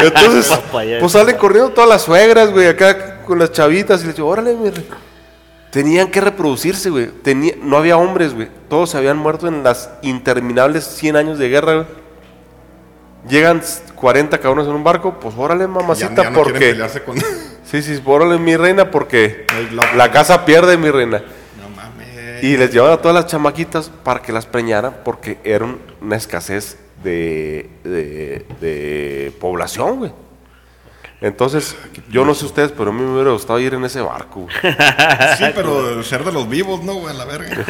Entonces, 0.04 0.46
Papaya 0.46 1.00
pues 1.00 1.10
salen 1.10 1.36
corriendo 1.36 1.70
todas 1.70 1.90
las 1.90 2.02
suegras, 2.02 2.52
güey, 2.52 2.68
acá 2.68 3.22
con 3.26 3.40
las 3.40 3.50
chavitas 3.50 4.04
y 4.04 4.06
les 4.06 4.14
digo, 4.14 4.28
órale, 4.28 4.54
mi 4.54 4.70
rey". 4.70 4.88
Tenían 5.72 6.12
que 6.12 6.20
reproducirse, 6.20 6.90
güey. 6.90 7.08
Tenía, 7.24 7.54
no 7.60 7.76
había 7.76 7.96
hombres, 7.96 8.34
güey. 8.34 8.48
Todos 8.68 8.90
se 8.90 8.98
habían 8.98 9.16
muerto 9.16 9.48
en 9.48 9.64
las 9.64 9.90
interminables 10.02 10.84
100 10.84 11.16
años 11.16 11.40
de 11.40 11.48
guerra, 11.48 11.74
güey. 11.74 11.86
Llegan 13.28 13.62
40 13.96 14.38
cabrones 14.38 14.68
en 14.68 14.76
un 14.76 14.84
barco, 14.84 15.18
pues 15.18 15.34
órale, 15.36 15.66
mamacita, 15.66 16.22
ya 16.22 16.30
no 16.30 16.40
quieren 16.44 16.78
porque... 16.78 17.00
con... 17.04 17.16
Sí, 17.64 17.82
sí, 17.82 18.00
órale, 18.04 18.38
mi 18.38 18.56
reina, 18.56 18.92
porque 18.92 19.44
la 19.96 20.12
casa 20.12 20.44
pierde, 20.44 20.76
mi 20.76 20.90
reina. 20.90 21.24
Y 22.42 22.56
les 22.58 22.70
llevaban 22.72 22.98
a 22.98 23.00
todas 23.00 23.14
las 23.14 23.26
chamaquitas 23.26 23.88
para 23.88 24.20
que 24.20 24.32
las 24.32 24.44
preñaran 24.46 24.98
porque 25.04 25.38
era 25.44 25.64
un- 25.64 25.80
una 26.00 26.16
escasez 26.16 26.76
de, 27.02 27.70
de, 27.84 28.44
de 28.60 29.32
población, 29.40 29.98
güey. 29.98 30.12
Entonces, 31.20 31.76
yo 32.10 32.24
no 32.24 32.34
sé 32.34 32.44
ustedes, 32.46 32.72
pero 32.72 32.90
a 32.90 32.92
mí 32.92 33.00
me 33.00 33.12
hubiera 33.14 33.30
gustado 33.30 33.60
ir 33.60 33.74
en 33.74 33.84
ese 33.84 34.00
barco. 34.00 34.40
güey. 34.40 34.54
Sí, 35.38 35.44
pero 35.54 36.02
ser 36.02 36.24
de 36.24 36.32
los 36.32 36.48
vivos, 36.48 36.82
¿no, 36.82 36.94
güey? 36.94 37.14
A 37.14 37.18
la 37.18 37.24
verga. 37.24 37.64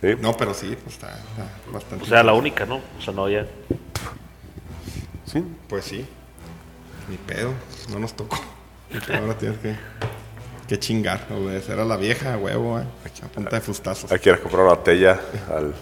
Sí. 0.00 0.08
No, 0.20 0.34
pero 0.36 0.54
sí, 0.54 0.74
pues 0.82 0.94
está, 0.96 1.10
está 1.12 1.46
bastante. 1.70 2.04
O 2.04 2.08
sea, 2.08 2.22
la 2.22 2.32
única, 2.32 2.64
¿no? 2.66 2.76
O 2.98 3.02
sea, 3.02 3.12
no 3.12 3.28
ya. 3.28 3.46
Sí. 5.26 5.44
Pues 5.68 5.84
sí. 5.84 6.06
Ni 7.08 7.16
pedo, 7.18 7.52
no 7.90 7.98
nos 7.98 8.14
tocó. 8.14 8.38
Ahora 9.20 9.34
tienes 9.36 9.58
que, 9.58 9.76
que 10.68 10.78
chingar, 10.78 11.26
obedecer 11.30 11.78
a 11.78 11.84
la 11.84 11.96
vieja, 11.96 12.36
huevo, 12.36 12.78
eh. 12.80 12.84
A 13.24 13.28
punta 13.28 13.56
de 13.56 13.60
fustazos. 13.62 14.10
Hay 14.10 14.18
que 14.18 14.30
ir 14.30 14.34
a 14.36 14.38
comprar 14.38 14.62
una 14.64 14.74
botella 14.74 15.20
al... 15.54 15.74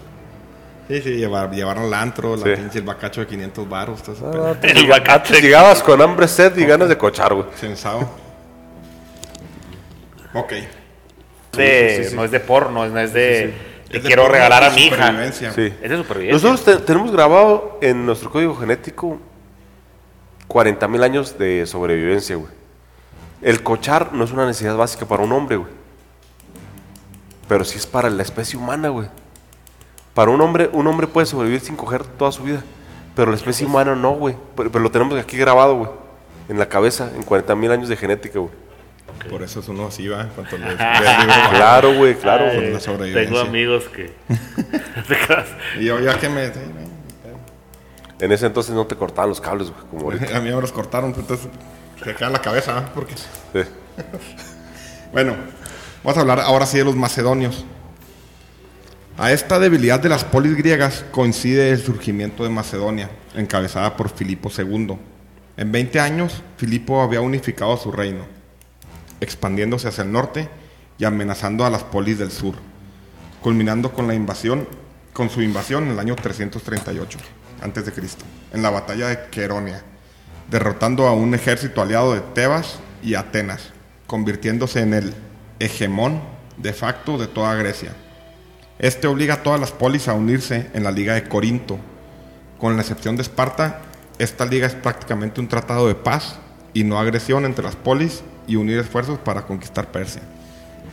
Sí, 0.87 1.01
sí, 1.01 1.09
llevar, 1.15 1.49
llevar 1.51 1.77
al 1.77 1.93
antro, 1.93 2.35
la 2.35 2.43
Sí. 2.43 2.51
pinche 2.61 2.79
el 2.79 2.83
bacacho 2.85 3.21
de 3.21 3.27
500 3.27 3.69
baros, 3.69 4.03
todo 4.03 4.47
Ah. 4.47 4.55
El 4.67 4.87
bacate. 4.87 5.39
Llegabas 5.41 5.81
con 5.81 6.01
hambre, 6.01 6.27
sed 6.27 6.57
y 6.57 6.65
ganas 6.65 6.89
de 6.89 6.97
cochar, 6.97 7.33
güey. 7.33 7.45
Sensado. 7.55 8.09
Ok. 10.33 10.51
de- 11.53 11.95
sí, 11.97 12.03
sí, 12.03 12.09
sí. 12.11 12.15
No 12.15 12.23
es 12.25 12.31
de 12.31 12.39
porno, 12.39 12.87
no 12.87 12.99
es 12.99 13.13
de. 13.13 13.53
Te 13.89 13.97
Es 13.97 14.03
de 14.03 14.07
quiero 14.07 14.23
porno 14.23 14.35
regalar 14.35 14.63
a 14.63 14.69
mi 14.71 14.83
hija. 14.87 15.25
Es 15.25 15.39
de 15.41 15.97
supervivencia. 15.97 16.31
Nosotros 16.49 16.63
te- 16.63 16.77
tenemos 16.85 17.11
grabado 17.11 17.77
en 17.81 18.05
nuestro 18.05 18.31
código 18.31 18.55
genético 18.55 19.19
40 20.47 20.87
mil 20.87 21.03
años 21.03 21.37
de 21.37 21.65
sobrevivencia, 21.65 22.35
güey. 22.37 22.51
El 23.41 23.63
cochar 23.63 24.13
no 24.13 24.23
es 24.23 24.31
una 24.31 24.45
necesidad 24.45 24.75
básica 24.75 25.05
para 25.05 25.23
un 25.23 25.31
hombre, 25.31 25.57
güey. 25.57 25.71
Pero 27.47 27.65
sí 27.65 27.77
es 27.77 27.87
para 27.87 28.09
la 28.09 28.21
especie 28.21 28.57
humana, 28.57 28.89
güey. 28.89 29.07
Para 30.13 30.31
un 30.31 30.41
hombre, 30.41 30.69
un 30.73 30.87
hombre 30.87 31.07
puede 31.07 31.25
sobrevivir 31.25 31.59
sin 31.61 31.75
coger 31.75 32.03
toda 32.05 32.31
su 32.31 32.43
vida. 32.43 32.63
Pero 33.15 33.31
la 33.31 33.37
especie 33.37 33.65
humana 33.65 33.95
no, 33.95 34.11
güey. 34.11 34.35
Pero, 34.55 34.71
pero 34.71 34.83
lo 34.83 34.91
tenemos 34.91 35.19
aquí 35.19 35.37
grabado, 35.37 35.75
güey. 35.75 35.89
En 36.49 36.59
la 36.59 36.67
cabeza, 36.69 37.11
en 37.15 37.23
40 37.23 37.55
mil 37.55 37.71
años 37.71 37.89
de 37.89 37.97
genética, 37.97 38.39
güey. 38.39 38.51
Por 39.29 39.43
eso 39.43 39.59
es 39.59 39.67
uno 39.67 39.87
así, 39.87 40.07
va. 40.07 40.27
Cuando 40.35 40.57
les 40.57 40.77
ve 40.77 40.83
el 40.83 41.19
libro, 41.19 41.35
va. 41.35 41.49
Claro, 41.49 41.93
güey, 41.95 42.15
claro. 42.15 42.45
Ay, 42.49 42.71
güey. 42.71 43.11
la. 43.11 43.21
Tengo 43.21 43.39
amigos 43.39 43.85
que. 43.89 44.13
Y 45.79 45.85
yo 45.85 45.99
ya 45.99 46.19
que 46.19 46.29
me... 46.29 46.51
En 48.19 48.31
ese 48.31 48.45
entonces 48.45 48.73
no 48.75 48.85
te 48.85 48.95
cortaban 48.95 49.29
los 49.29 49.41
cables, 49.41 49.71
güey, 49.71 49.81
como 49.89 50.01
ahorita. 50.11 50.37
A 50.37 50.41
mí 50.41 50.51
me 50.51 50.61
los 50.61 50.71
cortaron, 50.71 51.13
entonces 51.15 51.47
se 52.03 52.15
queda 52.15 52.29
la 52.29 52.41
cabeza. 52.41 52.91
Porque... 52.93 53.15
Sí. 53.15 53.59
Bueno, 55.11 55.35
vamos 56.05 56.17
a 56.17 56.21
hablar 56.21 56.39
ahora 56.39 56.65
sí 56.65 56.77
de 56.77 56.85
los 56.85 56.95
macedonios. 56.95 57.65
A 59.17 59.33
esta 59.33 59.59
debilidad 59.59 59.99
de 59.99 60.07
las 60.07 60.23
polis 60.23 60.55
griegas 60.55 61.03
coincide 61.11 61.69
el 61.71 61.81
surgimiento 61.81 62.45
de 62.45 62.49
Macedonia, 62.49 63.09
encabezada 63.35 63.97
por 63.97 64.09
Filipo 64.09 64.49
II. 64.57 64.97
En 65.57 65.71
20 65.71 65.99
años, 65.99 66.41
Filipo 66.55 67.01
había 67.01 67.19
unificado 67.19 67.75
su 67.75 67.91
reino, 67.91 68.25
expandiéndose 69.19 69.89
hacia 69.89 70.05
el 70.05 70.13
norte 70.13 70.47
y 70.97 71.03
amenazando 71.03 71.65
a 71.65 71.69
las 71.69 71.83
polis 71.83 72.17
del 72.17 72.31
sur, 72.31 72.55
culminando 73.41 73.91
con 73.91 74.07
la 74.07 74.13
invasión, 74.13 74.65
con 75.11 75.29
su 75.29 75.41
invasión 75.41 75.83
en 75.83 75.91
el 75.91 75.99
año 75.99 76.15
338 76.15 77.19
antes 77.61 77.85
de 77.85 77.91
Cristo, 77.91 78.23
en 78.53 78.61
la 78.61 78.69
batalla 78.69 79.09
de 79.09 79.29
Queronia, 79.29 79.83
derrotando 80.51 81.07
a 81.07 81.13
un 81.13 81.33
ejército 81.33 81.81
aliado 81.81 82.13
de 82.13 82.19
Tebas 82.19 82.79
y 83.01 83.15
Atenas, 83.15 83.71
convirtiéndose 84.05 84.81
en 84.81 84.93
el 84.93 85.13
hegemón 85.59 86.21
de 86.57 86.73
facto 86.73 87.17
de 87.17 87.27
toda 87.27 87.55
Grecia. 87.55 87.93
Este 88.77 89.07
obliga 89.07 89.35
a 89.35 89.43
todas 89.43 89.61
las 89.61 89.71
polis 89.71 90.09
a 90.09 90.13
unirse 90.13 90.69
en 90.73 90.83
la 90.83 90.91
Liga 90.91 91.13
de 91.13 91.23
Corinto. 91.23 91.79
Con 92.59 92.75
la 92.75 92.81
excepción 92.81 93.15
de 93.15 93.21
Esparta, 93.21 93.81
esta 94.19 94.45
liga 94.45 94.67
es 94.67 94.75
prácticamente 94.75 95.39
un 95.39 95.47
tratado 95.47 95.87
de 95.87 95.95
paz 95.95 96.37
y 96.73 96.83
no 96.83 96.99
agresión 96.99 97.45
entre 97.45 97.63
las 97.63 97.77
polis 97.77 98.21
y 98.45 98.57
unir 98.57 98.77
esfuerzos 98.77 99.19
para 99.19 99.43
conquistar 99.43 99.89
Persia. 99.89 100.21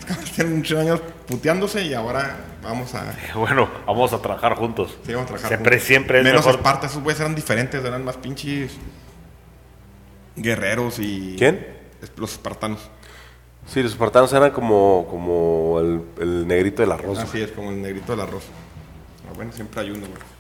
Tienen 0.37 0.59
muchos 0.59 0.79
años 0.79 1.01
puteándose 1.27 1.83
y 1.83 1.95
ahora 1.95 2.37
vamos 2.63 2.95
a, 2.95 3.13
Bueno, 3.35 3.69
vamos 3.87 4.13
a 4.13 4.23
trabajar 4.23 4.55
juntos. 4.55 4.97
sí, 5.05 5.13
vamos 5.13 5.25
a 5.25 5.35
trabajar 5.35 5.49
Siempre, 5.49 5.73
juntos. 5.73 5.87
siempre 5.89 6.19
es 6.19 6.25
Menos 6.25 6.47
mejor. 6.47 6.61
Esparta, 6.61 6.87
esos 6.87 7.03
güeyes 7.03 7.21
eran 7.21 7.35
diferentes, 7.35 7.85
eran 7.85 8.05
más 8.05 8.17
pinches 8.17 8.73
guerreros 10.43 10.99
y... 10.99 11.37
¿Quién? 11.39 11.67
Los 12.17 12.33
espartanos. 12.33 12.91
Sí, 13.67 13.83
los 13.83 13.93
espartanos 13.93 14.33
eran 14.33 14.51
como, 14.51 15.07
como 15.11 15.79
el, 15.81 16.03
el 16.21 16.47
negrito 16.47 16.83
del 16.83 16.93
arroz. 16.93 17.19
Así 17.19 17.41
es, 17.41 17.53
como 17.53 17.71
el 17.71 17.83
negrito 17.83 18.13
del 18.13 18.23
arroz. 18.23 18.45
Bueno, 19.35 19.53
siempre 19.53 19.81
hay 19.83 19.91
uno, 19.91 20.07
güey. 20.07 20.39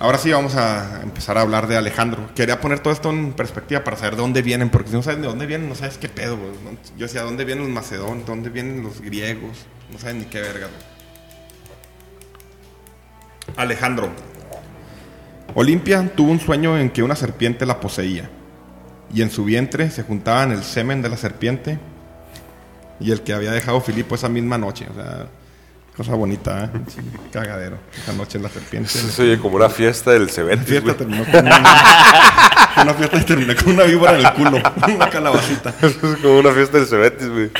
Ahora 0.00 0.18
sí 0.18 0.30
vamos 0.32 0.56
a 0.56 1.00
empezar 1.02 1.38
a 1.38 1.42
hablar 1.42 1.66
de 1.66 1.76
Alejandro. 1.76 2.28
Quería 2.34 2.60
poner 2.60 2.80
todo 2.80 2.92
esto 2.92 3.10
en 3.10 3.32
perspectiva 3.32 3.84
para 3.84 3.96
saber 3.96 4.16
de 4.16 4.22
dónde 4.22 4.42
vienen, 4.42 4.68
porque 4.68 4.90
si 4.90 4.96
no 4.96 5.02
sabes 5.02 5.20
de 5.20 5.28
dónde 5.28 5.46
vienen, 5.46 5.68
no 5.68 5.74
sabes 5.76 5.98
qué 5.98 6.08
pedo, 6.08 6.36
güey. 6.36 6.50
Yo 6.96 7.06
decía, 7.06 7.22
¿dónde 7.22 7.44
vienen 7.44 7.64
los 7.64 7.72
macedonios? 7.72 8.26
¿Dónde 8.26 8.50
vienen 8.50 8.82
los 8.82 9.00
griegos? 9.00 9.66
No 9.90 9.98
sabes 9.98 10.16
ni 10.16 10.24
qué 10.24 10.40
verga, 10.40 10.66
güey. 10.66 10.94
Alejandro. 13.56 14.10
Olimpia 15.54 16.10
tuvo 16.14 16.32
un 16.32 16.40
sueño 16.40 16.76
en 16.76 16.90
que 16.90 17.02
una 17.02 17.14
serpiente 17.14 17.64
la 17.64 17.78
poseía. 17.78 18.28
Y 19.14 19.22
en 19.22 19.30
su 19.30 19.44
vientre 19.44 19.90
se 19.90 20.02
juntaban 20.02 20.50
el 20.50 20.64
semen 20.64 21.00
de 21.00 21.08
la 21.08 21.16
serpiente 21.16 21.78
y 22.98 23.12
el 23.12 23.22
que 23.22 23.32
había 23.32 23.52
dejado 23.52 23.80
Filipo 23.80 24.16
esa 24.16 24.28
misma 24.28 24.58
noche. 24.58 24.88
O 24.90 24.94
sea, 24.94 25.26
cosa 25.96 26.16
bonita, 26.16 26.64
¿eh? 26.64 26.80
Cagadero. 27.30 27.78
Esa 27.96 28.12
noche 28.12 28.40
la 28.40 28.48
serpiente. 28.48 28.90
Eso 28.92 29.08
se 29.08 29.22
oye 29.22 29.38
como 29.38 29.54
una 29.56 29.68
fiesta 29.68 30.10
del 30.10 30.30
Cebetis, 30.30 30.66
fiesta 30.66 30.94
terminó 30.94 31.24
con 31.24 31.46
una, 31.46 31.62
una 32.82 32.94
fiesta 32.94 33.18
que 33.20 33.24
terminó 33.24 33.54
con 33.54 33.74
una 33.74 33.84
víbora 33.84 34.18
en 34.18 34.26
el 34.26 34.32
culo, 34.32 34.60
una 34.96 35.08
calabacita. 35.08 35.72
Es 35.82 35.94
como 35.94 36.40
una 36.40 36.50
fiesta 36.50 36.78
del 36.78 36.86
Cebetis, 36.88 37.28
güey. 37.28 37.50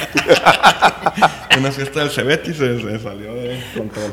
Una 1.57 1.71
fiesta 1.71 2.01
del 2.01 2.11
Cebetis 2.11 2.57
se, 2.57 2.81
se 2.81 2.99
salió 2.99 3.33
de 3.33 3.63
control. 3.77 4.13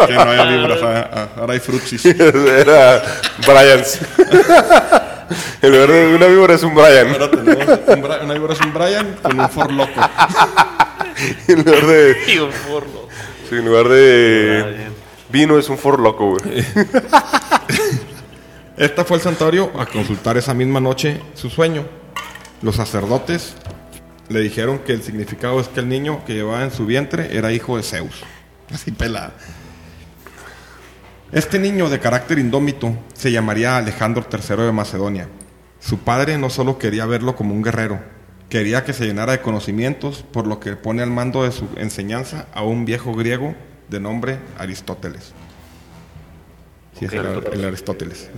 Aquí 0.00 0.12
no 0.12 0.22
hay 0.22 0.56
víboras, 0.56 0.80
ah, 0.82 1.10
ah, 1.12 1.28
ahora 1.36 1.52
hay 1.52 1.60
frutsis. 1.60 2.04
Era 2.04 3.00
Bryans. 3.46 4.00
En 5.62 5.72
lugar 5.72 5.88
de 5.90 6.14
una 6.14 6.26
víbora 6.26 6.54
es 6.54 6.62
un 6.62 6.74
Brian. 6.74 7.08
Ahora 7.12 7.30
tenemos 7.30 7.66
un 7.86 8.02
Bra- 8.02 8.24
una 8.24 8.34
víbora 8.34 8.54
es 8.54 8.60
un 8.60 8.72
Brian 8.74 9.16
con 9.22 9.40
un 9.40 9.48
for 9.50 9.72
loco. 9.72 10.00
En 11.48 11.62
lugar 11.64 11.86
de, 11.86 12.16
Y 12.34 12.38
un 12.38 12.52
forro. 12.52 13.08
sí, 13.48 13.54
en 13.56 13.64
lugar 13.64 13.88
de 13.88 14.88
vino 15.30 15.58
es 15.58 15.68
un 15.68 15.78
for 15.78 15.98
loco, 16.00 16.36
güey. 16.36 16.64
Esta 18.76 19.04
fue 19.04 19.16
al 19.18 19.22
santuario 19.22 19.70
a 19.78 19.86
consultar 19.86 20.36
esa 20.36 20.52
misma 20.54 20.80
noche 20.80 21.20
su 21.34 21.48
sueño. 21.50 21.84
Los 22.62 22.76
sacerdotes 22.76 23.54
le 24.28 24.40
dijeron 24.40 24.80
que 24.80 24.92
el 24.92 25.02
significado 25.02 25.60
es 25.60 25.68
que 25.68 25.80
el 25.80 25.88
niño 25.88 26.24
que 26.26 26.34
llevaba 26.34 26.64
en 26.64 26.72
su 26.72 26.84
vientre 26.84 27.36
era 27.36 27.52
hijo 27.52 27.76
de 27.76 27.84
Zeus. 27.84 28.22
Así 28.72 28.90
pelada. 28.90 29.34
Este 31.34 31.58
niño 31.58 31.88
de 31.90 31.98
carácter 31.98 32.38
indómito 32.38 32.96
se 33.12 33.32
llamaría 33.32 33.76
Alejandro 33.76 34.24
III 34.30 34.64
de 34.66 34.72
Macedonia. 34.72 35.28
Su 35.80 35.98
padre 35.98 36.38
no 36.38 36.48
solo 36.48 36.78
quería 36.78 37.06
verlo 37.06 37.34
como 37.36 37.54
un 37.54 37.62
guerrero, 37.62 37.98
quería 38.48 38.84
que 38.84 38.92
se 38.92 39.04
llenara 39.06 39.32
de 39.32 39.40
conocimientos, 39.40 40.22
por 40.32 40.46
lo 40.46 40.60
que 40.60 40.76
pone 40.76 41.02
al 41.02 41.10
mando 41.10 41.42
de 41.42 41.50
su 41.52 41.68
enseñanza 41.76 42.46
a 42.54 42.62
un 42.62 42.84
viejo 42.84 43.14
griego 43.14 43.54
de 43.88 44.00
nombre 44.00 44.38
Aristóteles. 44.58 45.32
Sí, 46.98 47.06
es 47.06 47.12
el, 47.12 47.26
el 47.52 47.64
Aristóteles. 47.64 48.30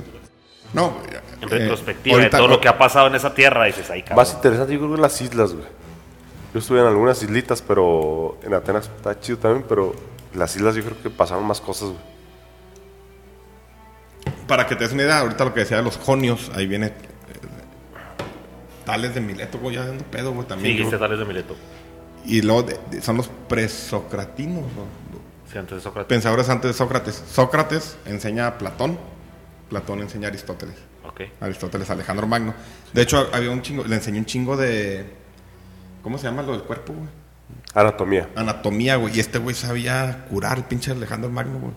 No, 0.73 0.97
En 1.43 1.49
eh, 1.49 1.49
retrospectiva 1.49 2.17
ahorita- 2.17 2.37
de 2.39 2.41
todo 2.43 2.49
lo 2.49 2.61
que 2.61 2.69
ha 2.69 2.79
pasado 2.79 3.07
en 3.09 3.15
esa 3.15 3.35
tierra, 3.35 3.67
dices, 3.67 3.91
ahí 3.91 4.03
cabrón. 4.03 4.17
Más 4.17 4.33
interesante, 4.35 4.73
yo 4.73 4.81
creo 4.81 4.95
que 4.95 5.01
las 5.03 5.21
islas, 5.21 5.53
güey. 5.53 5.67
Yo 6.55 6.61
estuve 6.61 6.81
en 6.81 6.87
algunas 6.87 7.23
islitas, 7.23 7.61
pero 7.61 8.39
en 8.43 8.55
Atenas 8.55 8.91
está 8.97 9.21
chido 9.21 9.39
también, 9.39 9.65
pero 9.69 9.95
las 10.35 10.57
islas 10.57 10.75
yo 10.75 10.83
creo 10.83 11.01
que 11.03 11.11
pasaron 11.11 11.45
más 11.45 11.61
cosas, 11.61 11.91
güey. 11.91 12.16
Para 14.47 14.67
que 14.67 14.77
te 14.77 14.85
des 14.85 14.93
una 14.93 15.03
idea, 15.03 15.19
ahorita 15.21 15.45
lo 15.45 15.53
que 15.55 15.61
decía 15.61 15.77
de 15.79 15.83
los 15.83 15.97
jonios, 15.97 16.51
ahí 16.55 16.67
viene. 16.67 16.87
eh, 16.87 16.93
Tales 18.85 19.15
de 19.15 19.21
Mileto, 19.21 19.59
güey, 19.59 19.75
ya 19.77 19.85
dando 19.87 20.05
pedo, 20.05 20.31
güey, 20.33 20.43
Sí, 20.43 20.49
también. 20.49 20.77
dijiste 20.77 20.93
yo- 20.93 20.99
tales 21.01 21.19
de 21.19 21.25
Mileto. 21.25 21.57
y 22.25 22.43
luego 22.43 22.63
de- 22.65 22.79
de- 22.91 23.03
son 23.03 23.17
los 23.17 23.29
presocratinos, 23.49 24.63
¿no? 24.63 25.07
Sí, 25.51 25.59
antes 25.59 25.77
de 25.77 25.81
Sócrates. 25.83 26.09
pensadores 26.09 26.49
antes 26.49 26.71
de 26.71 26.75
Sócrates. 26.77 27.23
Sócrates 27.31 27.97
enseña 28.07 28.47
a 28.49 28.59
Platón, 28.59 28.99
Platón 29.71 30.01
enseña 30.01 30.27
a 30.27 30.31
Aristóteles. 30.31 30.75
Ok. 31.05 31.23
Aristóteles, 31.41 31.89
Alejandro 31.91 32.27
Magno. 32.27 32.55
De 32.93 33.03
hecho, 33.03 33.29
había 33.33 33.51
un 33.51 33.63
chingo, 33.63 33.85
le 33.85 33.95
enseñó 33.97 34.19
un 34.19 34.27
chingo 34.27 34.57
de. 34.57 35.05
¿Cómo 36.03 36.19
se 36.19 36.25
llama 36.25 36.43
lo 36.43 36.53
del 36.53 36.63
cuerpo, 36.63 36.93
güey? 36.93 37.09
Anatomía. 37.75 38.29
Anatomía, 38.35 38.97
güey. 38.97 39.17
Y 39.17 39.21
este 39.21 39.39
güey 39.39 39.55
sabía 39.55 40.27
curar, 40.31 40.59
el 40.59 40.65
pinche 40.65 40.91
Alejandro 40.93 41.31
Magno, 41.31 41.59
güey. 41.59 41.73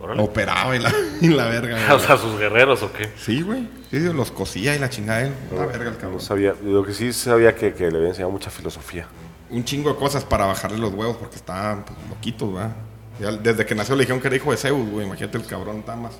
Órale. 0.00 0.22
Operaba 0.22 0.76
y 0.76 0.78
la, 0.78 0.92
y 1.20 1.28
la 1.28 1.46
verga, 1.46 1.76
güey. 1.86 1.90
O 1.90 1.98
sea, 1.98 2.16
sus 2.16 2.38
guerreros 2.38 2.82
o 2.82 2.92
qué. 2.92 3.10
Sí, 3.16 3.42
güey. 3.42 3.68
Sí, 3.90 3.98
los 4.00 4.30
cosía 4.30 4.74
y 4.76 4.78
la 4.78 4.88
chingada. 4.90 5.22
él. 5.22 5.32
Una 5.50 5.66
verga 5.66 5.90
el 5.90 5.96
cabrón. 5.96 6.14
No 6.14 6.20
sabía, 6.20 6.54
lo 6.62 6.84
que 6.84 6.92
sí 6.94 7.12
sabía 7.12 7.54
que, 7.54 7.72
que 7.74 7.90
le 7.90 7.96
había 7.96 8.08
enseñado 8.10 8.30
mucha 8.30 8.50
filosofía. 8.50 9.06
Un 9.50 9.64
chingo 9.64 9.90
de 9.90 9.96
cosas 9.96 10.24
para 10.24 10.46
bajarle 10.46 10.78
los 10.78 10.92
huevos 10.92 11.16
porque 11.16 11.36
estaba 11.36 11.84
pues, 11.84 11.98
loquito, 12.10 12.52
¿verdad? 12.52 12.72
Ya 13.18 13.32
desde 13.32 13.64
que 13.66 13.74
nació 13.74 13.96
le 13.96 14.02
dijeron 14.02 14.20
que 14.20 14.28
era 14.28 14.36
hijo 14.36 14.50
de 14.50 14.56
Zeus, 14.58 14.88
güey. 14.90 15.06
Imagínate 15.06 15.38
el 15.38 15.46
cabrón, 15.46 15.78
está 15.78 15.96
más. 15.96 16.12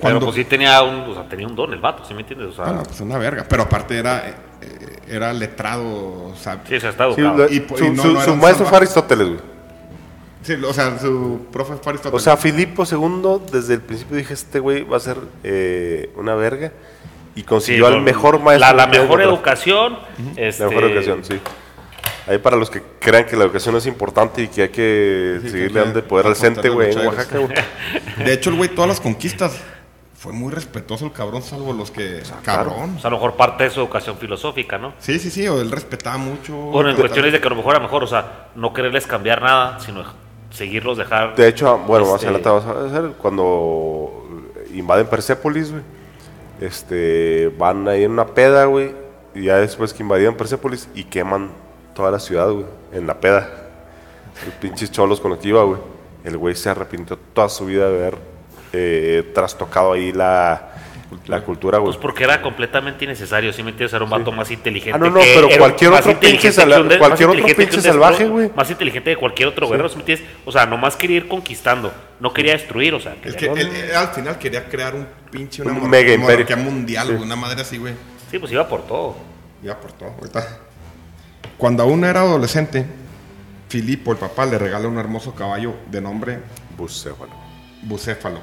Pero 0.00 0.14
Cuando, 0.18 0.20
pues 0.26 0.36
sí 0.36 0.44
tenía 0.44 0.82
un, 0.82 1.00
o 1.10 1.14
sea, 1.14 1.28
tenía 1.28 1.46
un 1.46 1.54
don 1.54 1.72
el 1.72 1.80
vato, 1.80 2.04
¿sí 2.04 2.14
me 2.14 2.20
entiendes? 2.22 2.48
O 2.48 2.52
sea, 2.54 2.64
bueno, 2.64 2.82
pues 2.84 3.00
una 3.00 3.18
verga. 3.18 3.44
Pero 3.48 3.62
aparte 3.62 3.96
era, 3.98 4.28
eh, 4.28 4.34
eh, 4.62 4.98
era 5.08 5.32
letrado, 5.32 5.84
o 5.84 6.34
sea, 6.36 6.60
sí, 6.66 6.80
se 6.80 6.88
está 6.88 7.12
Sí, 7.14 7.20
educado. 7.20 7.38
la- 7.46 7.52
Y 7.52 7.66
su 7.76 7.84
y 7.84 7.90
no- 7.90 8.02
su- 8.02 8.30
no 8.30 8.36
maestro 8.36 8.66
fue 8.66 8.78
Aristóteles, 8.78 9.28
güey. 9.28 9.40
Sí, 10.42 10.54
o 10.54 10.72
sea, 10.72 10.98
su 10.98 11.46
profe 11.52 11.74
fue 11.74 11.80
O 11.84 11.88
Aristóteles. 11.90 12.22
sea, 12.22 12.36
Filipo 12.36 12.84
II, 12.90 13.42
desde 13.52 13.74
el 13.74 13.80
principio 13.80 14.16
dije, 14.16 14.34
este 14.34 14.58
güey 14.58 14.82
va 14.84 14.96
a 14.96 15.00
ser 15.00 15.16
eh, 15.44 16.10
una 16.16 16.34
verga. 16.34 16.72
Y 17.34 17.40
Sí, 17.40 17.46
consiguió 17.46 17.86
al 17.86 18.02
mejor 18.02 18.40
maestro. 18.40 18.76
La, 18.76 18.86
mejor 18.86 19.22
educación. 19.22 19.98
este, 20.36 20.62
La 20.64 20.68
mejor 20.68 20.84
educación, 20.84 21.24
sí. 21.24 21.40
Ahí 22.26 22.38
para 22.38 22.56
los 22.56 22.70
que 22.70 22.82
crean 23.00 23.24
que 23.26 23.36
la 23.36 23.44
educación 23.44 23.74
es 23.76 23.86
importante 23.86 24.42
y 24.42 24.48
que 24.48 24.62
hay 24.62 24.68
que 24.68 25.38
Sí, 25.42 25.50
seguirle 25.50 25.80
dando 25.80 26.04
poder 26.04 26.26
al 26.26 26.36
CENTE, 26.36 26.68
güey, 26.68 26.92
en. 26.92 27.06
Oaxaca, 27.06 27.38
güey. 27.38 27.54
De 28.24 28.32
hecho, 28.32 28.50
el 28.50 28.56
güey, 28.56 28.68
todas 28.68 28.88
las 28.88 29.00
conquistas, 29.00 29.58
fue 30.14 30.32
muy 30.32 30.52
respetuoso 30.52 31.04
el 31.06 31.12
cabrón, 31.12 31.42
salvo 31.42 31.72
los 31.72 31.90
que. 31.90 32.22
cabrón. 32.44 32.94
O 32.96 33.00
sea, 33.00 33.08
a 33.08 33.10
lo 33.10 33.16
mejor 33.16 33.34
parte 33.34 33.64
de 33.64 33.70
su 33.70 33.80
educación 33.80 34.18
filosófica, 34.18 34.78
¿no? 34.78 34.92
Sí, 35.00 35.18
sí, 35.18 35.30
sí, 35.30 35.48
o 35.48 35.60
él 35.60 35.70
respetaba 35.72 36.16
mucho. 36.16 36.52
Bueno, 36.54 36.90
en 36.90 36.96
cuestiones 36.96 37.32
de 37.32 37.40
que 37.40 37.46
a 37.46 37.50
lo 37.50 37.56
mejor 37.56 37.74
a 37.74 37.78
lo 37.78 37.84
mejor, 37.86 38.04
o 38.04 38.06
sea, 38.06 38.50
no 38.54 38.72
quererles 38.72 39.06
cambiar 39.08 39.42
nada, 39.42 39.80
sino 39.80 40.04
seguirlos, 40.52 40.98
dejar. 40.98 41.34
De 41.34 41.48
hecho, 41.48 41.78
bueno, 41.78 42.06
más 42.06 42.22
Este- 42.22 42.26
adelante 42.28 42.48
vas 42.50 42.64
a 42.64 42.86
hacer, 42.86 43.12
cuando 43.20 44.26
invaden 44.74 45.06
Persépolis, 45.06 45.70
güey, 45.72 45.82
este, 46.60 47.52
van 47.58 47.88
ahí 47.88 48.04
en 48.04 48.12
una 48.12 48.26
peda, 48.26 48.64
güey, 48.66 48.94
y 49.34 49.44
ya 49.44 49.56
después 49.56 49.92
que 49.92 50.02
invadieron 50.02 50.36
Persépolis 50.36 50.88
y 50.94 51.04
queman 51.04 51.50
toda 51.94 52.10
la 52.10 52.18
ciudad, 52.18 52.50
güey, 52.50 52.66
en 52.92 53.06
la 53.06 53.20
peda. 53.20 53.50
Los 54.46 54.54
pinches 54.56 54.90
cholos 54.90 55.20
con 55.20 55.30
los 55.32 55.40
que 55.40 55.48
iba, 55.48 55.62
güey. 55.64 55.78
El 56.24 56.38
güey 56.38 56.54
se 56.54 56.70
arrepintió 56.70 57.18
toda 57.34 57.48
su 57.48 57.66
vida 57.66 57.88
de 57.90 57.96
haber 57.96 58.18
eh, 58.72 59.30
trastocado 59.34 59.92
ahí 59.92 60.12
la, 60.12 60.71
cultura. 61.16 61.38
La 61.38 61.44
cultura, 61.44 61.78
güey. 61.78 61.92
Pues 61.92 62.00
porque 62.00 62.24
era 62.24 62.40
completamente 62.42 63.04
innecesario, 63.04 63.52
¿sí 63.52 63.62
me 63.62 63.70
entiendes? 63.70 63.92
Era 63.94 64.04
un 64.04 64.10
vato 64.10 64.32
más 64.32 64.50
inteligente. 64.50 64.92
Ah, 64.94 64.98
no, 64.98 65.10
no, 65.10 65.20
que- 65.20 65.32
pero 65.34 65.48
cualquier 65.58 65.92
otro 65.92 66.20
pinche 66.20 66.50
de- 66.50 66.98
cualquier 66.98 67.28
más 67.28 67.38
otro 67.40 67.56
pinche 67.56 67.80
salvaje, 67.80 68.24
güey. 68.26 68.50
Más 68.54 68.70
inteligente 68.70 69.10
que 69.10 69.16
cualquier 69.16 69.48
otro 69.48 69.68
guerrero, 69.68 69.88
¿sí 69.88 69.96
me 69.96 70.02
entiendes? 70.02 70.26
O 70.44 70.52
sea, 70.52 70.66
nomás 70.66 70.96
quería 70.96 71.18
ir 71.18 71.28
conquistando, 71.28 71.92
no 72.20 72.32
quería 72.32 72.52
destruir, 72.52 72.94
o 72.94 73.00
sea, 73.00 73.14
Es 73.24 73.36
que 73.36 73.46
él, 73.46 73.58
él 73.58 73.94
al 73.94 74.08
final 74.08 74.38
quería 74.38 74.68
crear 74.68 74.94
un 74.94 75.06
pinche, 75.30 75.62
una 75.62 75.72
Un 75.72 75.88
mega 75.90 76.12
imperio. 76.14 76.20
monarquía 76.46 76.56
mundial, 76.56 77.08
güey, 77.12 77.22
una 77.22 77.36
madre 77.36 77.60
así, 77.62 77.78
güey. 77.78 77.94
Sí, 78.30 78.38
pues 78.38 78.50
iba 78.52 78.66
por 78.68 78.86
todo. 78.86 79.16
Ya 79.62 79.78
por 79.78 79.92
todo, 79.92 80.10
ahorita. 80.18 80.58
Cuando 81.58 81.82
aún 81.82 82.04
era 82.04 82.20
adolescente, 82.20 82.84
Filipo, 83.68 84.12
el 84.12 84.18
papá, 84.18 84.44
le 84.46 84.58
regala 84.58 84.86
un 84.88 84.98
hermoso 84.98 85.34
caballo 85.34 85.74
de 85.90 86.00
nombre 86.00 86.38
Bucéfalo. 86.76 87.30
Bucéfalo. 87.82 88.38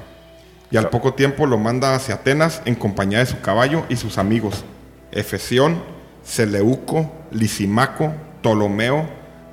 Y 0.70 0.76
al 0.76 0.88
poco 0.88 1.14
tiempo 1.14 1.46
lo 1.46 1.58
manda 1.58 1.94
hacia 1.94 2.16
Atenas 2.16 2.62
en 2.64 2.74
compañía 2.76 3.18
de 3.18 3.26
su 3.26 3.40
caballo 3.40 3.84
y 3.88 3.96
sus 3.96 4.18
amigos, 4.18 4.64
Efesión, 5.10 5.82
Seleuco, 6.24 7.12
Lisimaco, 7.32 8.12
Ptolomeo, 8.40 9.08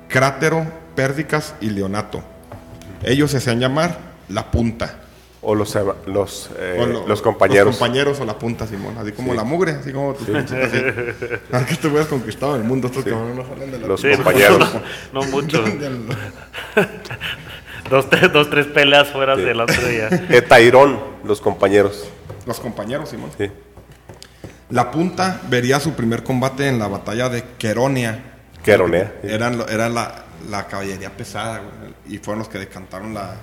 Crátero, 0.08 0.64
Pérdicas 0.94 1.54
y 1.60 1.70
Leonato. 1.70 2.22
Ellos 3.02 3.30
se 3.32 3.38
hacían 3.38 3.58
llamar 3.60 3.98
la 4.28 4.50
punta. 4.50 5.00
O 5.40 5.54
los, 5.54 5.76
los, 6.06 6.50
eh, 6.58 6.76
O 6.80 6.86
lo- 6.86 7.06
los 7.06 7.22
compañeros. 7.22 7.66
Los 7.68 7.76
compañeros 7.78 8.20
o 8.20 8.24
la 8.24 8.36
punta, 8.36 8.66
Simón. 8.66 8.96
Así 8.98 9.12
como 9.12 9.30
Sí. 9.32 9.36
la 9.36 9.44
mugre, 9.44 9.72
así 9.72 9.92
como 9.92 10.12
tus 10.14 10.26
pinches, 10.26 10.52
así. 10.52 10.82
Ah, 11.52 11.64
que 11.64 11.76
tú 11.76 11.88
hubieras 11.88 12.08
conquistado 12.08 12.56
el 12.56 12.64
mundo. 12.64 12.88
Estos 12.88 13.04
cabrones 13.04 13.36
no 13.36 13.66
de 13.66 13.78
la 13.78 13.86
Los 13.86 14.00
Sí, 14.00 14.08
compañeros. 14.14 14.68
No, 15.12 15.20
no 15.22 15.26
mucho. 15.28 15.64
dos, 17.88 18.08
tres, 18.10 18.32
dos, 18.32 18.48
tres 18.50 18.66
peleas 18.66 19.08
fuera 19.08 19.36
Sí. 19.36 19.42
del 19.42 19.60
otro 19.60 19.82
día. 19.88 20.08
Etairón, 20.30 20.98
los 21.24 21.40
compañeros. 21.40 22.08
Los 22.46 22.60
compañeros, 22.60 23.10
Simón. 23.10 23.30
Sí. 23.36 23.50
La 24.70 24.90
punta 24.90 25.40
vería 25.48 25.80
su 25.80 25.94
primer 25.94 26.22
combate 26.22 26.68
en 26.68 26.78
la 26.78 26.88
batalla 26.88 27.28
de 27.28 27.42
Queronia. 27.58 28.22
Queronea. 28.62 29.12
sí. 29.22 29.28
Eran, 29.30 29.62
era 29.68 29.88
la, 29.88 30.24
la 30.50 30.66
caballería 30.66 31.10
pesada, 31.16 31.58
güey, 31.60 31.94
y 32.14 32.18
fueron 32.18 32.40
los 32.40 32.48
que 32.48 32.58
decantaron 32.58 33.14
la, 33.14 33.34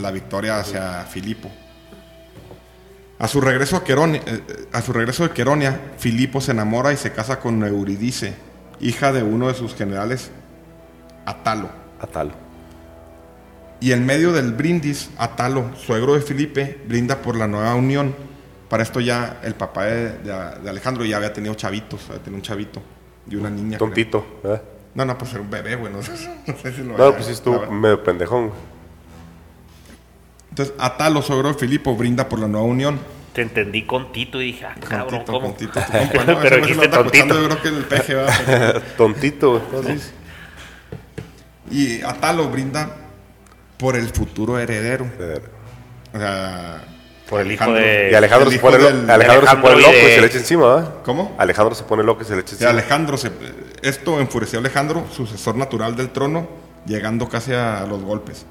la 0.00 0.10
victoria 0.10 0.58
hacia 0.58 1.02
Filipo. 1.04 1.50
A 3.18 3.28
su 3.28 3.40
regreso 3.40 3.76
a 3.76 3.84
Queronia, 3.84 4.20
eh, 4.26 4.40
eh, 4.48 4.66
a 4.72 4.82
su 4.82 4.92
regreso 4.92 5.22
de 5.22 5.30
Queronia, 5.30 5.80
Filipo 5.98 6.40
se 6.40 6.50
enamora 6.50 6.92
y 6.92 6.96
se 6.96 7.12
casa 7.12 7.38
con 7.38 7.62
Euridice, 7.62 8.34
hija 8.80 9.12
de 9.12 9.22
uno 9.22 9.46
de 9.48 9.54
sus 9.54 9.74
generales, 9.76 10.30
Atalo. 11.24 11.68
Atalo. 12.00 12.32
Y 13.84 13.92
en 13.92 14.06
medio 14.06 14.32
del 14.32 14.52
brindis, 14.54 15.10
Atalo, 15.18 15.72
suegro 15.76 16.14
de 16.14 16.22
Filipe, 16.22 16.78
brinda 16.88 17.20
por 17.20 17.36
la 17.36 17.46
nueva 17.46 17.74
unión. 17.74 18.14
Para 18.70 18.82
esto 18.82 18.98
ya 18.98 19.40
el 19.44 19.54
papá 19.56 19.84
de, 19.84 20.08
de- 20.20 20.58
de 20.62 20.70
Alejandro 20.70 21.04
ya 21.04 21.18
había 21.18 21.34
tenido 21.34 21.52
chavitos, 21.54 22.00
había 22.08 22.22
tenido 22.22 22.36
un 22.38 22.42
chavito 22.42 22.80
y 23.28 23.36
una 23.36 23.50
niña. 23.50 23.76
creo. 23.76 23.88
Tontito. 23.90 24.26
¿verdad? 24.42 24.62
No, 24.94 25.04
no, 25.04 25.18
pues 25.18 25.32
era 25.32 25.42
un 25.42 25.50
bebé, 25.50 25.76
güey. 25.76 25.92
No, 25.92 26.00
sé- 26.02 26.12
no 26.46 26.56
sé 26.56 26.72
si 26.72 26.82
lo 26.82 26.96
No, 26.96 27.12
pues 27.12 27.26
sí 27.26 27.32
estuvo 27.32 27.70
medio 27.70 28.02
pendejón. 28.02 28.52
Entonces, 30.48 30.74
Atalo, 30.78 31.20
suegro 31.20 31.48
de 31.48 31.54
Filipo, 31.54 31.94
brinda 31.94 32.26
por 32.26 32.38
la 32.38 32.48
nueva 32.48 32.66
unión. 32.66 32.98
Te 33.34 33.42
entendí 33.42 33.84
con 33.84 34.12
Tito 34.12 34.40
y 34.40 34.46
dije, 34.46 34.64
ah, 34.64 34.76
cabrón, 34.80 35.24
Contito, 35.24 35.32
¿cómo? 35.32 35.46
contito, 35.48 35.72
tu 35.80 35.92
compa, 35.92 36.24
¿no? 36.32 36.40
Pero 36.40 36.56
dijiste 36.56 36.88
tontito. 36.88 37.26
Yo 37.42 37.48
creo 37.48 37.62
que 37.62 37.68
el 37.68 37.84
peje 37.84 38.14
va. 38.14 38.26
Tontito, 38.96 39.60
güey. 39.72 39.98
Y 41.70 42.00
Atalo 42.02 42.48
brinda 42.48 42.96
por 43.78 43.96
el 43.96 44.08
futuro 44.08 44.58
heredero. 44.58 45.06
Eh, 45.18 45.40
O 46.14 46.18
sea. 46.18 46.84
Por 47.28 47.40
el 47.40 47.50
hijo 47.52 47.72
de- 47.72 48.10
Y 48.12 48.14
Alejandro, 48.14 48.50
se 48.50 48.58
pone, 48.58 48.76
del- 48.78 49.10
Alejandro 49.10 49.46
se 49.48 49.56
pone 49.56 49.76
y 49.78 49.80
loco 49.80 49.92
y, 49.92 49.96
de- 49.96 50.14
se 50.14 50.20
le 50.20 50.26
echa 50.26 50.38
encima, 50.38 50.66
¿verdad? 50.74 50.94
¿Cómo? 51.04 51.34
Alejandro 51.38 51.74
se 51.74 51.82
pone 51.84 52.02
loco 52.04 52.22
y 52.22 52.24
se 52.26 52.34
le 52.34 52.42
echa 52.42 52.52
encima. 52.52 52.70
Alejandro, 52.70 53.16
se- 53.16 53.32
esto 53.82 54.20
enfureció 54.20 54.58
a 54.58 54.60
Alejandro, 54.60 55.06
sucesor 55.10 55.56
natural 55.56 55.96
del 55.96 56.10
trono, 56.10 56.46
llegando 56.86 57.28
casi 57.28 57.52
a 57.54 57.86
los 57.88 58.02
golpes. 58.02 58.44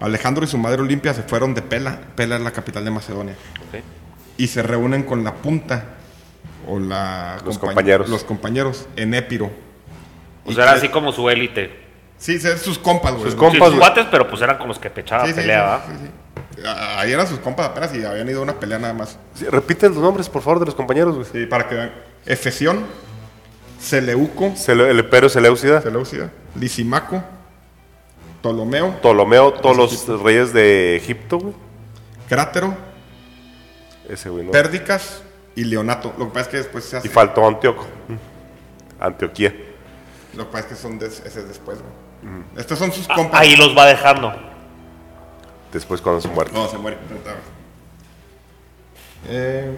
Alejandro 0.00 0.44
y 0.44 0.46
su 0.46 0.56
madre 0.56 0.82
Olimpia 0.82 1.12
se 1.14 1.22
fueron 1.24 1.52
de 1.54 1.62
Pela, 1.62 1.98
Pela 2.14 2.36
es 2.36 2.42
la 2.42 2.52
capital 2.52 2.84
de 2.84 2.90
Macedonia, 2.92 3.34
Ok. 3.68 3.82
y 4.38 4.46
se 4.46 4.62
reúnen 4.62 5.02
con 5.02 5.24
la 5.24 5.34
punta, 5.34 5.96
o 6.68 6.78
la 6.78 7.38
Los 7.44 7.56
compañ- 7.58 7.60
compañeros. 7.74 8.08
los 8.08 8.22
compañeros, 8.24 8.86
en 8.94 9.14
Épiro. 9.14 9.50
O 10.44 10.52
Y 10.52 10.54
sea, 10.54 10.62
era 10.64 10.72
así 10.74 10.88
como 10.90 11.10
su 11.12 11.28
élite. 11.28 11.85
Sí, 12.18 12.38
sí, 12.40 12.48
sus 12.58 12.78
compas, 12.78 13.12
güey. 13.12 13.24
Sus 13.24 13.32
Sí, 13.34 13.38
compas, 13.38 13.58
sus 13.68 13.68
güey. 13.68 13.78
cuates, 13.80 14.06
pero 14.10 14.28
pues 14.28 14.40
eran 14.42 14.58
con 14.58 14.68
los 14.68 14.78
que 14.78 14.88
pechaba 14.90 15.24
Sí, 15.26 15.32
sí, 15.32 15.40
pelea, 15.40 15.80
sí, 15.86 15.92
sí, 16.06 16.62
Ahí 16.66 17.12
eran 17.12 17.26
sus 17.26 17.38
compas 17.40 17.66
apenas 17.68 17.94
y 17.94 18.02
habían 18.04 18.28
ido 18.28 18.40
a 18.40 18.42
una 18.42 18.54
pelea 18.58 18.78
nada 18.78 18.94
más. 18.94 19.18
Sí, 19.34 19.44
repiten 19.46 19.92
los 19.92 20.02
nombres, 20.02 20.28
por 20.28 20.40
favor, 20.42 20.60
de 20.60 20.66
los 20.66 20.74
compañeros, 20.74 21.14
güey. 21.14 21.26
Sí, 21.30 21.46
para 21.46 21.68
que 21.68 21.74
vean. 21.74 21.92
Efesión, 22.24 22.86
Seleuco, 23.78 24.52
Sele- 24.56 24.88
el 24.88 24.98
Imperio 25.00 25.28
Seleucida, 25.28 25.82
Seleucida, 25.82 26.30
Lisimaco, 26.58 27.22
Ptolomeo, 28.40 28.96
Ptolomeo, 29.00 29.52
todos 29.52 29.76
los 29.76 30.22
reyes 30.22 30.52
de 30.54 30.96
Egipto, 30.96 31.38
güey. 31.38 31.54
Crátero, 32.28 32.74
Ese, 34.08 34.30
güey, 34.30 34.46
¿no? 34.46 34.52
Pérdicas 34.52 35.22
y 35.54 35.64
Leonato. 35.64 36.14
Lo 36.18 36.26
que 36.28 36.30
pasa 36.32 36.40
es 36.42 36.48
que 36.48 36.56
después 36.58 36.84
se 36.84 36.96
hace. 36.96 37.06
Y 37.06 37.10
faltó 37.10 37.46
Antíoco. 37.46 37.86
Antioquía. 38.98 39.54
Lo 40.34 40.46
que 40.46 40.52
pasa 40.52 40.64
es 40.64 40.72
que 40.72 40.74
son 40.80 40.98
des- 40.98 41.22
ese 41.24 41.40
es 41.40 41.48
después, 41.48 41.78
güey. 41.78 41.92
Estos 42.56 42.78
son 42.78 42.92
sus 42.92 43.08
Ah, 43.10 43.14
compas. 43.14 43.40
Ahí 43.40 43.56
los 43.56 43.76
va 43.76 43.86
dejando. 43.86 44.32
Después 45.72 46.00
cuando 46.00 46.20
se 46.20 46.28
muere. 46.28 46.50
No, 46.52 46.68
se 46.68 46.78
muere. 46.78 46.96
Eh, 49.28 49.70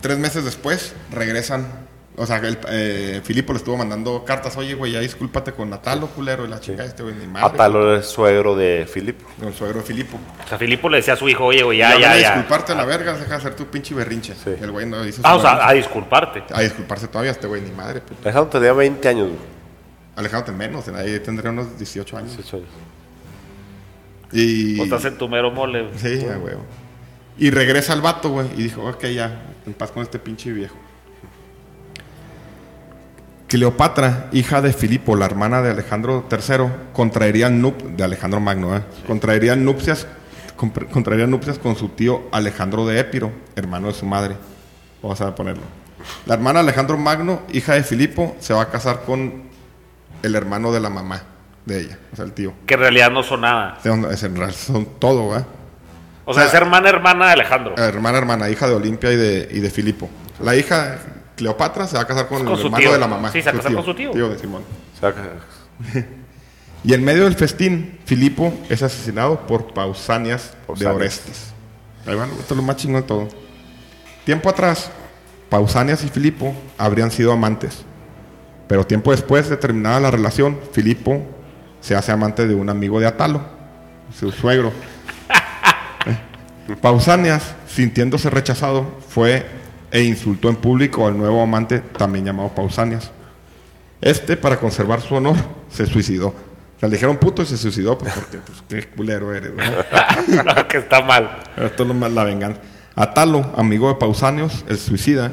tres 0.00 0.18
meses 0.18 0.44
después 0.44 0.94
regresan. 1.12 1.86
O 2.18 2.24
sea, 2.24 2.38
el, 2.38 2.58
eh, 2.70 3.20
Filipo 3.22 3.52
le 3.52 3.58
estuvo 3.58 3.76
mandando 3.76 4.24
cartas. 4.24 4.56
Oye, 4.56 4.72
güey, 4.72 4.92
ya 4.92 5.00
discúlpate 5.00 5.52
con 5.52 5.68
Natalo, 5.68 6.06
culero. 6.06 6.46
Y 6.46 6.48
la 6.48 6.60
chica 6.60 6.82
este, 6.82 7.02
güey, 7.02 7.14
ni 7.14 7.26
madre. 7.26 7.46
Atalo 7.46 7.94
el 7.94 8.02
suegro 8.04 8.56
de 8.56 8.88
Filipo. 8.90 9.26
El 9.42 9.52
suegro 9.52 9.80
de 9.80 9.84
Filipo. 9.84 10.18
O 10.42 10.48
sea, 10.48 10.56
Filipo 10.56 10.88
le 10.88 10.96
decía 10.98 11.12
a 11.12 11.16
su 11.16 11.28
hijo, 11.28 11.44
oye, 11.44 11.62
güey, 11.62 11.76
ya, 11.78 11.98
ya, 11.98 12.16
ya. 12.16 12.30
disculparte 12.30 12.72
a 12.72 12.74
la 12.76 12.86
verga, 12.86 13.12
deja 13.12 13.26
de 13.28 13.34
hacer 13.34 13.54
tu 13.54 13.66
pinche 13.66 13.94
berrinche. 13.94 14.34
Sí. 14.34 14.50
El 14.58 14.70
güey 14.70 14.86
no 14.86 15.04
hizo 15.04 15.20
Ah, 15.24 15.32
su 15.32 15.38
o 15.38 15.42
sea, 15.42 15.68
a 15.68 15.72
disculparte. 15.74 16.42
a 16.54 16.60
disculparse 16.62 17.06
todavía 17.08 17.32
este 17.32 17.46
güey, 17.48 17.60
ni 17.60 17.70
madre. 17.72 18.00
puto. 18.00 18.16
Alejandro 18.22 18.48
tenía 18.50 18.72
20 18.72 19.08
años, 19.08 19.28
güey. 19.28 19.55
Alejandro 20.16 20.54
menos, 20.54 20.88
ahí 20.88 21.20
tendría 21.20 21.50
unos 21.50 21.78
18 21.78 22.16
años. 22.16 22.36
18 22.36 22.56
años. 22.56 22.68
Y... 24.32 24.80
O 24.80 24.84
estás 24.84 25.04
en 25.04 25.18
tu 25.18 25.28
mero 25.28 25.50
mole. 25.50 25.82
güey. 25.82 25.98
Sí, 25.98 26.24
huevo. 26.24 26.62
Y 27.38 27.50
regresa 27.50 27.92
al 27.92 28.00
vato, 28.00 28.30
güey, 28.30 28.48
y 28.56 28.62
dijo, 28.62 28.82
ok, 28.82 29.04
ya, 29.06 29.42
en 29.66 29.74
paz 29.74 29.90
con 29.90 30.02
este 30.02 30.18
pinche 30.18 30.50
viejo. 30.52 30.76
Cleopatra, 33.46 34.28
hija 34.32 34.60
de 34.60 34.72
Filipo, 34.72 35.14
la 35.14 35.26
hermana 35.26 35.62
de 35.62 35.70
Alejandro 35.70 36.26
III, 36.30 36.92
contraería 36.92 37.48
nup 37.48 37.80
de 37.80 38.02
Alejandro 38.02 38.40
Magno, 38.40 38.76
¿eh? 38.76 38.82
contraería 39.06 39.54
nupcias, 39.54 40.06
contraería 40.56 41.26
nupcias 41.28 41.58
con 41.58 41.76
su 41.76 41.90
tío 41.90 42.22
Alejandro 42.32 42.86
de 42.86 42.98
Épiro, 42.98 43.30
hermano 43.54 43.88
de 43.88 43.94
su 43.94 44.06
madre. 44.06 44.34
Vamos 45.00 45.20
a 45.20 45.34
ponerlo. 45.34 45.62
La 46.24 46.34
hermana 46.34 46.60
Alejandro 46.60 46.96
Magno, 46.96 47.42
hija 47.52 47.74
de 47.74 47.84
Filipo, 47.84 48.34
se 48.40 48.52
va 48.52 48.62
a 48.62 48.70
casar 48.70 49.02
con 49.04 49.44
el 50.26 50.34
hermano 50.34 50.72
de 50.72 50.80
la 50.80 50.90
mamá 50.90 51.22
de 51.64 51.80
ella, 51.80 51.98
o 52.12 52.16
sea, 52.16 52.24
el 52.24 52.32
tío. 52.32 52.52
Que 52.66 52.74
en 52.74 52.80
realidad 52.80 53.10
no 53.10 53.22
son 53.22 53.40
nada. 53.42 53.78
Son, 53.82 54.04
es- 54.10 54.22
en 54.22 54.36
realidad 54.36 54.58
son 54.58 54.86
todo, 54.98 55.30
¿verdad? 55.30 55.46
O 56.24 56.34
sea, 56.34 56.44
O 56.44 56.46
sea, 56.46 56.46
es 56.46 56.54
hermana, 56.54 56.88
hermana 56.88 57.26
de 57.26 57.32
Alejandro. 57.32 57.74
Hermana, 57.76 58.18
hermana, 58.18 58.50
hija 58.50 58.66
de 58.68 58.74
Olimpia 58.74 59.12
y 59.12 59.16
de, 59.16 59.48
y 59.52 59.60
de 59.60 59.70
Filipo. 59.70 60.08
La 60.42 60.54
hija, 60.56 60.98
Cleopatra, 61.36 61.86
se 61.86 61.96
va 61.96 62.02
a 62.02 62.06
casar 62.06 62.26
con, 62.28 62.38
Con 62.44 62.48
el 62.54 62.58
hermano 62.58 62.76
tío. 62.78 62.92
de 62.92 62.98
la 62.98 63.06
mamá. 63.08 63.30
Sí, 63.32 63.40
se 63.42 63.50
va 63.50 63.58
a 63.58 63.62
casar 63.62 63.74
con 63.74 63.84
su 63.84 63.94
tío. 63.94 64.10
Tío 64.10 64.28
de 64.28 64.38
Simón. 64.38 64.62
Y 66.84 66.94
en 66.94 67.04
medio 67.04 67.24
del 67.24 67.34
festín, 67.34 67.98
Filipo 68.04 68.52
es 68.68 68.80
asesinado 68.82 69.40
por 69.46 69.72
Pausanias, 69.74 70.54
de. 70.76 70.86
Orestes. 70.86 71.52
Ahí 72.06 72.14
van, 72.14 72.30
esto 72.30 72.54
es 72.54 72.56
lo 72.56 72.62
más 72.62 72.76
chingón 72.76 73.00
de 73.02 73.08
todo. 73.08 73.28
Tiempo 74.24 74.48
atrás, 74.48 74.90
Pausanias 75.48 76.04
y 76.04 76.08
Filipo 76.08 76.54
habrían 76.78 77.10
sido 77.10 77.32
amantes. 77.32 77.84
Pero 78.68 78.86
tiempo 78.86 79.10
después 79.10 79.48
de 79.48 79.56
terminada 79.56 80.00
la 80.00 80.10
relación, 80.10 80.58
Filipo 80.72 81.22
se 81.80 81.94
hace 81.94 82.12
amante 82.12 82.46
de 82.46 82.54
un 82.54 82.68
amigo 82.68 82.98
de 82.98 83.06
Atalo, 83.06 83.40
su 84.18 84.30
suegro. 84.32 84.72
Eh. 86.06 86.74
Pausanias, 86.80 87.54
sintiéndose 87.66 88.30
rechazado, 88.30 88.86
fue 89.08 89.44
e 89.90 90.02
insultó 90.02 90.48
en 90.48 90.56
público 90.56 91.06
al 91.06 91.16
nuevo 91.16 91.42
amante, 91.42 91.80
también 91.80 92.24
llamado 92.24 92.54
Pausanias. 92.54 93.10
Este, 94.00 94.36
para 94.36 94.58
conservar 94.58 95.00
su 95.00 95.14
honor, 95.14 95.36
se 95.68 95.86
suicidó. 95.86 96.28
O 96.28 96.78
sea, 96.78 96.88
le 96.88 96.96
dijeron 96.96 97.16
puto 97.16 97.42
y 97.42 97.46
se 97.46 97.56
suicidó, 97.56 97.96
pues 97.96 98.12
porque, 98.12 98.38
pues, 98.38 98.62
qué 98.68 98.88
culero 98.90 99.34
eres, 99.34 99.52
¿no? 100.28 100.68
que 100.68 100.78
está 100.78 101.00
mal. 101.02 101.38
Esto 101.56 101.82
es 101.84 101.88
lo 101.88 101.94
más 101.94 102.12
la 102.12 102.24
venganza. 102.24 102.60
Atalo, 102.94 103.52
amigo 103.56 103.88
de 103.88 103.94
Pausanios, 103.94 104.64
el 104.68 104.78
suicida, 104.78 105.32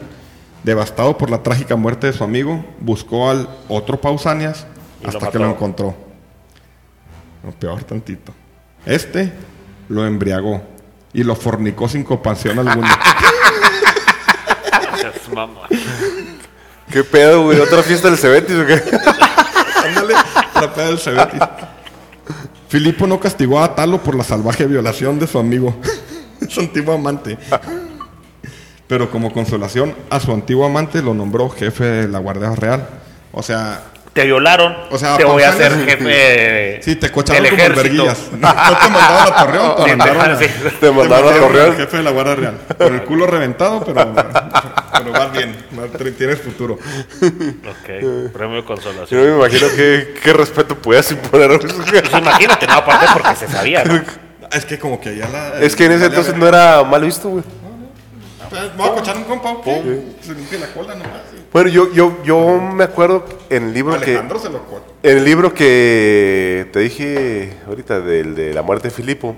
devastado 0.64 1.18
por 1.18 1.30
la 1.30 1.44
trágica 1.44 1.76
muerte 1.76 2.08
de 2.08 2.14
su 2.14 2.24
amigo, 2.24 2.66
buscó 2.80 3.30
al 3.30 3.50
otro 3.68 4.00
Pausanias 4.00 4.66
Y 5.02 5.04
lo 5.04 5.10
hasta 5.10 5.30
que 5.30 5.40
lo 5.40 5.50
encontró. 5.50 5.96
No, 7.44 7.52
peor 7.52 7.84
tantito. 7.84 8.34
Este 8.86 9.32
lo 9.90 10.06
embriagó 10.06 10.62
y 11.14 11.24
lo 11.24 11.36
fornicó 11.36 11.88
sin 11.90 12.04
compasión 12.04 12.60
alguna. 12.60 13.00
¿Qué 16.92 17.04
pedo, 17.04 17.44
güey? 17.44 17.60
¿Otra 17.60 17.82
fiesta 17.82 18.10
del 18.10 18.18
Cebetis 18.18 18.56
o 18.56 18.66
qué? 18.66 18.74
Ándale, 19.88 20.14
la 20.54 20.74
peda 20.74 20.86
del 20.88 21.00
Cebetis. 21.00 21.40
Filipo 22.70 23.08
no 23.08 23.20
castigó 23.20 23.60
a 23.60 23.66
Atalo 23.66 24.02
por 24.02 24.16
la 24.16 24.24
salvaje 24.24 24.66
violación 24.66 25.20
de 25.20 25.28
su 25.28 25.38
amigo, 25.40 25.76
su 26.50 26.60
antiguo 26.62 26.94
amante. 26.94 27.38
Pero 28.94 29.10
como 29.10 29.34
consolación, 29.34 29.96
a 30.12 30.20
su 30.20 30.32
antiguo 30.32 30.68
amante 30.68 31.02
lo 31.02 31.16
nombró 31.16 31.50
jefe 31.50 31.84
de 31.84 32.08
la 32.08 32.20
Guardia 32.20 32.52
Real. 32.52 32.88
O 33.32 33.42
sea, 33.42 33.82
Te 34.14 34.24
violaron. 34.24 34.78
O 34.92 35.00
sea, 35.00 35.18
te 35.18 35.24
voy 35.24 35.42
a 35.42 35.50
hacer 35.50 35.72
jefe. 35.84 36.80
sí, 36.84 36.96
te 36.98 37.12
cocharon 37.12 37.44
como 37.44 37.58
ejército. 37.58 37.82
verguillas. 37.82 38.20
No, 38.34 38.54
no 38.54 38.78
te 38.78 38.90
mandaron 38.92 39.34
a 39.34 39.36
Torreón, 39.36 39.76
te 39.84 39.96
mandaron 39.96 40.32
a... 40.32 40.38
sí. 40.38 40.46
Te 40.80 40.92
mandaron 40.92 41.34
a 41.34 41.38
Torreón. 41.40 41.76
jefe 41.76 41.98
de 41.98 42.04
la 42.04 42.12
Guardia 42.12 42.36
Real. 42.36 42.58
Con 42.78 42.94
el 42.94 43.02
culo 43.04 43.26
reventado, 43.26 43.84
pero, 43.84 44.14
pero 44.14 45.12
vas 45.12 45.32
bien. 45.32 45.56
Tienes 46.16 46.40
futuro. 46.40 46.76
Ok, 46.76 48.32
premio 48.32 48.58
de 48.58 48.62
Yo 48.62 48.66
consolación. 48.68 49.22
no 49.26 49.28
me 49.28 49.38
imagino 49.48 49.68
qué, 49.76 50.14
qué 50.24 50.34
respeto 50.34 50.76
puedas 50.76 51.12
imponer. 51.12 51.60
Pues 51.60 52.14
imagínate, 52.16 52.68
no, 52.68 52.74
aparte 52.74 53.08
porque 53.12 53.36
se 53.38 53.48
sabía, 53.48 53.84
¿no? 53.86 54.00
Es 54.52 54.66
que 54.66 54.78
como 54.78 55.02
que 55.02 55.16
ya 55.18 55.28
la... 55.30 55.60
Es 55.62 55.76
que 55.76 55.86
en 55.86 55.94
ese 55.94 56.06
entonces 56.06 56.36
no 56.38 56.48
era 56.48 56.84
mal 56.84 57.02
visto, 57.04 57.30
güey. 57.30 57.44
Me 58.54 58.78
voy 58.78 58.88
a 58.90 58.94
cochar 58.94 59.18
un 59.18 59.24
compa, 59.24 59.52
¿o 59.52 59.62
qué? 59.64 60.04
Se 60.22 60.34
limpia 60.34 60.60
la 60.60 60.68
cola 60.74 60.94
nomás. 60.96 61.22
Bueno, 61.52 61.70
yo, 61.70 61.92
yo, 61.94 62.24
yo 62.24 62.60
me 62.62 62.84
acuerdo 62.84 63.26
en 63.50 63.64
el 63.68 63.74
libro 63.74 64.00
que... 64.00 64.12
Alejandro 64.12 64.40
se 64.40 64.50
lo. 64.50 64.62
En 65.04 65.18
el 65.18 65.26
libro 65.26 65.54
que 65.54 66.70
te 66.72 66.80
dije 66.80 67.58
ahorita 67.68 68.00
del 68.00 68.36
de 68.36 68.54
la 68.54 68.62
muerte 68.62 68.90
de 68.90 68.94
Filipo, 68.94 69.36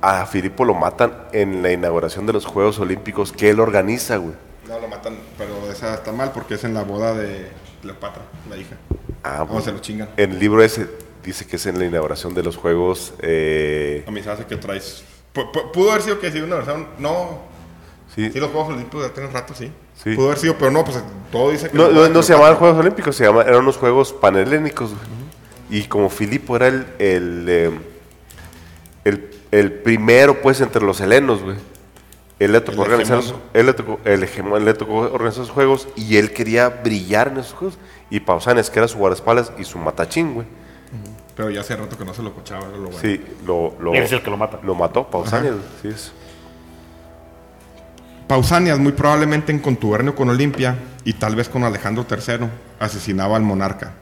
a 0.00 0.26
Filipo 0.26 0.64
lo 0.64 0.74
matan 0.74 1.12
en 1.32 1.62
la 1.62 1.72
inauguración 1.72 2.26
de 2.26 2.32
los 2.32 2.46
Juegos 2.46 2.78
Olímpicos 2.78 3.32
que 3.32 3.50
él 3.50 3.60
organiza, 3.60 4.16
güey. 4.16 4.34
No, 4.68 4.78
lo 4.78 4.88
matan, 4.88 5.16
pero 5.36 5.70
esa 5.70 5.94
está 5.94 6.12
mal 6.12 6.32
porque 6.32 6.54
es 6.54 6.64
en 6.64 6.74
la 6.74 6.82
boda 6.84 7.14
de 7.14 7.48
Cleopatra, 7.82 8.22
la 8.50 8.56
hija. 8.56 8.76
Ah, 9.22 9.38
Vamos, 9.38 9.48
bueno. 9.48 9.64
se 9.64 9.72
lo 9.72 9.78
chingan. 9.78 10.08
En 10.16 10.32
el 10.32 10.38
libro 10.38 10.62
ese 10.62 10.88
dice 11.24 11.46
que 11.46 11.56
es 11.56 11.66
en 11.66 11.78
la 11.78 11.84
inauguración 11.86 12.34
de 12.34 12.42
los 12.42 12.56
Juegos. 12.56 13.14
eh, 13.20 14.04
A 14.06 14.10
mí 14.10 14.22
se 14.22 14.30
hace 14.30 14.44
que 14.44 14.56
traes... 14.56 15.04
Pu- 15.34 15.50
pu- 15.52 15.70
Pudo 15.72 15.90
haber 15.90 16.02
sido 16.02 16.18
que 16.20 16.30
si 16.32 16.40
una 16.40 16.56
versión... 16.56 16.86
No, 16.98 17.38
sí. 18.14 18.30
sí, 18.32 18.40
los 18.40 18.50
Juegos 18.50 18.72
Olímpicos 18.74 19.06
ya 19.06 19.12
tienen 19.12 19.32
rato, 19.32 19.54
sí. 19.54 19.70
Sí. 20.02 20.14
Pudo 20.14 20.26
haber 20.26 20.38
sido, 20.38 20.54
pero 20.56 20.70
no, 20.70 20.84
pues 20.84 21.02
todo 21.32 21.50
dice 21.50 21.68
que... 21.70 21.76
No, 21.76 22.08
no, 22.08 22.22
se 22.22 22.32
llamaban 22.32 22.56
Juegos 22.56 22.78
Olímpicos, 22.78 23.16
se 23.16 23.24
llama, 23.24 23.42
eran 23.42 23.60
unos 23.60 23.76
Juegos 23.76 24.12
Panhelénicos. 24.12 24.90
güey. 24.90 25.80
Y 25.80 25.84
como 25.84 26.08
Filipo 26.08 26.56
era 26.56 26.68
el, 26.68 26.86
el, 26.98 27.44
eh, 27.48 27.70
el, 29.04 29.30
el 29.50 29.72
primero, 29.72 30.40
pues, 30.40 30.60
entre 30.60 30.82
los 30.82 31.00
helenos, 31.00 31.42
güey. 31.42 31.56
Él 32.38 32.52
le 32.52 32.60
tocó 32.60 32.84
El 32.84 32.92
organizar, 32.92 33.18
hegemón. 33.18 33.40
él 33.52 33.66
le 33.66 33.72
tocó, 33.72 34.00
el 34.04 34.22
hegemón, 34.22 34.64
le 34.64 34.74
tocó 34.74 34.94
organizar 34.98 35.42
esos 35.42 35.50
juegos 35.50 35.88
y 35.96 36.16
él 36.18 36.32
quería 36.32 36.68
brillar 36.68 37.28
en 37.28 37.38
esos 37.38 37.52
juegos. 37.54 37.78
Y 38.10 38.20
Pausanias, 38.20 38.70
que 38.70 38.78
era 38.78 38.86
su 38.86 38.96
guardaespaldas 38.98 39.52
y 39.58 39.64
su 39.64 39.76
matachín, 39.78 40.34
güey. 40.34 40.46
Pero 41.36 41.50
ya 41.50 41.60
hace 41.62 41.74
rato 41.76 41.98
que 41.98 42.04
no 42.04 42.14
se 42.14 42.22
lo 42.22 42.32
cochaba, 42.32 42.68
era 42.68 42.76
lo 42.76 42.84
bueno. 42.90 42.98
Sí, 43.00 43.20
lo, 43.44 43.74
lo, 43.80 43.92
es 43.94 44.10
el 44.12 44.22
que 44.22 44.30
lo 44.30 44.36
mata. 44.36 44.60
lo 44.62 44.74
mató, 44.76 45.08
Pausanias, 45.10 45.54
güey, 45.54 45.66
sí 45.82 45.88
es. 45.88 46.12
Pausanias, 48.28 48.78
muy 48.78 48.92
probablemente 48.92 49.52
en 49.52 49.58
contubernio 49.58 50.14
con 50.14 50.28
Olimpia 50.28 50.76
y 51.04 51.14
tal 51.14 51.34
vez 51.34 51.48
con 51.48 51.64
Alejandro 51.64 52.06
III, 52.08 52.46
asesinaba 52.78 53.36
al 53.36 53.42
monarca. 53.42 53.94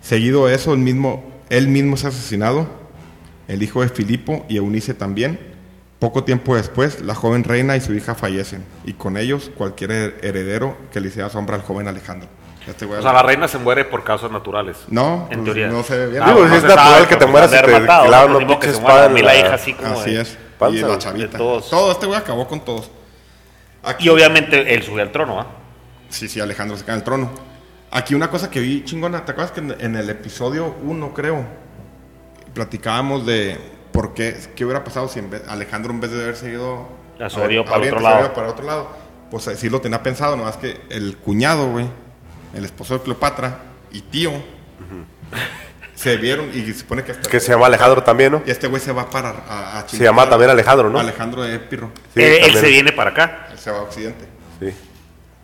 Seguido 0.00 0.46
de 0.46 0.54
eso, 0.54 0.72
él 0.74 0.78
mismo, 0.78 1.24
él 1.50 1.66
mismo 1.68 1.96
es 1.96 2.04
asesinado, 2.04 2.68
el 3.48 3.62
hijo 3.62 3.82
de 3.82 3.88
Filipo 3.88 4.46
y 4.48 4.56
Eunice 4.58 4.94
también. 4.94 5.38
Poco 5.98 6.22
tiempo 6.24 6.54
después, 6.54 7.00
la 7.00 7.14
joven 7.14 7.42
reina 7.44 7.76
y 7.76 7.80
su 7.80 7.94
hija 7.94 8.14
fallecen, 8.14 8.64
y 8.84 8.92
con 8.92 9.16
ellos 9.16 9.50
cualquier 9.56 9.90
her- 9.90 10.14
heredero 10.22 10.76
que 10.92 11.00
le 11.00 11.08
hiciera 11.08 11.28
sombra 11.30 11.56
al 11.56 11.62
joven 11.62 11.88
Alejandro. 11.88 12.28
Este 12.68 12.84
O 12.86 13.02
sea, 13.02 13.12
la 13.12 13.22
reina 13.22 13.48
se 13.48 13.58
muere 13.58 13.84
por 13.84 14.04
causas 14.04 14.30
naturales. 14.30 14.76
No, 14.88 15.26
en 15.30 15.40
pues, 15.40 15.44
teoría. 15.46 15.68
no 15.68 15.82
se 15.82 15.98
ve 15.98 16.06
bien. 16.08 16.22
Ah, 16.22 16.26
Digo, 16.28 16.38
bueno, 16.40 16.54
es 16.54 16.62
se 16.62 16.68
natural 16.68 16.92
sabe, 16.94 17.06
que 17.08 17.16
te 17.16 17.26
mueras 17.26 17.50
y 17.52 17.56
te 17.56 17.62
clavan 17.84 18.30
¿no? 18.32 18.38
una 18.38 18.46
pinche 18.46 18.70
espada 18.70 19.08
la- 19.08 19.34
hija 19.36 19.54
así 19.54 19.72
como 19.74 19.98
Así 19.98 20.14
de- 20.14 20.20
es. 20.22 20.38
panza, 20.58 20.78
y 20.78 20.80
la 20.82 20.98
chavita. 20.98 21.38
Todo 21.38 21.92
este 21.92 22.06
güey 22.06 22.18
acabó 22.18 22.46
con 22.46 22.60
todos. 22.64 22.90
Aquí- 23.84 24.06
Y 24.06 24.08
obviamente 24.08 24.74
él 24.74 24.82
sube 24.82 25.02
al 25.02 25.12
trono, 25.12 25.40
¿ah? 25.40 25.46
Sí, 26.08 26.28
sí, 26.28 26.40
Alejandro 26.40 26.76
se 26.76 26.84
cae 26.84 26.94
en 26.94 26.98
el 27.00 27.04
trono. 27.04 27.30
Aquí 27.90 28.14
una 28.14 28.30
cosa 28.30 28.50
que 28.50 28.60
vi 28.60 28.84
chingona, 28.84 29.24
¿te 29.24 29.32
acuerdas 29.32 29.52
que 29.52 29.60
en, 29.60 29.76
en 29.80 29.96
el 29.96 30.10
episodio 30.10 30.74
1, 30.82 31.12
creo, 31.14 31.44
platicábamos 32.52 33.26
de 33.26 33.58
por 33.92 34.14
qué, 34.14 34.36
qué 34.56 34.64
hubiera 34.64 34.82
pasado 34.84 35.08
si 35.08 35.18
en 35.20 35.30
vez- 35.30 35.42
Alejandro 35.48 35.92
en 35.92 36.00
vez 36.00 36.10
de 36.10 36.22
haber 36.22 36.36
seguido 36.36 36.88
habría 37.42 37.56
ido 37.56 37.64
para 37.64 37.76
Oriente, 37.78 37.96
otro 37.96 38.08
lado. 38.08 38.32
para 38.34 38.48
otro 38.48 38.66
lado? 38.66 38.88
Pues 39.30 39.46
eh, 39.48 39.56
sí 39.56 39.68
lo 39.70 39.80
tenía 39.80 40.02
pensado, 40.02 40.36
nomás 40.36 40.56
que 40.56 40.80
el 40.90 41.16
cuñado, 41.18 41.70
güey, 41.70 41.86
el 42.54 42.64
esposo 42.64 42.94
de 42.94 43.02
Cleopatra 43.04 43.58
y 43.92 44.00
tío, 44.02 44.32
se 45.94 46.16
vieron 46.16 46.50
y 46.52 46.66
se 46.66 46.74
supone 46.74 47.04
que 47.04 47.12
hasta... 47.12 47.28
Que 47.28 47.40
se 47.40 47.52
llama 47.52 47.66
Alejandro 47.66 48.02
también, 48.02 48.32
¿no? 48.32 48.42
Y 48.44 48.50
este 48.50 48.66
güey 48.66 48.80
se 48.80 48.92
va 48.92 49.08
para 49.08 49.30
a, 49.48 49.78
a 49.78 49.88
Se 49.88 50.02
llama 50.02 50.28
también 50.28 50.50
Alejandro, 50.50 50.90
¿no? 50.90 50.98
Alejandro 50.98 51.42
de 51.42 51.54
Epirro. 51.54 51.90
Sí, 52.14 52.22
él, 52.22 52.54
se 52.54 52.68
viene 52.68 52.92
para 52.92 53.10
acá. 53.10 53.48
Él 53.52 53.58
se 53.58 53.70
va 53.70 53.78
a 53.78 53.82
Occidente. 53.82 54.26
Sí. 54.60 54.72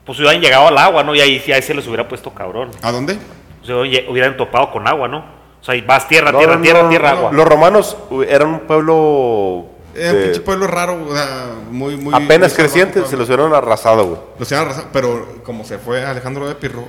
Pues 0.05 0.17
si 0.17 0.23
hubieran 0.25 0.41
llegado 0.41 0.69
al 0.69 0.79
agua, 0.79 1.05
¿no? 1.05 1.15
Y 1.15 1.21
ahí 1.21 1.41
sí 1.41 1.53
ahí 1.53 1.63
se 1.63 1.75
les 1.75 1.87
hubiera 1.87 2.09
puesto 2.09 2.35
cabrón. 2.35 2.71
¿A 2.83 2.91
dónde? 2.91 3.17
O 3.63 3.67
sea, 3.67 3.77
oye, 3.77 4.07
hubieran 4.09 4.37
topado 4.37 4.71
con 4.73 4.89
agua, 4.89 5.09
¿no? 5.09 5.19
O 5.61 5.65
sea, 5.65 5.75
y 5.75 5.83
vas 5.83 6.09
tierra, 6.09 6.33
No, 6.33 6.39
tierra, 6.39 6.57
no, 6.57 6.63
tierra, 6.63 6.83
no, 6.83 6.89
tierra, 6.89 7.11
no, 7.13 7.17
agua. 7.19 7.33
Los 7.33 7.47
romanos 7.47 7.97
eran 8.27 8.49
un 8.49 8.61
pueblo 8.61 9.67
Era 9.95 10.13
un 10.13 10.23
pinche 10.23 10.41
pueblo 10.41 10.67
raro, 10.67 10.99
o 11.07 11.15
sea, 11.15 11.55
muy, 11.71 11.97
muy... 11.97 12.15
apenas 12.15 12.53
muy 12.53 12.57
creciente, 12.57 13.05
se 13.05 13.17
los 13.17 13.29
hubieran 13.29 13.53
arrasado, 13.53 14.07
güey. 14.07 14.21
Los 14.39 14.51
iban 14.51 14.65
a 14.65 14.67
arrasar, 14.67 14.87
pero 14.93 15.43
como 15.45 15.65
se 15.65 15.79
fue 15.79 16.03
Alejandro 16.03 16.49
de 16.49 16.55
Pirro, 16.55 16.89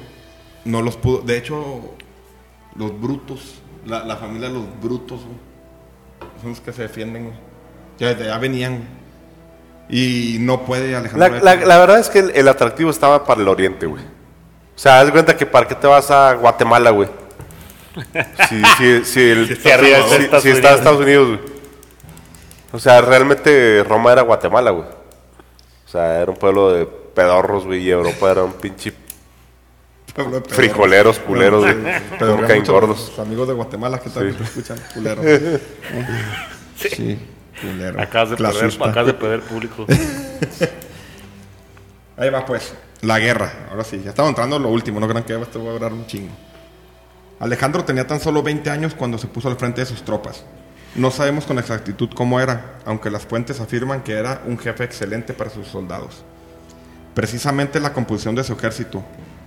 no 0.63 0.81
los 0.81 0.95
pudo. 0.95 1.21
De 1.21 1.37
hecho, 1.37 1.95
los 2.75 2.99
brutos, 2.99 3.55
la, 3.85 4.03
la 4.05 4.15
familia 4.17 4.47
de 4.49 4.55
los 4.55 4.63
brutos, 4.81 5.21
güey, 5.21 5.37
son 6.41 6.49
los 6.51 6.61
que 6.61 6.71
se 6.73 6.83
defienden, 6.83 7.25
güey. 7.25 7.35
Ya 7.99 8.09
desde 8.09 8.25
allá 8.25 8.37
venían, 8.39 8.77
güey. 8.77 9.01
Y 9.89 10.37
no 10.39 10.65
puede 10.65 10.95
Alejandro 10.95 11.39
La, 11.43 11.77
verdad 11.77 11.99
es 11.99 12.07
que 12.09 12.19
el, 12.19 12.31
el 12.31 12.47
atractivo 12.47 12.89
estaba 12.89 13.25
para 13.25 13.41
el 13.41 13.47
oriente, 13.47 13.85
güey. 13.85 14.03
O 14.03 14.79
sea, 14.79 15.01
haz 15.01 15.11
cuenta 15.11 15.35
que 15.35 15.45
para 15.45 15.67
qué 15.67 15.75
te 15.75 15.85
vas 15.85 16.09
a 16.11 16.33
Guatemala, 16.33 16.91
güey. 16.91 17.09
Si, 18.47 18.61
si, 18.77 19.05
si, 19.05 19.19
el- 19.29 19.51
está 19.51 19.73
arriba 19.75 19.97
si- 20.07 20.15
está 20.15 20.15
si- 20.15 20.23
Estados 20.23 20.43
si 20.43 20.49
está 20.49 20.69
Unidos. 20.69 20.77
Estados 20.79 21.01
Unidos, 21.01 21.27
güey. 21.27 21.39
O 22.73 22.79
sea, 22.79 23.01
realmente 23.01 23.83
Roma 23.83 24.13
era 24.13 24.21
Guatemala, 24.21 24.71
güey. 24.71 24.85
O 24.87 25.89
sea, 25.91 26.21
era 26.21 26.31
un 26.31 26.37
pueblo 26.37 26.71
de 26.71 26.85
pedorros, 26.85 27.65
güey, 27.65 27.81
y 27.83 27.89
Europa 27.91 28.31
era 28.31 28.43
un 28.43 28.53
pinche 28.53 28.93
Pueblo 30.13 30.41
de 30.41 30.49
frijoleros, 30.49 31.19
culeros, 31.19 31.65
Como 32.19 32.41
caen 32.41 32.59
mucho 32.59 32.73
gordos. 32.73 33.09
Los 33.09 33.19
amigos 33.19 33.47
de 33.47 33.53
Guatemala 33.53 33.99
que 33.99 34.09
también 34.09 34.35
te 34.35 34.43
escuchan, 34.43 34.77
culeros. 34.93 35.25
sí. 36.75 37.17
culero. 37.61 38.01
Acabas 38.01 38.31
de, 38.31 38.37
perder, 38.37 38.73
acabas 38.81 39.05
de 39.05 39.13
perder 39.13 39.41
público. 39.41 39.85
Ahí 42.17 42.29
va 42.29 42.45
pues, 42.45 42.73
la 43.01 43.19
guerra. 43.19 43.67
Ahora 43.69 43.83
sí, 43.83 44.01
ya 44.03 44.09
estamos 44.09 44.29
entrando 44.29 44.57
en 44.57 44.63
lo 44.63 44.69
último, 44.69 44.99
no 44.99 45.07
crean 45.07 45.23
que 45.23 45.33
esto 45.33 45.63
va 45.63 45.71
a 45.71 45.73
durar 45.73 45.93
un 45.93 46.05
chingo. 46.05 46.33
Alejandro 47.39 47.83
tenía 47.83 48.05
tan 48.05 48.19
solo 48.19 48.43
20 48.43 48.69
años 48.69 48.93
cuando 48.93 49.17
se 49.17 49.27
puso 49.27 49.47
al 49.47 49.57
frente 49.57 49.81
de 49.81 49.87
sus 49.87 50.03
tropas. 50.03 50.43
No 50.93 51.09
sabemos 51.09 51.45
con 51.45 51.57
exactitud 51.57 52.09
cómo 52.13 52.39
era, 52.39 52.75
aunque 52.85 53.09
las 53.09 53.25
fuentes 53.25 53.59
afirman 53.59 54.03
que 54.03 54.13
era 54.13 54.41
un 54.45 54.59
jefe 54.59 54.83
excelente 54.83 55.33
para 55.33 55.49
sus 55.49 55.67
soldados. 55.67 56.23
Precisamente 57.15 57.79
la 57.79 57.93
composición 57.93 58.35
de 58.35 58.43
su 58.43 58.53
ejército, 58.53 59.03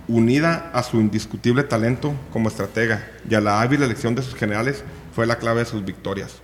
unida 0.07 0.71
a 0.73 0.83
su 0.83 0.99
indiscutible 0.99 1.63
talento 1.63 2.13
como 2.31 2.49
estratega 2.49 3.07
y 3.29 3.35
a 3.35 3.41
la 3.41 3.61
hábil 3.61 3.83
elección 3.83 4.15
de 4.15 4.21
sus 4.21 4.35
generales, 4.35 4.83
fue 5.13 5.25
la 5.25 5.37
clave 5.37 5.61
de 5.61 5.65
sus 5.65 5.83
victorias. 5.83 6.41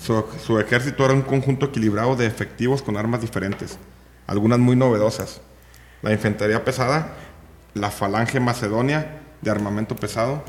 Su, 0.00 0.24
su 0.44 0.58
ejército 0.58 1.04
era 1.04 1.14
un 1.14 1.22
conjunto 1.22 1.66
equilibrado 1.66 2.16
de 2.16 2.26
efectivos 2.26 2.82
con 2.82 2.96
armas 2.96 3.20
diferentes, 3.20 3.78
algunas 4.26 4.58
muy 4.58 4.76
novedosas. 4.76 5.40
La 6.02 6.12
infantería 6.12 6.64
pesada, 6.64 7.14
la 7.74 7.90
falange 7.90 8.40
macedonia 8.40 9.20
de 9.40 9.50
armamento 9.50 9.96
pesado, 9.96 10.42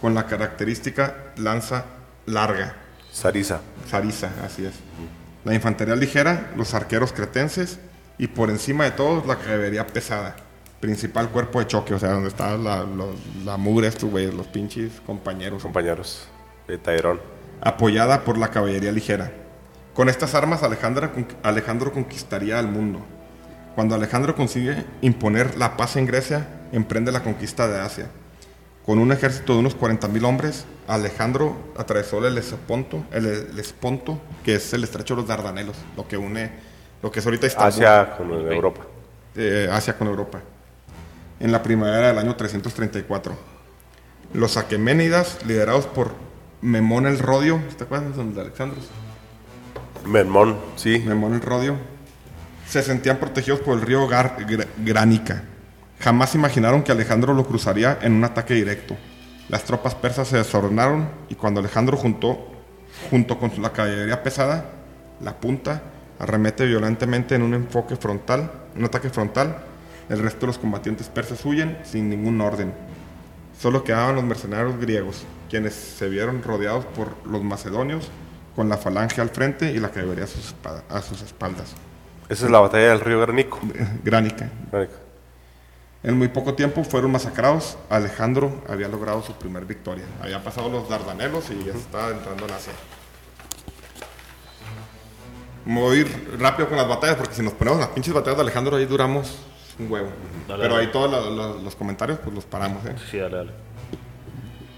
con 0.00 0.14
la 0.14 0.26
característica 0.26 1.32
lanza 1.36 1.84
larga, 2.26 2.76
Sarisa. 3.12 3.60
Sarisa, 3.90 4.30
así 4.44 4.64
es. 4.64 4.74
La 5.44 5.54
infantería 5.54 5.96
ligera, 5.96 6.50
los 6.56 6.74
arqueros 6.74 7.12
cretenses 7.12 7.78
y 8.18 8.26
por 8.26 8.50
encima 8.50 8.84
de 8.84 8.90
todos 8.90 9.26
la 9.26 9.36
caballería 9.36 9.86
pesada. 9.86 10.36
Principal 10.80 11.28
cuerpo 11.30 11.58
de 11.58 11.66
choque, 11.66 11.94
o 11.94 11.98
sea, 11.98 12.12
donde 12.12 12.28
está 12.28 12.56
la, 12.56 12.84
mugre, 13.56 13.88
estos 13.88 14.08
güeyes, 14.10 14.32
los 14.34 14.46
pinches 14.46 15.00
compañeros. 15.06 15.62
compañeros 15.62 16.28
de 16.68 16.78
Tairón. 16.78 17.20
apoyada 17.60 18.22
por 18.24 18.38
la 18.38 18.48
caballería 18.50 18.92
ligera. 18.92 19.32
Con 19.94 20.08
estas 20.08 20.34
armas 20.36 20.62
Alejandra- 20.62 21.10
Alejandro 21.42 21.92
conquistaría 21.92 22.58
al 22.60 22.68
mundo. 22.68 23.00
Cuando 23.74 23.94
Alejandro 23.96 24.36
consigue 24.36 24.84
imponer 25.00 25.56
la 25.58 25.76
paz 25.76 25.96
en 25.96 26.06
Grecia, 26.06 26.46
emprende 26.72 27.10
la 27.10 27.22
conquista 27.24 27.66
de 27.66 27.80
Asia. 27.80 28.06
Con 28.86 28.98
un 29.00 29.10
ejército 29.12 29.54
de 29.54 29.58
unos 29.58 29.76
40.000 29.76 30.24
hombres, 30.24 30.64
Alejandro 30.86 31.56
atravesó 31.76 32.24
el 32.26 32.38
Esponto, 32.38 33.04
el, 33.12 33.26
el 33.26 33.58
Esponto, 33.58 34.20
que 34.44 34.54
es 34.54 34.72
el 34.72 34.84
estrecho 34.84 35.14
de 35.14 35.22
los 35.22 35.28
Dardanelos, 35.28 35.76
lo 35.96 36.06
que 36.06 36.16
une, 36.16 36.52
lo 37.02 37.10
que 37.10 37.18
es 37.18 37.26
ahorita 37.26 37.46
Estambul, 37.48 37.72
Hacia 37.72 38.16
con 38.16 38.30
Europa. 38.30 38.82
eh, 39.36 39.68
Asia 39.70 39.96
con 39.98 40.06
Europa, 40.08 40.40
en 41.40 41.52
la 41.52 41.62
primavera 41.62 42.08
del 42.08 42.18
año 42.18 42.36
334. 42.36 43.36
Los 44.34 44.56
aqueménidas, 44.56 45.38
liderados 45.46 45.86
por 45.86 46.12
Memón 46.60 47.06
el 47.06 47.18
Rodio, 47.18 47.60
¿te 47.76 47.84
acuerdas 47.84 48.16
de 48.34 48.40
Alexandros? 48.40 48.88
Menmón, 50.04 50.58
sí. 50.76 51.02
Memón 51.06 51.34
el 51.34 51.40
Rodio, 51.40 51.76
se 52.66 52.82
sentían 52.82 53.18
protegidos 53.18 53.60
por 53.60 53.78
el 53.78 53.82
río 53.86 54.06
Gar- 54.08 54.36
Gra- 54.46 54.66
Gránica. 54.78 55.44
Jamás 56.00 56.34
imaginaron 56.34 56.82
que 56.82 56.92
Alejandro 56.92 57.34
lo 57.34 57.46
cruzaría 57.46 57.98
en 58.02 58.12
un 58.12 58.24
ataque 58.24 58.54
directo. 58.54 58.96
Las 59.48 59.64
tropas 59.64 59.94
persas 59.94 60.28
se 60.28 60.36
desordenaron 60.36 61.08
y 61.28 61.34
cuando 61.34 61.60
Alejandro 61.60 61.96
juntó, 61.96 62.38
junto 63.10 63.38
con 63.38 63.50
la 63.62 63.72
caballería 63.72 64.22
pesada, 64.22 64.70
la 65.20 65.34
punta, 65.40 65.82
arremete 66.18 66.66
violentamente 66.66 67.34
en 67.34 67.42
un 67.42 67.54
enfoque 67.54 67.96
frontal, 67.96 68.50
un 68.76 68.84
ataque 68.84 69.08
frontal, 69.10 69.56
el 70.08 70.20
resto 70.20 70.40
de 70.40 70.46
los 70.48 70.58
combatientes 70.58 71.08
persas 71.08 71.44
huyen 71.44 71.78
sin 71.84 72.08
ningún 72.08 72.40
orden. 72.40 72.72
Solo 73.60 73.84
quedaban 73.84 74.14
los 74.14 74.24
mercenarios 74.24 74.78
griegos, 74.78 75.24
quienes 75.50 75.74
se 75.74 76.08
vieron 76.08 76.42
rodeados 76.42 76.84
por 76.84 77.14
los 77.26 77.42
macedonios, 77.42 78.10
con 78.54 78.68
la 78.68 78.76
falange 78.76 79.20
al 79.20 79.30
frente 79.30 79.72
y 79.72 79.78
la 79.78 79.90
caballería 79.90 80.24
a 80.24 80.96
a 80.96 81.02
sus 81.02 81.22
espaldas. 81.22 81.74
Esa 82.28 82.44
es 82.44 82.50
la 82.50 82.60
batalla 82.60 82.88
del 82.88 83.00
río 83.00 83.20
Granico. 83.22 83.58
Gránica. 84.04 84.50
En 86.02 86.16
muy 86.16 86.28
poco 86.28 86.54
tiempo 86.54 86.84
fueron 86.84 87.10
masacrados. 87.10 87.78
Alejandro 87.88 88.62
había 88.68 88.88
logrado 88.88 89.22
su 89.22 89.32
primer 89.32 89.64
victoria. 89.64 90.04
Había 90.22 90.42
pasado 90.42 90.68
los 90.68 90.88
Dardanelos 90.88 91.50
y 91.50 91.64
ya 91.64 91.72
se 91.72 91.78
estaba 91.78 92.10
entrando 92.10 92.44
en 92.46 92.52
Asia. 92.52 92.72
Me 95.64 95.80
voy 95.80 95.98
a 95.98 96.00
ir 96.00 96.38
rápido 96.38 96.68
con 96.68 96.76
las 96.76 96.88
batallas 96.88 97.16
porque 97.16 97.34
si 97.34 97.42
nos 97.42 97.52
ponemos 97.54 97.80
las 97.80 97.88
pinches 97.88 98.14
batallas 98.14 98.36
de 98.36 98.42
Alejandro 98.42 98.76
ahí 98.76 98.86
duramos 98.86 99.38
un 99.78 99.90
huevo. 99.90 100.08
Dale, 100.48 100.62
Pero 100.62 100.74
dale. 100.74 100.86
ahí 100.86 100.92
todos 100.92 101.10
los, 101.10 101.32
los- 101.36 101.62
los 101.62 101.76
comentarios 101.76 102.18
pues 102.18 102.34
los 102.34 102.44
paramos. 102.44 102.84
¿eh? 102.86 102.94
Sí, 103.10 103.18
dale, 103.18 103.36
dale. 103.36 103.50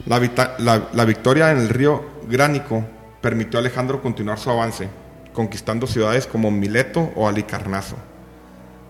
La, 0.07 0.18
vita- 0.18 0.55
la- 0.59 0.88
la 0.92 1.05
victoria 1.05 1.51
en 1.53 1.59
el 1.59 1.68
río 1.68 2.03
Gránico 2.28 2.84
permitió 3.20 3.59
a 3.59 3.61
Alejandro 3.61 4.01
continuar 4.03 4.38
su 4.38 4.51
avance, 4.51 4.88
conquistando 5.32 5.86
ciudades 5.86 6.26
como 6.26 6.51
Mileto 6.51 7.12
o 7.16 7.28
Alicarnaso. 7.28 7.96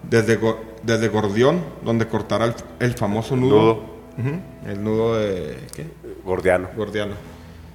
Desde, 0.02 0.36
Go- 0.36 0.61
desde 0.82 1.08
Gordión, 1.08 1.62
donde 1.84 2.06
cortará 2.08 2.46
el, 2.46 2.54
el 2.78 2.94
famoso 2.94 3.36
nudo. 3.36 3.90
El 4.66 4.82
nudo 4.84 5.16
de. 5.18 5.58
¿Qué? 5.74 5.86
Gordiano. 6.24 6.68
Gordiano. 6.76 7.14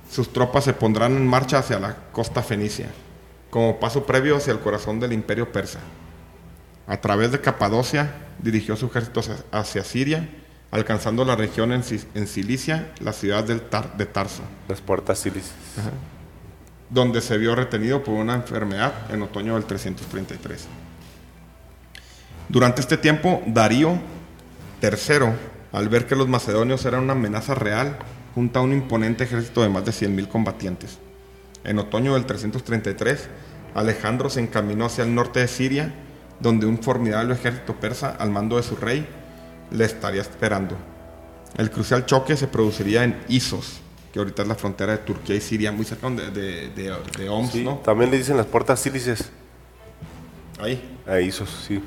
Sus 0.09 0.31
tropas 0.31 0.63
se 0.63 0.73
pondrán 0.73 1.15
en 1.17 1.25
marcha 1.27 1.57
hacia 1.59 1.79
la 1.79 1.95
costa 2.11 2.43
fenicia, 2.43 2.87
como 3.49 3.79
paso 3.79 4.05
previo 4.05 4.37
hacia 4.37 4.53
el 4.53 4.59
corazón 4.59 4.99
del 4.99 5.13
imperio 5.13 5.51
persa. 5.51 5.79
A 6.87 6.97
través 6.97 7.31
de 7.31 7.41
Capadocia 7.41 8.11
dirigió 8.39 8.75
su 8.75 8.87
ejército 8.87 9.21
hacia, 9.51 9.83
Siria, 9.83 10.27
alcanzando 10.71 11.23
la 11.25 11.35
región 11.35 11.71
en, 11.71 11.83
en 12.13 12.27
Cilicia, 12.27 12.91
la 12.99 13.13
ciudad 13.13 13.43
del 13.43 13.61
Tar- 13.61 13.95
de 13.97 14.05
Tarso, 14.05 14.43
Las 14.67 14.81
puertas 14.81 15.19
silis. 15.19 15.51
donde 16.89 17.21
se 17.21 17.37
vio 17.37 17.55
retenido 17.55 18.03
por 18.03 18.13
una 18.15 18.35
enfermedad 18.35 18.93
en 19.11 19.21
otoño 19.21 19.55
del 19.55 19.65
333. 19.65 20.67
Durante 22.49 22.81
este 22.81 22.97
tiempo, 22.97 23.41
Darío 23.47 23.97
III, 24.81 25.27
al 25.71 25.89
ver 25.89 26.05
que 26.05 26.15
los 26.15 26.27
macedonios 26.27 26.85
eran 26.85 27.03
una 27.03 27.13
amenaza 27.13 27.55
real, 27.55 27.97
junta 28.35 28.61
un 28.61 28.71
imponente 28.73 29.23
ejército 29.23 29.61
de 29.63 29.69
más 29.69 29.83
de 29.85 29.91
100.000 29.91 30.27
combatientes. 30.27 30.99
En 31.63 31.79
otoño 31.79 32.13
del 32.13 32.25
333, 32.25 33.27
Alejandro 33.73 34.29
se 34.29 34.41
encaminó 34.41 34.85
hacia 34.85 35.03
el 35.03 35.15
norte 35.15 35.39
de 35.39 35.47
Siria, 35.47 35.93
donde 36.39 36.65
un 36.65 36.77
formidable 36.81 37.33
ejército 37.33 37.73
persa 37.75 38.15
al 38.17 38.29
mando 38.31 38.57
de 38.57 38.63
su 38.63 38.75
rey 38.75 39.07
le 39.71 39.85
estaría 39.85 40.21
esperando. 40.21 40.75
El 41.57 41.71
crucial 41.71 42.05
choque 42.05 42.35
se 42.35 42.47
produciría 42.47 43.03
en 43.03 43.17
Isos, 43.29 43.79
que 44.11 44.19
ahorita 44.19 44.41
es 44.41 44.47
la 44.47 44.55
frontera 44.55 44.91
de 44.93 44.97
Turquía 44.99 45.35
y 45.35 45.41
Siria, 45.41 45.71
muy 45.71 45.85
cerca 45.85 46.09
de, 46.09 46.29
de, 46.31 46.69
de, 46.69 46.93
de 47.17 47.29
Homs, 47.29 47.51
Sí, 47.51 47.63
¿no? 47.63 47.75
También 47.77 48.11
le 48.11 48.17
dicen 48.17 48.35
las 48.37 48.45
puertas 48.45 48.79
sílices. 48.79 49.29
Ahí. 50.59 50.97
A 51.07 51.19
Isos, 51.19 51.49
sí. 51.67 51.83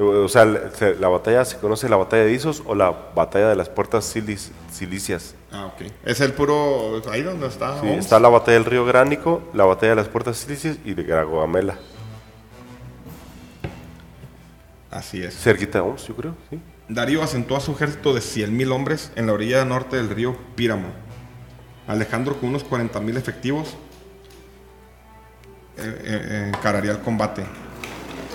O 0.00 0.28
sea, 0.28 0.44
la, 0.44 1.08
batalla 1.08 1.44
se 1.44 1.58
conoce 1.58 1.88
la 1.88 1.96
batalla 1.96 2.24
de 2.24 2.32
Isos 2.32 2.62
o 2.66 2.74
la 2.74 2.90
batalla 3.16 3.48
de 3.48 3.56
las 3.56 3.68
puertas 3.68 4.04
silis- 4.14 4.52
silicias. 4.70 5.34
Ah, 5.50 5.66
ok. 5.66 5.90
Es 6.04 6.20
el 6.20 6.34
puro. 6.34 7.02
Ahí 7.10 7.22
donde 7.22 7.48
está. 7.48 7.80
Sí, 7.80 7.88
está 7.88 8.20
la 8.20 8.28
batalla 8.28 8.58
del 8.58 8.64
río 8.64 8.84
Gránico, 8.84 9.42
la 9.54 9.64
batalla 9.64 9.90
de 9.90 9.96
las 9.96 10.08
puertas 10.08 10.36
silicias 10.36 10.76
y 10.84 10.94
de 10.94 11.02
Gragoamela. 11.02 11.78
Así 14.90 15.22
es. 15.22 15.34
Cerquita 15.36 15.78
de 15.78 15.84
Homs, 15.84 16.06
yo 16.06 16.16
creo, 16.16 16.34
sí. 16.50 16.58
Darío 16.88 17.22
asentó 17.22 17.54
a 17.56 17.60
su 17.60 17.72
ejército 17.72 18.14
de 18.14 18.20
100.000 18.20 18.72
hombres 18.72 19.12
en 19.16 19.26
la 19.26 19.34
orilla 19.34 19.64
norte 19.64 19.96
del 19.96 20.08
río 20.08 20.36
Píramo. 20.56 20.88
Alejandro, 21.86 22.36
con 22.40 22.48
unos 22.50 22.64
40.000 22.64 23.16
efectivos, 23.18 23.76
eh, 25.76 25.82
eh, 25.82 26.26
eh, 26.30 26.52
encararía 26.54 26.92
el 26.92 26.98
combate. 27.00 27.44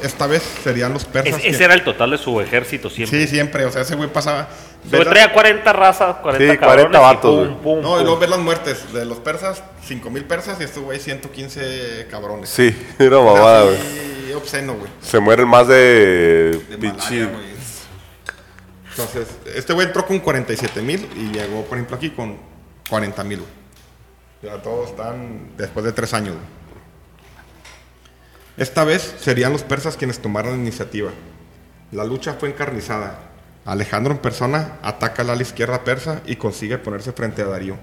Esta 0.03 0.27
vez 0.27 0.43
serían 0.63 0.91
los 0.93 1.05
persas. 1.05 1.35
Es- 1.37 1.41
que- 1.41 1.49
ese 1.49 1.63
era 1.63 1.73
el 1.73 1.83
total 1.83 2.11
de 2.11 2.17
su 2.17 2.39
ejército 2.41 2.89
siempre. 2.89 3.21
Sí, 3.21 3.27
siempre. 3.27 3.65
O 3.65 3.71
sea, 3.71 3.81
ese 3.83 3.95
güey 3.95 4.09
pasaba. 4.09 4.49
Güey 4.89 5.03
traía 5.05 5.31
40 5.31 5.71
razas, 5.71 6.17
40 6.17 6.53
Sí, 6.53 6.57
40 6.59 6.59
cabrones, 6.59 6.99
y 6.99 7.03
vatos, 7.03 7.47
pum, 7.47 7.57
pum, 7.61 7.81
No, 7.81 7.99
y 8.01 8.03
luego 8.03 8.19
ver 8.19 8.29
las 8.29 8.39
muertes 8.39 8.91
de 8.93 9.05
los 9.05 9.19
persas, 9.19 9.63
5.000 9.87 10.25
persas 10.25 10.59
y 10.59 10.63
este 10.65 10.79
güey 10.81 10.99
115 10.99 12.07
cabrones. 12.11 12.49
Sí, 12.49 12.75
era 12.99 13.17
mamada, 13.19 13.63
güey. 13.63 13.77
Obsceno, 14.35 14.73
güey. 14.75 14.91
Se 15.01 15.19
mueren 15.19 15.47
más 15.47 15.67
de, 15.67 16.63
De 16.69 16.77
pinche. 16.77 16.97
malaria, 17.25 17.27
güey. 17.27 17.53
Entonces, 18.91 19.27
este 19.55 19.73
güey 19.73 19.87
entró 19.87 20.05
con 20.05 20.19
47 20.19 20.81
mil 20.81 21.07
y 21.15 21.31
llegó, 21.31 21.63
por 21.65 21.77
ejemplo, 21.77 21.97
aquí 21.97 22.11
con 22.11 22.37
40 22.89 23.23
mil. 23.23 23.41
Ya 24.43 24.61
todos 24.61 24.91
están 24.91 25.49
después 25.57 25.83
de 25.85 25.91
tres 25.93 26.13
años. 26.13 26.35
güey. 26.35 26.45
Esta 28.57 28.83
vez 28.83 29.15
serían 29.19 29.51
los 29.51 29.63
persas 29.63 29.97
quienes 29.97 30.19
tomaron 30.19 30.51
la 30.51 30.57
iniciativa. 30.59 31.11
La 31.91 32.03
lucha 32.03 32.33
fue 32.39 32.49
encarnizada. 32.49 33.19
Alejandro 33.65 34.13
en 34.13 34.19
persona 34.19 34.77
ataca 34.83 35.21
al 35.23 35.29
ala 35.31 35.41
izquierda 35.41 35.83
persa 35.83 36.21
y 36.25 36.35
consigue 36.35 36.77
ponerse 36.77 37.13
frente 37.13 37.41
a 37.41 37.45
Darío. 37.45 37.77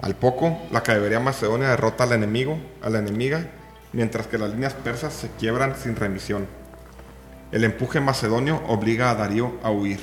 Al 0.00 0.14
poco, 0.14 0.62
la 0.70 0.82
caballería 0.82 1.20
macedonia 1.20 1.68
derrota 1.70 2.04
al 2.04 2.12
enemigo, 2.12 2.58
a 2.80 2.88
la 2.88 3.00
enemiga, 3.00 3.50
mientras 3.98 4.28
que 4.28 4.38
las 4.38 4.50
líneas 4.50 4.74
persas 4.74 5.12
se 5.12 5.28
quiebran 5.40 5.74
sin 5.74 5.96
remisión. 5.96 6.46
El 7.50 7.64
empuje 7.64 7.98
macedonio 7.98 8.62
obliga 8.68 9.10
a 9.10 9.16
Darío 9.16 9.54
a 9.64 9.72
huir, 9.72 9.98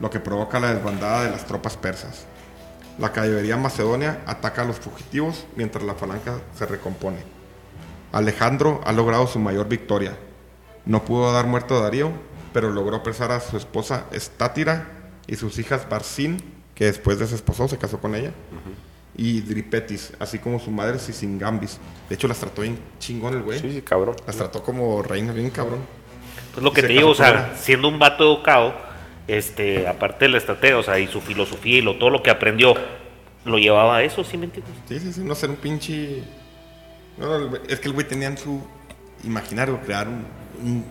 lo 0.00 0.10
que 0.10 0.18
provoca 0.18 0.58
la 0.58 0.74
desbandada 0.74 1.22
de 1.22 1.30
las 1.30 1.46
tropas 1.46 1.76
persas. 1.76 2.26
La 2.98 3.12
caballería 3.12 3.56
macedonia 3.56 4.20
ataca 4.26 4.62
a 4.62 4.64
los 4.64 4.80
fugitivos 4.80 5.46
mientras 5.54 5.84
la 5.84 5.94
falange 5.94 6.32
se 6.58 6.66
recompone. 6.66 7.18
Alejandro 8.10 8.80
ha 8.84 8.90
logrado 8.90 9.28
su 9.28 9.38
mayor 9.38 9.68
victoria. 9.68 10.16
No 10.84 11.04
pudo 11.04 11.32
dar 11.32 11.46
muerto 11.46 11.76
a 11.76 11.82
Darío, 11.82 12.10
pero 12.52 12.72
logró 12.72 12.96
apresar 12.96 13.30
a 13.30 13.38
su 13.38 13.56
esposa 13.56 14.06
Estátira 14.10 14.88
y 15.28 15.36
sus 15.36 15.56
hijas 15.60 15.88
Barcín, 15.88 16.42
que 16.74 16.86
después 16.86 17.20
de 17.20 17.28
su 17.28 17.36
esposo 17.36 17.68
se 17.68 17.78
casó 17.78 18.00
con 18.00 18.16
ella, 18.16 18.32
y 19.16 19.40
Dripetis, 19.40 20.12
así 20.18 20.38
como 20.38 20.58
su 20.58 20.70
madre 20.70 20.98
Sisingambis. 20.98 21.78
De 22.08 22.14
hecho, 22.14 22.28
las 22.28 22.38
trató 22.38 22.62
bien 22.62 22.78
chingón 22.98 23.34
el 23.34 23.42
güey. 23.42 23.58
Sí, 23.58 23.72
sí, 23.72 23.82
cabrón. 23.82 24.16
Las 24.26 24.36
trató 24.36 24.62
como 24.62 25.02
reina, 25.02 25.32
bien 25.32 25.50
cabrón. 25.50 25.80
Pues 26.52 26.64
lo 26.64 26.72
que 26.72 26.82
te 26.82 26.88
digo, 26.88 27.10
o 27.10 27.14
sea, 27.14 27.54
siendo 27.56 27.88
un 27.88 27.98
vato 27.98 28.24
educado, 28.24 28.74
este, 29.28 29.86
aparte 29.86 30.24
de 30.24 30.32
la 30.32 30.38
estrategia, 30.38 30.78
o 30.78 30.82
sea, 30.82 30.98
y 30.98 31.06
su 31.06 31.20
filosofía 31.20 31.78
y 31.78 31.82
lo, 31.82 31.96
todo 31.96 32.10
lo 32.10 32.22
que 32.22 32.30
aprendió, 32.30 32.74
lo 33.44 33.58
llevaba 33.58 33.98
a 33.98 34.02
eso, 34.02 34.24
¿sí 34.24 34.36
me 34.36 34.46
entiendes? 34.46 34.74
Sí, 34.88 34.98
sí, 34.98 35.12
sí, 35.12 35.20
no 35.22 35.34
ser 35.34 35.50
un 35.50 35.56
pinche. 35.56 36.22
No, 37.16 37.56
es 37.68 37.78
que 37.78 37.88
el 37.88 37.94
güey 37.94 38.06
tenía 38.06 38.28
en 38.28 38.38
su 38.38 38.62
imaginario 39.24 39.80
crear 39.84 40.08
un, 40.08 40.24
un 40.62 40.84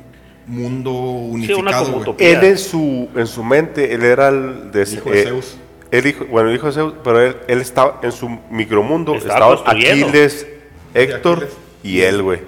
mundo 0.45 0.91
unificado, 0.91 1.97
utopía. 1.97 2.39
Él 2.39 2.45
en 2.45 2.57
su, 2.57 3.09
en 3.15 3.27
su 3.27 3.43
mente, 3.43 3.93
él 3.93 4.03
era 4.03 4.29
el 4.29 4.71
de 4.71 4.83
Hijo 4.83 5.11
de 5.11 5.23
Zeus. 5.23 5.57
El 5.91 6.05
hijo, 6.07 6.25
bueno, 6.25 6.49
el 6.49 6.55
hijo 6.55 6.67
de 6.67 6.73
Zeus, 6.73 6.93
pero 7.03 7.19
él, 7.21 7.37
él 7.47 7.61
estaba 7.61 7.99
en 8.03 8.11
su 8.11 8.29
micromundo. 8.51 9.15
Estaba. 9.15 9.61
Aquiles, 9.65 10.45
Héctor 10.93 11.37
Aquiles. 11.37 11.53
y 11.83 12.01
él, 12.01 12.21
güey. 12.21 12.39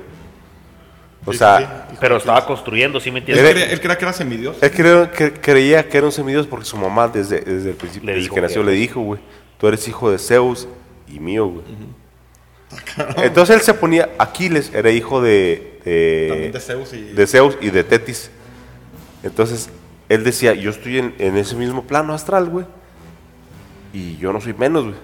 O 1.26 1.32
Sí, 1.32 1.38
sea, 1.38 1.58
sí, 1.60 1.66
sí. 1.92 1.98
Pero 2.00 2.18
estaba 2.18 2.46
construyendo, 2.46 3.00
¿sí 3.00 3.12
me 3.12 3.20
Él, 3.20 3.30
entiendes? 3.30 3.52
creía, 3.52 3.72
él 3.72 3.80
creía 3.80 3.98
que 3.98 4.06
era 4.06 4.14
semidios. 4.14 4.58
él 4.62 4.72
creo- 4.72 5.12
que- 5.12 5.34
creía 5.34 5.88
que 5.88 5.98
era 5.98 6.08
un 6.08 6.12
semidios 6.12 6.48
porque 6.48 6.66
su 6.66 6.78
mamá 6.78 7.08
desde, 7.08 7.42
desde 7.42 7.70
el 7.72 7.76
principio, 7.76 8.08
Le 8.08 8.14
desde 8.14 8.24
dijo 8.24 8.36
que 8.36 8.42
nació, 8.42 8.62
que- 8.62 8.68
le 8.72 8.74
dijo, 8.74 9.02
güey, 9.02 9.20
tú 9.60 9.68
eres 9.68 9.88
hijo 9.88 10.10
de 10.12 10.18
Zeus 10.18 10.68
y 11.08 11.20
mío, 11.20 11.46
güey. 11.48 11.66
Entonces 13.18 13.56
él 13.56 13.62
se 13.62 13.74
ponía, 13.74 14.10
Aquiles 14.18 14.72
era 14.74 14.90
hijo 14.92 15.22
de, 15.22 15.80
de 15.84 16.60
Zeus 16.60 16.94
y. 16.94 17.02
de 17.02 17.28
Zeus 17.28 17.58
y 17.62 17.70
de 17.70 17.84
Tetis. 17.84 18.32
Entonces, 19.24 19.70
él 20.10 20.24
decía, 20.24 20.54
yo 20.54 20.72
estoy 20.72 20.98
en, 21.00 21.14
en 21.20 21.38
ese 21.38 21.56
mismo 21.56 21.84
plano 21.84 22.14
astral, 22.14 22.50
güey. 22.50 22.66
Y 23.94 24.18
yo 24.18 24.32
no 24.34 24.40
soy 24.42 24.54
menos, 24.54 24.84
güey. 24.86 24.96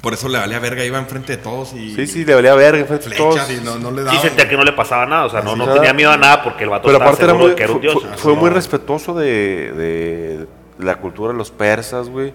Por 0.00 0.14
eso 0.14 0.26
le 0.28 0.38
valía 0.38 0.58
verga, 0.58 0.82
iba 0.84 0.98
enfrente 0.98 1.36
de 1.36 1.42
todos 1.42 1.74
y 1.74 1.94
Sí, 1.94 2.06
sí, 2.06 2.24
le 2.24 2.34
valía 2.34 2.54
verga 2.54 2.80
enfrente 2.80 3.10
de 3.10 3.16
todos. 3.16 3.38
y 3.50 3.62
no, 3.62 3.78
no 3.78 3.90
le 3.90 3.98
Sí, 4.02 4.06
daba. 4.06 4.20
sentía 4.22 4.48
que 4.48 4.56
no 4.56 4.64
le 4.64 4.72
pasaba 4.72 5.04
nada, 5.06 5.26
o 5.26 5.30
sea, 5.30 5.42
no, 5.42 5.54
no 5.54 5.66
nada. 5.66 5.74
tenía 5.76 5.92
miedo 5.92 6.10
a 6.10 6.16
nada 6.16 6.42
porque 6.42 6.64
el 6.64 6.70
vato 6.70 6.84
Pero 6.86 6.94
estaba 6.96 7.10
aparte 7.10 7.24
era 7.26 7.34
muy, 7.34 7.54
que 7.54 7.62
era 7.62 7.72
un 7.72 7.78
fue, 7.78 7.88
dios. 7.90 8.02
fue- 8.02 8.16
fue 8.16 8.34
muy 8.34 8.50
respetuoso 8.50 9.12
de, 9.14 9.72
de 9.72 10.46
la 10.78 10.96
cultura 10.96 11.32
de 11.32 11.38
los 11.38 11.50
persas, 11.50 12.08
güey. 12.08 12.32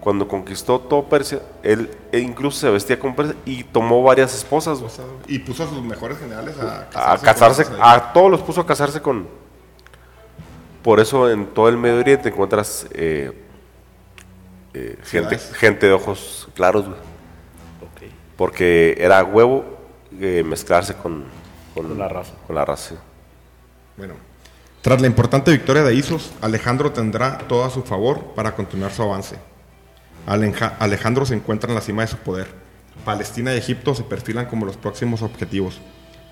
Cuando 0.00 0.26
conquistó 0.28 0.78
todo 0.80 1.04
Persia, 1.04 1.40
él, 1.64 1.90
él 2.12 2.22
incluso 2.22 2.60
se 2.60 2.70
vestía 2.70 2.98
con 2.98 3.14
persa 3.14 3.34
y 3.44 3.64
tomó 3.64 4.02
varias 4.02 4.34
esposas, 4.34 4.78
güey. 4.78 4.90
Y 5.26 5.40
puso 5.40 5.64
a 5.64 5.68
sus 5.68 5.82
mejores 5.82 6.16
generales 6.18 6.54
a 6.60 6.82
A 6.82 7.18
casarse. 7.18 7.24
casarse, 7.24 7.64
con 7.66 7.76
a 7.82 8.12
todos 8.12 8.30
los 8.30 8.40
puso 8.40 8.60
a 8.62 8.66
casarse 8.66 9.02
con... 9.02 9.26
Por 10.82 11.00
eso 11.00 11.28
en 11.30 11.46
todo 11.48 11.68
el 11.68 11.76
Medio 11.76 11.98
Oriente 11.98 12.28
encuentras 12.28 12.86
eh, 12.92 13.32
eh, 14.78 14.98
gente, 15.04 15.38
gente 15.38 15.86
de 15.86 15.92
ojos 15.92 16.48
claros, 16.54 16.86
güey. 16.86 16.98
Porque 18.36 18.96
era 18.98 19.24
huevo 19.24 19.64
eh, 20.20 20.42
mezclarse 20.44 20.94
con, 20.94 21.24
Con 21.74 21.98
la 21.98 22.08
raza. 22.08 22.32
Con 22.46 22.54
la 22.56 22.64
raza. 22.64 22.96
Bueno, 23.96 24.14
tras 24.82 25.00
la 25.00 25.06
importante 25.06 25.50
victoria 25.50 25.82
de 25.82 25.94
Isos, 25.94 26.32
Alejandro 26.42 26.92
tendrá 26.92 27.38
todo 27.38 27.64
a 27.64 27.70
su 27.70 27.82
favor 27.82 28.34
para 28.34 28.54
continuar 28.54 28.92
su 28.92 29.02
avance. 29.02 29.36
Aleja- 30.26 30.76
Alejandro 30.78 31.24
se 31.24 31.34
encuentra 31.34 31.70
en 31.70 31.76
la 31.76 31.80
cima 31.80 32.02
de 32.02 32.08
su 32.08 32.18
poder. 32.18 32.48
Palestina 33.04 33.54
y 33.54 33.58
Egipto 33.58 33.94
se 33.94 34.02
perfilan 34.02 34.46
como 34.46 34.66
los 34.66 34.76
próximos 34.76 35.22
objetivos, 35.22 35.80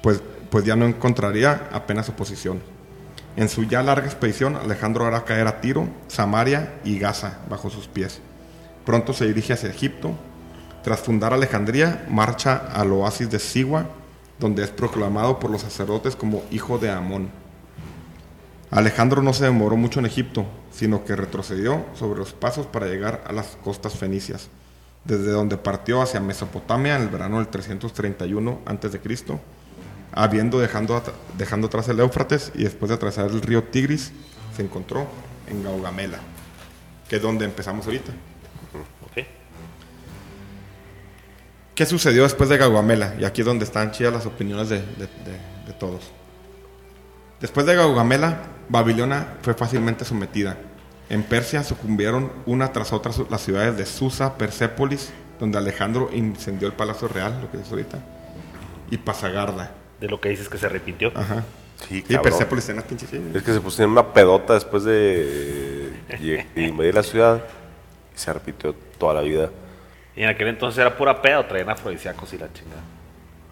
pues, 0.02 0.20
pues 0.50 0.64
ya 0.64 0.76
no 0.76 0.84
encontraría 0.86 1.68
apenas 1.72 2.08
oposición. 2.08 2.60
En 3.36 3.48
su 3.48 3.64
ya 3.64 3.82
larga 3.82 4.06
expedición, 4.06 4.56
Alejandro 4.56 5.06
hará 5.06 5.24
caer 5.24 5.46
a 5.46 5.60
Tiro, 5.60 5.88
Samaria 6.08 6.74
y 6.84 6.98
Gaza 6.98 7.38
bajo 7.48 7.70
sus 7.70 7.88
pies. 7.88 8.20
Pronto 8.84 9.12
se 9.12 9.26
dirige 9.26 9.52
hacia 9.52 9.70
Egipto. 9.70 10.14
Tras 10.82 11.00
fundar 11.00 11.32
Alejandría, 11.32 12.04
marcha 12.08 12.56
al 12.72 12.92
oasis 12.92 13.30
de 13.30 13.38
Sigua, 13.38 13.86
donde 14.38 14.64
es 14.64 14.70
proclamado 14.70 15.38
por 15.38 15.50
los 15.50 15.62
sacerdotes 15.62 16.16
como 16.16 16.42
hijo 16.50 16.78
de 16.78 16.90
Amón. 16.90 17.30
Alejandro 18.70 19.22
no 19.22 19.32
se 19.32 19.44
demoró 19.44 19.76
mucho 19.76 20.00
en 20.00 20.06
Egipto, 20.06 20.44
sino 20.72 21.04
que 21.04 21.16
retrocedió 21.16 21.86
sobre 21.94 22.18
los 22.18 22.32
pasos 22.32 22.66
para 22.66 22.86
llegar 22.86 23.24
a 23.26 23.32
las 23.32 23.56
costas 23.62 23.94
fenicias, 23.94 24.48
desde 25.04 25.30
donde 25.30 25.56
partió 25.56 26.02
hacia 26.02 26.20
Mesopotamia 26.20 26.96
en 26.96 27.02
el 27.02 27.08
verano 27.08 27.38
del 27.38 27.48
331 27.48 28.60
a.C., 28.66 29.00
habiendo 30.12 30.60
dejando, 30.60 31.02
dejando 31.38 31.68
atrás 31.68 31.88
el 31.88 32.00
Éufrates 32.00 32.52
y 32.54 32.64
después 32.64 32.88
de 32.88 32.96
atravesar 32.96 33.30
el 33.30 33.42
río 33.42 33.64
Tigris, 33.64 34.12
se 34.56 34.62
encontró 34.62 35.06
en 35.48 35.62
Gaugamela, 35.62 36.18
que 37.08 37.16
es 37.16 37.22
donde 37.22 37.44
empezamos 37.44 37.86
ahorita. 37.86 38.12
¿Qué 41.74 41.86
sucedió 41.86 42.22
después 42.22 42.48
de 42.48 42.56
Gaugamela? 42.56 43.14
Y 43.18 43.24
aquí 43.24 43.40
es 43.40 43.46
donde 43.46 43.64
están 43.64 43.90
chidas 43.92 44.12
las 44.12 44.26
opiniones 44.26 44.68
de, 44.68 44.78
de- 44.78 44.84
de- 45.06 45.66
de 45.66 45.72
todos. 45.78 46.02
Después 47.40 47.66
de 47.66 47.74
Gaugamela, 47.74 48.38
Babilonia 48.68 49.34
fue 49.42 49.54
fácilmente 49.54 50.04
sometida. 50.04 50.56
En 51.10 51.22
Persia 51.24 51.62
sucumbieron 51.64 52.32
una 52.46 52.72
tras 52.72 52.92
otra 52.92 53.12
las 53.28 53.42
ciudades 53.42 53.76
de 53.76 53.86
Susa, 53.86 54.38
Persépolis, 54.38 55.12
donde 55.40 55.58
Alejandro 55.58 56.10
incendió 56.12 56.68
el 56.68 56.74
Palacio 56.74 57.08
Real, 57.08 57.40
lo 57.42 57.50
que 57.50 57.58
es 57.58 57.70
ahorita, 57.70 57.98
y 58.90 58.96
Pasagarda. 58.98 59.72
De 60.00 60.08
lo 60.08 60.20
que 60.20 60.28
dices 60.30 60.48
que 60.48 60.58
se 60.58 60.66
arrepintió. 60.66 61.12
Ajá. 61.14 61.44
Sí, 61.88 61.96
Sí, 61.96 62.02
cabrón. 62.02 62.22
Persépolis 62.22 62.68
en 62.68 62.76
las 62.76 62.84
pinches 62.84 63.10
sí. 63.10 63.20
Es 63.34 63.42
que 63.42 63.52
se 63.52 63.60
pusieron 63.60 63.92
una 63.92 64.12
pedota 64.14 64.54
después 64.54 64.84
de 64.84 65.92
y- 66.20 66.60
y 66.60 66.64
invadir 66.68 66.94
la 66.94 67.02
ciudad 67.02 67.42
y 68.14 68.18
se 68.18 68.32
repitió 68.32 68.74
toda 68.96 69.14
la 69.14 69.20
vida. 69.22 69.50
Y 70.16 70.22
en 70.22 70.28
aquel 70.28 70.48
entonces 70.48 70.78
era 70.78 70.96
pura 70.96 71.20
peda 71.20 71.40
o 71.40 71.44
traían 71.46 71.68
afrodisíacos 71.70 72.32
y 72.32 72.38
la 72.38 72.52
chingada. 72.52 72.82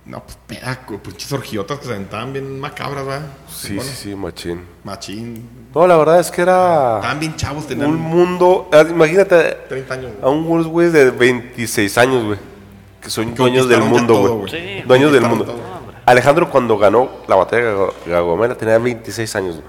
No, 0.04 0.20
pues 0.24 0.36
pedaco, 0.46 0.98
pinches 0.98 1.32
orgiotas 1.32 1.78
que 1.78 1.86
se 1.86 1.92
aventaban 1.92 2.32
bien 2.32 2.58
macabras, 2.58 3.06
¿verdad? 3.06 3.26
Sí, 3.48 3.76
Bueno, 3.76 3.90
sí, 3.90 3.96
sí, 4.10 4.14
machín. 4.16 4.64
Machín. 4.82 5.48
No, 5.72 5.86
la 5.86 5.96
verdad 5.96 6.18
es 6.18 6.30
que 6.30 6.42
era 6.42 6.96
Estaban 6.96 7.20
bien 7.20 7.36
chavos, 7.36 7.66
tenían 7.68 7.90
un 7.90 8.00
mundo. 8.00 8.68
ah, 8.72 8.84
Imagínate 8.88 9.58
30 9.68 9.94
años. 9.94 10.10
a 10.20 10.28
un 10.28 10.44
unos 10.44 10.66
güeyes 10.66 10.92
de 10.92 11.10
26 11.12 11.98
años, 11.98 12.24
güey, 12.24 12.38
que 13.00 13.10
son 13.10 13.32
dueños 13.34 13.68
del 13.68 13.82
mundo, 13.82 14.14
todo, 14.14 14.36
güey. 14.38 14.50
güey. 14.50 14.78
Sí. 14.80 14.82
Dueños 14.86 15.12
del 15.12 15.22
mundo. 15.22 15.44
todo. 15.44 15.60
Alejandro, 16.04 16.50
cuando 16.50 16.76
ganó 16.78 17.08
la 17.28 17.36
batalla 17.36 17.62
de 17.64 17.72
Gago- 17.72 17.94
Gaugamela, 18.06 18.56
tenía 18.56 18.78
26 18.78 19.36
años, 19.36 19.54
güey. 19.56 19.66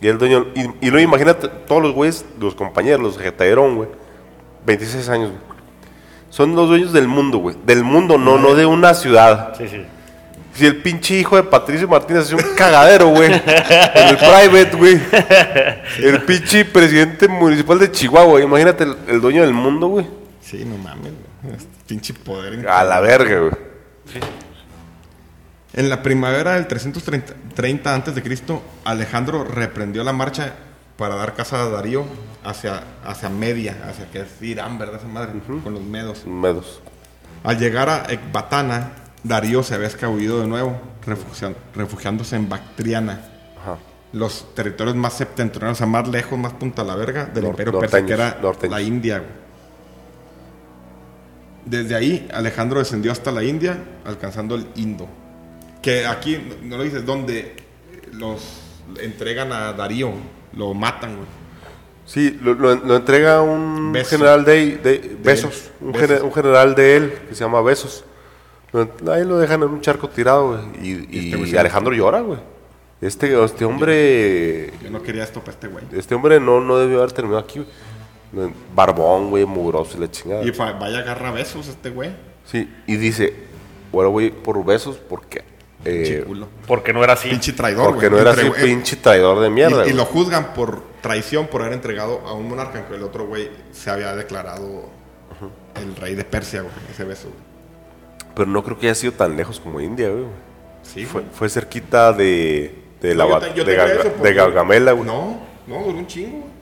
Y 0.00 0.08
el 0.08 0.16
dueño. 0.16 0.46
Y, 0.54 0.86
y 0.86 0.90
luego 0.90 1.06
imagínate 1.06 1.46
todos 1.48 1.82
los 1.82 1.92
güeyes, 1.92 2.24
los 2.40 2.54
compañeros, 2.54 3.02
los 3.02 3.18
Getaerón, 3.18 3.76
güey. 3.76 3.88
26 4.64 5.08
años, 5.10 5.30
güey. 5.30 5.53
Son 6.34 6.56
los 6.56 6.68
dueños 6.68 6.92
del 6.92 7.06
mundo, 7.06 7.38
güey. 7.38 7.56
Del 7.64 7.84
mundo, 7.84 8.18
no, 8.18 8.38
no 8.38 8.56
de 8.56 8.66
una 8.66 8.92
ciudad. 8.94 9.54
Sí, 9.56 9.68
sí. 9.68 9.84
Si 10.52 10.66
el 10.66 10.82
pinche 10.82 11.14
hijo 11.14 11.36
de 11.36 11.44
Patricio 11.44 11.86
Martínez 11.86 12.24
hace 12.24 12.34
un 12.34 12.56
cagadero, 12.56 13.10
güey. 13.10 13.32
en 13.32 14.08
el 14.08 14.16
private, 14.16 14.76
güey. 14.76 15.00
El 16.00 16.22
pinche 16.22 16.64
presidente 16.64 17.28
municipal 17.28 17.78
de 17.78 17.88
Chihuahua. 17.88 18.40
Imagínate 18.40 18.82
el, 18.82 18.96
el 19.06 19.20
dueño 19.20 19.42
del 19.42 19.52
mundo, 19.52 19.86
güey. 19.86 20.08
Sí, 20.40 20.64
no 20.64 20.76
mames, 20.76 21.12
güey. 21.42 21.54
Este 21.54 21.68
pinche 21.86 22.12
poder. 22.12 22.68
A 22.68 22.82
la 22.82 22.98
verga, 22.98 23.38
güey. 23.38 23.52
En 25.72 25.88
la 25.88 26.02
primavera 26.02 26.54
del 26.54 26.66
330 26.66 27.94
a.C., 27.94 28.60
Alejandro 28.84 29.44
reprendió 29.44 30.02
la 30.02 30.12
marcha 30.12 30.52
para 30.96 31.16
dar 31.16 31.34
casa 31.34 31.62
a 31.62 31.68
Darío 31.68 32.04
hacia, 32.44 32.82
hacia 33.04 33.28
Media, 33.28 33.76
hacia 33.88 34.10
que 34.10 34.20
es 34.20 34.40
Irán, 34.42 34.78
¿verdad? 34.78 34.96
Esa 34.96 35.08
madre, 35.08 35.32
con 35.62 35.72
los 35.74 35.82
medos. 35.82 36.24
Medos. 36.26 36.80
Al 37.42 37.58
llegar 37.58 37.88
a 37.88 38.06
Ecbatana, 38.10 38.92
Darío 39.22 39.62
se 39.62 39.74
había 39.74 39.88
escabullido 39.88 40.40
de 40.40 40.46
nuevo, 40.46 40.78
refugiándose 41.74 42.36
en 42.36 42.48
Bactriana, 42.48 43.20
Ajá. 43.60 43.78
los 44.12 44.54
territorios 44.54 44.94
más 44.96 45.14
septentrionales, 45.14 45.78
o 45.78 45.78
sea, 45.78 45.86
más 45.86 46.06
lejos, 46.08 46.38
más 46.38 46.52
punta 46.54 46.82
a 46.82 46.84
la 46.84 46.94
verga 46.94 47.26
del 47.26 47.44
Nor- 47.44 47.50
imperio 47.50 47.78
persa, 47.80 48.04
que 48.06 48.12
era 48.12 48.38
norteños, 48.40 48.72
la 48.76 48.82
India. 48.82 49.22
Desde 51.64 51.94
ahí, 51.94 52.28
Alejandro 52.32 52.78
descendió 52.78 53.10
hasta 53.12 53.32
la 53.32 53.42
India, 53.42 53.78
alcanzando 54.04 54.54
el 54.54 54.66
Indo. 54.76 55.08
Que 55.80 56.06
aquí, 56.06 56.36
no- 56.38 56.68
no 56.68 56.76
lo 56.76 56.82
dices, 56.82 57.04
donde 57.06 57.56
los 58.12 58.60
entregan 59.00 59.50
a 59.52 59.72
Darío, 59.72 60.12
lo 60.56 60.74
matan, 60.74 61.16
güey. 61.16 61.28
Sí, 62.06 62.38
lo, 62.42 62.54
lo- 62.54 62.74
lo 62.76 62.96
entrega 62.96 63.40
un 63.42 63.92
Beso. 63.92 64.10
general 64.10 64.44
de, 64.44 64.76
de- 64.76 65.16
Besos. 65.22 65.70
Un, 65.80 65.92
Besos. 65.92 66.22
un 66.22 66.32
general 66.32 66.74
de 66.74 66.96
él 66.96 67.12
que 67.28 67.34
se 67.34 67.44
llama 67.44 67.60
Besos. 67.62 68.04
Ahí 69.10 69.24
lo 69.24 69.38
dejan 69.38 69.62
en 69.62 69.68
un 69.68 69.80
charco 69.80 70.08
tirado, 70.08 70.48
güey. 70.48 70.60
Y, 70.86 71.08
y 71.30 71.42
este 71.44 71.58
Alejandro 71.58 71.94
llora, 71.94 72.20
güey. 72.20 72.38
Este, 73.00 73.42
este 73.44 73.64
hombre. 73.64 74.72
Yo 74.82 74.90
no 74.90 75.02
quería 75.02 75.22
esto 75.24 75.40
para 75.40 75.52
este 75.52 75.68
güey. 75.68 75.84
Este 75.92 76.14
hombre 76.14 76.40
no, 76.40 76.60
no 76.60 76.76
debió 76.78 76.98
haber 76.98 77.12
terminado 77.12 77.40
aquí, 77.44 77.64
güey. 78.32 78.50
Barbón, 78.74 79.30
güey, 79.30 79.44
mugroso 79.44 79.96
y 79.96 80.00
la 80.00 80.10
chingada. 80.10 80.42
Y 80.44 80.50
vaya 80.50 80.98
agarra 80.98 81.30
besos 81.30 81.68
este 81.68 81.90
güey. 81.90 82.10
Sí, 82.44 82.68
y 82.86 82.96
dice, 82.96 83.32
bueno, 83.92 84.10
voy 84.10 84.30
por 84.30 84.62
besos 84.64 84.96
porque... 85.08 85.44
Eh. 85.84 86.24
Porque 86.66 86.92
no 86.92 87.02
era 87.04 87.12
así. 87.14 87.28
Pinche 87.28 87.52
traidor, 87.52 87.92
porque 87.92 88.08
no 88.10 88.18
era 88.18 88.30
así 88.30 88.50
pinche 88.62 88.96
traidor 88.96 89.40
de 89.40 89.50
mierda. 89.50 89.86
Y, 89.86 89.92
lo 89.92 90.04
juzgan 90.04 90.54
por 90.54 90.82
traición 91.02 91.46
por 91.48 91.60
haber 91.62 91.74
entregado 91.74 92.20
a 92.26 92.32
un 92.32 92.48
monarca, 92.48 92.78
aunque 92.78 92.94
el 92.96 93.02
otro 93.02 93.26
güey 93.26 93.50
se 93.72 93.90
había 93.90 94.14
declarado 94.16 94.88
el 95.82 95.96
rey 95.96 96.14
de 96.14 96.24
Persia, 96.24 96.62
güey, 96.62 96.72
ese 96.90 97.04
beso. 97.04 97.28
güey. 97.28 98.34
Pero 98.34 98.50
no 98.50 98.64
creo 98.64 98.78
que 98.78 98.86
haya 98.86 98.94
sido 98.94 99.12
tan 99.12 99.36
lejos 99.36 99.60
como 99.60 99.80
India, 99.80 100.08
güey. 100.08 100.24
Sí, 100.82 101.04
Fue, 101.06 101.22
fue 101.32 101.48
cerquita 101.48 102.12
de, 102.12 102.74
de, 103.00 103.14
la, 103.14 103.24
No, 103.24 103.30
yo 103.30 103.38
te- 103.40 103.54
yo 103.54 103.64
de, 103.64 103.76
Galga- 103.76 104.00
eso 104.00 104.22
de 104.22 104.34
Gaugamela, 104.34 104.92
güey. 104.92 105.06
No, 105.06 105.40
no, 105.66 105.82
duró 105.84 105.98
un 105.98 106.06
chingo. 106.06 106.38
güey. 106.38 106.54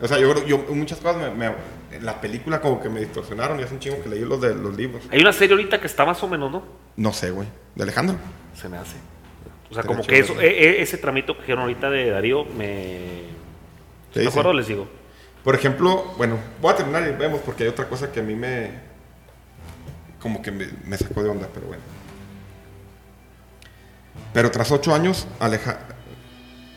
O 0.00 0.06
sea, 0.08 0.18
yo 0.18 0.32
creo, 0.32 0.46
yo 0.46 0.58
muchas 0.74 0.98
cosas 0.98 1.16
me, 1.16 1.30
me- 1.30 1.54
la 2.00 2.20
película 2.20 2.60
como 2.60 2.80
que 2.80 2.88
me 2.88 3.00
distorsionaron 3.00 3.58
y 3.58 3.62
hace 3.62 3.74
un 3.74 3.80
chingo 3.80 4.02
que 4.02 4.08
leí 4.08 4.20
los 4.20 4.40
de 4.40 4.54
los 4.54 4.76
libros. 4.76 5.02
Hay 5.10 5.20
una 5.20 5.32
serie 5.32 5.54
ahorita 5.54 5.80
que 5.80 5.86
está 5.86 6.04
más 6.04 6.22
o 6.22 6.28
menos, 6.28 6.50
¿no? 6.50 6.62
No 6.96 7.12
sé, 7.12 7.30
güey. 7.30 7.48
De 7.74 7.82
Alejandro. 7.84 8.16
Se 8.54 8.68
me 8.68 8.76
hace. 8.78 8.96
O 9.70 9.74
sea, 9.74 9.82
como 9.82 10.02
que 10.04 10.18
eso, 10.18 10.40
e- 10.40 10.46
e- 10.46 10.82
ese 10.82 10.96
tramito 10.98 11.34
que 11.36 11.42
hicieron 11.42 11.62
ahorita 11.62 11.90
de 11.90 12.10
Darío 12.10 12.44
me. 12.44 12.98
Sí, 14.12 14.20
¿Me 14.20 14.22
sí. 14.22 14.28
acuerdo? 14.28 14.52
Les 14.52 14.66
digo. 14.66 14.88
Por 15.44 15.54
ejemplo, 15.54 16.14
bueno, 16.16 16.38
voy 16.60 16.72
a 16.72 16.76
terminar 16.76 17.06
y 17.08 17.12
vemos 17.16 17.40
porque 17.44 17.64
hay 17.64 17.68
otra 17.70 17.88
cosa 17.88 18.10
que 18.12 18.20
a 18.20 18.22
mí 18.22 18.34
me. 18.34 18.70
como 20.20 20.42
que 20.42 20.50
me, 20.50 20.66
me 20.84 20.96
sacó 20.96 21.22
de 21.22 21.30
onda, 21.30 21.48
pero 21.52 21.66
bueno. 21.66 21.82
Pero 24.32 24.50
tras 24.50 24.70
ocho 24.72 24.94
años, 24.94 25.26
aleja, 25.40 25.78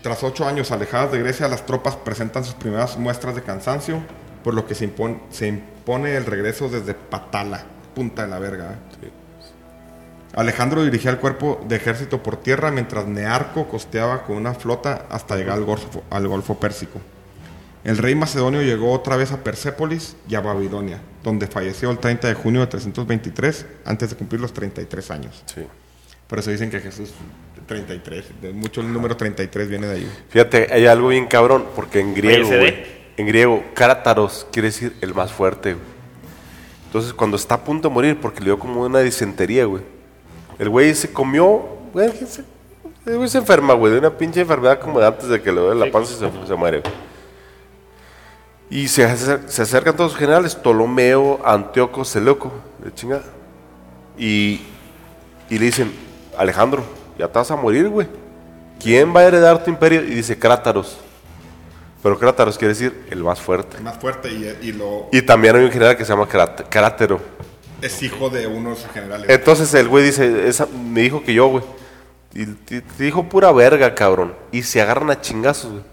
tras 0.02 0.24
ocho 0.24 0.48
años 0.48 0.72
alejadas 0.72 1.12
de 1.12 1.20
Grecia, 1.20 1.48
las 1.48 1.66
tropas 1.66 1.96
presentan 1.96 2.44
sus 2.44 2.54
primeras 2.56 2.98
muestras 2.98 3.36
de 3.36 3.42
cansancio, 3.44 4.02
por 4.44 4.54
lo 4.54 4.66
que 4.68 4.76
se 4.76 4.86
impone, 4.86 5.20
se 5.30 5.48
impone 5.48 6.16
el 6.16 6.26
regreso 6.26 6.70
desde 6.70 6.94
Patala, 6.94 7.64
punta 7.94 8.24
de 8.24 8.30
la 8.30 8.40
verga. 8.40 8.80
¿eh? 9.02 9.12
Alejandro 10.34 10.84
dirigía 10.84 11.12
el 11.12 11.18
cuerpo 11.18 11.64
de 11.68 11.76
ejército 11.76 12.24
por 12.24 12.38
tierra 12.38 12.72
mientras 12.72 13.06
Nearco 13.06 13.68
costeaba 13.68 14.24
con 14.24 14.38
una 14.38 14.54
flota 14.54 15.06
hasta 15.10 15.36
llegar 15.36 15.58
al 15.58 15.66
Golfo, 15.66 16.04
al 16.10 16.28
Golfo 16.28 16.60
Pérsico. 16.60 17.02
El 17.84 17.98
rey 17.98 18.14
macedonio 18.16 18.62
llegó 18.62 18.92
otra 18.92 19.18
vez 19.18 19.32
a 19.32 19.44
Persépolis 19.44 20.16
y 20.30 20.36
a 20.36 20.42
Babilonia, 20.42 21.02
donde 21.24 21.48
falleció 21.48 21.90
el 21.90 21.98
30 21.98 22.28
de 22.28 22.34
junio 22.36 22.62
de 22.62 22.68
323, 22.68 23.66
antes 23.86 24.12
de 24.12 24.16
cumplir 24.16 24.40
los 24.40 24.54
33 24.54 25.12
años. 25.12 25.44
Sí. 25.48 25.66
Por 26.28 26.40
eso 26.40 26.52
dicen 26.52 26.70
que 26.70 26.80
Jesús 26.80 27.12
33, 27.66 28.42
de 28.42 28.54
mucho 28.54 28.82
el 28.82 28.94
número 28.94 29.18
33 29.18 29.68
viene 29.68 29.88
de 29.88 29.96
ahí. 29.96 30.12
Fíjate, 30.30 30.68
hay 30.72 30.86
algo 30.86 31.08
bien 31.10 31.26
cabrón, 31.26 31.66
porque 31.76 32.00
en 32.00 32.14
griego, 32.14 32.50
en 33.22 33.28
griego, 33.28 33.64
Cátaros 33.74 34.46
quiere 34.52 34.68
decir 34.70 34.96
el 35.02 35.14
más 35.14 35.32
fuerte, 35.32 35.74
güey. 35.74 35.86
Entonces, 36.88 37.14
cuando 37.14 37.38
está 37.38 37.56
a 37.56 37.64
punto 37.64 37.88
de 37.88 37.94
morir, 37.94 38.20
porque 38.20 38.40
le 38.40 38.46
dio 38.48 38.60
como 38.60 38.82
una 38.82 39.00
disentería, 39.00 39.66
güey. 39.66 39.82
El 40.60 40.70
güey 40.70 40.94
se 40.94 41.12
comió, 41.12 41.64
güey, 41.94 42.12
¿qué 42.12 42.26
se- 42.26 42.44
el 43.06 43.18
güey 43.18 43.30
se 43.30 43.38
enferma, 43.40 43.74
güey, 43.74 43.94
de 43.94 44.00
una 44.00 44.10
pinche 44.12 44.42
enfermedad 44.42 44.80
como 44.80 45.00
de 45.00 45.08
antes 45.08 45.28
de 45.30 45.42
que 45.42 45.52
le 45.52 45.62
duele 45.62 45.86
la 45.86 45.92
panza 45.92 46.14
y 46.14 46.18
se, 46.18 46.48
se 46.48 46.56
muere, 46.56 46.82
güey. 46.82 46.94
Y 48.70 48.88
se, 48.88 49.06
acer- 49.06 49.48
se 49.48 49.62
acercan 49.62 49.96
todos 49.96 50.12
los 50.12 50.20
generales, 50.20 50.56
Ptolomeo, 50.56 51.40
Antíoco, 51.46 52.06
Seleuco, 52.06 52.52
de 52.84 52.94
chingada. 52.94 53.24
Y, 54.18 54.62
y 55.50 55.58
le 55.60 55.66
dicen, 55.66 55.92
Alejandro, 56.38 56.84
ya 57.18 57.28
te 57.28 57.38
vas 57.40 57.52
a 57.52 57.56
morir, 57.56 57.90
güey. 57.90 58.08
¿Quién 58.80 59.16
va 59.16 59.22
a 59.22 59.24
heredar 59.26 59.64
tu 59.64 59.70
imperio? 59.70 60.02
Y 60.04 60.08
dice 60.16 60.38
Crátaros. 60.40 60.98
Pero 62.04 62.18
Crátaros 62.18 62.58
quiere 62.58 62.74
decir 62.74 63.06
el 63.12 63.24
más 63.24 63.40
fuerte. 63.40 63.78
El 63.78 63.84
más 63.84 63.98
fuerte 63.98 64.30
y, 64.32 64.68
y 64.68 64.72
lo, 64.72 65.08
Y 65.12 65.22
también 65.22 65.56
hay 65.56 65.64
un 65.66 65.72
general 65.72 65.96
que 65.98 66.04
se 66.06 66.12
llama 66.14 66.28
Crát- 66.28 66.66
Crátero. 66.70 67.20
es 67.82 68.02
hijo 68.04 68.30
de 68.30 68.48
uno 68.48 68.72
de 68.72 68.76
sus 68.78 68.92
generales. 68.92 69.30
Entonces 69.30 69.74
el 69.76 69.88
güey 69.88 70.04
dice, 70.06 70.48
esa, 70.48 70.66
me 70.68 71.02
dijo 71.02 71.24
que 71.24 71.34
yo, 71.34 71.48
güey. 71.48 71.64
Y 72.34 72.46
te, 72.46 72.82
dijo 72.98 73.28
pura 73.30 73.52
verga, 73.52 73.94
cabrón. 73.94 74.34
Y 74.52 74.64
se 74.64 74.82
agarran 74.82 75.10
a 75.12 75.22
chingazos, 75.22 75.72
güey. 75.72 75.84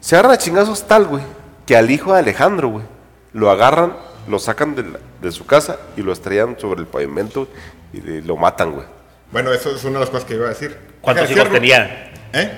Se 0.00 0.16
agarran 0.16 0.32
a 0.32 0.38
chingazos 0.38 0.86
tal, 0.86 1.06
güey, 1.06 1.22
que 1.66 1.76
al 1.76 1.90
hijo 1.90 2.12
de 2.12 2.18
Alejandro, 2.18 2.68
güey, 2.68 2.84
lo 3.32 3.50
agarran, 3.50 3.96
lo 4.28 4.38
sacan 4.38 4.74
de, 4.74 4.82
la- 4.82 4.98
de 5.20 5.30
su 5.32 5.46
casa 5.46 5.78
y 5.96 6.02
lo 6.02 6.12
estrellan 6.12 6.58
sobre 6.58 6.80
el 6.80 6.86
pavimento 6.86 7.46
y 7.92 8.00
le- 8.00 8.22
lo 8.22 8.36
matan, 8.36 8.72
güey. 8.72 8.86
Bueno, 9.30 9.52
eso 9.52 9.74
es 9.74 9.82
una 9.84 9.94
de 9.94 10.00
las 10.00 10.10
cosas 10.10 10.24
que 10.26 10.34
iba 10.34 10.46
a 10.46 10.50
decir. 10.50 10.76
¿Cuántos 11.00 11.30
hijos 11.30 11.48
tenía 11.50 12.12
¿Eh? 12.34 12.50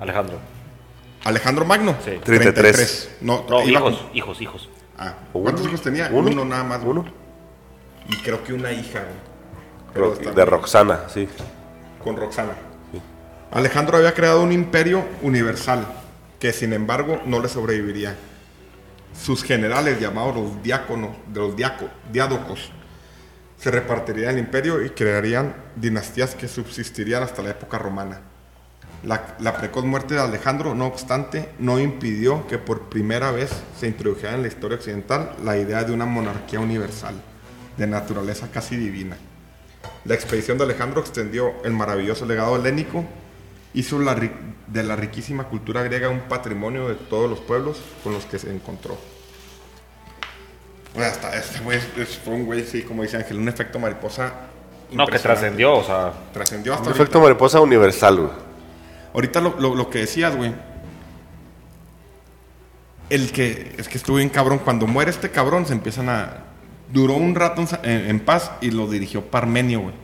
Alejandro? 0.00 0.38
Alejandro 1.24 1.64
Magno. 1.64 1.96
Sí. 2.04 2.18
33. 2.22 3.16
No, 3.20 3.44
No, 3.48 3.62
iba 3.62 3.78
hijos, 3.80 3.98
con- 3.98 4.16
hijos, 4.16 4.40
hijos. 4.40 4.68
Ah, 4.98 5.14
¿Cuántos 5.32 5.66
hijos 5.66 5.82
tenía? 5.82 6.08
Uno. 6.12 6.30
Uno, 6.30 6.44
nada 6.44 6.64
más. 6.64 6.80
Uno. 6.84 7.04
Y 8.08 8.16
creo 8.16 8.42
que 8.42 8.52
una 8.52 8.72
hija, 8.72 9.04
Ro- 9.94 10.14
de 10.14 10.30
bien. 10.30 10.46
Roxana, 10.46 11.00
sí. 11.08 11.28
con 12.02 12.16
Roxana. 12.16 12.52
Alejandro 13.52 13.98
había 13.98 14.14
creado 14.14 14.42
un 14.42 14.50
imperio 14.50 15.04
universal 15.22 15.86
que 16.40 16.52
sin 16.52 16.72
embargo 16.72 17.20
no 17.26 17.40
le 17.40 17.48
sobreviviría. 17.48 18.16
Sus 19.14 19.44
generales 19.44 20.00
llamados 20.00 20.34
los 20.34 20.62
diáconos, 20.62 21.10
de 21.28 21.40
los 21.40 21.54
diaco- 21.54 21.90
diádocos, 22.10 22.72
se 23.58 23.70
repartirían 23.70 24.32
el 24.34 24.38
imperio 24.40 24.82
y 24.84 24.90
crearían 24.90 25.54
dinastías 25.76 26.34
que 26.34 26.48
subsistirían 26.48 27.22
hasta 27.22 27.42
la 27.42 27.50
época 27.50 27.78
romana. 27.78 28.22
La, 29.04 29.34
la 29.40 29.56
precoz 29.56 29.84
muerte 29.84 30.14
de 30.14 30.20
Alejandro, 30.20 30.74
no 30.76 30.86
obstante, 30.86 31.48
no 31.58 31.80
impidió 31.80 32.46
que 32.46 32.58
por 32.58 32.82
primera 32.88 33.32
vez 33.32 33.50
se 33.78 33.88
introdujera 33.88 34.34
en 34.34 34.42
la 34.42 34.48
historia 34.48 34.76
occidental 34.78 35.32
la 35.44 35.56
idea 35.56 35.82
de 35.82 35.92
una 35.92 36.06
monarquía 36.06 36.60
universal, 36.60 37.14
de 37.76 37.86
naturaleza 37.88 38.48
casi 38.52 38.76
divina. 38.76 39.16
La 40.04 40.14
expedición 40.14 40.56
de 40.58 40.64
Alejandro 40.64 41.00
extendió 41.00 41.52
el 41.64 41.72
maravilloso 41.72 42.26
legado 42.26 42.54
helénico, 42.54 43.04
hizo 43.74 43.98
la 43.98 44.14
de 44.14 44.82
la 44.84 44.94
riquísima 44.94 45.44
cultura 45.44 45.82
griega 45.82 46.08
un 46.08 46.20
patrimonio 46.20 46.88
de 46.88 46.94
todos 46.94 47.28
los 47.28 47.40
pueblos 47.40 47.80
con 48.04 48.12
los 48.12 48.24
que 48.26 48.38
se 48.38 48.50
encontró. 48.54 48.96
Bueno, 50.94 51.10
hasta 51.10 51.34
este 51.36 51.58
güey 51.60 51.78
es- 51.78 51.98
es- 51.98 52.18
fue 52.18 52.34
un 52.34 52.44
güey, 52.44 52.64
sí, 52.64 52.82
como 52.82 53.02
dice 53.02 53.16
Ángel, 53.16 53.38
un 53.38 53.48
efecto 53.48 53.78
mariposa. 53.78 54.32
No, 54.92 55.06
que 55.06 55.18
trascendió, 55.18 55.74
o 55.74 55.82
sea. 55.84 56.12
Trascendió 56.32 56.72
hasta 56.74 56.82
Un 56.82 56.88
ahorita. 56.88 57.02
efecto 57.02 57.20
mariposa 57.20 57.60
universal, 57.60 58.16
güey. 58.18 58.30
Ahorita 59.14 59.40
lo, 59.40 59.58
lo- 59.60 59.74
lo 59.74 59.90
que 59.90 59.98
decías, 60.00 60.34
güey. 60.36 60.52
El 63.10 63.30
que 63.32 63.74
es 63.78 63.88
que 63.88 63.98
estuvo 63.98 64.16
bien 64.16 64.28
cabrón. 64.30 64.58
Cuando 64.58 64.86
muere 64.86 65.10
este 65.10 65.30
cabrón, 65.30 65.66
se 65.66 65.72
empiezan 65.72 66.08
a. 66.08 66.44
Duró 66.92 67.14
un 67.14 67.34
rato 67.34 67.60
en, 67.60 67.66
sa- 67.66 67.80
en- 67.82 68.06
en 68.08 68.20
paz 68.20 68.52
y 68.60 68.70
lo 68.70 68.86
dirigió 68.88 69.22
Parmenio, 69.26 69.80
güey. 69.80 69.94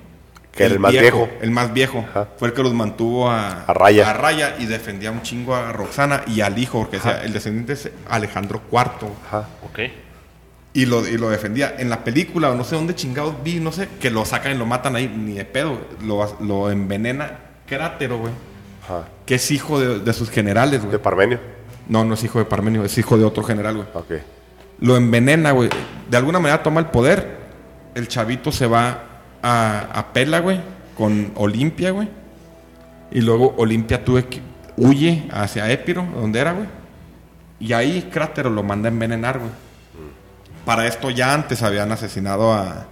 Que 0.53 0.65
era 0.65 0.75
el 0.75 0.81
más 0.81 0.93
viejo. 0.93 1.29
El 1.41 1.51
más 1.51 1.73
viejo. 1.73 2.05
Ajá. 2.11 2.29
Fue 2.39 2.49
el 2.49 2.55
que 2.55 2.63
los 2.63 2.75
mantuvo 2.75 3.31
a, 3.31 3.63
A 3.65 3.73
raya. 3.75 4.11
a 4.11 4.13
raya 4.15 4.57
y 4.59 4.67
defendía 4.67 5.11
un 5.11 5.23
chingo 5.23 5.55
a 5.55 5.73
Roxana 5.73 6.23
y 6.27 6.41
al 6.41 6.59
hijo, 6.59 6.81
porque 6.81 6.97
decía, 6.97 7.23
el 7.23 7.33
descendiente 7.33 7.75
es 7.75 7.91
Alejandro 8.09 8.61
IV. 8.73 9.11
Ajá. 9.29 9.49
Ok. 9.65 9.79
Y 10.75 10.87
lo, 10.87 11.07
y 11.07 11.17
lo 11.17 11.31
defendía. 11.31 11.75
En 11.79 11.89
la 11.91 12.03
película, 12.05 12.51
o 12.51 12.55
no 12.55 12.65
sé 12.65 12.75
dónde 12.75 12.95
chingados 12.95 13.43
vi, 13.43 13.61
no 13.61 13.73
sé, 13.73 13.89
que 14.01 14.11
lo 14.11 14.25
sacan 14.25 14.53
y 14.53 14.59
lo 14.59 14.67
matan 14.67 14.97
ahí, 14.97 15.09
ni 15.09 15.35
de 15.35 15.45
pedo. 15.45 15.79
Lo, 16.05 16.37
lo 16.41 16.71
envenena 16.71 17.39
Crátero, 17.67 18.19
güey. 18.19 18.33
Ajá. 18.89 19.09
Que 19.27 19.35
es 19.35 19.51
hijo 19.51 19.79
de, 19.79 20.01
de 20.01 20.13
sus 20.13 20.31
generales, 20.31 20.81
güey. 20.81 20.93
De 20.93 20.99
Parmenio. 20.99 21.39
No, 21.89 22.05
no 22.05 22.15
es 22.15 22.25
hijo 22.25 22.39
de 22.39 22.45
Parmenio, 22.45 22.85
es 22.85 22.97
hijo 22.99 23.19
de 23.19 23.25
otro 23.25 23.43
general, 23.43 23.77
güey. 23.77 23.89
Ok. 23.95 24.23
Lo 24.81 24.97
envenena, 24.97 25.53
güey. 25.53 25.69
De 26.09 26.17
alguna 26.17 26.39
manera 26.39 26.63
toma 26.63 26.81
el 26.81 26.87
poder. 26.87 27.39
El 27.95 28.09
chavito 28.09 28.53
se 28.53 28.67
va 28.67 29.05
a, 29.43 29.89
a 29.93 30.13
Pela, 30.13 30.41
güey, 30.41 30.61
con 30.97 31.33
Olimpia, 31.35 31.91
güey. 31.91 32.09
Y 33.11 33.21
luego 33.21 33.55
Olimpia 33.59 34.05
tuve 34.05 34.27
que 34.27 34.41
huye 34.77 35.29
hacia 35.33 35.71
Épiro, 35.71 36.07
donde 36.15 36.39
era, 36.39 36.53
güey. 36.53 36.69
Y 37.61 37.73
ahí 37.73 38.09
Crátero 38.13 38.51
lo 38.51 38.63
manda 38.63 38.89
a 38.89 38.93
envenenar, 38.93 39.39
güey. 39.39 39.51
Para 40.65 40.87
esto 40.87 41.11
ya 41.11 41.33
antes 41.33 41.63
habían 41.63 41.91
asesinado 41.91 42.53
a. 42.53 42.87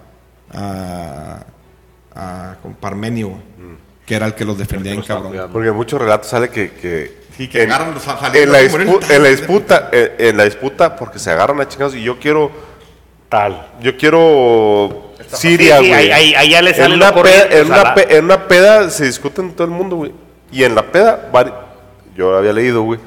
a. 0.53 1.44
a 2.14 2.57
con 2.62 2.74
Parmenio, 2.74 3.28
güey. 3.28 3.42
Que 4.07 4.14
era 4.14 4.26
el 4.26 4.34
que 4.34 4.44
los 4.44 4.57
defendía 4.57 4.92
en 4.92 5.02
cabrón. 5.02 5.48
Porque 5.52 5.68
en 5.68 5.74
muchos 5.74 6.00
relatos 6.00 6.28
sale 6.28 6.48
que. 6.48 6.70
que 6.72 7.26
Sí, 7.36 7.48
que 7.48 7.64
en, 7.64 7.70
agarran 7.70 7.92
los 7.92 8.02
en 8.34 8.50
la, 8.50 8.59
a 8.61 8.68
morir. 8.70 8.86
dispu- 8.88 9.11
en 9.11 9.22
la 9.22 9.28
disputa, 9.28 9.90
en, 9.92 10.12
en 10.18 10.36
la 10.38 10.44
disputa, 10.44 10.96
porque 10.96 11.18
se 11.18 11.30
agarran 11.30 11.61
a 11.61 11.68
chingados 11.68 11.94
y 11.94 12.02
yo 12.02 12.18
quiero. 12.18 12.50
Tal. 13.28 13.66
Yo 13.82 13.94
quiero. 13.96 15.12
Siria, 15.32 15.78
Sí, 15.78 15.84
sí, 15.84 15.88
güey. 15.90 15.92
ahí- 15.92 16.11
ahí- 16.12 16.34
ahí 16.34 16.50
ya 16.50 16.62
le 16.62 16.72
sale 16.72 16.94
en 16.94 17.02
una, 17.02 17.12
peda, 17.12 17.46
en, 17.50 17.66
una 17.66 17.82
la- 17.82 17.94
pe- 17.94 18.16
en 18.16 18.24
una 18.24 18.46
peda 18.48 18.88
se 18.90 19.04
discute 19.04 19.40
en 19.42 19.52
todo 19.52 19.64
el 19.66 19.72
mundo, 19.72 19.96
güey. 19.96 20.12
Y 20.52 20.62
en 20.64 20.74
la 20.76 20.84
peda, 20.92 21.28
yo 22.16 22.36
había 22.38 22.52
leído, 22.52 22.82
güey. 22.82 23.00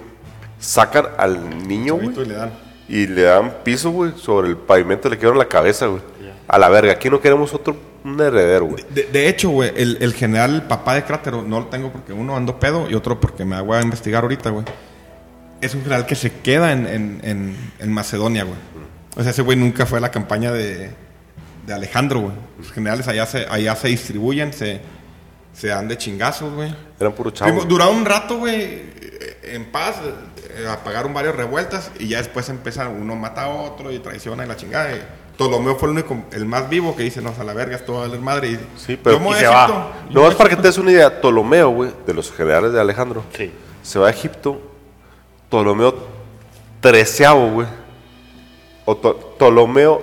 Sacan 0.60 1.08
al 1.18 1.68
niño, 1.68 1.96
güey. 1.96 2.10
Y 2.10 2.26
le 2.26 2.34
dan. 2.36 2.52
Y 2.90 3.08
le 3.08 3.22
dan 3.24 3.54
piso, 3.64 3.90
güey, 3.92 4.12
sobre 4.18 4.50
el 4.50 4.58
pavimento, 4.58 5.10
le 5.10 5.18
quedaron 5.18 5.38
la 5.40 5.46
cabeza, 5.48 5.86
güey. 5.88 6.02
A 6.48 6.58
la 6.60 6.68
verga, 6.70 6.92
aquí 6.92 7.10
no 7.10 7.22
queremos 7.22 7.54
otro, 7.54 7.76
un 8.04 8.20
heredero, 8.20 8.66
güey. 8.66 8.84
De, 8.90 9.04
de 9.04 9.28
hecho, 9.30 9.50
güey, 9.50 9.72
el, 9.76 9.98
el 10.02 10.14
general 10.14 10.56
el 10.56 10.62
papá 10.64 10.96
de 10.96 11.04
Crátero 11.04 11.42
no 11.42 11.60
lo 11.60 11.66
tengo 11.68 11.92
porque 11.92 12.14
uno 12.14 12.36
ando 12.36 12.60
pedo 12.60 12.90
y 12.90 12.94
otro 12.96 13.20
porque 13.20 13.46
me 13.46 13.60
voy 13.62 13.78
a 13.78 13.82
investigar 13.82 14.24
ahorita, 14.24 14.50
güey. 14.52 14.66
Es 15.62 15.76
un 15.76 15.82
general 15.82 16.06
que 16.06 16.16
se 16.16 16.32
queda 16.32 16.72
en, 16.72 16.88
en- 16.88 17.20
en- 17.24 17.56
en 17.80 17.92
Macedonia, 17.94 18.44
güey. 18.44 18.58
O 19.18 19.22
sea, 19.24 19.32
ese 19.32 19.42
güey 19.42 19.58
nunca 19.58 19.86
fue 19.86 19.98
a 19.98 20.02
la 20.02 20.12
campaña 20.12 20.52
de, 20.52 20.92
de 21.68 21.74
Alejandro, 21.74 22.22
güey. 22.22 22.34
Los 22.58 22.72
generales 22.72 23.08
allá 23.08 23.26
se, 23.26 23.46
allá 23.50 23.76
se 23.76 23.90
distribuyen, 23.90 24.54
se, 24.54 24.80
se 25.54 25.68
dan 25.68 25.88
de 25.90 25.98
chingazos, 25.98 26.54
güey. 26.54 26.74
Eran 27.00 27.14
puro 27.14 27.32
chavos. 27.32 27.68
Duraron 27.68 27.98
un 27.98 28.06
rato, 28.06 28.38
güey, 28.38 28.84
en 29.44 29.66
paz, 29.72 29.96
eh, 30.56 30.68
apagaron 30.70 31.14
varias 31.14 31.36
revueltas 31.36 31.92
y 32.00 32.08
ya 32.08 32.20
después 32.20 32.48
empieza 32.50 32.88
uno 32.88 33.16
mata 33.18 33.44
a 33.44 33.50
otro 33.50 33.92
y 33.92 34.00
traiciona 34.00 34.46
y 34.46 34.48
la 34.48 34.56
chingada. 34.56 34.94
y 34.96 35.02
Ptolomeo 35.40 35.76
fue 35.78 35.88
el 35.88 35.94
único, 35.94 36.18
el 36.34 36.46
más 36.46 36.70
vivo 36.70 36.96
que 36.98 37.04
dice, 37.04 37.22
no, 37.22 37.34
a 37.40 37.44
la 37.46 37.54
verga, 37.54 37.78
esto 37.78 37.94
va 37.94 38.00
a 38.00 38.08
valer 38.08 38.20
madre. 38.20 38.50
Y, 38.52 38.60
Sí, 38.76 39.00
pero- 39.02 39.16
y 39.32 39.34
se 39.36 39.48
va. 39.48 39.64
Egipto, 39.64 39.92
No 40.12 40.28
es 40.28 40.36
para 40.36 40.50
que 40.50 40.58
te 40.58 40.64
des 40.64 40.78
una 40.78 40.92
idea, 40.92 41.22
Ptolomeo, 41.22 41.70
güey, 41.70 41.92
de 42.06 42.14
los 42.14 42.30
generales 42.32 42.74
de 42.74 42.82
Alejandro, 42.82 43.24
Sí. 43.34 43.50
se 43.82 44.00
va 44.00 44.08
a 44.08 44.10
Egipto, 44.10 44.60
Ptolomeo 45.48 45.96
treceavo, 46.82 47.50
güey. 47.52 47.68
O 48.86 48.98
To- 48.98 49.36
Ptolomeo 49.38 50.02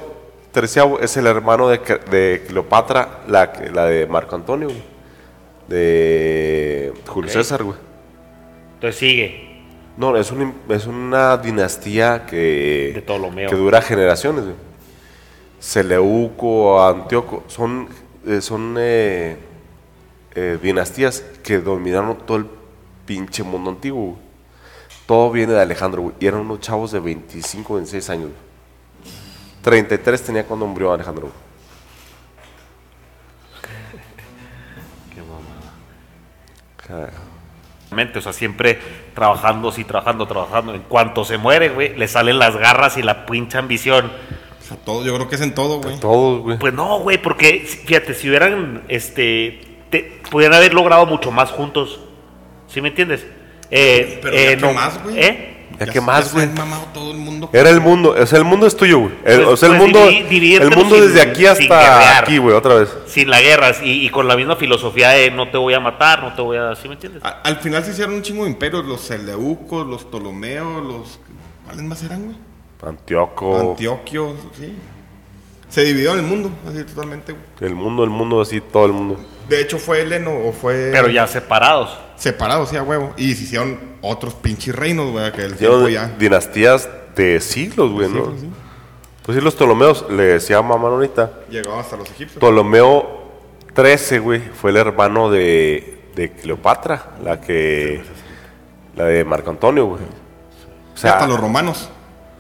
treceavo 0.52 1.00
es 1.00 1.14
el 1.18 1.26
hermano 1.26 1.68
de, 1.68 1.80
Cleopatra, 2.46 3.20
la, 3.28 3.46
de 3.46 4.06
Marco 4.06 4.36
Antonio, 4.36 4.68
güey. 4.68 4.82
De 5.68 6.92
Julio. 7.06 7.30
César, 7.30 7.62
güey. 7.62 7.76
Entonces 8.74 8.98
sigue. 8.98 9.46
No, 9.96 10.16
es, 10.16 10.30
un- 10.30 10.54
es 10.68 10.86
una 10.86 11.36
dinastía 11.38 12.24
que, 12.26 12.92
De 12.94 13.02
Ptolomeo. 13.02 13.48
que 13.50 13.56
dura 13.56 13.82
generaciones. 13.82 14.44
güey. 14.44 14.56
Seleuco, 15.66 16.80
Antíoco, 16.80 17.42
son, 17.48 17.88
eh, 18.24 18.40
son 18.40 18.76
eh, 18.78 19.36
eh, 20.32 20.58
dinastías 20.62 21.24
que 21.42 21.58
dominaron 21.58 22.18
todo 22.18 22.36
el 22.36 22.46
pinche 23.04 23.42
mundo 23.42 23.70
antiguo. 23.70 24.10
güey. 24.10 24.16
Todo 25.06 25.32
viene 25.32 25.54
de 25.54 25.60
Alejandro, 25.60 26.02
güey. 26.02 26.14
Y 26.20 26.26
eran 26.26 26.42
unos 26.42 26.60
chavos 26.60 26.92
de 26.92 27.00
25, 27.00 27.74
26 27.74 28.10
años. 28.10 28.28
güey. 28.28 28.36
33 29.62 30.22
tenía 30.22 30.44
cuando 30.46 30.68
murió 30.68 30.92
Alejandro. 30.92 31.32
Qué 35.12 35.20
mamada. 35.20 37.10
O 38.16 38.20
sea, 38.20 38.32
siempre 38.32 38.78
trabajando, 39.16 39.72
sí, 39.72 39.82
trabajando, 39.82 40.28
trabajando. 40.28 40.76
En 40.76 40.82
cuanto 40.82 41.24
se 41.24 41.38
muere, 41.38 41.70
güey, 41.70 41.96
le 41.96 42.06
salen 42.06 42.38
las 42.38 42.56
garras 42.56 42.96
y 42.98 43.02
la 43.02 43.26
pincha 43.26 43.58
ambición. 43.58 44.12
O 44.66 44.68
sea, 44.68 44.76
todo, 44.78 45.04
yo 45.04 45.14
creo 45.14 45.28
que 45.28 45.36
es 45.36 45.40
en 45.42 45.54
todo, 45.54 45.80
güey. 45.80 46.00
Todos, 46.00 46.42
güey. 46.42 46.58
Pues 46.58 46.74
no, 46.74 46.98
güey, 46.98 47.22
porque 47.22 47.60
fíjate, 47.60 48.14
si 48.14 48.28
hubieran, 48.28 48.82
este, 48.88 49.60
te- 49.90 50.20
pudieran 50.28 50.56
haber 50.56 50.74
logrado 50.74 51.06
mucho 51.06 51.30
más 51.30 51.52
juntos. 51.52 52.00
¿Sí 52.66 52.80
me 52.80 52.88
entiendes? 52.88 53.24
Eh, 53.70 54.18
Pero 54.22 54.34
eh, 54.36 54.44
ya 54.44 54.56
que 54.56 54.62
no- 54.66 54.72
más, 54.72 55.02
güey. 55.04 55.18
¿Eh? 55.20 55.52
Ya 55.78 55.86
que 55.86 56.00
más, 56.00 56.32
güey. 56.32 56.46
han 56.46 56.54
mamado 56.54 56.86
todo 56.94 57.12
el 57.12 57.18
mundo. 57.18 57.48
Era 57.52 57.70
el 57.70 57.80
mundo, 57.80 58.16
o 58.18 58.26
sea, 58.26 58.38
el 58.38 58.44
mundo 58.44 58.66
es 58.66 58.76
tuyo, 58.76 58.98
güey. 59.00 59.12
El- 59.24 59.36
Pues- 59.42 59.46
o 59.48 59.56
sea, 59.56 59.68
el 59.68 59.76
pues 59.76 59.82
mundo, 59.92 60.08
el 60.08 60.70
mundo 60.76 60.96
sin- 60.96 61.04
desde 61.06 61.20
aquí 61.20 61.46
hasta 61.46 62.18
aquí, 62.18 62.38
güey, 62.38 62.54
otra 62.56 62.74
vez. 62.74 62.88
Sin 63.06 63.30
la 63.30 63.40
guerra 63.40 63.70
y, 63.84 64.04
y 64.04 64.08
con 64.08 64.26
la 64.26 64.36
misma 64.36 64.56
filosofía 64.56 65.10
de 65.10 65.30
no 65.30 65.48
te 65.50 65.58
voy 65.58 65.74
a 65.74 65.80
matar, 65.80 66.22
no 66.24 66.34
te 66.34 66.42
voy 66.42 66.56
a. 66.56 66.74
¿Sí 66.74 66.88
me 66.88 66.94
entiendes? 66.94 67.22
A- 67.24 67.40
al 67.44 67.58
final 67.58 67.84
se 67.84 67.92
hicieron 67.92 68.14
un 68.14 68.22
chingo 68.22 68.44
de 68.44 68.50
imperios, 68.50 68.84
los 68.84 69.00
Seleucos, 69.02 69.86
los 69.86 70.04
Ptolomeos, 70.04 70.82
los... 70.84 71.20
¿Cuáles 71.66 71.82
más 71.84 72.02
eran, 72.02 72.24
güey? 72.24 72.36
Antioco, 72.82 73.70
Antioquio, 73.70 74.34
sí. 74.58 74.76
Se 75.68 75.82
dividió 75.82 76.12
en 76.12 76.20
el 76.20 76.24
mundo, 76.24 76.50
así 76.68 76.84
totalmente, 76.84 77.34
el 77.60 77.74
mundo, 77.74 78.04
el 78.04 78.10
mundo, 78.10 78.40
así, 78.40 78.60
todo 78.60 78.86
el 78.86 78.92
mundo. 78.92 79.18
De 79.48 79.60
hecho, 79.60 79.78
fue 79.78 80.02
Heleno 80.02 80.32
o 80.46 80.52
fue... 80.52 80.90
Pero 80.92 81.08
ya 81.08 81.26
separados. 81.26 81.96
Separados, 82.16 82.70
sí, 82.70 82.76
a 82.76 82.82
huevo. 82.82 83.12
Y 83.16 83.34
se 83.34 83.44
hicieron 83.44 83.78
otros 84.00 84.34
pinches 84.34 84.74
reinos, 84.74 85.10
güey, 85.10 85.30
que 85.32 85.42
el 85.42 85.56
tiempo 85.56 85.88
ya... 85.88 86.08
dinastías 86.18 86.88
de 87.14 87.40
siglos, 87.40 87.92
güey, 87.92 88.08
¿no? 88.08 88.26
Sí, 88.26 88.40
sí. 88.42 88.50
Pues 89.24 89.38
sí, 89.38 89.44
los 89.44 89.54
Ptolomeos, 89.54 90.06
le 90.10 90.22
decía 90.22 90.58
a 90.58 90.62
mamá 90.62 90.88
ahorita, 90.88 91.40
Llegó 91.50 91.74
hasta 91.74 91.96
los 91.96 92.08
egipcios. 92.10 92.38
Ptolomeo 92.38 93.24
13, 93.74 94.20
güey, 94.20 94.40
fue 94.40 94.70
el 94.70 94.76
hermano 94.76 95.30
de, 95.30 96.10
de 96.14 96.32
Cleopatra, 96.32 97.16
la 97.22 97.40
que... 97.40 98.02
La 98.94 99.04
de 99.04 99.24
Marco 99.24 99.50
Antonio, 99.50 99.86
güey. 99.86 100.02
O 100.94 100.96
sea, 100.96 101.14
hasta 101.14 101.26
los 101.26 101.38
romanos. 101.38 101.90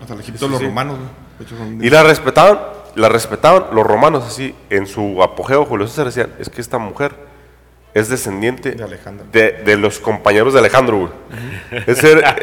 Hasta 0.00 0.14
el 0.14 0.20
Egipto 0.20 0.44
Sí, 0.46 0.50
los 0.50 0.58
sí. 0.60 0.66
romanos, 0.66 0.96
güey. 0.98 1.08
De 1.38 1.44
hecho, 1.44 1.56
son... 1.56 1.84
Y 1.84 1.90
la 1.90 2.02
respetaban, 2.02 2.58
la 2.94 3.08
respetaban 3.08 3.66
los 3.72 3.86
romanos 3.86 4.24
así, 4.26 4.54
en 4.70 4.86
su 4.86 5.22
apogeo, 5.22 5.64
Julio 5.64 5.86
César 5.86 6.06
decían, 6.06 6.32
es 6.38 6.48
que 6.50 6.60
esta 6.60 6.78
mujer 6.78 7.14
es 7.94 8.08
descendiente 8.10 8.72
De 8.72 8.84
Alejandro. 8.84 9.26
de, 9.32 9.52
de 9.64 9.76
los 9.78 9.98
compañeros 10.00 10.52
de 10.52 10.58
Alejandro, 10.60 10.98
güey. 10.98 11.82
Ese 11.86 12.12
era- 12.12 12.36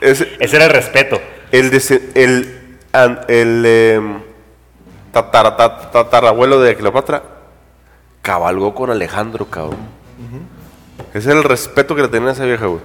ese- 0.00 0.36
Ese 0.40 0.56
era 0.56 0.64
el 0.66 0.70
respeto. 0.72 1.20
el, 1.52 1.70
el, 2.14 2.60
el 3.28 3.66
em, 3.66 4.20
tatara- 5.12 5.56
tat- 5.56 5.90
tatarabuelo 5.92 6.60
de 6.60 6.74
Cleopatra 6.76 7.22
cabalgó 8.22 8.74
con 8.74 8.90
Alejandro, 8.90 9.46
cabrón. 9.46 9.78
Ese 11.12 11.30
era 11.30 11.38
el 11.38 11.44
respeto 11.44 11.94
que 11.94 12.02
le 12.02 12.08
tenían 12.08 12.30
a 12.30 12.32
esa 12.32 12.44
vieja, 12.44 12.66
güey. 12.66 12.80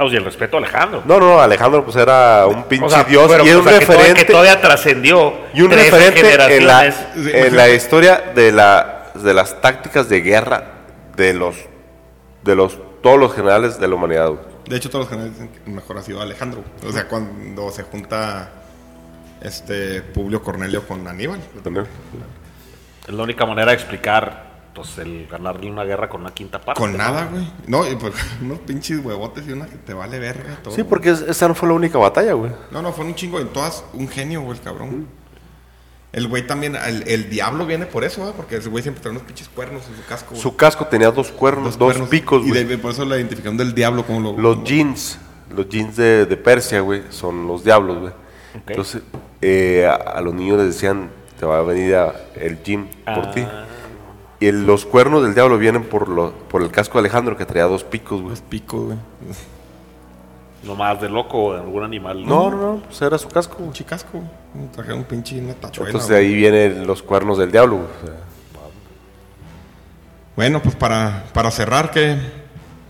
No, 0.00 0.10
y 0.10 0.16
el 0.16 0.24
respeto 0.24 0.56
a 0.56 0.60
Alejandro. 0.60 1.02
No, 1.04 1.20
no, 1.20 1.40
Alejandro 1.40 1.84
pues 1.84 1.96
era 1.96 2.46
un 2.46 2.64
pinche 2.64 2.86
O 2.86 2.88
sea, 2.90 3.04
dios 3.04 3.30
pero, 3.30 3.44
y 3.44 3.48
es 3.50 3.54
o 3.54 3.58
un 3.58 3.64
sea, 3.68 3.78
que 3.78 3.84
todavía- 3.86 3.98
referente. 4.06 4.26
que 4.26 4.32
todavía 4.32 4.60
trascendió. 4.60 5.34
Y 5.52 5.60
un 5.62 5.70
13 5.70 5.90
referente 5.90 6.56
en 6.56 6.66
la, 6.66 6.86
en 6.86 7.56
la 7.56 7.68
historia 7.68 8.32
de, 8.34 8.50
la, 8.50 9.10
de 9.14 9.34
las 9.34 9.60
tácticas 9.60 10.08
de 10.08 10.20
guerra 10.22 10.64
de 11.16 11.34
los 11.34 11.54
de 12.42 12.54
los 12.56 12.78
todos 13.02 13.18
los 13.18 13.34
generales 13.34 13.78
de 13.78 13.88
la 13.88 13.94
humanidad. 13.94 14.30
De 14.66 14.76
hecho, 14.76 14.88
todos 14.88 15.04
los 15.04 15.10
generales 15.10 15.38
dicen 15.38 15.52
que 15.64 15.70
mejor 15.70 15.98
ha 15.98 16.02
sido 16.02 16.22
Alejandro. 16.22 16.64
O 16.86 16.92
sea, 16.92 17.06
cuando 17.06 17.70
se 17.70 17.82
junta 17.82 18.50
este 19.42 20.00
Publio 20.02 20.42
Cornelio 20.42 20.86
con 20.86 21.06
Aníbal. 21.06 21.40
También. 21.62 21.86
Es 23.06 23.12
la 23.14 23.22
única 23.22 23.44
manera 23.46 23.68
de 23.72 23.74
explicar 23.76 24.49
pues, 24.82 24.98
el 24.98 25.26
ganarle 25.30 25.70
una 25.70 25.84
guerra 25.84 26.08
con 26.08 26.20
una 26.22 26.32
quinta 26.32 26.60
parte. 26.60 26.80
Con 26.80 26.96
nada, 26.96 27.26
güey. 27.30 27.46
No, 27.66 27.88
y 27.90 27.96
pues 27.96 28.14
unos 28.42 28.58
pinches 28.60 29.04
huevotes 29.04 29.46
y 29.48 29.52
una 29.52 29.66
que 29.66 29.76
te 29.76 29.94
vale 29.94 30.18
verga 30.18 30.58
todo. 30.62 30.74
Sí, 30.74 30.82
porque 30.84 31.10
es- 31.10 31.20
esa 31.22 31.48
no 31.48 31.54
fue 31.54 31.68
la 31.68 31.74
única 31.74 31.98
batalla, 31.98 32.32
güey. 32.34 32.52
No, 32.70 32.82
no, 32.82 32.92
fue 32.92 33.04
un 33.04 33.14
chingo 33.14 33.38
en 33.40 33.48
todas. 33.48 33.84
Un 33.92 34.08
genio, 34.08 34.42
güey, 34.42 34.58
el 34.58 34.64
cabrón. 34.64 35.06
El 36.12 36.26
güey 36.26 36.44
también, 36.44 36.74
el, 36.74 37.06
el 37.06 37.30
diablo 37.30 37.66
viene 37.66 37.86
por 37.86 38.02
eso, 38.02 38.28
¿eh? 38.28 38.32
Porque 38.36 38.56
ese 38.56 38.68
güey 38.68 38.82
siempre 38.82 39.00
trae 39.00 39.12
unos 39.12 39.22
pinches 39.22 39.48
cuernos 39.48 39.82
en 39.88 39.94
su 39.96 40.04
casco. 40.08 40.30
güey. 40.30 40.42
Su 40.42 40.56
casco 40.56 40.86
tenía 40.86 41.10
dos 41.12 41.30
cuernos, 41.30 41.78
dos, 41.78 41.86
cuernos. 41.92 42.08
picos, 42.08 42.44
Y 42.44 42.48
güey. 42.48 42.64
de- 42.64 42.78
por 42.78 42.90
eso 42.90 43.04
la 43.04 43.16
identificación 43.16 43.56
del 43.56 43.72
diablo, 43.74 44.04
como 44.04 44.18
lo. 44.20 44.36
Los 44.36 44.54
como- 44.56 44.66
jeans, 44.66 45.18
los 45.54 45.68
jeans 45.68 45.94
de, 45.96 46.26
de 46.26 46.36
Persia, 46.36 46.80
güey, 46.80 47.02
son 47.10 47.46
los 47.46 47.62
diablos, 47.62 47.98
güey. 48.00 48.12
Entonces, 48.66 49.02
eh, 49.40 49.86
a, 49.88 49.94
a 49.94 50.20
los 50.20 50.34
niños 50.34 50.58
les 50.58 50.66
decían, 50.74 51.10
te 51.38 51.46
va 51.46 51.58
a 51.60 51.62
venir 51.62 51.94
a- 51.94 52.12
el 52.34 52.60
jean 52.64 52.88
por 53.04 53.26
Ah. 53.28 53.30
ti. 53.32 53.46
Y 54.40 54.46
el- 54.46 54.66
los 54.66 54.86
cuernos 54.86 55.22
del 55.22 55.34
diablo 55.34 55.58
vienen 55.58 55.84
por, 55.84 56.08
lo- 56.08 56.32
por 56.32 56.62
el 56.62 56.70
casco 56.70 56.94
de 56.94 57.00
Alejandro, 57.00 57.36
que 57.36 57.44
traía 57.44 57.66
dos 57.66 57.84
picos, 57.84 58.20
güey. 58.20 58.30
Los 58.30 58.40
picos, 58.40 58.84
güey. 58.86 58.98
No 60.62 60.74
más 60.74 61.00
de 61.00 61.08
loco 61.08 61.42
o 61.44 61.52
de 61.54 61.60
algún 61.60 61.82
animal. 61.84 62.24
No, 62.26 62.50
no, 62.50 62.56
no, 62.56 62.82
pues 62.82 63.00
era 63.02 63.16
su 63.18 63.28
casco, 63.28 63.54
güey. 63.58 63.66
Pinche 63.68 63.84
casco, 63.84 64.10
güey. 64.54 64.68
Trajeron 64.72 64.98
un 65.00 65.04
pinche 65.04 65.38
una 65.40 65.54
tachuela. 65.54 65.88
Entonces 65.90 66.08
de 66.10 66.16
güey. 66.16 66.26
ahí 66.26 66.34
vienen 66.34 66.86
los 66.86 67.02
cuernos 67.02 67.38
del 67.38 67.50
diablo, 67.52 67.76
güey. 67.76 67.88
O 68.02 68.06
sea, 68.06 68.16
Bueno, 70.36 70.60
pues 70.62 70.74
para, 70.74 71.24
para 71.34 71.50
cerrar, 71.50 71.90
¿qué, 71.90 72.16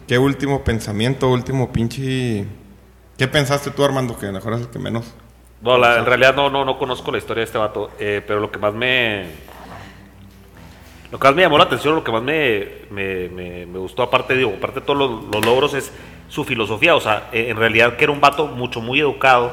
¿qué 0.06 0.18
último 0.18 0.62
pensamiento, 0.62 1.28
último 1.31 1.72
pinche... 1.72 2.44
¿Qué 3.16 3.28
pensaste 3.28 3.70
tú, 3.70 3.85
Armando, 3.85 4.16
que 4.16 4.31
mejor 4.31 4.55
es 4.55 4.60
el 4.62 4.68
que 4.68 4.78
menos? 4.78 5.12
No, 5.60 5.77
la- 5.77 5.98
en 5.98 6.06
realidad 6.06 6.35
no, 6.35 6.48
no, 6.48 6.64
no 6.64 6.78
conozco 6.78 7.10
la 7.10 7.18
historia 7.18 7.40
de 7.43 7.47
este 7.47 7.59
vato, 7.59 7.90
eh, 7.98 8.22
pero 8.27 8.40
lo 8.40 8.51
que 8.51 8.59
más 8.59 8.72
me... 8.72 9.27
Lo 11.11 11.19
que 11.19 11.27
más 11.27 11.35
me 11.37 11.43
llamó 11.43 11.59
la 11.59 11.65
atención, 11.65 11.95
lo 11.97 12.05
que 12.05 12.12
más 12.12 12.23
me, 12.23 12.69
me, 12.91 13.28
me- 13.28 13.66
me 13.66 13.78
gustó, 13.78 14.03
aparte, 14.03 14.37
digo, 14.37 14.55
aparte 14.57 14.81
de 14.81 14.87
todos 14.87 14.99
los, 14.99 15.24
los 15.35 15.45
logros, 15.45 15.74
es 15.74 15.93
su 16.28 16.45
filosofía. 16.45 16.95
O 16.95 17.01
sea, 17.01 17.28
eh, 17.32 17.47
en 17.49 17.57
realidad 17.57 17.97
que 17.97 18.05
era 18.05 18.12
un 18.12 18.20
vato 18.20 18.47
mucho, 18.47 18.81
muy 18.81 19.01
educado, 19.01 19.53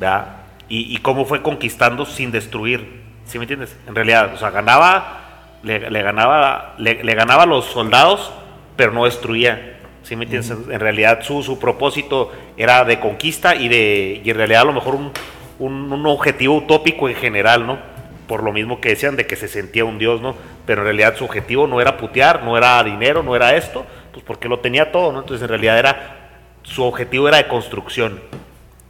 ¿verdad? 0.00 0.36
Y, 0.68 0.92
y 0.94 0.98
cómo 0.98 1.24
fue 1.24 1.40
conquistando 1.42 2.04
sin 2.04 2.32
destruir, 2.32 3.02
¿sí 3.24 3.38
me 3.38 3.44
entiendes? 3.44 3.76
En 3.86 3.94
realidad, 3.94 4.34
o 4.34 4.36
sea, 4.36 4.50
ganaba, 4.50 5.20
le, 5.62 5.88
le 5.90 6.02
ganaba, 6.02 6.74
le, 6.78 7.02
le 7.04 7.14
ganaba 7.14 7.44
a 7.44 7.46
los 7.46 7.64
soldados, 7.66 8.32
pero 8.76 8.92
no 8.92 9.04
destruía. 9.04 9.76
¿Sí 10.02 10.16
me 10.16 10.24
entiendes? 10.24 10.50
En 10.50 10.80
realidad 10.80 11.20
su, 11.22 11.42
su 11.42 11.58
propósito 11.58 12.32
era 12.56 12.84
de 12.84 12.98
conquista 12.98 13.54
y 13.54 13.68
de 13.68 14.20
y 14.24 14.30
en 14.30 14.36
realidad 14.36 14.62
a 14.62 14.64
lo 14.64 14.72
mejor 14.72 14.94
un, 14.94 15.12
un, 15.58 15.92
un 15.92 16.06
objetivo 16.06 16.56
utópico 16.56 17.08
en 17.08 17.14
general, 17.16 17.66
¿no? 17.66 17.78
Por 18.28 18.44
lo 18.44 18.52
mismo 18.52 18.80
que 18.80 18.90
decían 18.90 19.16
de 19.16 19.26
que 19.26 19.34
se 19.34 19.48
sentía 19.48 19.84
un 19.84 19.98
dios, 19.98 20.20
¿no? 20.20 20.36
Pero 20.66 20.82
en 20.82 20.84
realidad 20.84 21.16
su 21.16 21.24
objetivo 21.24 21.66
no 21.66 21.80
era 21.80 21.96
putear, 21.96 22.44
no 22.44 22.56
era 22.56 22.82
dinero, 22.84 23.24
no 23.24 23.34
era 23.34 23.56
esto, 23.56 23.84
pues 24.12 24.24
porque 24.24 24.48
lo 24.48 24.60
tenía 24.60 24.92
todo, 24.92 25.10
¿no? 25.10 25.20
Entonces 25.20 25.42
en 25.42 25.48
realidad 25.48 25.78
era, 25.78 26.30
su 26.62 26.84
objetivo 26.84 27.26
era 27.26 27.38
de 27.38 27.48
construcción. 27.48 28.20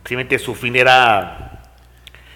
¿Sí 0.05 0.17
me 0.17 0.23
entiendes? 0.23 0.45
Su 0.45 0.55
fin 0.55 0.77
era 0.77 1.49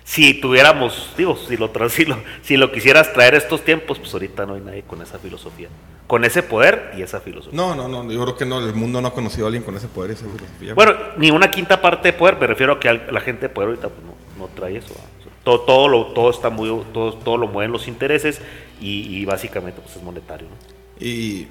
si 0.04 0.34
tuviéramos, 0.34 1.12
digo, 1.16 1.36
si 1.36 1.56
lo, 1.56 1.70
si 1.88 2.04
lo, 2.04 2.18
si 2.42 2.56
lo 2.56 2.72
quisieras 2.72 3.12
traer 3.12 3.34
a 3.34 3.38
estos 3.38 3.64
tiempos, 3.64 3.98
pues 3.98 4.12
ahorita 4.12 4.46
no 4.46 4.54
hay 4.54 4.60
nadie 4.60 4.82
con 4.82 5.00
esa 5.02 5.18
filosofía, 5.18 5.68
con 6.06 6.24
ese 6.24 6.42
poder 6.42 6.92
y 6.96 7.02
esa 7.02 7.20
filosofía. 7.20 7.56
No, 7.56 7.74
no, 7.74 7.88
no, 7.88 8.10
yo 8.10 8.22
creo 8.22 8.36
que 8.36 8.44
no, 8.44 8.58
el 8.60 8.74
mundo 8.74 9.00
no 9.00 9.08
ha 9.08 9.14
conocido 9.14 9.46
a 9.46 9.48
alguien 9.48 9.62
con 9.62 9.76
ese 9.76 9.88
poder 9.88 10.10
y 10.10 10.14
esa 10.14 10.26
filosofía. 10.26 10.74
Bueno, 10.74 10.94
ni 11.16 11.30
una 11.30 11.50
quinta 11.50 11.80
parte 11.80 12.08
de 12.08 12.12
poder, 12.12 12.36
me 12.36 12.46
refiero 12.46 12.74
a 12.74 12.80
que 12.80 12.92
la 12.92 13.20
gente 13.20 13.42
de 13.42 13.48
poder 13.48 13.70
ahorita 13.70 13.88
pues, 13.88 14.02
no, 14.04 14.44
no 14.44 14.50
trae 14.54 14.76
eso. 14.76 14.94
Todo, 15.44 15.60
todo, 15.62 15.88
lo, 15.88 16.06
todo 16.08 16.30
está 16.30 16.50
muy, 16.50 16.68
todo, 16.92 17.14
todo 17.14 17.36
lo 17.36 17.48
mueven 17.48 17.72
los 17.72 17.88
intereses 17.88 18.40
y, 18.80 19.16
y 19.16 19.24
básicamente 19.24 19.80
pues 19.80 19.96
es 19.96 20.02
monetario. 20.02 20.46
¿no? 20.48 21.04
Y, 21.04 21.48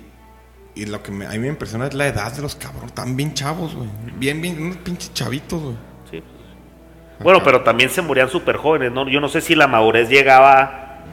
y 0.75 0.85
lo 0.85 1.03
que 1.03 1.11
me- 1.11 1.25
a 1.25 1.31
mí 1.31 1.39
me 1.39 1.47
impresiona 1.49 1.87
es 1.87 1.93
la 1.93 2.07
edad 2.07 2.31
de 2.33 2.41
los 2.41 2.55
cabrones, 2.55 2.87
están 2.91 3.15
bien 3.17 3.33
chavos, 3.33 3.75
güey. 3.75 3.89
Bien, 4.17 4.41
bien, 4.41 4.61
unos 4.61 4.77
pinches 4.77 5.13
chavitos, 5.13 5.61
güey. 5.61 5.75
Sí, 6.09 6.21
pues. 6.21 7.23
Bueno, 7.23 7.41
pero 7.43 7.61
también 7.61 7.89
se 7.89 8.01
morían 8.01 8.29
súper 8.29 8.55
jóvenes, 8.57 8.91
¿no? 8.93 9.07
Yo 9.09 9.19
no 9.19 9.27
sé 9.27 9.41
si 9.41 9.55
la 9.55 9.67
madurez 9.67 10.07
llegaba 10.09 11.03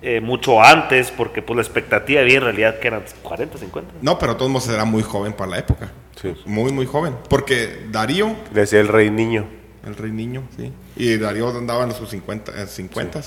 eh, 0.00 0.20
mucho 0.20 0.62
antes, 0.62 1.10
porque 1.10 1.42
pues 1.42 1.56
la 1.56 1.62
expectativa 1.62 2.22
vida 2.22 2.36
en 2.38 2.44
realidad 2.44 2.78
que 2.78 2.86
eran 2.86 3.02
40, 3.22 3.58
50. 3.58 3.94
No, 4.00 4.16
pero 4.18 4.34
de 4.34 4.38
todos 4.38 4.50
modos 4.50 4.68
era 4.68 4.84
muy 4.84 5.02
joven 5.02 5.32
para 5.32 5.50
la 5.50 5.58
época. 5.58 5.90
Sí. 6.22 6.34
Muy, 6.46 6.72
muy 6.72 6.86
joven. 6.86 7.16
Porque 7.28 7.86
Darío, 7.90 8.34
decía 8.52 8.78
el 8.80 8.86
rey 8.88 9.10
niño. 9.10 9.44
El 9.88 9.96
rey 9.96 10.12
niño, 10.12 10.42
sí. 10.56 10.72
Y 10.96 11.16
Darío 11.16 11.48
andaba 11.56 11.84
en 11.84 11.92
sus 11.92 12.10
50, 12.10 12.60
en 12.60 12.68
50. 12.68 13.20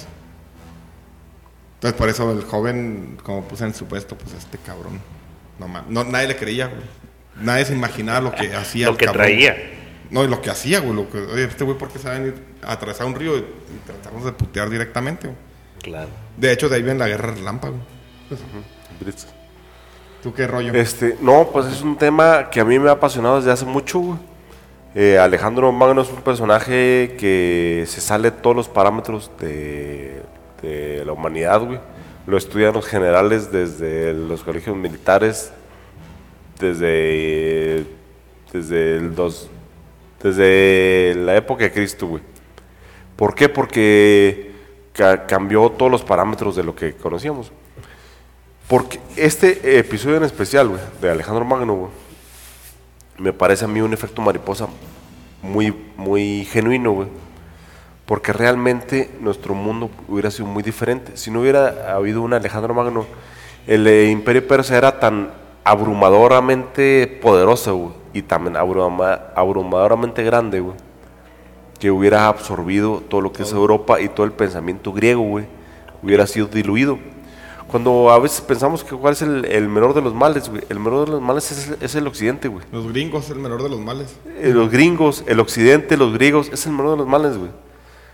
Entonces, 1.76 1.98
por 1.98 2.10
eso 2.10 2.32
el 2.32 2.44
joven, 2.44 3.18
como 3.24 3.44
puse 3.48 3.66
en 3.66 3.74
su 3.74 3.86
puesto, 3.86 4.18
pues 4.18 4.34
este 4.34 4.58
cabrón. 4.60 5.00
No, 5.60 5.68
no 5.90 6.04
nadie 6.04 6.28
le 6.28 6.36
creía, 6.38 6.68
güey. 6.68 6.82
Nadie 7.42 7.66
se 7.66 7.74
imaginaba 7.74 8.22
lo 8.22 8.32
que 8.36 8.54
hacía 8.56 8.86
Lo 8.88 8.92
el 8.94 8.98
que 8.98 9.06
cabrón. 9.06 9.24
traía. 9.26 9.56
No, 10.10 10.24
y 10.24 10.28
lo 10.28 10.42
que 10.42 10.50
hacía, 10.50 10.80
güey. 10.80 10.94
Lo 10.96 11.10
que, 11.10 11.18
oye, 11.18 11.46
este 11.46 11.64
güey, 11.64 11.78
¿por 11.78 11.90
qué 11.90 12.00
saben 12.00 12.28
ir 12.28 12.36
a 12.62 12.74
atravesar 12.74 13.08
un 13.08 13.16
río 13.16 13.38
y, 13.38 13.40
y 13.42 13.82
tratarnos 13.86 14.26
de 14.26 14.32
putear 14.34 14.70
directamente, 14.70 15.28
güey? 15.28 15.40
Claro. 15.82 16.10
De 16.38 16.52
hecho, 16.52 16.70
de 16.70 16.76
ahí 16.76 16.84
viene 16.84 17.00
la 17.00 17.08
guerra 17.08 17.32
relámpago. 17.32 17.78
¿Tú 20.22 20.34
qué 20.34 20.46
rollo? 20.46 20.74
Este, 20.74 21.18
no, 21.22 21.50
pues 21.52 21.66
es 21.68 21.82
un 21.82 21.98
tema 21.98 22.50
que 22.50 22.60
a 22.60 22.66
mí 22.66 22.78
me 22.78 22.90
ha 22.90 22.94
apasionado 22.94 23.38
desde 23.38 23.52
hace 23.52 23.66
mucho, 23.66 24.00
güey. 24.00 24.20
Eh, 24.94 25.18
Alejandro 25.18 25.72
Magno 25.72 26.02
es 26.02 26.10
un 26.10 26.22
personaje 26.22 27.16
que 27.18 27.86
se 27.88 28.02
sale 28.02 28.32
de 28.32 28.38
todos 28.38 28.56
los 28.56 28.68
parámetros 28.68 29.32
de, 29.40 30.22
la 31.06 31.14
humanidad, 31.14 31.62
güey. 31.62 31.80
Lo 32.28 32.38
estudian 32.38 32.74
los 32.74 32.86
generales 32.86 33.52
desde 33.52 34.14
los 34.14 34.44
colegios 34.44 34.76
militares 34.76 35.52
desde, 36.60 37.86
desde, 38.54 38.98
el 38.98 39.16
dos, 39.16 39.50
desde 40.22 41.16
la 41.16 41.36
época 41.36 41.64
de 41.64 41.72
Cristo, 41.72 42.06
güey. 42.08 42.22
¿Por 43.16 43.34
qué? 43.34 43.50
Porque 43.50 44.52
ca- 44.94 45.26
cambió 45.26 45.70
todos 45.72 45.92
los 45.92 46.04
parámetros 46.04 46.56
de 46.56 46.64
lo 46.64 46.76
que 46.76 46.94
conocíamos. 46.94 47.52
Porque 48.68 49.00
este 49.16 49.80
episodio 49.80 50.18
en 50.18 50.24
especial, 50.24 50.68
güey, 50.68 50.82
de 51.02 51.10
Alejandro 51.10 51.44
Magno, 51.44 51.74
güey, 51.74 51.92
me 53.22 53.34
parece 53.34 53.66
a 53.66 53.68
mí 53.68 53.82
un 53.82 53.94
efecto 53.94 54.22
mariposa 54.22 54.68
muy, 55.44 55.74
muy 55.96 56.46
genuino, 56.46 56.92
güey. 56.92 57.08
Porque 58.06 58.34
realmente 58.34 59.12
nuestro 59.22 59.54
mundo 59.54 59.90
hubiera 60.08 60.32
sido 60.32 60.48
muy 60.48 60.64
diferente. 60.64 61.16
Si 61.16 61.32
no 61.32 61.42
hubiera 61.42 61.94
habido 61.96 62.22
un 62.22 62.34
Alejandro 62.34 62.74
Magno, 62.74 63.06
el 63.68 63.86
eh, 63.88 64.10
imperio 64.10 64.46
persa 64.48 64.76
era 64.78 65.00
tan 65.00 65.30
abrumadoramente 65.64 67.20
poderoso, 67.22 67.76
güey, 67.76 67.94
y 68.14 68.22
también 68.24 68.56
abruma- 68.56 69.22
abrumadoramente 69.36 70.24
grande, 70.24 70.60
güey, 70.60 70.76
que 71.80 71.92
hubiera 71.92 72.28
absorbido 72.28 73.02
todo 73.08 73.22
lo 73.22 73.32
que 73.32 73.44
es 73.44 73.52
Europa 73.54 74.02
y 74.02 74.10
todo 74.10 74.26
el 74.26 74.32
pensamiento 74.32 74.92
griego, 74.92 75.22
güey, 75.22 75.46
hubiera 76.02 76.26
sido 76.26 76.48
diluido. 76.48 76.98
Cuando 77.72 78.12
a 78.12 78.20
veces 78.20 78.42
pensamos 78.42 78.84
que 78.84 78.96
cuál 78.96 79.14
es 79.14 79.22
el, 79.22 79.46
el 79.46 79.70
menor 79.70 79.94
de 79.94 80.02
los 80.02 80.14
males, 80.14 80.50
güey, 80.50 80.62
el 80.70 80.78
menor 80.80 81.06
de 81.06 81.12
los 81.14 81.22
males 81.22 81.52
es, 81.52 81.72
es 81.82 81.96
el 81.96 82.06
occidente, 82.06 82.50
güey. 82.50 82.66
Los 82.72 82.88
gringos, 82.92 83.30
el 83.30 83.40
menor 83.40 83.64
de 83.64 83.70
los 83.70 83.80
males. 83.80 84.14
Eh, 84.42 84.52
los 84.54 84.70
gringos, 84.70 85.24
el 85.26 85.40
occidente, 85.40 85.96
los 85.96 86.14
griegos, 86.14 86.50
es 86.52 86.66
el 86.66 86.74
menor 86.74 86.92
de 86.92 86.98
los 86.98 87.08
males, 87.08 87.38
güey. 87.38 87.50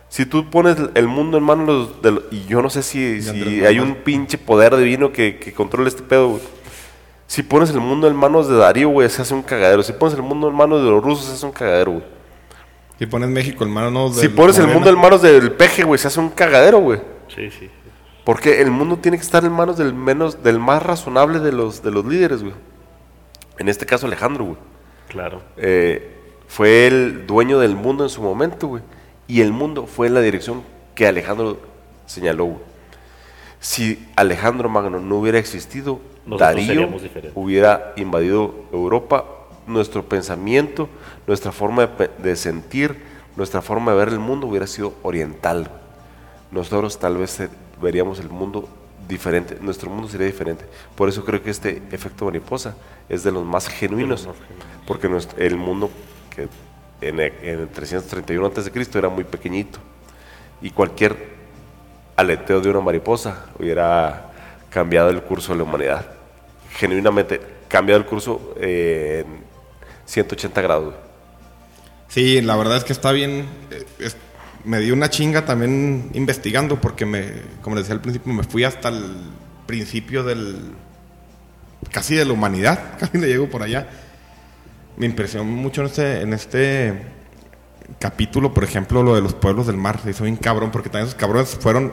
Si 0.10 0.26
tú 0.26 0.50
pones 0.50 0.78
el 0.94 1.08
mundo 1.08 1.38
en 1.38 1.44
manos 1.44 1.68
de 1.68 1.74
los, 1.74 2.02
de 2.04 2.12
los- 2.12 2.24
y 2.32 2.46
yo 2.46 2.62
no 2.62 2.70
sé 2.70 2.84
si, 2.84 3.22
si 3.22 3.66
hay 3.66 3.80
un 3.80 3.96
pinche 3.96 4.38
poder 4.38 4.76
divino 4.78 5.12
que, 5.12 5.38
que 5.38 5.52
controle 5.54 5.90
este 5.90 6.04
pedo, 6.04 6.30
güey. 6.30 6.42
Si 7.26 7.44
pones 7.44 7.72
el 7.72 7.80
mundo 7.82 8.08
en 8.08 8.16
manos 8.16 8.48
de 8.48 8.56
Darío, 8.56 8.88
güey, 8.90 9.10
se 9.10 9.22
hace 9.22 9.34
un 9.34 9.42
cagadero. 9.42 9.84
Si 9.84 9.92
pones 9.92 10.14
el 10.16 10.22
mundo 10.22 10.48
en 10.48 10.56
manos 10.56 10.82
de 10.82 10.90
los 10.90 11.04
rusos, 11.04 11.26
se 11.26 11.34
hace 11.34 11.46
un 11.46 11.52
cagadero, 11.52 11.92
güey. 11.94 12.04
Si 13.00 13.06
pones 13.06 13.30
México 13.30 13.64
en 13.66 13.70
manos 13.72 14.16
Si 14.16 14.22
del 14.28 14.32
pones 14.32 14.58
el 14.60 14.68
mundo 14.68 14.90
en 14.90 14.98
manos 14.98 15.22
del 15.22 15.52
peje, 15.52 15.84
güey, 15.84 15.98
se 16.00 16.08
hace 16.08 16.20
un 16.22 16.30
cagadero, 16.30 16.80
güey. 16.80 17.00
Sí, 17.28 17.50
sí. 17.52 17.70
Porque 18.28 18.60
el 18.60 18.72
mundo 18.72 18.98
tiene 18.98 19.16
que 19.16 19.24
estar 19.24 19.46
en 19.46 19.54
manos 19.54 19.78
del 19.78 19.94
menos, 19.94 20.44
del 20.44 20.60
más 20.60 20.84
razonable 20.84 21.40
de 21.40 21.54
los, 21.54 21.82
de 21.82 21.92
los 21.92 22.04
líderes, 22.06 22.44
güey. 22.44 22.54
En 23.58 23.70
este 23.70 23.86
caso, 23.86 24.06
Alejandro, 24.06 24.44
güey. 24.44 24.58
Claro. 25.08 25.42
eh, 25.56 26.14
fue 26.46 26.88
el 26.88 27.26
dueño 27.26 27.58
del 27.58 27.78
mundo 27.78 28.04
en 28.04 28.10
su 28.10 28.22
momento, 28.22 28.68
güey. 28.68 28.84
Y 29.30 29.40
el 29.40 29.54
mundo 29.54 29.88
fue 29.88 30.08
en 30.08 30.14
la 30.14 30.20
dirección 30.20 30.64
que 30.94 31.08
Alejandro 31.08 31.58
señaló, 32.06 32.44
güey. 32.48 32.60
Si 33.62 34.06
Alejandro 34.18 34.68
Magno 34.68 35.00
no 35.00 35.20
hubiera 35.20 35.40
existido, 35.40 36.02
Nosotros 36.26 36.68
Darío 36.68 36.90
hubiera 37.34 37.94
invadido 37.96 38.56
Europa. 38.74 39.24
Nuestro 39.68 40.04
pensamiento, 40.04 40.90
nuestra 41.28 41.54
forma 41.54 41.88
de, 41.88 42.10
de 42.18 42.36
sentir, 42.36 43.02
nuestra 43.38 43.62
forma 43.62 43.94
de 43.94 43.98
ver 44.00 44.10
el 44.10 44.20
mundo 44.20 44.48
hubiera 44.48 44.68
sido 44.68 44.96
oriental. 45.02 45.72
Nosotros 46.52 47.00
tal 47.00 47.16
vez 47.16 47.40
veríamos 47.82 48.20
el 48.20 48.30
mundo 48.30 48.68
diferente, 49.08 49.58
nuestro 49.62 49.90
mundo 49.90 50.08
sería 50.10 50.28
diferente. 50.28 50.66
Por 50.96 51.08
eso 51.10 51.24
creo 51.24 51.42
que 51.42 51.50
este 51.50 51.82
efecto 51.92 52.26
mariposa 52.26 52.76
es 53.10 53.24
de 53.24 53.32
los 53.32 53.46
más 53.46 53.68
genuinos, 53.70 54.28
porque 54.86 55.08
nuestro- 55.08 55.38
el 55.40 55.56
mundo 55.56 55.90
que 56.36 56.48
en 57.06 57.20
el, 57.20 57.34
en 57.42 57.60
el 57.62 57.68
331 57.70 58.48
a.C. 58.48 58.72
era 58.98 59.10
muy 59.10 59.24
pequeñito 59.24 59.80
y 60.62 60.72
cualquier 60.72 61.16
aleteo 62.16 62.60
de 62.62 62.70
una 62.70 62.82
mariposa 62.82 63.46
hubiera 63.60 64.32
cambiado 64.70 65.10
el 65.10 65.22
curso 65.22 65.52
de 65.54 65.58
la 65.60 65.64
humanidad. 65.64 66.06
Genuinamente, 66.72 67.40
cambiado 67.68 68.02
el 68.02 68.08
curso 68.08 68.54
eh, 68.60 69.24
en 69.26 69.44
180 70.06 70.62
grados. 70.62 70.94
Sí, 72.10 72.42
la 72.42 72.56
verdad 72.56 72.78
es 72.78 72.84
que 72.84 72.94
está 72.94 73.12
bien. 73.12 73.46
eh, 73.72 73.86
es- 74.00 74.18
me 74.68 74.80
di 74.80 74.92
una 74.92 75.10
chinga 75.10 75.46
también 75.46 76.10
investigando 76.14 76.80
porque 76.80 77.06
me, 77.06 77.32
como 77.62 77.76
les 77.76 77.86
decía 77.86 77.96
al 77.96 78.02
principio, 78.02 78.34
me 78.34 78.44
fui 78.44 78.64
hasta 78.66 78.90
el 78.90 79.16
principio 79.66 80.24
del 80.24 80.74
casi 81.92 82.16
de 82.16 82.26
la 82.26 82.34
humanidad, 82.34 82.80
casi 83.00 83.18
le 83.18 83.28
llego 83.28 83.50
por 83.50 83.64
allá. 83.64 83.88
Me 84.98 85.06
impresionó 85.06 85.46
mucho 85.46 85.82
en 85.82 85.88
este, 85.88 86.22
en 86.22 86.34
este 86.34 87.02
capítulo, 88.00 88.54
por 88.54 88.64
ejemplo, 88.64 89.04
lo 89.04 89.16
de 89.16 89.22
los 89.22 89.34
pueblos 89.34 89.68
del 89.68 89.78
mar. 89.78 90.00
Se 90.04 90.10
hizo 90.10 90.24
bien 90.26 90.36
cabrón 90.38 90.72
porque 90.72 90.90
también 90.90 91.08
esos 91.08 91.20
cabrones 91.20 91.50
fueron 91.60 91.92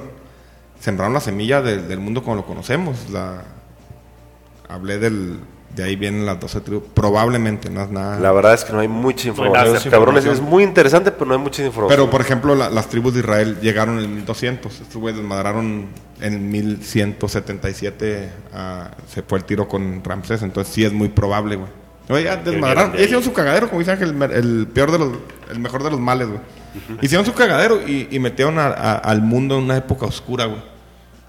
sembraron 0.81 1.15
la 1.15 1.21
semilla 1.21 1.63
del- 1.63 1.99
mundo 2.01 2.23
como 2.23 2.37
lo 2.37 2.45
conocemos. 2.45 3.09
La, 3.11 3.45
hablé 4.69 4.99
del 4.99 5.39
de 5.75 5.83
ahí 5.85 5.97
vienen 5.97 6.25
las 6.25 6.39
12 6.39 6.61
tribus, 6.61 6.85
probablemente 6.95 7.69
no 7.71 7.83
es 7.83 7.91
nada. 7.91 8.21
La 8.21 8.31
verdad 8.33 8.55
es 8.55 8.65
que 8.65 8.73
no 8.73 8.79
hay 8.81 8.89
mucha 8.89 9.25
hay 9.25 9.29
información. 9.31 9.91
Cabrones, 9.91 10.25
es 10.25 10.41
muy 10.41 10.63
interesante, 10.63 11.11
pero 11.11 11.27
no 11.27 11.33
hay 11.35 11.41
mucha 11.41 11.65
información. 11.65 11.99
Pero, 11.99 12.11
por 12.11 12.21
ejemplo, 12.21 12.55
la- 12.55 12.71
las 12.71 12.89
tribus 12.89 13.15
de 13.15 13.21
Israel 13.21 13.59
llegaron 13.61 13.99
en 13.99 14.15
1200. 14.15 14.81
Estos 14.81 14.97
güeyes 14.97 15.19
desmadraron 15.21 15.87
en 16.21 16.49
1177. 16.51 18.31
ah, 18.53 18.91
se 19.13 19.23
fue 19.23 19.39
el 19.39 19.45
tiro 19.45 19.69
con 19.69 20.03
Ramsés. 20.05 20.43
Entonces, 20.43 20.73
sí 20.73 20.85
es 20.85 20.93
muy 20.93 21.09
probable, 21.09 21.57
güey. 21.57 21.69
Oye, 22.11 22.25
ya 22.25 22.37
desmadraron. 22.37 22.93
de. 22.93 23.03
Hicieron 23.03 23.23
su 23.25 23.33
cagadero, 23.33 23.69
como 23.69 23.79
dice 23.81 23.93
Ángel, 23.93 24.15
el, 24.33 24.69
peor 24.69 24.93
de 24.93 24.99
los. 24.99 25.09
El 25.51 25.59
mejor 25.59 25.83
de 25.83 25.91
los 25.91 26.01
males, 26.01 26.29
güey. 26.29 26.41
Hicieron 27.01 27.25
su 27.25 27.33
cagadero 27.33 27.81
y, 27.87 28.09
y 28.11 28.19
metieron 28.19 28.59
a- 28.59 28.67
a- 28.67 28.95
al 28.97 29.23
mundo 29.23 29.57
en 29.59 29.65
una 29.65 29.77
época 29.77 30.07
oscura, 30.07 30.45
güey. 30.47 30.61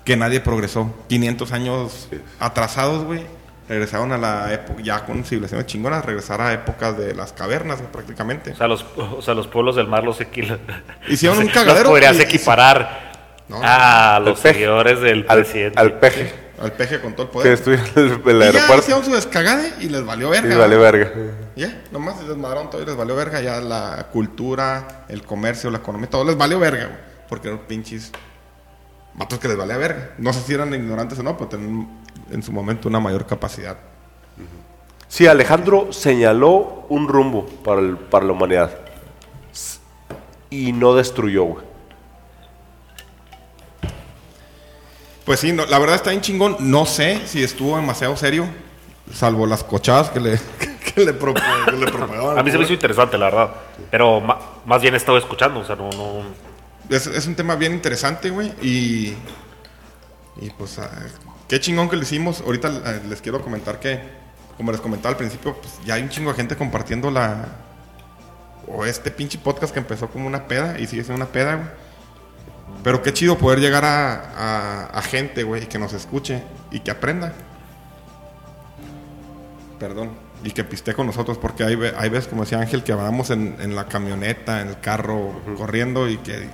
Que 0.03 0.17
nadie 0.17 0.39
progresó. 0.39 0.93
500 1.07 1.51
años 1.51 2.09
atrasados, 2.39 3.03
güey. 3.05 3.21
Regresaron 3.67 4.11
a 4.11 4.17
la 4.19 4.53
época, 4.53 4.81
ya 4.83 5.03
con 5.05 5.23
civilizaciones 5.23 5.65
chingonas, 5.65 6.05
regresar 6.05 6.39
a 6.39 6.53
épocas 6.53 6.95
de 6.97 7.15
las 7.15 7.33
cavernas, 7.33 7.79
prácticamente. 7.91 8.51
O 8.51 8.55
sea, 8.55 8.67
los, 8.67 8.85
o 8.95 9.21
sea, 9.23 9.33
los 9.33 9.47
pueblos 9.47 9.75
del 9.75 9.87
mar 9.87 10.03
los 10.03 10.21
equil... 10.21 10.59
Hicieron 11.07 11.37
un 11.39 11.45
los 11.45 11.53
cagadero 11.53 11.89
podrías 11.89 12.15
y- 12.15 12.19
y- 12.19 12.21
equiparar 12.21 13.11
No, 13.47 13.59
a 13.63 14.19
los 14.23 14.39
peje. 14.39 14.53
seguidores 14.53 15.01
del 15.01 15.25
al, 15.27 15.37
presidente. 15.39 15.79
al 15.79 15.93
peje 15.99 16.31
Al 16.61 16.71
peje 16.73 16.99
con 17.01 17.13
todo 17.13 17.23
el 17.23 17.29
que 17.29 17.33
poder. 17.33 17.53
estudia 17.53 17.79
en 17.95 18.03
el, 18.03 18.11
el 18.11 18.35
y 18.35 18.39
ya 18.39 18.45
aeropuerto 18.45 18.77
hicieron 18.81 19.03
su 19.03 19.11
descagade 19.13 19.73
y 19.79 19.89
les 19.89 20.05
valió 20.05 20.29
verga. 20.29 20.53
y 20.53 20.57
vale 20.59 20.77
verga. 20.77 21.11
Ya, 21.55 21.81
nomás 21.91 22.19
se 22.19 22.25
desmadraron 22.27 22.69
todo 22.69 22.83
y 22.83 22.85
les 22.85 22.95
valió 22.95 23.15
verga. 23.15 23.41
Ya 23.41 23.59
la 23.61 24.07
cultura, 24.11 25.05
el 25.09 25.23
comercio, 25.23 25.71
la 25.71 25.79
economía, 25.79 26.07
todo 26.07 26.23
les 26.23 26.37
valió 26.37 26.59
verga, 26.59 26.85
güey. 26.85 26.99
Porque 27.27 27.47
eran 27.47 27.61
pinches 27.61 28.11
vatos 29.15 29.39
que 29.39 29.47
les 29.47 29.57
valía 29.57 29.77
verga. 29.77 30.11
No 30.19 30.31
sé 30.33 30.41
si 30.41 30.53
eran 30.53 30.71
ignorantes 30.73 31.17
o 31.17 31.23
no, 31.23 31.35
pero 31.35 31.49
tenían 31.49 32.04
en 32.31 32.41
su 32.43 32.51
momento 32.51 32.87
una 32.89 32.99
mayor 32.99 33.25
capacidad. 33.25 33.77
Sí, 35.07 35.27
Alejandro 35.27 35.93
señaló 35.93 36.85
un 36.89 37.07
rumbo 37.07 37.45
para, 37.63 37.79
el- 37.81 37.97
para 37.97 38.25
la 38.25 38.31
humanidad 38.33 38.71
y 40.49 40.71
no 40.73 40.93
destruyó, 40.95 41.43
güey. 41.45 41.65
Pues 45.25 45.39
sí, 45.39 45.51
no, 45.53 45.65
la 45.65 45.79
verdad 45.79 45.95
está 45.95 46.11
bien 46.11 46.21
chingón. 46.21 46.55
No 46.59 46.85
sé 46.85 47.21
si 47.25 47.43
estuvo 47.43 47.75
demasiado 47.75 48.15
serio, 48.15 48.47
salvo 49.13 49.45
las 49.47 49.63
cochadas 49.63 50.09
que 50.11 50.19
le, 50.19 50.39
que 50.95 51.01
le, 51.03 51.17
propo- 51.19 51.41
que 51.65 51.71
le 51.71 51.87
propagaban. 51.91 52.37
A 52.37 52.43
mí 52.43 52.51
se 52.51 52.57
me 52.57 52.63
hizo 52.63 52.73
interesante, 52.73 53.17
la 53.17 53.25
verdad. 53.25 53.49
Pero 53.89 54.21
más 54.65 54.81
bien 54.81 54.93
he 54.93 54.97
estado 54.97 55.17
escuchando, 55.17 55.61
o 55.61 55.65
sea, 55.65 55.75
no... 55.75 55.89
no 55.89 56.21
Es, 56.89 57.07
es 57.07 57.25
un 57.25 57.35
tema 57.35 57.55
bien 57.55 57.73
interesante, 57.73 58.29
güey. 58.29 58.53
Y, 58.61 59.15
y 60.41 60.49
pues, 60.57 60.77
ah, 60.77 60.91
qué 61.47 61.59
chingón 61.59 61.89
que 61.89 61.95
lo 61.95 62.03
hicimos. 62.03 62.41
Ahorita 62.41 62.67
eh, 62.69 63.01
les 63.07 63.21
quiero 63.21 63.41
comentar 63.41 63.79
que, 63.79 63.99
como 64.57 64.71
les 64.71 64.81
comentaba 64.81 65.09
al 65.11 65.17
principio, 65.17 65.55
pues 65.55 65.79
ya 65.85 65.95
hay 65.95 66.03
un 66.03 66.09
chingo 66.09 66.31
de 66.31 66.35
gente 66.37 66.55
compartiendo 66.55 67.11
la. 67.11 67.45
O 68.67 68.83
este 68.85 69.11
pinche 69.11 69.37
podcast 69.37 69.71
que 69.73 69.79
empezó 69.79 70.07
como 70.09 70.25
una 70.27 70.47
peda 70.47 70.79
y 70.79 70.87
sigue 70.87 71.03
siendo 71.03 71.23
una 71.23 71.31
peda, 71.31 71.55
güey. 71.55 71.67
Pero 72.83 73.01
qué 73.03 73.13
chido 73.13 73.37
poder 73.37 73.59
llegar 73.59 73.85
a, 73.85 74.13
a- 74.15 74.85
a 74.87 75.01
gente, 75.01 75.43
güey, 75.43 75.63
y 75.63 75.65
que 75.67 75.77
nos 75.79 75.93
escuche 75.93 76.41
y 76.71 76.79
que 76.79 76.91
aprenda. 76.91 77.33
Perdón. 79.79 80.11
Y 80.43 80.51
que 80.51 80.63
piste 80.63 80.93
con 80.93 81.07
nosotros, 81.07 81.37
porque 81.37 81.63
hay, 81.63 81.77
hay 81.97 82.09
veces, 82.09 82.27
como 82.27 82.43
decía 82.43 82.59
Ángel, 82.59 82.83
que 82.83 82.91
en, 83.31 83.55
en 83.59 83.75
la 83.75 83.85
camioneta, 83.87 84.61
en 84.61 84.69
el 84.69 84.79
carro, 84.79 85.41
corriendo 85.57 86.07
y 86.07 86.17
que 86.17 86.47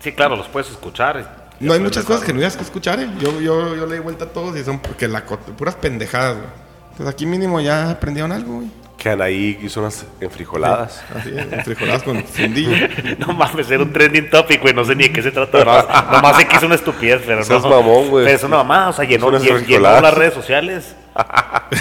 Sí, 0.00 0.12
claro, 0.12 0.36
los 0.36 0.48
puedes 0.48 0.70
escuchar. 0.70 1.45
No 1.60 1.72
hay 1.72 1.80
muchas 1.80 2.04
cosas 2.04 2.24
genuinas 2.24 2.56
que 2.56 2.62
escuchar, 2.62 3.00
¿eh? 3.00 3.08
Yo, 3.18 3.40
yo, 3.40 3.74
yo 3.74 3.86
le 3.86 3.94
di 3.94 4.00
vuelta 4.00 4.26
a 4.26 4.28
todos 4.28 4.56
y 4.56 4.64
son 4.64 4.78
porque 4.78 5.08
la 5.08 5.24
puras 5.24 5.74
pendejadas, 5.76 6.36
güey. 6.36 6.48
Entonces 6.92 7.14
aquí 7.14 7.26
mínimo 7.26 7.60
ya 7.60 7.90
aprendieron 7.90 8.32
algo, 8.32 8.54
güey. 8.56 8.68
Que 8.96 9.10
Anaí 9.10 9.58
hizo 9.62 9.80
unas 9.80 10.06
enfrijoladas. 10.20 11.02
Así, 11.14 11.30
es, 11.36 11.64
frijoladas 11.64 12.02
con 12.02 12.24
fundillo. 12.24 12.72
No 13.18 13.34
mames, 13.34 13.70
era 13.70 13.82
un 13.82 13.92
trending 13.92 14.30
topic, 14.30 14.62
güey. 14.62 14.72
No 14.72 14.84
sé 14.84 14.94
ni 14.96 15.04
de 15.04 15.12
qué 15.12 15.22
se 15.22 15.30
trata. 15.30 15.58
Nomás, 15.58 15.86
nomás 16.10 16.36
sé 16.38 16.48
que 16.48 16.56
es 16.56 16.62
una 16.62 16.74
estupidez, 16.74 17.22
pero 17.26 17.44
Seas 17.44 17.62
no. 17.62 17.68
mamón, 17.68 18.08
güey. 18.08 18.24
Pero 18.24 18.36
es 18.36 18.44
una 18.44 18.56
mamá, 18.56 18.88
o 18.88 18.92
sea, 18.94 19.04
llenó, 19.04 19.30
llenó 19.38 20.00
las 20.00 20.14
redes 20.14 20.34
sociales. 20.34 20.96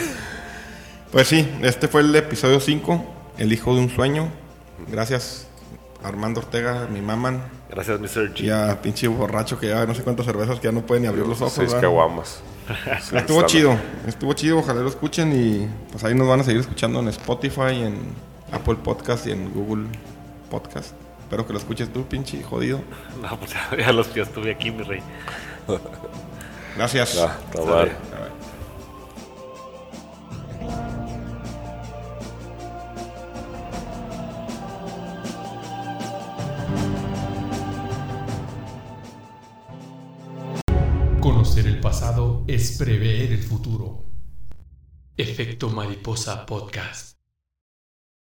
Pues 1.11 1.29
sí, 1.29 1.49
este 1.61 1.87
fue 1.87 2.01
el 2.01 2.13
episodio 2.13 2.59
5, 2.59 3.05
El 3.37 3.53
hijo 3.53 3.73
de 3.73 3.79
un 3.79 3.89
sueño. 3.89 4.27
Gracias 4.91 5.47
Armando 6.03 6.41
Ortega, 6.41 6.87
mi 6.91 6.99
maman, 7.01 7.41
Gracias, 7.69 7.99
Mr. 7.99 8.33
G. 8.33 8.41
y 8.41 8.49
a 8.49 8.79
pinche 8.81 9.07
borracho 9.07 9.59
que 9.59 9.69
ya 9.69 9.85
no 9.85 9.95
sé 9.95 10.03
cuántas 10.03 10.25
cervezas 10.25 10.59
que 10.59 10.65
ya 10.65 10.71
no 10.71 10.85
puede 10.85 11.01
ni 11.01 11.07
abrir 11.07 11.25
los 11.25 11.41
ojos. 11.41 11.53
Seis 11.53 11.73
caguamas. 11.73 12.41
Estuvo 13.13 13.43
chido, 13.45 13.77
estuvo 14.07 14.33
chido, 14.33 14.57
ojalá 14.59 14.81
lo 14.81 14.89
escuchen 14.89 15.31
y 15.33 15.67
pues 15.91 16.03
ahí 16.03 16.15
nos 16.15 16.27
van 16.27 16.39
a 16.39 16.43
seguir 16.43 16.61
escuchando 16.61 16.99
en 16.99 17.07
Spotify, 17.09 17.83
en 17.83 17.99
Apple 18.51 18.75
Podcast 18.83 19.27
y 19.27 19.31
en 19.31 19.53
Google 19.53 19.85
Podcast. 20.49 20.93
Espero 21.21 21.45
que 21.45 21.53
lo 21.53 21.59
escuches 21.59 21.91
tú, 21.91 22.05
pinche 22.05 22.41
jodido. 22.43 22.81
No, 23.21 23.37
pues 23.39 23.51
ya, 23.53 23.77
ya 23.77 23.93
los 23.93 24.13
ya 24.13 24.23
estuve 24.23 24.51
aquí, 24.51 24.71
mi 24.71 24.83
rey. 24.83 25.01
Gracias. 26.75 27.17
Ah, 27.17 27.37
Conocer 41.45 41.67
el 41.67 41.79
pasado 41.79 42.43
es 42.47 42.75
prever 42.75 43.31
el 43.31 43.43
futuro. 43.43 44.03
Efecto 45.15 45.69
Mariposa 45.69 46.43
Podcast. 46.43 47.14